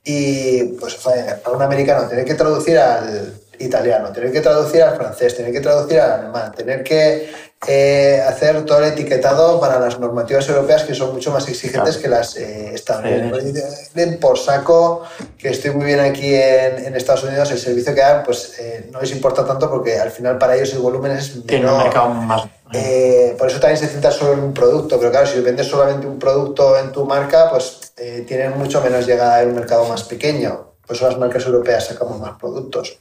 y 0.05 0.62
pues 0.78 0.98
a 1.07 1.51
un 1.51 1.62
americano 1.62 2.09
tener 2.09 2.24
que 2.24 2.34
traducir 2.34 2.78
al 2.78 3.34
italiano, 3.61 4.11
tener 4.12 4.32
que 4.32 4.40
traducir 4.40 4.82
al 4.82 4.96
francés, 4.96 5.36
tener 5.36 5.52
que 5.52 5.61
traducir 5.61 6.00
al 6.00 6.12
alemán, 6.12 6.52
tener 6.52 6.82
que 6.82 7.30
eh, 7.68 8.22
hacer 8.26 8.64
todo 8.64 8.78
el 8.78 8.84
etiquetado 8.92 9.61
para 9.61 9.78
las 9.78 10.00
normativas 10.00 10.48
europeas 10.48 10.84
que 10.84 10.94
son 10.94 11.12
mucho 11.12 11.30
más 11.30 11.46
exigentes 11.46 11.98
que 11.98 12.08
las 12.08 12.36
eh, 12.36 12.74
estadounidenses. 12.74 13.92
Den 13.94 14.18
por 14.18 14.38
saco 14.38 15.02
que 15.36 15.50
estoy 15.50 15.72
muy 15.72 15.84
bien 15.84 16.00
aquí 16.00 16.34
en, 16.34 16.86
en 16.86 16.96
Estados 16.96 17.24
Unidos, 17.24 17.50
el 17.50 17.58
servicio 17.58 17.94
que 17.94 18.00
dan 18.00 18.22
pues 18.24 18.58
eh, 18.58 18.88
no 18.90 19.00
les 19.00 19.12
importa 19.12 19.44
tanto 19.44 19.68
porque 19.68 19.98
al 19.98 20.11
final 20.11 20.38
para 20.38 20.56
ellos 20.56 20.72
el 20.72 20.78
volumen 20.78 21.12
es 21.12 21.44
Tiene 21.46 21.66
un 21.66 21.72
menor. 21.72 21.84
mercado 21.84 22.08
más. 22.08 22.48
Eh, 22.72 23.34
por 23.36 23.48
eso 23.48 23.61
también 23.61 23.78
se 23.78 23.88
centra 23.88 24.11
solo 24.11 24.32
en 24.34 24.40
un 24.40 24.54
producto, 24.54 24.98
pero 24.98 25.11
claro, 25.11 25.26
si 25.26 25.40
vendes 25.40 25.66
solamente 25.66 26.06
un 26.06 26.18
producto 26.18 26.78
en 26.78 26.92
tu 26.92 27.04
marca, 27.04 27.50
pues 27.50 27.92
tienen 28.26 28.56
mucho 28.56 28.80
menos 28.80 29.06
llegada 29.06 29.42
en 29.42 29.48
un 29.50 29.56
mercado 29.56 29.84
más 29.86 30.04
pequeño. 30.04 30.70
Por 30.86 30.96
eso 30.96 31.06
las 31.06 31.18
marcas 31.18 31.44
europeas 31.44 31.86
sacamos 31.86 32.18
más 32.18 32.38
productos. 32.38 32.98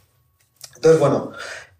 Entonces, 0.79 0.97
bueno, 1.01 1.33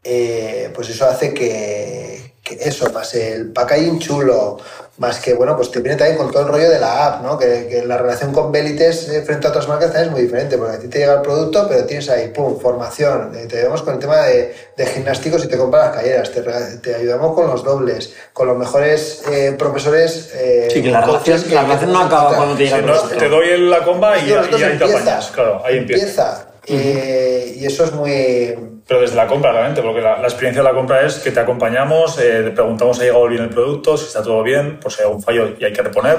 eh, 0.04 0.72
pues 0.76 0.90
eso 0.90 1.06
hace 1.08 1.34
que, 1.34 2.34
que 2.44 2.56
eso, 2.56 2.92
más 2.92 3.14
el 3.16 3.54
packaging 3.54 4.00
chulo, 4.00 4.58
más 4.98 5.20
que, 5.20 5.34
bueno, 5.34 5.56
pues 5.56 5.72
te 5.72 5.80
viene 5.80 5.98
también 5.98 6.18
con 6.18 6.30
todo 6.30 6.42
el 6.44 6.50
rollo 6.50 6.70
de 6.70 6.80
la 6.80 7.08
app, 7.08 7.24
¿no? 7.24 7.40
Que, 7.40 7.68
que 7.70 7.86
la 7.86 7.98
relación 7.98 8.34
con 8.34 8.52
Belites 8.52 9.08
eh, 9.08 9.22
frente 9.22 9.48
a 9.48 9.52
otras 9.52 9.70
marcas 9.70 9.94
también 9.94 10.08
es 10.08 10.12
muy 10.12 10.22
diferente, 10.24 10.58
porque 10.58 10.76
a 10.76 10.80
ti 10.80 10.90
te 10.90 11.00
llega 11.00 11.14
el 11.14 11.22
producto, 11.22 11.66
pero 11.70 11.86
tienes 11.86 12.10
ahí, 12.10 12.28
pum, 12.28 12.60
formación. 12.60 13.32
Eh, 13.38 13.46
te 13.48 13.60
ayudamos 13.60 13.84
con 13.84 13.94
el 13.94 14.00
tema 14.02 14.18
de, 14.24 14.54
de 14.76 14.86
gimnásticos 14.86 15.46
y 15.46 15.48
te 15.48 15.58
compras 15.58 15.86
las 15.86 15.96
calleras, 15.96 16.32
te, 16.32 16.42
te 16.80 16.96
ayudamos 16.96 17.34
con 17.36 17.48
los 17.48 17.64
dobles, 17.64 18.14
con 18.34 18.50
los 18.50 18.58
mejores 18.58 19.24
eh, 19.32 19.56
profesores. 19.58 20.32
eh, 20.34 20.68
Sí, 20.74 20.84
que 20.84 20.92
la 20.92 21.00
relación, 21.06 21.42
la 21.52 21.62
relación 21.62 21.94
no 21.94 22.00
acaba 22.02 22.36
cuando 22.36 22.58
te 22.58 22.64
llega 22.66 22.78
el 22.80 22.84
producto. 22.84 23.16
te 23.16 23.30
doy 23.30 23.58
la 23.70 23.82
comba 23.86 24.18
y, 24.18 24.34
ahí 24.34 24.78
te 24.78 24.84
apañas. 24.84 25.32
Claro, 25.34 25.62
ahí 25.64 25.78
empieza. 25.78 26.46
Eh, 26.72 27.56
y 27.56 27.66
eso 27.66 27.86
es 27.86 27.94
muy, 27.94 28.79
Pero 28.90 29.02
desde 29.02 29.16
la 29.16 29.28
compra, 29.28 29.54
realmente, 29.54 29.82
porque 29.82 30.02
la, 30.02 30.18
la 30.20 30.28
experiencia 30.28 30.62
de 30.62 30.68
la 30.68 30.76
compra 30.76 31.06
es 31.06 31.20
que 31.20 31.32
te 31.32 31.40
acompañamos, 31.40 32.20
eh, 32.20 32.42
te 32.44 32.52
preguntamos 32.52 32.98
si 32.98 33.04
ha 33.04 33.06
llegado 33.06 33.28
bien 33.28 33.44
el 33.44 33.50
producto, 33.50 33.96
si 33.96 34.08
está 34.08 34.22
todo 34.22 34.44
bien, 34.44 34.80
por 34.82 34.92
si 34.92 35.00
hay 35.02 35.06
algún 35.08 35.24
fallo 35.24 35.54
y 35.58 35.64
hay 35.64 35.72
que 35.72 35.82
reponer. 35.82 36.18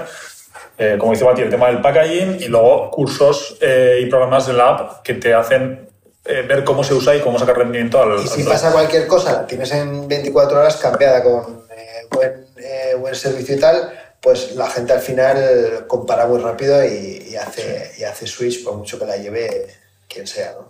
Eh, 0.79 0.97
como 0.99 1.12
dice 1.12 1.27
Mati, 1.27 1.43
el 1.43 1.51
tema 1.51 1.66
del 1.66 1.83
packaging 1.83 2.39
y 2.41 2.47
luego 2.47 2.91
cursos 2.91 3.59
eh, 3.61 3.99
y 4.01 4.07
programas 4.07 4.47
de 4.47 4.55
la 4.55 4.68
app 4.71 5.03
que 5.03 5.12
te 5.14 5.35
hacen 5.35 5.91
eh, 6.25 6.43
ver 6.43 6.64
cómo 6.64 6.85
se 6.85 6.95
usa 6.95 7.16
y 7.16 7.21
cómo 7.21 7.39
sacar 7.39 7.57
rendimiento 7.57 8.01
al, 8.01 8.23
Y 8.23 8.29
si 8.29 8.45
pasa 8.45 8.71
cualquier 8.71 9.07
cosa, 9.07 9.33
la 9.33 9.47
tienes 9.47 9.73
en 9.73 10.07
24 10.07 10.59
horas 10.59 10.77
cambiada 10.77 11.23
con 11.23 11.66
eh, 11.71 12.07
buen, 12.11 12.47
eh, 12.59 12.95
buen 12.99 13.14
servicio 13.14 13.57
y 13.57 13.59
tal, 13.59 13.91
pues 14.21 14.55
la 14.55 14.68
gente 14.68 14.93
al 14.93 15.01
final 15.01 15.87
compara 15.87 16.27
muy 16.27 16.39
rápido 16.39 16.85
y, 16.85 17.29
y 17.31 17.37
hace, 17.37 17.93
y 17.99 18.05
hace 18.05 18.27
switch 18.27 18.62
por 18.62 18.75
mucho 18.75 18.99
que 18.99 19.07
la 19.07 19.16
lleve 19.16 19.66
quien 20.09 20.27
sea. 20.27 20.53
¿no? 20.53 20.70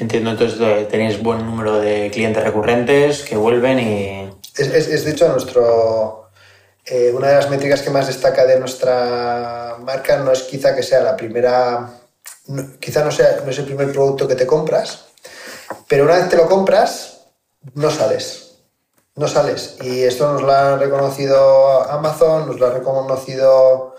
Entiendo, 0.00 0.30
entonces 0.30 0.60
eh, 0.60 0.86
tenéis 0.90 1.22
buen 1.22 1.44
número 1.44 1.80
de 1.80 2.10
clientes 2.12 2.42
recurrentes 2.42 3.22
que 3.22 3.36
vuelven 3.36 3.80
y... 3.80 4.30
Es, 4.56 4.68
es- 4.68 4.88
es, 4.88 5.04
de 5.04 5.10
hecho 5.12 5.28
nuestro, 5.28 6.30
eh, 6.84 7.12
una 7.14 7.28
de 7.28 7.34
las 7.34 7.50
métricas 7.50 7.82
que 7.82 7.90
más 7.90 8.06
destaca 8.06 8.46
de 8.46 8.60
nuestra 8.60 9.76
marca 9.80 10.18
no 10.18 10.30
es 10.30 10.42
quizá 10.42 10.76
que 10.76 10.82
sea 10.82 11.00
la 11.00 11.16
primera, 11.16 11.90
quizá 12.78 13.02
no, 13.04 13.10
sea, 13.10 13.40
no 13.44 13.50
es 13.50 13.58
el 13.58 13.64
primer 13.64 13.90
producto 13.92 14.28
que 14.28 14.36
te 14.36 14.46
compras, 14.46 15.06
pero 15.88 16.04
una 16.04 16.16
vez 16.16 16.28
te 16.28 16.36
lo 16.36 16.48
compras, 16.48 17.22
no 17.74 17.90
sales. 17.90 18.40
No 19.16 19.28
sales. 19.28 19.76
Y 19.80 20.02
esto 20.02 20.32
nos 20.32 20.42
lo 20.42 20.50
ha 20.50 20.76
reconocido 20.76 21.88
Amazon, 21.88 22.48
nos 22.48 22.58
lo 22.58 22.66
ha 22.66 22.70
reconocido 22.70 23.94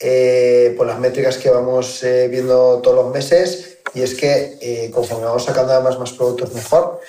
eh, 0.00 0.74
por 0.76 0.86
las 0.86 0.98
métricas 0.98 1.36
que 1.38 1.50
vamos 1.50 2.02
eh, 2.02 2.28
viendo 2.28 2.80
todos 2.80 2.96
los 3.04 3.12
meses. 3.14 3.78
Y 3.94 4.02
es 4.02 4.14
que 4.14 4.58
eh, 4.60 4.90
conforme 4.92 5.24
vamos 5.26 5.44
sacando 5.44 5.72
además 5.72 5.98
más 5.98 6.12
productos, 6.12 6.52
mejor. 6.54 7.00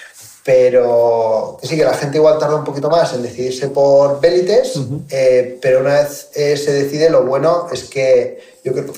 Pero 0.43 1.57
que 1.59 1.67
sí, 1.67 1.75
que 1.75 1.83
la 1.83 1.95
gente 1.95 2.17
igual 2.17 2.37
tarda 2.37 2.55
un 2.57 2.63
poquito 2.63 2.87
más 2.87 3.11
en 3.15 3.23
decidirse 3.23 3.69
por 3.69 4.21
Bélites, 4.21 4.79
eh, 5.09 5.57
pero 5.59 5.79
una 5.79 6.01
vez 6.01 6.29
eh, 6.35 6.55
se 6.55 6.71
decide, 6.71 7.09
lo 7.09 7.23
bueno 7.25 7.67
es 7.73 7.85
que 7.85 8.37
yo 8.63 8.71
creo 8.71 8.93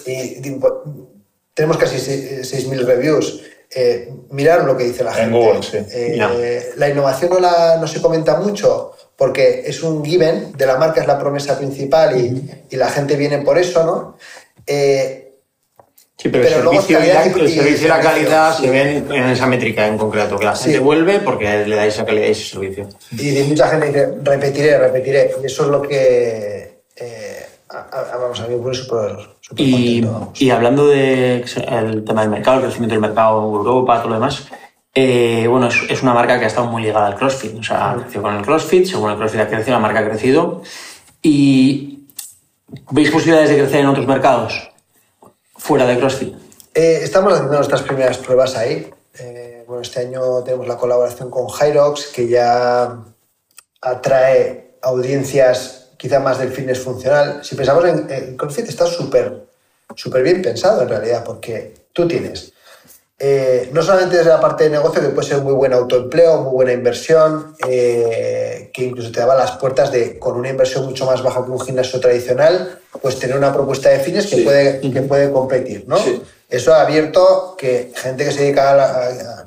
tenemos 1.53 1.77
casi 1.77 1.99
se- 1.99 2.41
6.000 2.43 2.85
reviews. 2.85 3.41
Eh, 3.73 4.13
mirar 4.31 4.63
lo 4.65 4.75
que 4.77 4.83
dice 4.85 5.03
la 5.05 5.11
En 5.11 5.31
gente. 5.31 5.37
Google, 5.39 5.63
sí. 5.63 5.77
Eh, 5.91 6.73
la 6.75 6.89
innovación 6.89 7.31
no, 7.31 7.39
la, 7.39 7.77
no 7.77 7.87
se 7.87 8.01
comenta 8.01 8.35
mucho 8.39 8.91
porque 9.17 9.63
es 9.65 9.81
un 9.83 10.05
given, 10.05 10.53
de 10.55 10.65
la 10.67 10.77
marca 10.77 11.01
es 11.01 11.07
la 11.07 11.17
promesa 11.19 11.57
principal 11.57 12.15
y, 12.17 12.49
y 12.69 12.75
la 12.77 12.89
gente 12.89 13.15
viene 13.17 13.39
por 13.39 13.57
eso, 13.57 13.83
¿no? 13.83 14.17
Eh, 14.65 15.23
Sí, 16.19 16.29
pero, 16.29 16.45
Pero 16.45 16.55
el, 16.57 16.63
luego 16.63 16.81
servicio 16.81 16.97
y 16.97 16.99
calidad 17.11 17.25
la, 17.25 17.27
y- 17.27 17.41
el 17.45 17.51
servicio 17.61 17.85
y 17.85 17.89
la 17.89 17.99
calidad 17.99 18.55
servicio, 18.57 18.73
se 18.73 18.83
ven 18.83 19.11
en 19.11 19.29
esa 19.29 19.45
métrica 19.45 19.85
en 19.85 19.99
concreto, 19.99 20.39
que 20.39 20.45
la 20.45 20.55
gente 20.55 20.77
Sí. 20.79 20.83
vuelve 20.83 21.19
porque 21.19 21.63
le 21.67 21.75
dais 21.75 21.93
esa 21.93 22.05
calidad 22.05 22.25
y 22.27 22.31
ese 22.31 22.49
servicio. 22.49 22.89
y 23.11 23.43
mucha 23.43 23.67
gente 23.69 23.85
dice, 23.85 24.13
repetiré, 24.23 24.79
repetiré. 24.79 25.31
Y 25.43 25.45
eso 25.45 25.65
es 25.65 25.69
lo 25.69 25.79
que, 25.83 26.81
eh, 26.95 27.45
a- 27.69 27.87
a- 28.13 28.17
vamos, 28.17 28.39
a 28.39 28.47
mí 28.47 28.55
me 28.55 28.61
pone 28.63 28.73
súper 28.75 29.11
Y, 29.57 30.03
y 30.39 30.49
hablando 30.49 30.87
del 30.87 31.43
tema 32.03 32.21
del 32.21 32.31
mercado, 32.31 32.57
el 32.57 32.63
crecimiento 32.63 32.95
del 32.95 33.01
mercado 33.01 33.37
en 33.49 33.55
Europa, 33.55 33.97
todo 33.99 34.07
lo 34.09 34.15
demás, 34.15 34.47
eh, 34.99 35.47
bueno, 35.47 35.67
es, 35.67 35.75
es 35.89 36.01
una 36.01 36.15
marca 36.15 36.39
que 36.39 36.45
ha 36.45 36.47
estado 36.47 36.65
muy 36.65 36.81
ligada 36.81 37.05
al 37.05 37.15
CrossFit. 37.15 37.55
O 37.59 37.61
sea, 37.61 37.91
ha 37.91 37.95
crecido 37.97 38.23
con 38.23 38.35
el 38.35 38.41
CrossFit, 38.41 38.87
según 38.87 39.11
el 39.11 39.17
CrossFit 39.17 39.41
ha 39.41 39.47
crecido, 39.47 39.73
la 39.73 39.79
marca 39.79 39.99
ha 39.99 40.09
crecido. 40.09 40.63
¿Y 41.21 42.07
veis 42.89 43.11
posibilidades 43.11 43.51
de 43.51 43.57
crecer 43.59 43.81
en 43.81 43.89
otros 43.89 44.07
mercados 44.07 44.71
fuera 45.55 45.85
de 45.85 45.99
CrossFit? 45.99 46.33
Eh, 46.73 47.01
estamos 47.03 47.33
haciendo 47.33 47.57
nuestras 47.57 47.83
primeras 47.83 48.17
pruebas 48.17 48.57
ahí. 48.57 48.89
Eh, 49.19 49.63
bueno, 49.67 49.83
este 49.83 49.99
año 49.99 50.41
tenemos 50.43 50.67
la 50.67 50.77
colaboración 50.77 51.29
con 51.29 51.45
Hyrox, 51.45 52.07
que 52.07 52.27
ya 52.27 52.97
atrae 53.81 54.79
audiencias 54.81 55.91
quizá 55.99 56.19
más 56.19 56.39
del 56.39 56.51
fitness 56.51 56.79
funcional. 56.79 57.41
Si 57.43 57.55
pensamos 57.55 57.85
en, 57.85 58.09
en 58.09 58.35
CrossFit, 58.35 58.67
está 58.67 58.87
súper 58.87 59.45
súper 59.95 60.23
bien 60.23 60.41
pensado 60.41 60.81
en 60.81 60.89
realidad, 60.89 61.23
porque 61.23 61.75
tú 61.93 62.07
tienes 62.07 62.51
eh, 63.19 63.69
no 63.73 63.81
solamente 63.81 64.17
desde 64.17 64.29
la 64.29 64.39
parte 64.39 64.65
de 64.65 64.69
negocio, 64.69 65.01
que 65.01 65.09
puede 65.09 65.27
ser 65.27 65.41
muy 65.41 65.53
buen 65.53 65.73
autoempleo, 65.73 66.41
muy 66.41 66.51
buena 66.53 66.71
inversión, 66.73 67.55
eh, 67.67 68.69
que 68.73 68.83
incluso 68.83 69.11
te 69.11 69.19
daba 69.19 69.35
las 69.35 69.51
puertas 69.53 69.91
de, 69.91 70.19
con 70.19 70.35
una 70.37 70.49
inversión 70.49 70.85
mucho 70.85 71.05
más 71.05 71.23
baja 71.23 71.43
que 71.43 71.49
un 71.51 71.59
gimnasio 71.59 71.99
tradicional, 71.99 72.79
pues 73.01 73.17
tener 73.19 73.35
una 73.35 73.51
propuesta 73.53 73.89
de 73.89 73.99
fitness 73.99 74.27
que, 74.27 74.37
puede, 74.43 74.79
que 74.81 75.01
puede 75.01 75.31
competir, 75.31 75.85
¿no? 75.87 75.97
Eso 76.49 76.73
ha 76.73 76.81
abierto 76.81 77.55
que 77.57 77.91
gente 77.95 78.23
que 78.23 78.31
se 78.31 78.41
dedica 78.43 78.71
a, 78.71 78.75
la- 78.75 78.85
a- 78.85 79.09
a- 79.09 79.45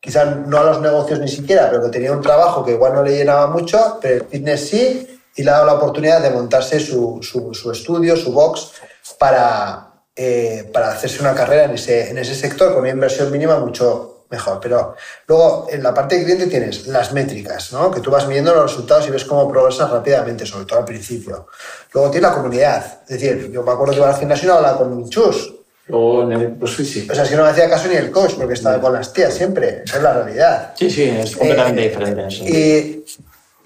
quizá 0.00 0.24
no 0.26 0.58
a 0.58 0.64
los 0.64 0.80
negocios 0.80 1.18
ni 1.18 1.28
siquiera, 1.28 1.68
pero 1.70 1.82
que 1.84 1.88
tenía 1.90 2.12
un 2.12 2.22
trabajo 2.22 2.64
que 2.64 2.72
igual 2.72 2.92
no 2.94 3.02
le 3.02 3.16
llenaba 3.16 3.46
mucho, 3.48 3.98
pero 4.00 4.16
el 4.16 4.24
fitness 4.24 4.68
sí, 4.68 5.20
y 5.34 5.42
le 5.42 5.50
ha 5.50 5.54
dado 5.54 5.66
la 5.66 5.74
oportunidad 5.74 6.20
de 6.22 6.30
montarse 6.30 6.78
su, 6.78 7.20
su- 7.22 7.52
su 7.54 7.70
estudio, 7.72 8.16
su 8.16 8.32
box, 8.32 8.72
para, 9.18 9.87
eh, 10.18 10.68
para 10.72 10.90
hacerse 10.90 11.20
una 11.20 11.34
carrera 11.34 11.64
en 11.64 11.70
ese, 11.72 12.10
en 12.10 12.18
ese 12.18 12.34
sector 12.34 12.72
con 12.72 12.80
una 12.82 12.90
inversión 12.90 13.30
mínima 13.30 13.58
mucho 13.58 14.24
mejor. 14.30 14.58
Pero 14.60 14.94
luego, 15.26 15.68
en 15.70 15.82
la 15.82 15.94
parte 15.94 16.16
de 16.18 16.24
cliente 16.24 16.46
tienes 16.48 16.86
las 16.88 17.12
métricas, 17.12 17.72
¿no? 17.72 17.90
que 17.90 18.00
tú 18.00 18.10
vas 18.10 18.26
midiendo 18.26 18.52
los 18.54 18.64
resultados 18.70 19.06
y 19.06 19.10
ves 19.10 19.24
cómo 19.24 19.48
progresas 19.50 19.90
rápidamente, 19.90 20.44
sobre 20.44 20.66
todo 20.66 20.80
al 20.80 20.84
principio. 20.84 21.46
Luego 21.94 22.10
tienes 22.10 22.28
la 22.30 22.34
comunidad. 22.36 23.00
Es 23.08 23.20
decir, 23.20 23.50
yo 23.50 23.62
me 23.62 23.72
acuerdo 23.72 23.92
que 23.94 24.00
iba 24.00 24.08
al 24.10 24.18
gimnasio 24.18 24.48
y 24.48 24.52
hablaba 24.56 24.76
con 24.78 24.96
mi 24.96 25.08
chus. 25.08 25.54
Luego 25.86 26.22
en 26.24 26.32
el 26.32 26.56
CrossFit 26.58 26.86
sí. 26.86 27.08
O 27.10 27.14
sea, 27.14 27.24
es 27.24 27.30
que 27.30 27.36
no 27.36 27.44
me 27.44 27.48
hacía 27.50 27.70
caso 27.70 27.88
ni 27.88 27.94
el 27.94 28.10
coach 28.10 28.34
porque 28.34 28.52
estaba 28.52 28.78
con 28.78 28.92
las 28.92 29.10
tías 29.10 29.32
siempre. 29.32 29.82
Esa 29.86 29.96
es 29.96 30.02
la 30.02 30.12
realidad. 30.22 30.72
Sí, 30.78 30.90
sí, 30.90 31.04
es 31.04 31.34
completamente 31.34 31.86
Eh, 31.86 31.88
diferente. 31.88 32.30
sentido. 32.30 32.58
Y 32.58 33.04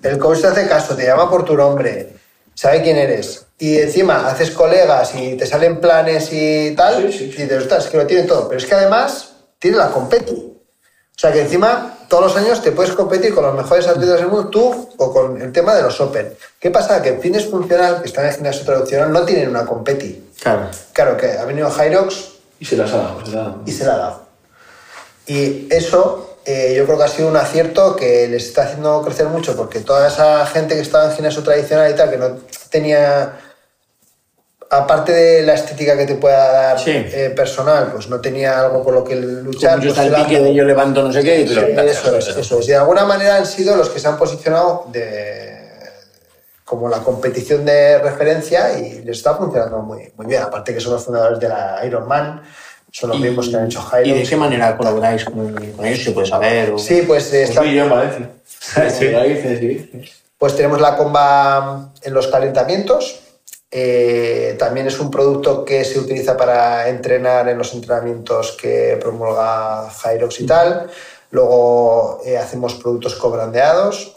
el 0.04 0.18
coach 0.18 0.40
te 0.42 0.46
hace 0.46 0.68
caso, 0.68 0.94
te 0.94 1.04
llama 1.04 1.28
por 1.28 1.44
tu 1.44 1.56
nombre, 1.56 2.12
sabe 2.54 2.82
quién 2.82 2.96
eres. 2.96 3.46
Y 3.58 3.78
encima 3.78 4.28
haces 4.28 4.50
colegas 4.50 5.14
y 5.14 5.36
te 5.36 5.46
salen 5.46 5.80
planes 5.80 6.28
y 6.32 6.74
tal. 6.76 7.12
Sí, 7.12 7.18
sí, 7.18 7.32
sí. 7.32 7.38
Y 7.38 7.42
dices, 7.44 7.62
ostras, 7.62 7.84
es 7.84 7.90
que 7.90 7.96
lo 7.96 8.06
tiene 8.06 8.24
todo. 8.24 8.48
Pero 8.48 8.58
es 8.58 8.66
que 8.66 8.74
además 8.74 9.32
tiene 9.58 9.76
la 9.76 9.88
competi. 9.90 10.32
O 11.14 11.18
sea 11.22 11.30
que 11.32 11.42
encima 11.42 11.98
todos 12.08 12.24
los 12.24 12.36
años 12.36 12.60
te 12.62 12.72
puedes 12.72 12.92
competir 12.94 13.34
con 13.34 13.44
los 13.44 13.54
mejores 13.54 13.86
atletas 13.86 14.18
del 14.18 14.28
mundo, 14.28 14.48
tú 14.48 14.88
o 14.96 15.12
con 15.12 15.40
el 15.40 15.52
tema 15.52 15.74
de 15.74 15.82
los 15.82 16.00
Open. 16.00 16.34
¿Qué 16.58 16.70
pasa? 16.70 17.00
Que 17.00 17.10
el 17.10 17.20
fitness 17.20 17.46
funcional, 17.48 18.00
que 18.02 18.08
está 18.08 18.22
en 18.22 18.28
el 18.28 18.34
gimnasio 18.34 18.64
tradicional, 18.64 19.12
no 19.12 19.24
tienen 19.24 19.48
una 19.48 19.64
competi. 19.64 20.30
Claro. 20.40 20.68
Claro 20.92 21.16
que 21.16 21.30
ha 21.32 21.44
venido 21.44 21.70
Hyrox 21.70 22.32
Y 22.58 22.64
se 22.64 22.76
las 22.76 22.92
ha 22.92 22.96
dado. 22.96 23.24
se 23.24 23.30
las 23.32 23.36
ha 23.36 23.42
dado. 23.44 23.62
y 23.64 23.72
se 23.72 23.84
la 23.84 23.94
ha 23.94 23.96
dado. 23.98 24.22
Y 25.26 25.68
eso 25.72 26.31
eh, 26.44 26.74
yo 26.76 26.84
creo 26.86 26.98
que 26.98 27.04
ha 27.04 27.08
sido 27.08 27.28
un 27.28 27.36
acierto 27.36 27.94
que 27.96 28.26
les 28.28 28.46
está 28.46 28.62
haciendo 28.64 29.00
crecer 29.02 29.26
mucho 29.26 29.56
porque 29.56 29.80
toda 29.80 30.08
esa 30.08 30.44
gente 30.46 30.74
que 30.74 30.80
estaba 30.80 31.06
en 31.06 31.12
gimnasio 31.12 31.42
tradicional 31.42 31.90
y 31.90 31.94
tal, 31.94 32.10
que 32.10 32.16
no 32.16 32.38
tenía, 32.70 33.38
aparte 34.70 35.12
de 35.12 35.42
la 35.42 35.54
estética 35.54 35.96
que 35.96 36.06
te 36.06 36.14
pueda 36.16 36.50
dar 36.52 36.78
Sí. 36.80 36.90
eh, 36.94 37.32
personal, 37.36 37.90
pues 37.92 38.08
no 38.08 38.20
tenía 38.20 38.58
algo 38.60 38.82
por 38.82 38.94
lo 38.94 39.04
que 39.04 39.16
luchar. 39.16 39.78
Como 39.78 39.82
yo 39.90 39.94
pues 39.94 40.08
pique 40.14 40.40
de 40.40 40.54
yo 40.54 40.64
levanto 40.64 41.02
no 41.02 41.12
sé 41.12 41.22
qué 41.22 41.42
y 41.42 41.48
Sí, 41.48 41.54
eso 41.58 42.16
es, 42.16 42.28
eso 42.28 42.58
es. 42.58 42.66
Y 42.66 42.70
de 42.70 42.76
alguna 42.76 43.04
manera 43.04 43.36
han 43.36 43.46
sido 43.46 43.76
los 43.76 43.88
que 43.90 44.00
se 44.00 44.08
han 44.08 44.16
posicionado 44.16 44.86
de, 44.90 45.58
como 46.64 46.88
la 46.88 46.98
competición 47.00 47.64
de 47.64 47.98
referencia 47.98 48.78
y 48.78 49.02
les 49.02 49.18
está 49.18 49.34
funcionando 49.34 49.78
muy, 49.80 50.10
muy 50.16 50.26
bien. 50.26 50.42
Aparte 50.42 50.72
que 50.72 50.80
son 50.80 50.94
los 50.94 51.04
fundadores 51.04 51.38
de 51.38 51.48
la 51.48 51.80
Ironman, 51.84 52.42
son 52.92 53.10
los 53.10 53.18
mismos 53.20 53.48
que 53.48 53.56
han 53.56 53.66
hecho 53.66 53.80
Hyrox. 53.80 54.06
¿Y 54.06 54.12
de 54.12 54.22
qué 54.22 54.36
manera 54.36 54.76
colaboráis 54.76 55.24
con, 55.24 55.52
con 55.52 55.84
ellos? 55.86 56.04
¿Se 56.04 56.10
puede 56.12 56.26
saber? 56.28 56.70
o- 56.70 56.78
Sí, 56.78 57.02
pues 57.06 57.32
está- 57.32 57.62
vi 57.62 57.74
yo 57.74 57.84
en 57.84 57.90
Valencia. 57.90 58.30
Sí. 58.90 59.06
Sí. 59.58 60.10
Pues 60.38 60.54
tenemos 60.56 60.80
la 60.80 60.96
comba 60.96 61.92
en 62.02 62.14
los 62.14 62.26
calentamientos. 62.28 63.20
Eh, 63.70 64.54
también 64.58 64.86
es 64.86 65.00
un 65.00 65.10
producto 65.10 65.64
que 65.64 65.84
se 65.84 65.98
utiliza 65.98 66.36
para 66.36 66.88
entrenar 66.90 67.48
en 67.48 67.56
los 67.56 67.72
entrenamientos 67.72 68.52
que 68.60 68.98
promulga 69.00 69.88
Hyrox 70.04 70.40
y 70.40 70.46
tal. 70.46 70.88
Luego 71.30 72.20
eh, 72.26 72.36
hacemos 72.36 72.74
productos 72.74 73.14
cobrandeados. 73.14 74.11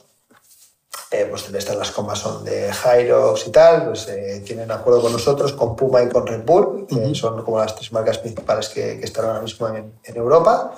Eh, 1.18 1.28
pues 1.30 1.48
estas 1.54 1.76
las 1.78 1.92
combas 1.92 2.20
son 2.20 2.44
de 2.44 2.70
Hyrox 2.72 3.48
y 3.48 3.52
tal. 3.52 3.86
Pues 3.86 4.08
eh, 4.10 4.42
tienen 4.46 4.70
acuerdo 4.72 5.02
con 5.02 5.12
nosotros, 5.14 5.54
con 5.54 5.76
Puma 5.76 6.04
y 6.04 6.10
con 6.10 6.26
Red 6.28 6.44
Bull. 6.44 6.86
que 6.88 7.16
son 7.16 7.42
como 7.44 7.60
las 7.60 7.76
tres 7.76 7.92
marcas 7.92 8.18
principales 8.18 8.70
que, 8.70 9.00
que 9.00 9.06
están 9.06 9.26
ahora 9.26 9.42
mismo 9.42 9.68
en, 9.70 9.94
en 10.04 10.16
Europa. 10.18 10.74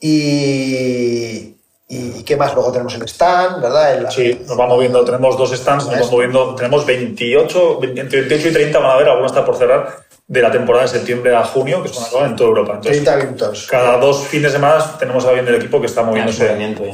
Y, 0.00 1.56
y 1.88 2.22
qué 2.24 2.36
más, 2.36 2.54
luego 2.54 2.72
tenemos 2.72 2.94
el 2.94 3.02
stand, 3.02 3.60
¿verdad? 3.62 3.94
El- 3.94 4.10
Sí, 4.10 4.40
nos 4.46 4.58
va 4.58 4.66
moviendo, 4.66 5.04
tenemos 5.04 5.36
dos 5.36 5.50
stands, 5.56 5.84
nos 5.86 5.94
vamos 5.94 6.10
moviendo, 6.12 6.54
tenemos 6.54 6.86
28, 6.86 7.78
20 7.80 8.00
entre 8.00 8.20
28 8.22 8.48
y 8.48 8.52
30 8.52 8.78
van 8.78 8.90
a 8.90 8.94
haber, 8.94 9.08
alguna 9.08 9.26
está 9.26 9.44
por 9.44 9.56
cerrar, 9.56 9.98
de 10.30 10.40
la 10.42 10.50
temporada 10.52 10.84
de 10.84 10.90
septiembre 10.92 11.34
a 11.34 11.42
junio, 11.42 11.82
que 11.82 11.88
es 11.88 11.96
una 11.98 12.06
cosa 12.08 12.26
en 12.26 12.36
toda 12.36 12.50
Europa. 12.50 12.74
Entonces, 12.76 13.02
30 13.02 13.14
eventos. 13.24 13.66
cada 13.68 13.96
dos 13.96 14.28
fines 14.28 14.52
de 14.52 14.58
semana 14.58 14.96
tenemos 14.96 15.24
a 15.24 15.28
alguien 15.30 15.44
del 15.44 15.56
equipo 15.56 15.80
que 15.80 15.86
está 15.88 16.02
Ah, 16.02 16.04
es 16.04 16.08
moviéndose. 16.08 16.46
¿eh? 16.46 16.92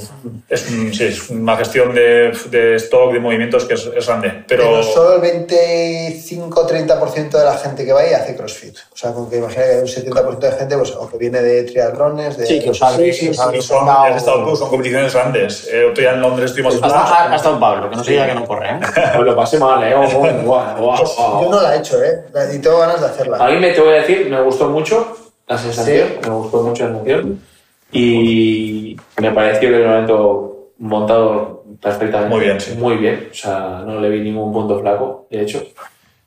Es, 0.48 0.70
un- 0.70 0.94
sí, 0.94 1.04
es 1.04 1.28
una 1.28 1.54
gestión 1.58 1.94
de, 1.94 2.32
de 2.50 2.76
stock, 2.76 3.12
de 3.12 3.20
movimientos 3.20 3.66
que 3.66 3.74
es, 3.74 3.90
es 3.94 4.06
grande. 4.06 4.42
Pero, 4.48 4.62
Pero 4.64 4.82
solo 4.82 5.22
el 5.22 5.46
25-30% 5.46 7.30
de 7.38 7.44
la 7.44 7.58
gente 7.58 7.84
que 7.84 7.92
va 7.92 8.00
ahí 8.00 8.14
hace 8.14 8.34
CrossFit. 8.36 8.76
O 8.92 8.96
sea, 8.96 9.12
con 9.12 9.28
que 9.28 9.36
imagina 9.36 9.64
que 9.64 9.70
hay 9.72 9.78
un 9.80 9.86
70% 9.86 10.38
de 10.38 10.52
gente 10.52 10.76
pues, 10.78 10.90
o 10.92 11.06
que 11.08 11.18
viene 11.18 11.42
de 11.42 11.64
triatlones, 11.64 12.36
de... 12.38 12.46
Sí, 12.46 12.60
que 12.60 12.70
os 12.70 12.78
sabe. 12.78 13.12
Sí, 13.12 13.28
sí, 13.28 13.34
son, 13.34 13.54
estado 13.54 14.44
tú, 14.46 14.56
son 14.56 14.70
competiciones 14.70 15.12
grandes. 15.12 15.68
Eh, 15.70 15.84
otro 15.84 16.00
día 16.00 16.12
en 16.14 16.20
Londres 16.22 16.50
estuvimos 16.52 16.74
Hasta, 16.82 17.34
hasta 17.34 17.50
un 17.50 17.60
Pablo, 17.60 17.90
que 17.90 17.96
no 17.96 18.04
se 18.04 18.12
diga 18.12 18.26
que 18.26 18.34
no 18.34 18.46
corre, 18.46 18.70
¿eh? 18.70 18.80
Pues 19.14 19.26
lo 19.26 19.36
pasé 19.36 19.58
mal, 19.58 19.82
¿eh? 19.84 19.94
Oh, 19.94 20.04
oh, 20.04 20.42
guau. 20.78 21.42
Yo 21.42 21.50
no 21.50 21.60
la 21.60 21.74
he 21.76 21.78
hecho, 21.78 22.02
¿eh? 22.02 22.24
Y 22.54 22.58
tengo 22.58 22.78
ganas 22.78 23.00
de 23.00 23.06
A 23.38 23.48
mí 23.50 23.56
me 23.58 23.70
te 23.72 23.80
voy 23.80 23.90
a 23.90 24.00
decir, 24.02 24.28
me 24.30 24.40
gustó 24.42 24.68
mucho 24.68 25.16
la 25.48 25.58
sensación, 25.58 26.08
Sí. 26.08 26.28
me 26.28 26.34
gustó 26.34 26.62
mucho 26.62 26.84
la 26.84 26.90
sensación 26.94 27.40
y 27.92 28.96
me 29.20 29.30
pareció 29.32 29.68
que 29.70 29.76
el 29.76 29.82
evento 29.82 30.70
montado 30.78 31.64
perfectamente. 31.80 32.34
Muy 32.34 32.44
bien, 32.44 32.60
sí. 32.60 32.72
Muy 32.78 32.96
bien, 32.96 33.28
o 33.30 33.34
sea, 33.34 33.82
no 33.86 34.00
le 34.00 34.08
vi 34.10 34.20
ningún 34.20 34.52
punto 34.52 34.78
flaco, 34.80 35.26
de 35.30 35.42
hecho. 35.42 35.62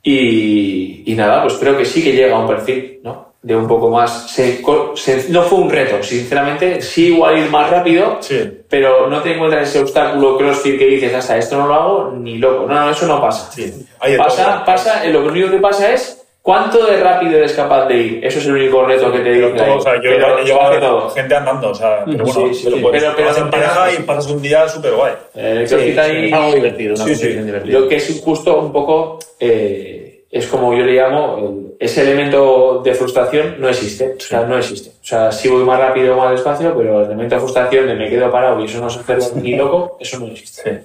Y, 0.03 1.03
y 1.05 1.15
nada, 1.15 1.43
pues 1.43 1.55
creo 1.55 1.77
que 1.77 1.85
sí 1.85 2.03
que 2.03 2.13
llega 2.13 2.35
a 2.35 2.39
un 2.39 2.47
perfil, 2.47 2.99
¿no? 3.03 3.29
de 3.41 3.55
un 3.55 3.67
poco 3.69 3.89
más... 3.89 4.29
se- 4.29 4.61
se- 4.95 5.29
no 5.29 5.43
fue 5.43 5.59
un 5.59 5.69
reto, 5.69 6.03
sinceramente, 6.03 6.81
sí 6.81 7.13
igual 7.13 7.37
ir 7.37 7.49
más 7.49 7.69
rápido, 7.69 8.17
Sí. 8.19 8.37
pero 8.67 9.07
no 9.07 9.21
te 9.21 9.33
encuentras 9.33 9.69
ese 9.69 9.79
obstáculo 9.79 10.37
CrossFit 10.37 10.77
que 10.77 10.85
dices, 10.85 11.13
hasta 11.13 11.37
esto 11.37 11.57
no 11.57 11.65
lo 11.67 11.73
hago 11.73 12.11
ni 12.17 12.37
loco. 12.37 12.65
No, 12.67 12.73
no, 12.75 12.89
eso 12.91 13.07
no 13.07 13.21
pasa. 13.21 13.49
Sí. 13.53 13.87
Pasa, 14.17 14.65
pasa, 14.65 15.05
eh, 15.05 15.13
lo 15.13 15.23
único 15.25 15.49
que 15.49 15.57
pasa 15.59 15.89
es 15.93 16.18
cuánto 16.49 16.83
de 16.87 16.97
rápido 16.99 17.37
eres 17.37 17.53
capaz 17.53 17.85
de 17.85 17.95
ir. 17.95 18.25
Eso 18.25 18.39
es 18.39 18.45
el 18.47 18.53
único 18.53 18.83
reto 18.83 19.11
que 19.11 19.19
te 19.19 19.23
Pero 19.25 19.51
dice 19.51 19.65
todo, 19.65 19.77
o 19.77 19.81
sea, 19.81 19.95
yo 19.97 20.01
Pero 20.01 20.79
todo. 20.79 21.09
gente 21.11 21.35
andando, 21.35 21.69
o 21.69 21.75
sea, 21.75 22.03
pero 22.05 22.23
bueno, 22.25 22.47
Sí, 22.47 22.53
sí, 22.55 22.71
sí. 22.71 22.79
puedes- 22.81 23.03
Pero- 23.03 23.13
pero 23.15 23.27
vas 23.27 23.37
en 23.37 23.49
pareja 23.51 23.93
y 23.93 23.97
pasas 24.03 24.31
un 24.31 24.41
día 24.41 24.67
súper 24.67 24.93
guay. 24.95 25.13
Eh, 25.35 25.63
Sí, 25.67 25.75
CrossFit 25.75 25.97
ahí- 25.99 26.25
es 26.27 26.33
algo 26.33 26.53
divertido, 26.55 26.95
una 26.95 27.03
Sí, 27.03 27.09
sí. 27.13 27.15
competición 27.19 27.45
divertida. 27.45 27.79
Lo 27.79 27.87
que 27.87 27.95
es 27.97 28.21
justo 28.25 28.59
un 28.59 28.71
poco, 28.71 29.19
eh, 29.39 30.23
es 30.31 30.47
como 30.47 30.73
yo 30.73 30.83
le 30.83 30.93
llamo, 30.93 31.53
ese 31.79 32.01
elemento 32.01 32.81
de 32.83 32.95
frustración 32.95 33.55
no 33.59 33.69
existe. 33.69 34.15
O 34.17 34.19
sea, 34.19 34.41
no 34.41 34.57
existe. 34.57 34.89
O 34.89 35.05
sea, 35.05 35.31
sí 35.31 35.49
voy 35.49 35.63
más 35.63 35.79
rápido 35.79 36.15
o 36.15 36.17
más 36.17 36.31
despacio, 36.31 36.73
pero 36.75 36.99
el 37.01 37.05
elemento 37.05 37.35
de 37.35 37.41
frustración 37.41 37.85
de 37.87 37.93
me 37.95 38.09
quedo 38.09 38.31
parado 38.31 38.59
y 38.59 38.65
eso 38.65 38.79
no 38.81 38.89
se 38.89 38.99
hace 39.11 39.39
ni 39.39 39.55
loco, 39.55 39.97
eso 39.99 40.19
no 40.19 40.25
existe. 40.27 40.81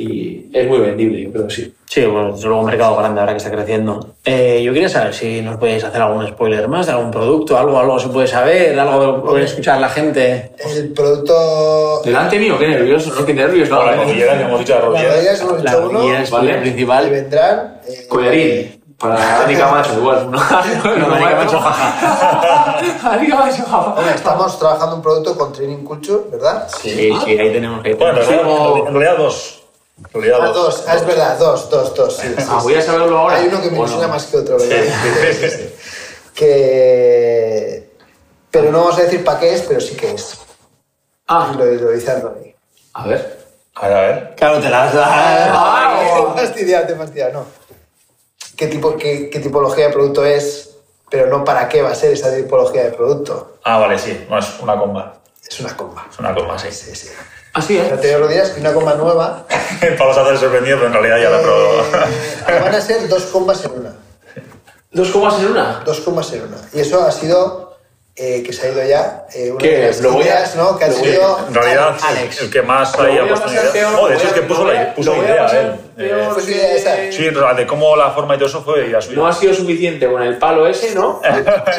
Y 0.00 0.48
es 0.52 0.68
muy 0.68 0.78
vendible, 0.78 1.22
yo 1.24 1.32
creo 1.32 1.46
que 1.48 1.54
sí. 1.54 1.74
Sí, 1.86 2.04
bueno, 2.04 2.32
desde 2.32 2.46
luego 2.46 2.60
un 2.60 2.66
mercado 2.66 2.96
grande 2.96 3.18
ahora 3.20 3.32
que 3.32 3.38
está 3.38 3.50
creciendo. 3.50 4.14
Eh, 4.24 4.62
yo 4.62 4.72
quería 4.72 4.88
saber 4.88 5.12
si 5.14 5.40
nos 5.40 5.56
podéis 5.56 5.82
hacer 5.82 6.00
algún 6.00 6.26
spoiler 6.28 6.68
más 6.68 6.86
de 6.86 6.92
algún 6.92 7.10
producto, 7.10 7.56
algo, 7.58 7.78
algo 7.78 7.98
se 7.98 8.08
puede 8.08 8.26
saber, 8.26 8.78
algo 8.78 9.24
puede 9.24 9.44
escuchar 9.44 9.80
la 9.80 9.88
gente. 9.88 10.52
El 10.76 10.92
producto. 10.92 12.02
Delante 12.04 12.38
mío, 12.38 12.58
qué 12.58 12.68
nervioso, 12.68 13.12
¿no? 13.18 13.24
Qué 13.26 13.34
nervios, 13.34 13.68
¿no? 13.70 13.82
La 13.84 13.92
que 13.92 14.02
hemos 14.02 14.58
dicho 14.60 14.74
la 14.74 15.00
La 15.62 15.72
rodilla 15.76 16.22
es 16.22 16.30
vale. 16.30 16.52
el 16.52 16.58
Y 16.58 16.60
principal. 16.60 17.10
vendrán. 17.10 17.80
eh, 17.88 18.06
Collarín. 18.08 18.74
Para 18.98 19.14
Dani 19.14 19.54
Camacho, 19.54 19.92
igual. 19.96 20.28
¿no? 20.30 20.38
No, 20.98 21.08
Dani 21.10 21.24
Camacho, 21.24 21.58
jaja. 21.60 22.80
Dani 23.10 23.28
Camacho, 23.28 23.62
jaja. 23.64 24.14
Estamos 24.14 24.58
trabajando 24.58 24.96
un 24.96 25.02
producto 25.02 25.36
con 25.38 25.52
Training 25.52 25.84
Culture, 25.84 26.24
¿verdad? 26.32 26.66
Sí, 26.82 27.12
sí, 27.24 27.38
ahí 27.38 27.52
tenemos 27.52 27.82
que 27.82 27.94
Bueno, 27.94 28.18
en 28.20 28.92
realidad 28.94 29.16
dos. 29.16 29.57
Realidad 30.12 30.38
Ah, 30.42 30.46
dos. 30.48 30.54
dos. 30.76 30.84
Ah, 30.88 30.96
es 30.96 31.06
verdad, 31.06 31.38
dos, 31.38 31.70
dos, 31.70 31.94
dos. 31.94 32.16
Sí, 32.16 32.28
sí, 32.28 32.34
Ah, 32.38 32.58
sí. 32.58 32.64
voy 32.64 32.74
a 32.74 32.82
saberlo 32.82 33.18
ahora. 33.18 33.36
Hay 33.36 33.48
uno 33.48 33.60
que 33.60 33.70
me 33.70 33.78
¿O 33.78 33.80
ilusiona 33.82 34.06
no? 34.06 34.12
más 34.14 34.26
que 34.26 34.36
otro, 34.36 34.58
¿verdad? 34.58 34.76
Sí, 35.02 35.34
sí, 35.34 35.50
sí. 35.50 35.74
Que. 36.34 37.90
Pero 38.50 38.70
no 38.70 38.78
vamos 38.80 38.98
a 38.98 39.02
decir 39.02 39.24
para 39.24 39.40
qué 39.40 39.54
es, 39.54 39.62
pero 39.62 39.80
sí 39.80 39.96
que 39.96 40.12
es. 40.12 40.38
Ah, 41.26 41.52
Lo, 41.56 41.64
lo 41.64 41.90
dice 41.90 42.10
Andoni. 42.12 42.54
a 42.94 43.06
ver. 43.06 43.38
A 43.74 43.88
ver, 43.88 43.96
a 43.96 44.00
ver. 44.00 44.34
Claro, 44.36 44.60
te 44.60 44.70
las 44.70 44.94
da. 44.94 45.04
Ah, 45.08 46.32
te 46.36 46.40
fastidia, 46.42 46.86
te 46.86 46.94
fastidia, 46.96 47.28
no. 47.30 47.44
¿Qué, 48.56 48.66
tipo, 48.68 48.96
qué, 48.96 49.30
qué 49.30 49.38
tipología 49.40 49.86
de 49.88 49.92
producto 49.92 50.24
es? 50.24 50.70
Pero 51.10 51.26
no 51.28 51.44
para 51.44 51.68
qué 51.68 51.80
va 51.82 51.90
a 51.90 51.94
ser 51.94 52.12
esa 52.12 52.34
tipología 52.34 52.84
de 52.84 52.90
producto. 52.92 53.58
Ah, 53.64 53.78
vale, 53.78 53.98
sí. 53.98 54.26
No, 54.28 54.38
es 54.38 54.46
una 54.60 54.78
comba. 54.78 55.14
Es 55.48 55.60
una 55.60 55.76
comba. 55.76 56.06
Es 56.10 56.18
una 56.18 56.34
comba, 56.34 56.58
sí. 56.58 56.70
Sí, 56.72 56.94
sí. 56.94 57.08
Así, 57.58 57.76
¿eh? 57.78 57.88
No 57.90 57.98
te 57.98 58.16
rodillas 58.16 58.54
y 58.56 58.60
una 58.60 58.72
comba 58.72 58.94
nueva. 58.94 59.44
Pablo 59.98 60.14
se 60.14 60.20
hace 60.20 60.36
sorprendido, 60.38 60.76
pero 60.78 60.86
en 60.88 60.92
realidad 60.94 61.18
ya 61.22 61.30
la 61.30 61.40
he 61.40 61.42
probado. 61.42 61.80
Eh, 61.82 62.60
van 62.62 62.74
a 62.74 62.80
ser 62.80 63.08
dos 63.08 63.24
combas 63.24 63.64
en 63.64 63.70
una. 63.72 63.92
¿Dos 64.90 65.10
comas 65.10 65.38
en 65.40 65.46
una? 65.46 65.82
Dos 65.84 66.00
combas 66.00 66.32
en 66.32 66.42
una. 66.44 66.56
Y 66.72 66.80
eso 66.80 67.02
ha 67.04 67.12
sido 67.12 67.76
eh, 68.16 68.42
que 68.42 68.52
se 68.52 68.66
ha 68.66 68.70
ido 68.70 68.82
ya. 68.84 69.26
Eh, 69.34 69.50
una 69.50 69.58
¿Qué? 69.58 69.76
de 69.76 69.86
las 69.88 70.00
Lo 70.00 70.12
voy 70.12 70.22
a- 70.22 70.26
ideas, 70.26 70.56
¿no? 70.56 70.78
Que 70.78 70.84
ha 70.84 70.88
a- 70.88 70.92
sido. 70.92 71.38
En 71.48 71.54
realidad, 71.54 71.96
Alex. 72.02 72.40
el 72.40 72.50
que 72.50 72.62
más 72.62 72.96
Lo 72.96 73.04
ahí 73.04 73.18
voy 73.18 73.28
ha 73.28 73.34
a 73.34 73.96
Joder, 73.96 74.16
es 74.16 74.32
que 74.32 74.40
a- 74.40 74.48
puso 74.48 74.66
a- 74.66 74.72
la, 74.72 74.94
puso 74.94 75.12
a 75.12 75.16
idea. 75.18 75.76
Peor. 75.98 76.18
Eh, 76.20 76.28
Pues 76.32 76.44
sí, 76.46 76.54
esa. 76.54 76.96
Sí, 77.12 77.24
de 77.56 77.66
cómo 77.66 77.96
la 77.96 78.10
forma 78.10 78.34
y 78.34 78.38
todo 78.38 78.48
eso 78.48 78.62
fue 78.62 78.84
suya. 79.00 79.16
No 79.16 79.26
ha 79.26 79.32
sido 79.32 79.52
suficiente 79.52 80.06
con 80.10 80.22
el 80.22 80.38
palo 80.38 80.66
ese, 80.66 80.94
¿no? 80.94 81.20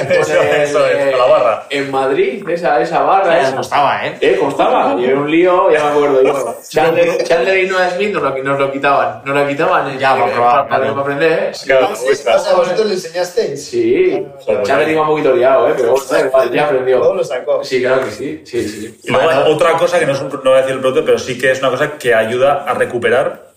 Eso, 0.09 0.34
eso 0.34 0.88
es, 0.88 1.11
con 1.11 1.20
la 1.20 1.26
barra. 1.26 1.63
En 1.70 1.89
Madrid, 1.91 2.47
esa, 2.49 2.82
esa 2.82 3.01
barra. 3.01 3.41
Ya 3.41 3.47
esa. 3.47 3.55
costaba, 3.57 4.05
¿eh? 4.05 4.17
Eh, 4.22 4.38
costaba. 4.39 4.95
Y 4.99 5.05
era 5.05 5.17
un 5.20 5.30
lío, 5.32 5.72
ya 5.72 5.84
me 5.86 5.89
acuerdo 5.91 6.24
yo. 6.24 6.55
Chandler, 6.70 7.24
Chandler 7.24 7.63
y 7.63 7.67
Noah 7.67 7.89
Smith 7.91 8.13
nos 8.13 8.24
lo, 8.24 8.43
nos 8.43 8.59
lo 8.59 8.72
quitaban. 8.72 9.22
Nos 9.26 9.36
lo 9.36 9.47
quitaban. 9.47 9.97
Ya, 9.97 10.15
eh, 10.15 10.20
para 10.20 10.34
probar, 10.34 10.55
para, 10.55 10.67
claro. 10.67 10.89
para 10.95 11.01
aprender, 11.01 11.32
¿eh? 11.32 11.51
Claro, 11.65 11.95
sea, 11.95 12.53
vosotros 12.55 12.86
le 12.88 12.93
enseñasteis. 12.93 13.65
Sí. 13.65 14.26
Joder. 14.45 14.63
Chandler 14.63 14.89
iba 14.89 15.01
un 15.01 15.07
poquito 15.07 15.36
liado, 15.36 15.70
¿eh? 15.70 15.74
Pero 15.78 15.95
bueno, 15.95 16.26
igual, 16.28 16.51
ya 16.51 16.65
aprendió. 16.65 16.97
Luego 16.99 17.13
lo 17.15 17.24
sacó. 17.24 17.63
Sí, 17.63 17.82
claro 17.82 18.05
que 18.05 18.11
sí. 18.11 18.41
Sí, 18.45 18.67
sí. 18.67 18.99
Y 19.03 19.11
luego 19.11 19.30
otra 19.47 19.74
cosa 19.74 19.99
que 19.99 20.05
no, 20.05 20.13
es 20.13 20.22
un- 20.22 20.30
no 20.30 20.39
voy 20.41 20.53
a 20.53 20.57
decir 20.57 20.74
el 20.74 20.80
producto, 20.82 21.05
pero 21.05 21.20
sí 21.20 21.38
que 21.38 21.51
es 21.51 21.59
una 21.59 21.70
cosa 21.70 21.91
que 21.97 22.13
ayuda 22.13 22.63
a 22.67 22.74
recuperar 22.74 23.49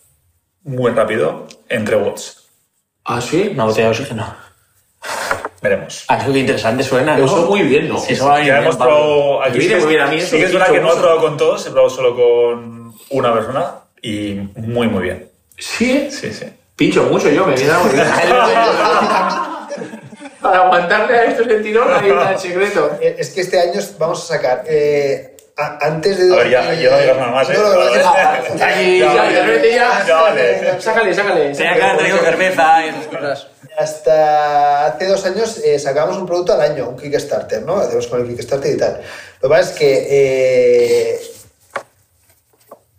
muy 0.65 0.91
rápido 0.93 1.47
entre 1.69 1.97
bots. 1.97 2.45
¿Ah, 3.05 3.21
sí? 3.21 3.51
Una 3.55 3.65
botella 3.65 3.87
de 3.87 3.91
oxígeno. 3.91 4.35
Veremos. 5.61 6.05
Ah, 6.09 6.19
eso 6.19 6.33
qué 6.33 6.39
interesante 6.41 6.83
suena, 6.85 7.17
¿no? 7.17 7.25
Eso 7.25 7.47
muy 7.47 7.63
bien, 7.63 7.89
¿no? 7.89 7.99
Sí, 7.99 8.13
eso 8.15 8.27
va 8.29 8.37
bien, 8.37 8.49
Ya 8.49 8.59
hemos 8.63 8.77
Pablo. 8.77 8.95
probado 8.95 9.43
aquí. 9.45 9.61
Sí 9.61 9.75
muy 9.75 9.87
bien 9.87 10.01
a 10.01 10.07
mí 10.07 10.17
eso, 10.17 10.31
Sí 10.31 10.37
que 10.39 10.45
es 10.45 10.53
verdad 10.53 10.71
que 10.71 10.81
no 10.81 10.93
he 10.93 10.97
probado 10.97 11.21
con 11.21 11.37
todos, 11.37 11.67
he 11.67 11.71
probado 11.71 11.91
solo 11.91 12.15
con 12.17 12.95
una 13.11 13.33
persona 13.35 13.75
y 14.01 14.35
muy, 14.57 14.89
muy 14.89 15.03
bien. 15.05 15.29
Sí, 15.59 16.09
Sí, 16.11 16.33
sí. 16.33 16.47
Pincho 16.75 17.05
mucho 17.05 17.29
yo, 17.31 17.47
me 17.47 17.55
viene. 17.55 17.71
Para 20.41 20.65
aguantarle 20.65 21.17
a 21.17 21.25
estos 21.27 21.47
sentidos 21.47 21.87
hay 21.93 22.11
un 22.35 22.39
secreto. 22.39 22.99
Eh, 23.01 23.15
Es 23.19 23.31
que 23.31 23.43
este 23.43 23.61
año 23.61 23.81
vamos 23.99 24.23
a 24.25 24.35
sacar. 24.35 24.65
eh, 24.67 25.32
a- 25.57 25.79
antes 25.87 26.19
de. 26.19 26.33
A 26.33 26.37
ver, 26.39 26.51
ya- 26.51 26.75
ya 26.75 26.91
no 26.91 26.99
digas 27.01 27.17
nada 27.17 27.31
más, 27.33 27.51
¿eh? 27.51 27.55
No, 27.57 27.63
no, 27.63 27.85
no, 27.85 27.95
Ya. 27.95 28.43
Sácale, 30.81 31.15
sácale. 31.15 31.55
Tenía 31.55 31.75
que 31.75 31.83
haber 31.83 31.99
traído 31.99 32.19
cerveza 32.19 32.85
y 32.85 32.89
esas 32.89 33.07
cosas. 33.07 33.47
Hasta 33.79 34.87
hace 34.87 35.07
dos 35.07 35.25
años 35.25 35.59
eh, 35.65 35.79
sacábamos 35.79 36.19
un 36.19 36.27
producto 36.27 36.53
al 36.53 36.61
año, 36.61 36.91
un 36.91 36.97
Kickstarter, 36.97 37.63
¿no? 37.63 37.77
Hacemos 37.77 38.07
con 38.07 38.21
el 38.21 38.29
Kickstarter 38.29 38.75
y 38.75 38.77
tal. 38.77 39.01
Lo 39.41 39.49
que 39.49 39.55
pasa 39.55 39.71
es 39.73 39.79
que 39.79 40.07
eh, 40.11 41.21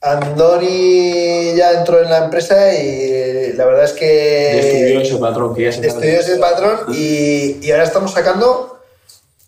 Andoni 0.02 1.56
ya 1.56 1.72
entró 1.74 2.02
en 2.02 2.10
la 2.10 2.26
empresa 2.26 2.74
y 2.74 3.54
la 3.54 3.66
verdad 3.66 3.86
es 3.86 3.94
que... 3.94 4.52
Destruyó 4.56 5.02
ese 5.02 5.18
patrón 5.18 5.56
que 5.56 5.64
ya 5.64 5.72
se 5.72 5.82
Destruyó 5.82 6.20
ese 6.20 6.36
patrón 6.38 6.80
y, 6.94 7.60
y 7.66 7.72
ahora 7.72 7.84
estamos 7.84 8.12
sacando 8.12 8.82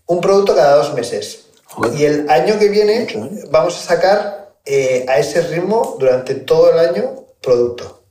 un 0.05 0.21
producto 0.21 0.55
cada 0.55 0.75
dos 0.75 0.93
meses. 0.93 1.44
Joder. 1.67 1.99
Y 1.99 2.05
el 2.05 2.29
año 2.29 2.57
que 2.59 2.69
viene 2.69 3.01
Mucho, 3.01 3.25
¿eh? 3.25 3.43
vamos 3.49 3.75
a 3.77 3.81
sacar 3.81 4.55
eh, 4.65 5.05
a 5.07 5.19
ese 5.19 5.41
ritmo 5.41 5.97
durante 5.99 6.35
todo 6.35 6.71
el 6.71 6.79
año 6.79 7.25
producto. 7.41 8.03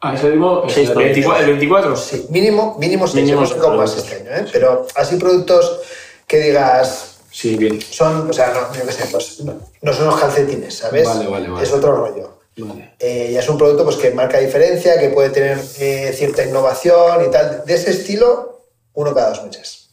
Ah, 0.00 0.14
ese 0.14 0.30
mismo. 0.30 0.64
Seis 0.68 0.90
el 0.90 0.96
24. 0.96 1.44
El 1.44 1.50
24. 1.52 1.96
Sí, 1.96 2.26
mínimo, 2.28 2.76
mínimo 2.78 3.06
seis. 3.06 3.24
Mínimo 3.24 3.38
Hemos 3.38 3.50
sacado 3.50 3.74
más 3.74 3.96
este 3.96 4.16
año, 4.16 4.30
¿eh? 4.36 4.46
Pero 4.52 4.86
así 4.96 5.16
productos 5.16 5.80
que 6.26 6.40
digas 6.40 7.16
Sí, 7.30 7.56
bien. 7.56 7.80
son, 7.80 8.28
o 8.28 8.32
sea, 8.32 8.52
no, 8.52 8.74
yo 8.78 8.86
qué 8.86 8.92
sé, 8.92 9.06
pues 9.10 9.40
no, 9.40 9.58
no 9.80 9.92
son 9.92 10.06
los 10.06 10.20
calcetines, 10.20 10.74
¿sabes? 10.74 11.06
Vale, 11.06 11.26
vale, 11.26 11.48
vale. 11.48 11.64
Es 11.64 11.72
otro 11.72 11.96
rollo. 11.96 12.38
Vale. 12.58 12.94
Eh, 12.98 13.30
ya 13.32 13.40
es 13.40 13.48
un 13.48 13.58
producto 13.58 13.84
pues, 13.84 13.96
que 13.96 14.10
marca 14.12 14.38
diferencia, 14.38 15.00
que 15.00 15.08
puede 15.08 15.30
tener 15.30 15.58
eh, 15.78 16.12
cierta 16.14 16.44
innovación 16.44 17.24
y 17.26 17.30
tal. 17.30 17.64
De 17.64 17.74
ese 17.74 17.90
estilo, 17.90 18.66
uno 18.92 19.14
cada 19.14 19.30
dos 19.30 19.42
meses. 19.44 19.83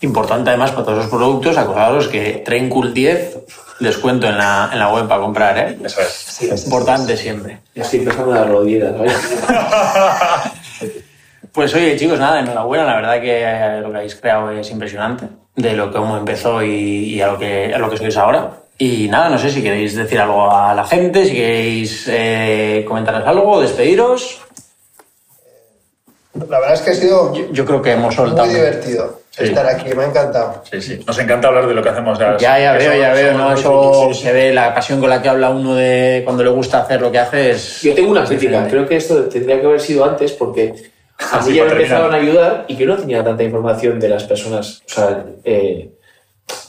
Importante 0.00 0.50
además 0.50 0.72
para 0.72 0.84
todos 0.84 0.98
esos 0.98 1.10
productos, 1.10 1.56
acordaros 1.56 2.08
que 2.08 2.42
Traincool 2.44 2.92
10 2.92 3.38
descuento 3.80 4.28
en 4.28 4.38
la, 4.38 4.70
en 4.72 4.78
la 4.78 4.92
web 4.92 5.06
para 5.06 5.20
comprar, 5.20 5.58
¿eh? 5.58 5.78
Eso 5.84 6.00
es. 6.00 6.08
Sí, 6.08 6.48
sí, 6.54 6.64
Importante 6.64 7.16
siempre. 7.16 7.60
Ya 7.74 7.82
estoy 7.82 8.00
empezando 8.00 8.32
a 8.32 8.38
dar 8.38 8.48
rodillas. 8.48 8.92
Pues 11.50 11.74
oye, 11.74 11.96
chicos, 11.96 12.20
nada, 12.20 12.38
enhorabuena. 12.38 12.84
La 12.84 12.94
verdad 12.96 13.20
que 13.20 13.42
eh, 13.42 13.80
lo 13.80 13.90
que 13.90 13.96
habéis 13.96 14.14
creado 14.14 14.50
es 14.50 14.70
impresionante 14.70 15.26
de 15.56 15.72
lo 15.72 15.90
que 15.90 15.98
cómo 15.98 16.16
empezó 16.16 16.62
y, 16.62 17.14
y 17.14 17.20
a, 17.20 17.28
lo 17.28 17.38
que, 17.38 17.74
a 17.74 17.78
lo 17.78 17.90
que 17.90 17.96
sois 17.96 18.16
ahora. 18.16 18.60
Y 18.76 19.08
nada, 19.08 19.28
no 19.28 19.38
sé 19.38 19.50
si 19.50 19.60
queréis 19.60 19.96
decir 19.96 20.20
algo 20.20 20.54
a 20.54 20.72
la 20.72 20.84
gente, 20.86 21.24
si 21.24 21.32
queréis 21.32 22.06
eh, 22.08 22.84
comentaros 22.86 23.26
algo, 23.26 23.60
despediros. 23.60 24.40
La 26.48 26.60
verdad 26.60 26.74
es 26.74 26.82
que 26.82 26.90
ha 26.90 26.94
sido 26.94 27.34
Yo, 27.34 27.50
yo 27.50 27.64
creo 27.64 27.82
que 27.82 27.92
hemos 27.92 28.14
soltado. 28.14 28.46
muy 28.46 28.54
divertido 28.54 29.20
Sí. 29.38 29.44
estar 29.44 29.66
aquí, 29.66 29.94
me 29.94 30.04
ha 30.04 30.06
encantado. 30.06 30.62
Sí, 30.70 30.80
sí. 30.82 31.00
Nos 31.06 31.18
encanta 31.18 31.48
hablar 31.48 31.66
de 31.68 31.74
lo 31.74 31.82
que 31.82 31.88
hacemos. 31.88 32.18
Ya, 32.18 32.36
Ya, 32.38 32.58
ya 32.58 32.78
que 32.78 32.88
veo, 32.88 33.00
ya 33.00 33.14
veo, 33.14 33.52
Eso 33.52 34.14
se 34.14 34.32
ve, 34.32 34.52
la 34.52 34.74
pasión 34.74 35.00
con 35.00 35.08
la 35.08 35.22
que 35.22 35.28
habla 35.28 35.50
uno 35.50 35.74
de 35.74 36.22
cuando 36.24 36.42
le 36.42 36.50
gusta 36.50 36.80
hacer 36.80 37.00
lo 37.00 37.12
que 37.12 37.18
hace 37.18 37.50
es. 37.50 37.82
Yo 37.82 37.94
tengo 37.94 38.10
una 38.10 38.24
crítica. 38.24 38.50
diferente. 38.50 38.70
Creo 38.70 38.88
que 38.88 38.96
esto 38.96 39.24
tendría 39.24 39.60
que 39.60 39.66
haber 39.66 39.80
sido 39.80 40.04
antes 40.04 40.32
porque 40.32 40.74
a 41.32 41.40
mí 41.40 41.54
ya 41.54 41.64
me 41.64 41.72
empezaron 41.72 42.12
a 42.12 42.16
ayudar 42.16 42.64
y 42.68 42.76
yo 42.76 42.86
no 42.86 42.96
tenía 42.96 43.22
tanta 43.22 43.42
información 43.42 44.00
de 44.00 44.08
las 44.08 44.24
personas. 44.24 44.82
O 44.86 44.88
sea, 44.90 45.24
eh, 45.44 45.90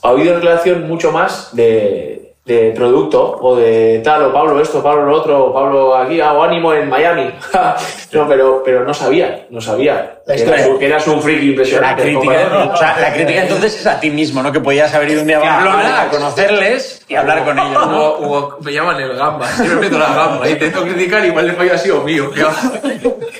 ha 0.01 0.09
habido 0.09 0.35
en 0.35 0.41
relación 0.41 0.87
mucho 0.87 1.11
más 1.11 1.55
de, 1.55 2.18
de 2.45 2.71
producto 2.75 3.37
o 3.41 3.55
de 3.55 4.01
tal, 4.03 4.23
o 4.23 4.33
Pablo 4.33 4.59
esto, 4.59 4.81
Pablo 4.81 5.05
lo 5.05 5.17
otro, 5.17 5.45
o 5.45 5.53
Pablo 5.53 5.95
aquí, 5.95 6.19
o 6.19 6.41
ánimo 6.43 6.73
en 6.73 6.89
Miami. 6.89 7.29
no, 8.13 8.27
pero, 8.27 8.63
pero 8.65 8.83
no 8.83 8.93
sabía, 8.93 9.45
no 9.51 9.61
sabía. 9.61 10.15
La 10.25 10.33
que, 10.33 10.39
historia. 10.41 10.65
eras, 10.65 10.77
que 10.79 10.85
eras 10.87 11.07
un 11.07 11.21
friki 11.21 11.45
La 11.45 11.49
impresionante. 11.51 12.01
crítica, 12.03 12.71
o 12.73 12.77
sea, 12.77 12.97
la 12.99 13.13
crítica 13.13 13.41
entonces 13.43 13.79
es 13.79 13.85
a 13.85 13.99
ti 13.99 14.09
mismo, 14.09 14.41
¿no? 14.41 14.51
Que 14.51 14.59
podías 14.61 14.91
haber 14.95 15.09
ido 15.11 15.21
un 15.21 15.27
día 15.27 15.37
a 15.37 15.41
Pamplona 15.43 16.01
a 16.03 16.09
conocerles 16.09 17.05
y 17.07 17.15
hablar 17.15 17.45
con 17.45 17.59
ellos, 17.59 17.87
¿no? 17.87 18.15
Hugo- 18.15 18.17
Hugo- 18.19 18.57
me 18.61 18.73
llaman 18.73 18.99
el 18.99 19.15
gamba, 19.15 19.45
siempre 19.47 19.75
meto 19.81 19.99
la 19.99 20.13
gamba, 20.13 20.49
intento 20.49 20.81
criticar 20.83 21.23
igual 21.25 21.49
el 21.49 21.55
fallo 21.55 21.73
ha 21.73 21.77
sido 21.77 22.01
mío. 22.01 22.31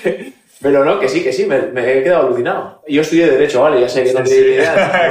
Pero 0.61 0.83
no, 0.83 0.99
que 0.99 1.07
sí, 1.07 1.23
que 1.23 1.31
sí, 1.31 1.45
me, 1.45 1.61
me 1.67 1.99
he 1.99 2.03
quedado 2.03 2.27
alucinado. 2.27 2.81
Yo 2.87 3.01
estudié 3.01 3.29
Derecho, 3.29 3.61
vale, 3.61 3.79
ya 3.79 3.87
sé 3.87 4.03
que 4.03 4.13
no 4.13 4.25
Sí, 4.25 4.33
tiene 4.33 4.47
idea. 4.55 5.09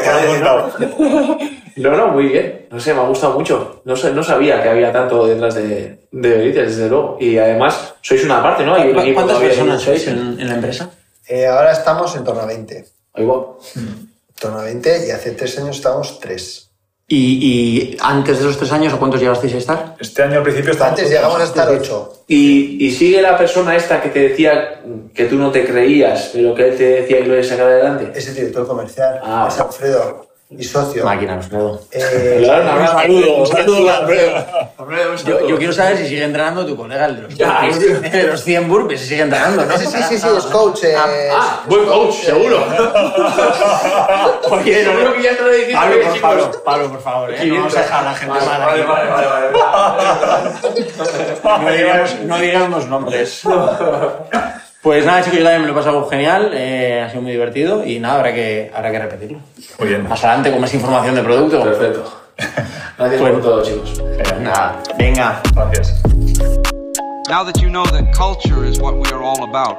No, 1.79 1.97
no, 1.97 2.09
muy 2.09 2.27
bien. 2.27 2.67
No 2.73 2.81
sé, 2.81 2.93
me 2.93 3.01
ha 3.01 3.05
gustado 3.05 3.35
mucho. 3.39 3.83
No, 3.85 3.95
sé, 3.95 4.11
no 4.11 4.23
sabía 4.25 4.61
que 4.61 4.69
había 4.69 4.93
tanto 4.93 5.27
detrás 5.29 5.55
de, 5.55 6.01
de 6.11 6.53
desde 6.53 6.89
luego. 6.89 7.17
Y 7.21 7.39
además, 7.39 7.95
sois 8.03 8.25
una 8.25 8.43
parte, 8.43 8.65
¿no? 8.65 8.75
Hay 8.75 8.91
un 8.91 8.99
equipo 8.99 9.15
¿Cuántas 9.15 9.37
todavía 9.37 9.49
personas 9.55 9.83
sois 9.83 10.09
en, 10.09 10.41
en 10.41 10.49
la 10.49 10.55
empresa? 10.55 10.91
Eh, 11.29 11.47
ahora 11.47 11.71
estamos 11.71 12.17
en 12.17 12.25
torno 12.25 12.41
a 12.43 12.47
20. 12.47 12.85
Ahí 13.15 13.25
va. 13.25 13.35
En 13.77 14.11
torno 14.41 14.59
a 14.59 14.65
20 14.65 15.07
y 15.07 15.11
hace 15.13 15.31
tres 15.33 15.57
años 15.59 15.77
estábamos 15.77 16.19
tres. 16.19 16.68
¿Y, 17.11 17.17
y 17.17 17.97
antes 18.01 18.39
de 18.39 18.45
esos 18.45 18.59
tres 18.59 18.71
años, 18.71 18.93
¿a 18.93 18.99
cuántos 18.99 19.19
llegasteis 19.19 19.55
a 19.55 19.59
estar? 19.59 19.97
Este 19.99 20.23
año 20.23 20.37
al 20.37 20.43
principio 20.43 20.73
estábamos 20.73 20.99
Antes 21.01 21.11
llegamos 21.11 21.41
a 21.41 21.45
estar 21.45 21.69
ocho. 21.71 22.23
Y, 22.29 22.85
y 22.87 22.91
sigue 22.91 23.23
la 23.23 23.39
persona 23.39 23.75
esta 23.75 24.03
que 24.03 24.11
te 24.11 24.29
decía 24.29 24.83
que 25.15 25.25
tú 25.25 25.37
no 25.37 25.51
te 25.51 25.65
creías, 25.65 26.31
pero 26.35 26.55
que 26.55 26.69
él 26.69 26.77
te 26.77 26.85
decía 26.85 27.19
que 27.19 27.25
lo 27.25 27.35
ibas 27.35 27.47
a 27.47 27.51
sacar 27.51 27.67
adelante. 27.67 28.13
Ese 28.15 28.35
director 28.35 28.67
comercial 28.67 29.21
Ah, 29.25 29.49
es 29.51 29.59
Alfredo 29.59 30.28
y 30.51 30.65
socio. 30.65 31.05
Máquina, 31.05 31.35
Alfredo. 31.35 31.81
Eh, 31.93 32.39
Le 32.41 32.47
dan 32.47 32.63
un 32.63 32.69
abrazo. 32.69 32.97
Un 33.39 33.47
saludo, 33.47 33.91
Alfredo. 33.93 34.37
Alfredo. 34.79 35.15
Yo, 35.17 35.47
yo 35.49 35.59
quiero 35.59 35.73
saber 35.75 35.99
si 35.99 36.09
sigue 36.09 36.25
entrenando 36.25 36.65
tu 36.65 36.75
colega, 36.77 37.05
el 37.07 37.17
de 37.17 37.23
los, 37.23 37.35
Ya, 37.37 37.61
burpees. 37.69 38.13
de 38.13 38.23
los 38.25 38.43
100 38.45 38.69
burpees, 38.69 39.01
si 39.03 39.09
sigue 39.09 39.23
entrenando, 39.23 39.65
¿no? 39.67 39.75
ese 39.75 39.87
sí, 39.87 39.99
sí, 40.09 40.19
sí, 40.19 40.27
es 40.37 40.45
coach. 40.47 40.85
eh, 40.85 40.97
Ah, 40.97 41.63
buen 41.67 41.85
coach, 41.87 42.15
seguro. 42.15 42.59
Oye, 44.51 44.85
no, 44.85 44.91
seguro 44.93 45.13
que 45.15 45.23
ya 45.23 45.37
te 45.37 45.43
lo 45.43 45.53
he 45.53 45.67
dicho. 45.67 45.79
Pablo, 45.79 45.95
por, 46.03 46.15
chicos. 46.15 46.21
Pablo, 46.21 46.51
Pablo, 46.65 46.91
por 46.93 47.03
favor, 47.03 47.35
¿eh? 47.35 47.45
no 47.45 47.55
vamos 47.57 47.77
a 47.77 47.81
dejar 47.81 48.01
a 48.01 48.05
la 48.05 48.15
gente 48.15 48.35
Vale, 48.39 48.47
mala 48.47 48.67
vale, 48.67 48.83
aquí. 48.83 48.91
vale, 48.91 49.11
vale, 49.11 49.27
vale. 49.27 49.49
No 51.65 51.71
digamos, 51.73 52.15
no 52.25 52.39
digamos 52.39 52.87
nombres. 52.87 53.43
Pues 54.83 55.05
nada, 55.05 55.23
chicos, 55.23 55.39
yo 55.39 55.45
también 55.45 55.63
me 55.63 55.67
lo 55.67 55.73
he 55.73 55.77
pasado 55.77 56.09
genial, 56.09 56.53
eh, 56.55 57.03
ha 57.05 57.11
sido 57.11 57.23
muy 57.23 57.33
divertido 57.33 57.85
y 57.85 57.99
nada, 57.99 58.17
habrá 58.17 58.33
que, 58.33 58.71
habrá 58.75 58.91
que 58.93 58.99
repetirlo. 59.01 59.39
Muy 59.79 59.89
bien. 59.89 60.09
Más 60.09 60.23
adelante 60.25 60.53
con 60.53 60.61
más 60.61 60.73
información 60.73 61.15
de 61.17 61.23
producto. 61.23 61.63
Perfecto. 61.65 62.05
Gracias 62.99 63.21
Bueno. 63.21 63.35
por 63.35 63.43
todo, 63.43 63.63
chicos. 63.65 64.01
Pero 64.17 64.41
nada, 64.41 64.81
venga. 64.97 65.43
Gracias. 65.55 66.01
Now 67.29 67.45
that 67.45 67.61
you 67.61 67.69
know 67.69 67.85
that 67.87 68.13
culture 68.17 68.65
is 68.67 68.79
what 68.81 68.95
we 68.95 69.09
are 69.11 69.23
all 69.23 69.43
about, 69.43 69.77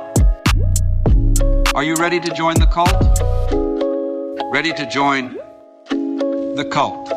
are 1.73 1.83
you 1.83 1.95
ready 1.95 2.19
to 2.19 2.31
join 2.35 2.55
the 2.59 2.67
cult? 2.67 2.93
Ready 4.51 4.73
to 4.73 4.85
join 4.93 5.37
the 6.55 6.65
cult? 6.69 7.09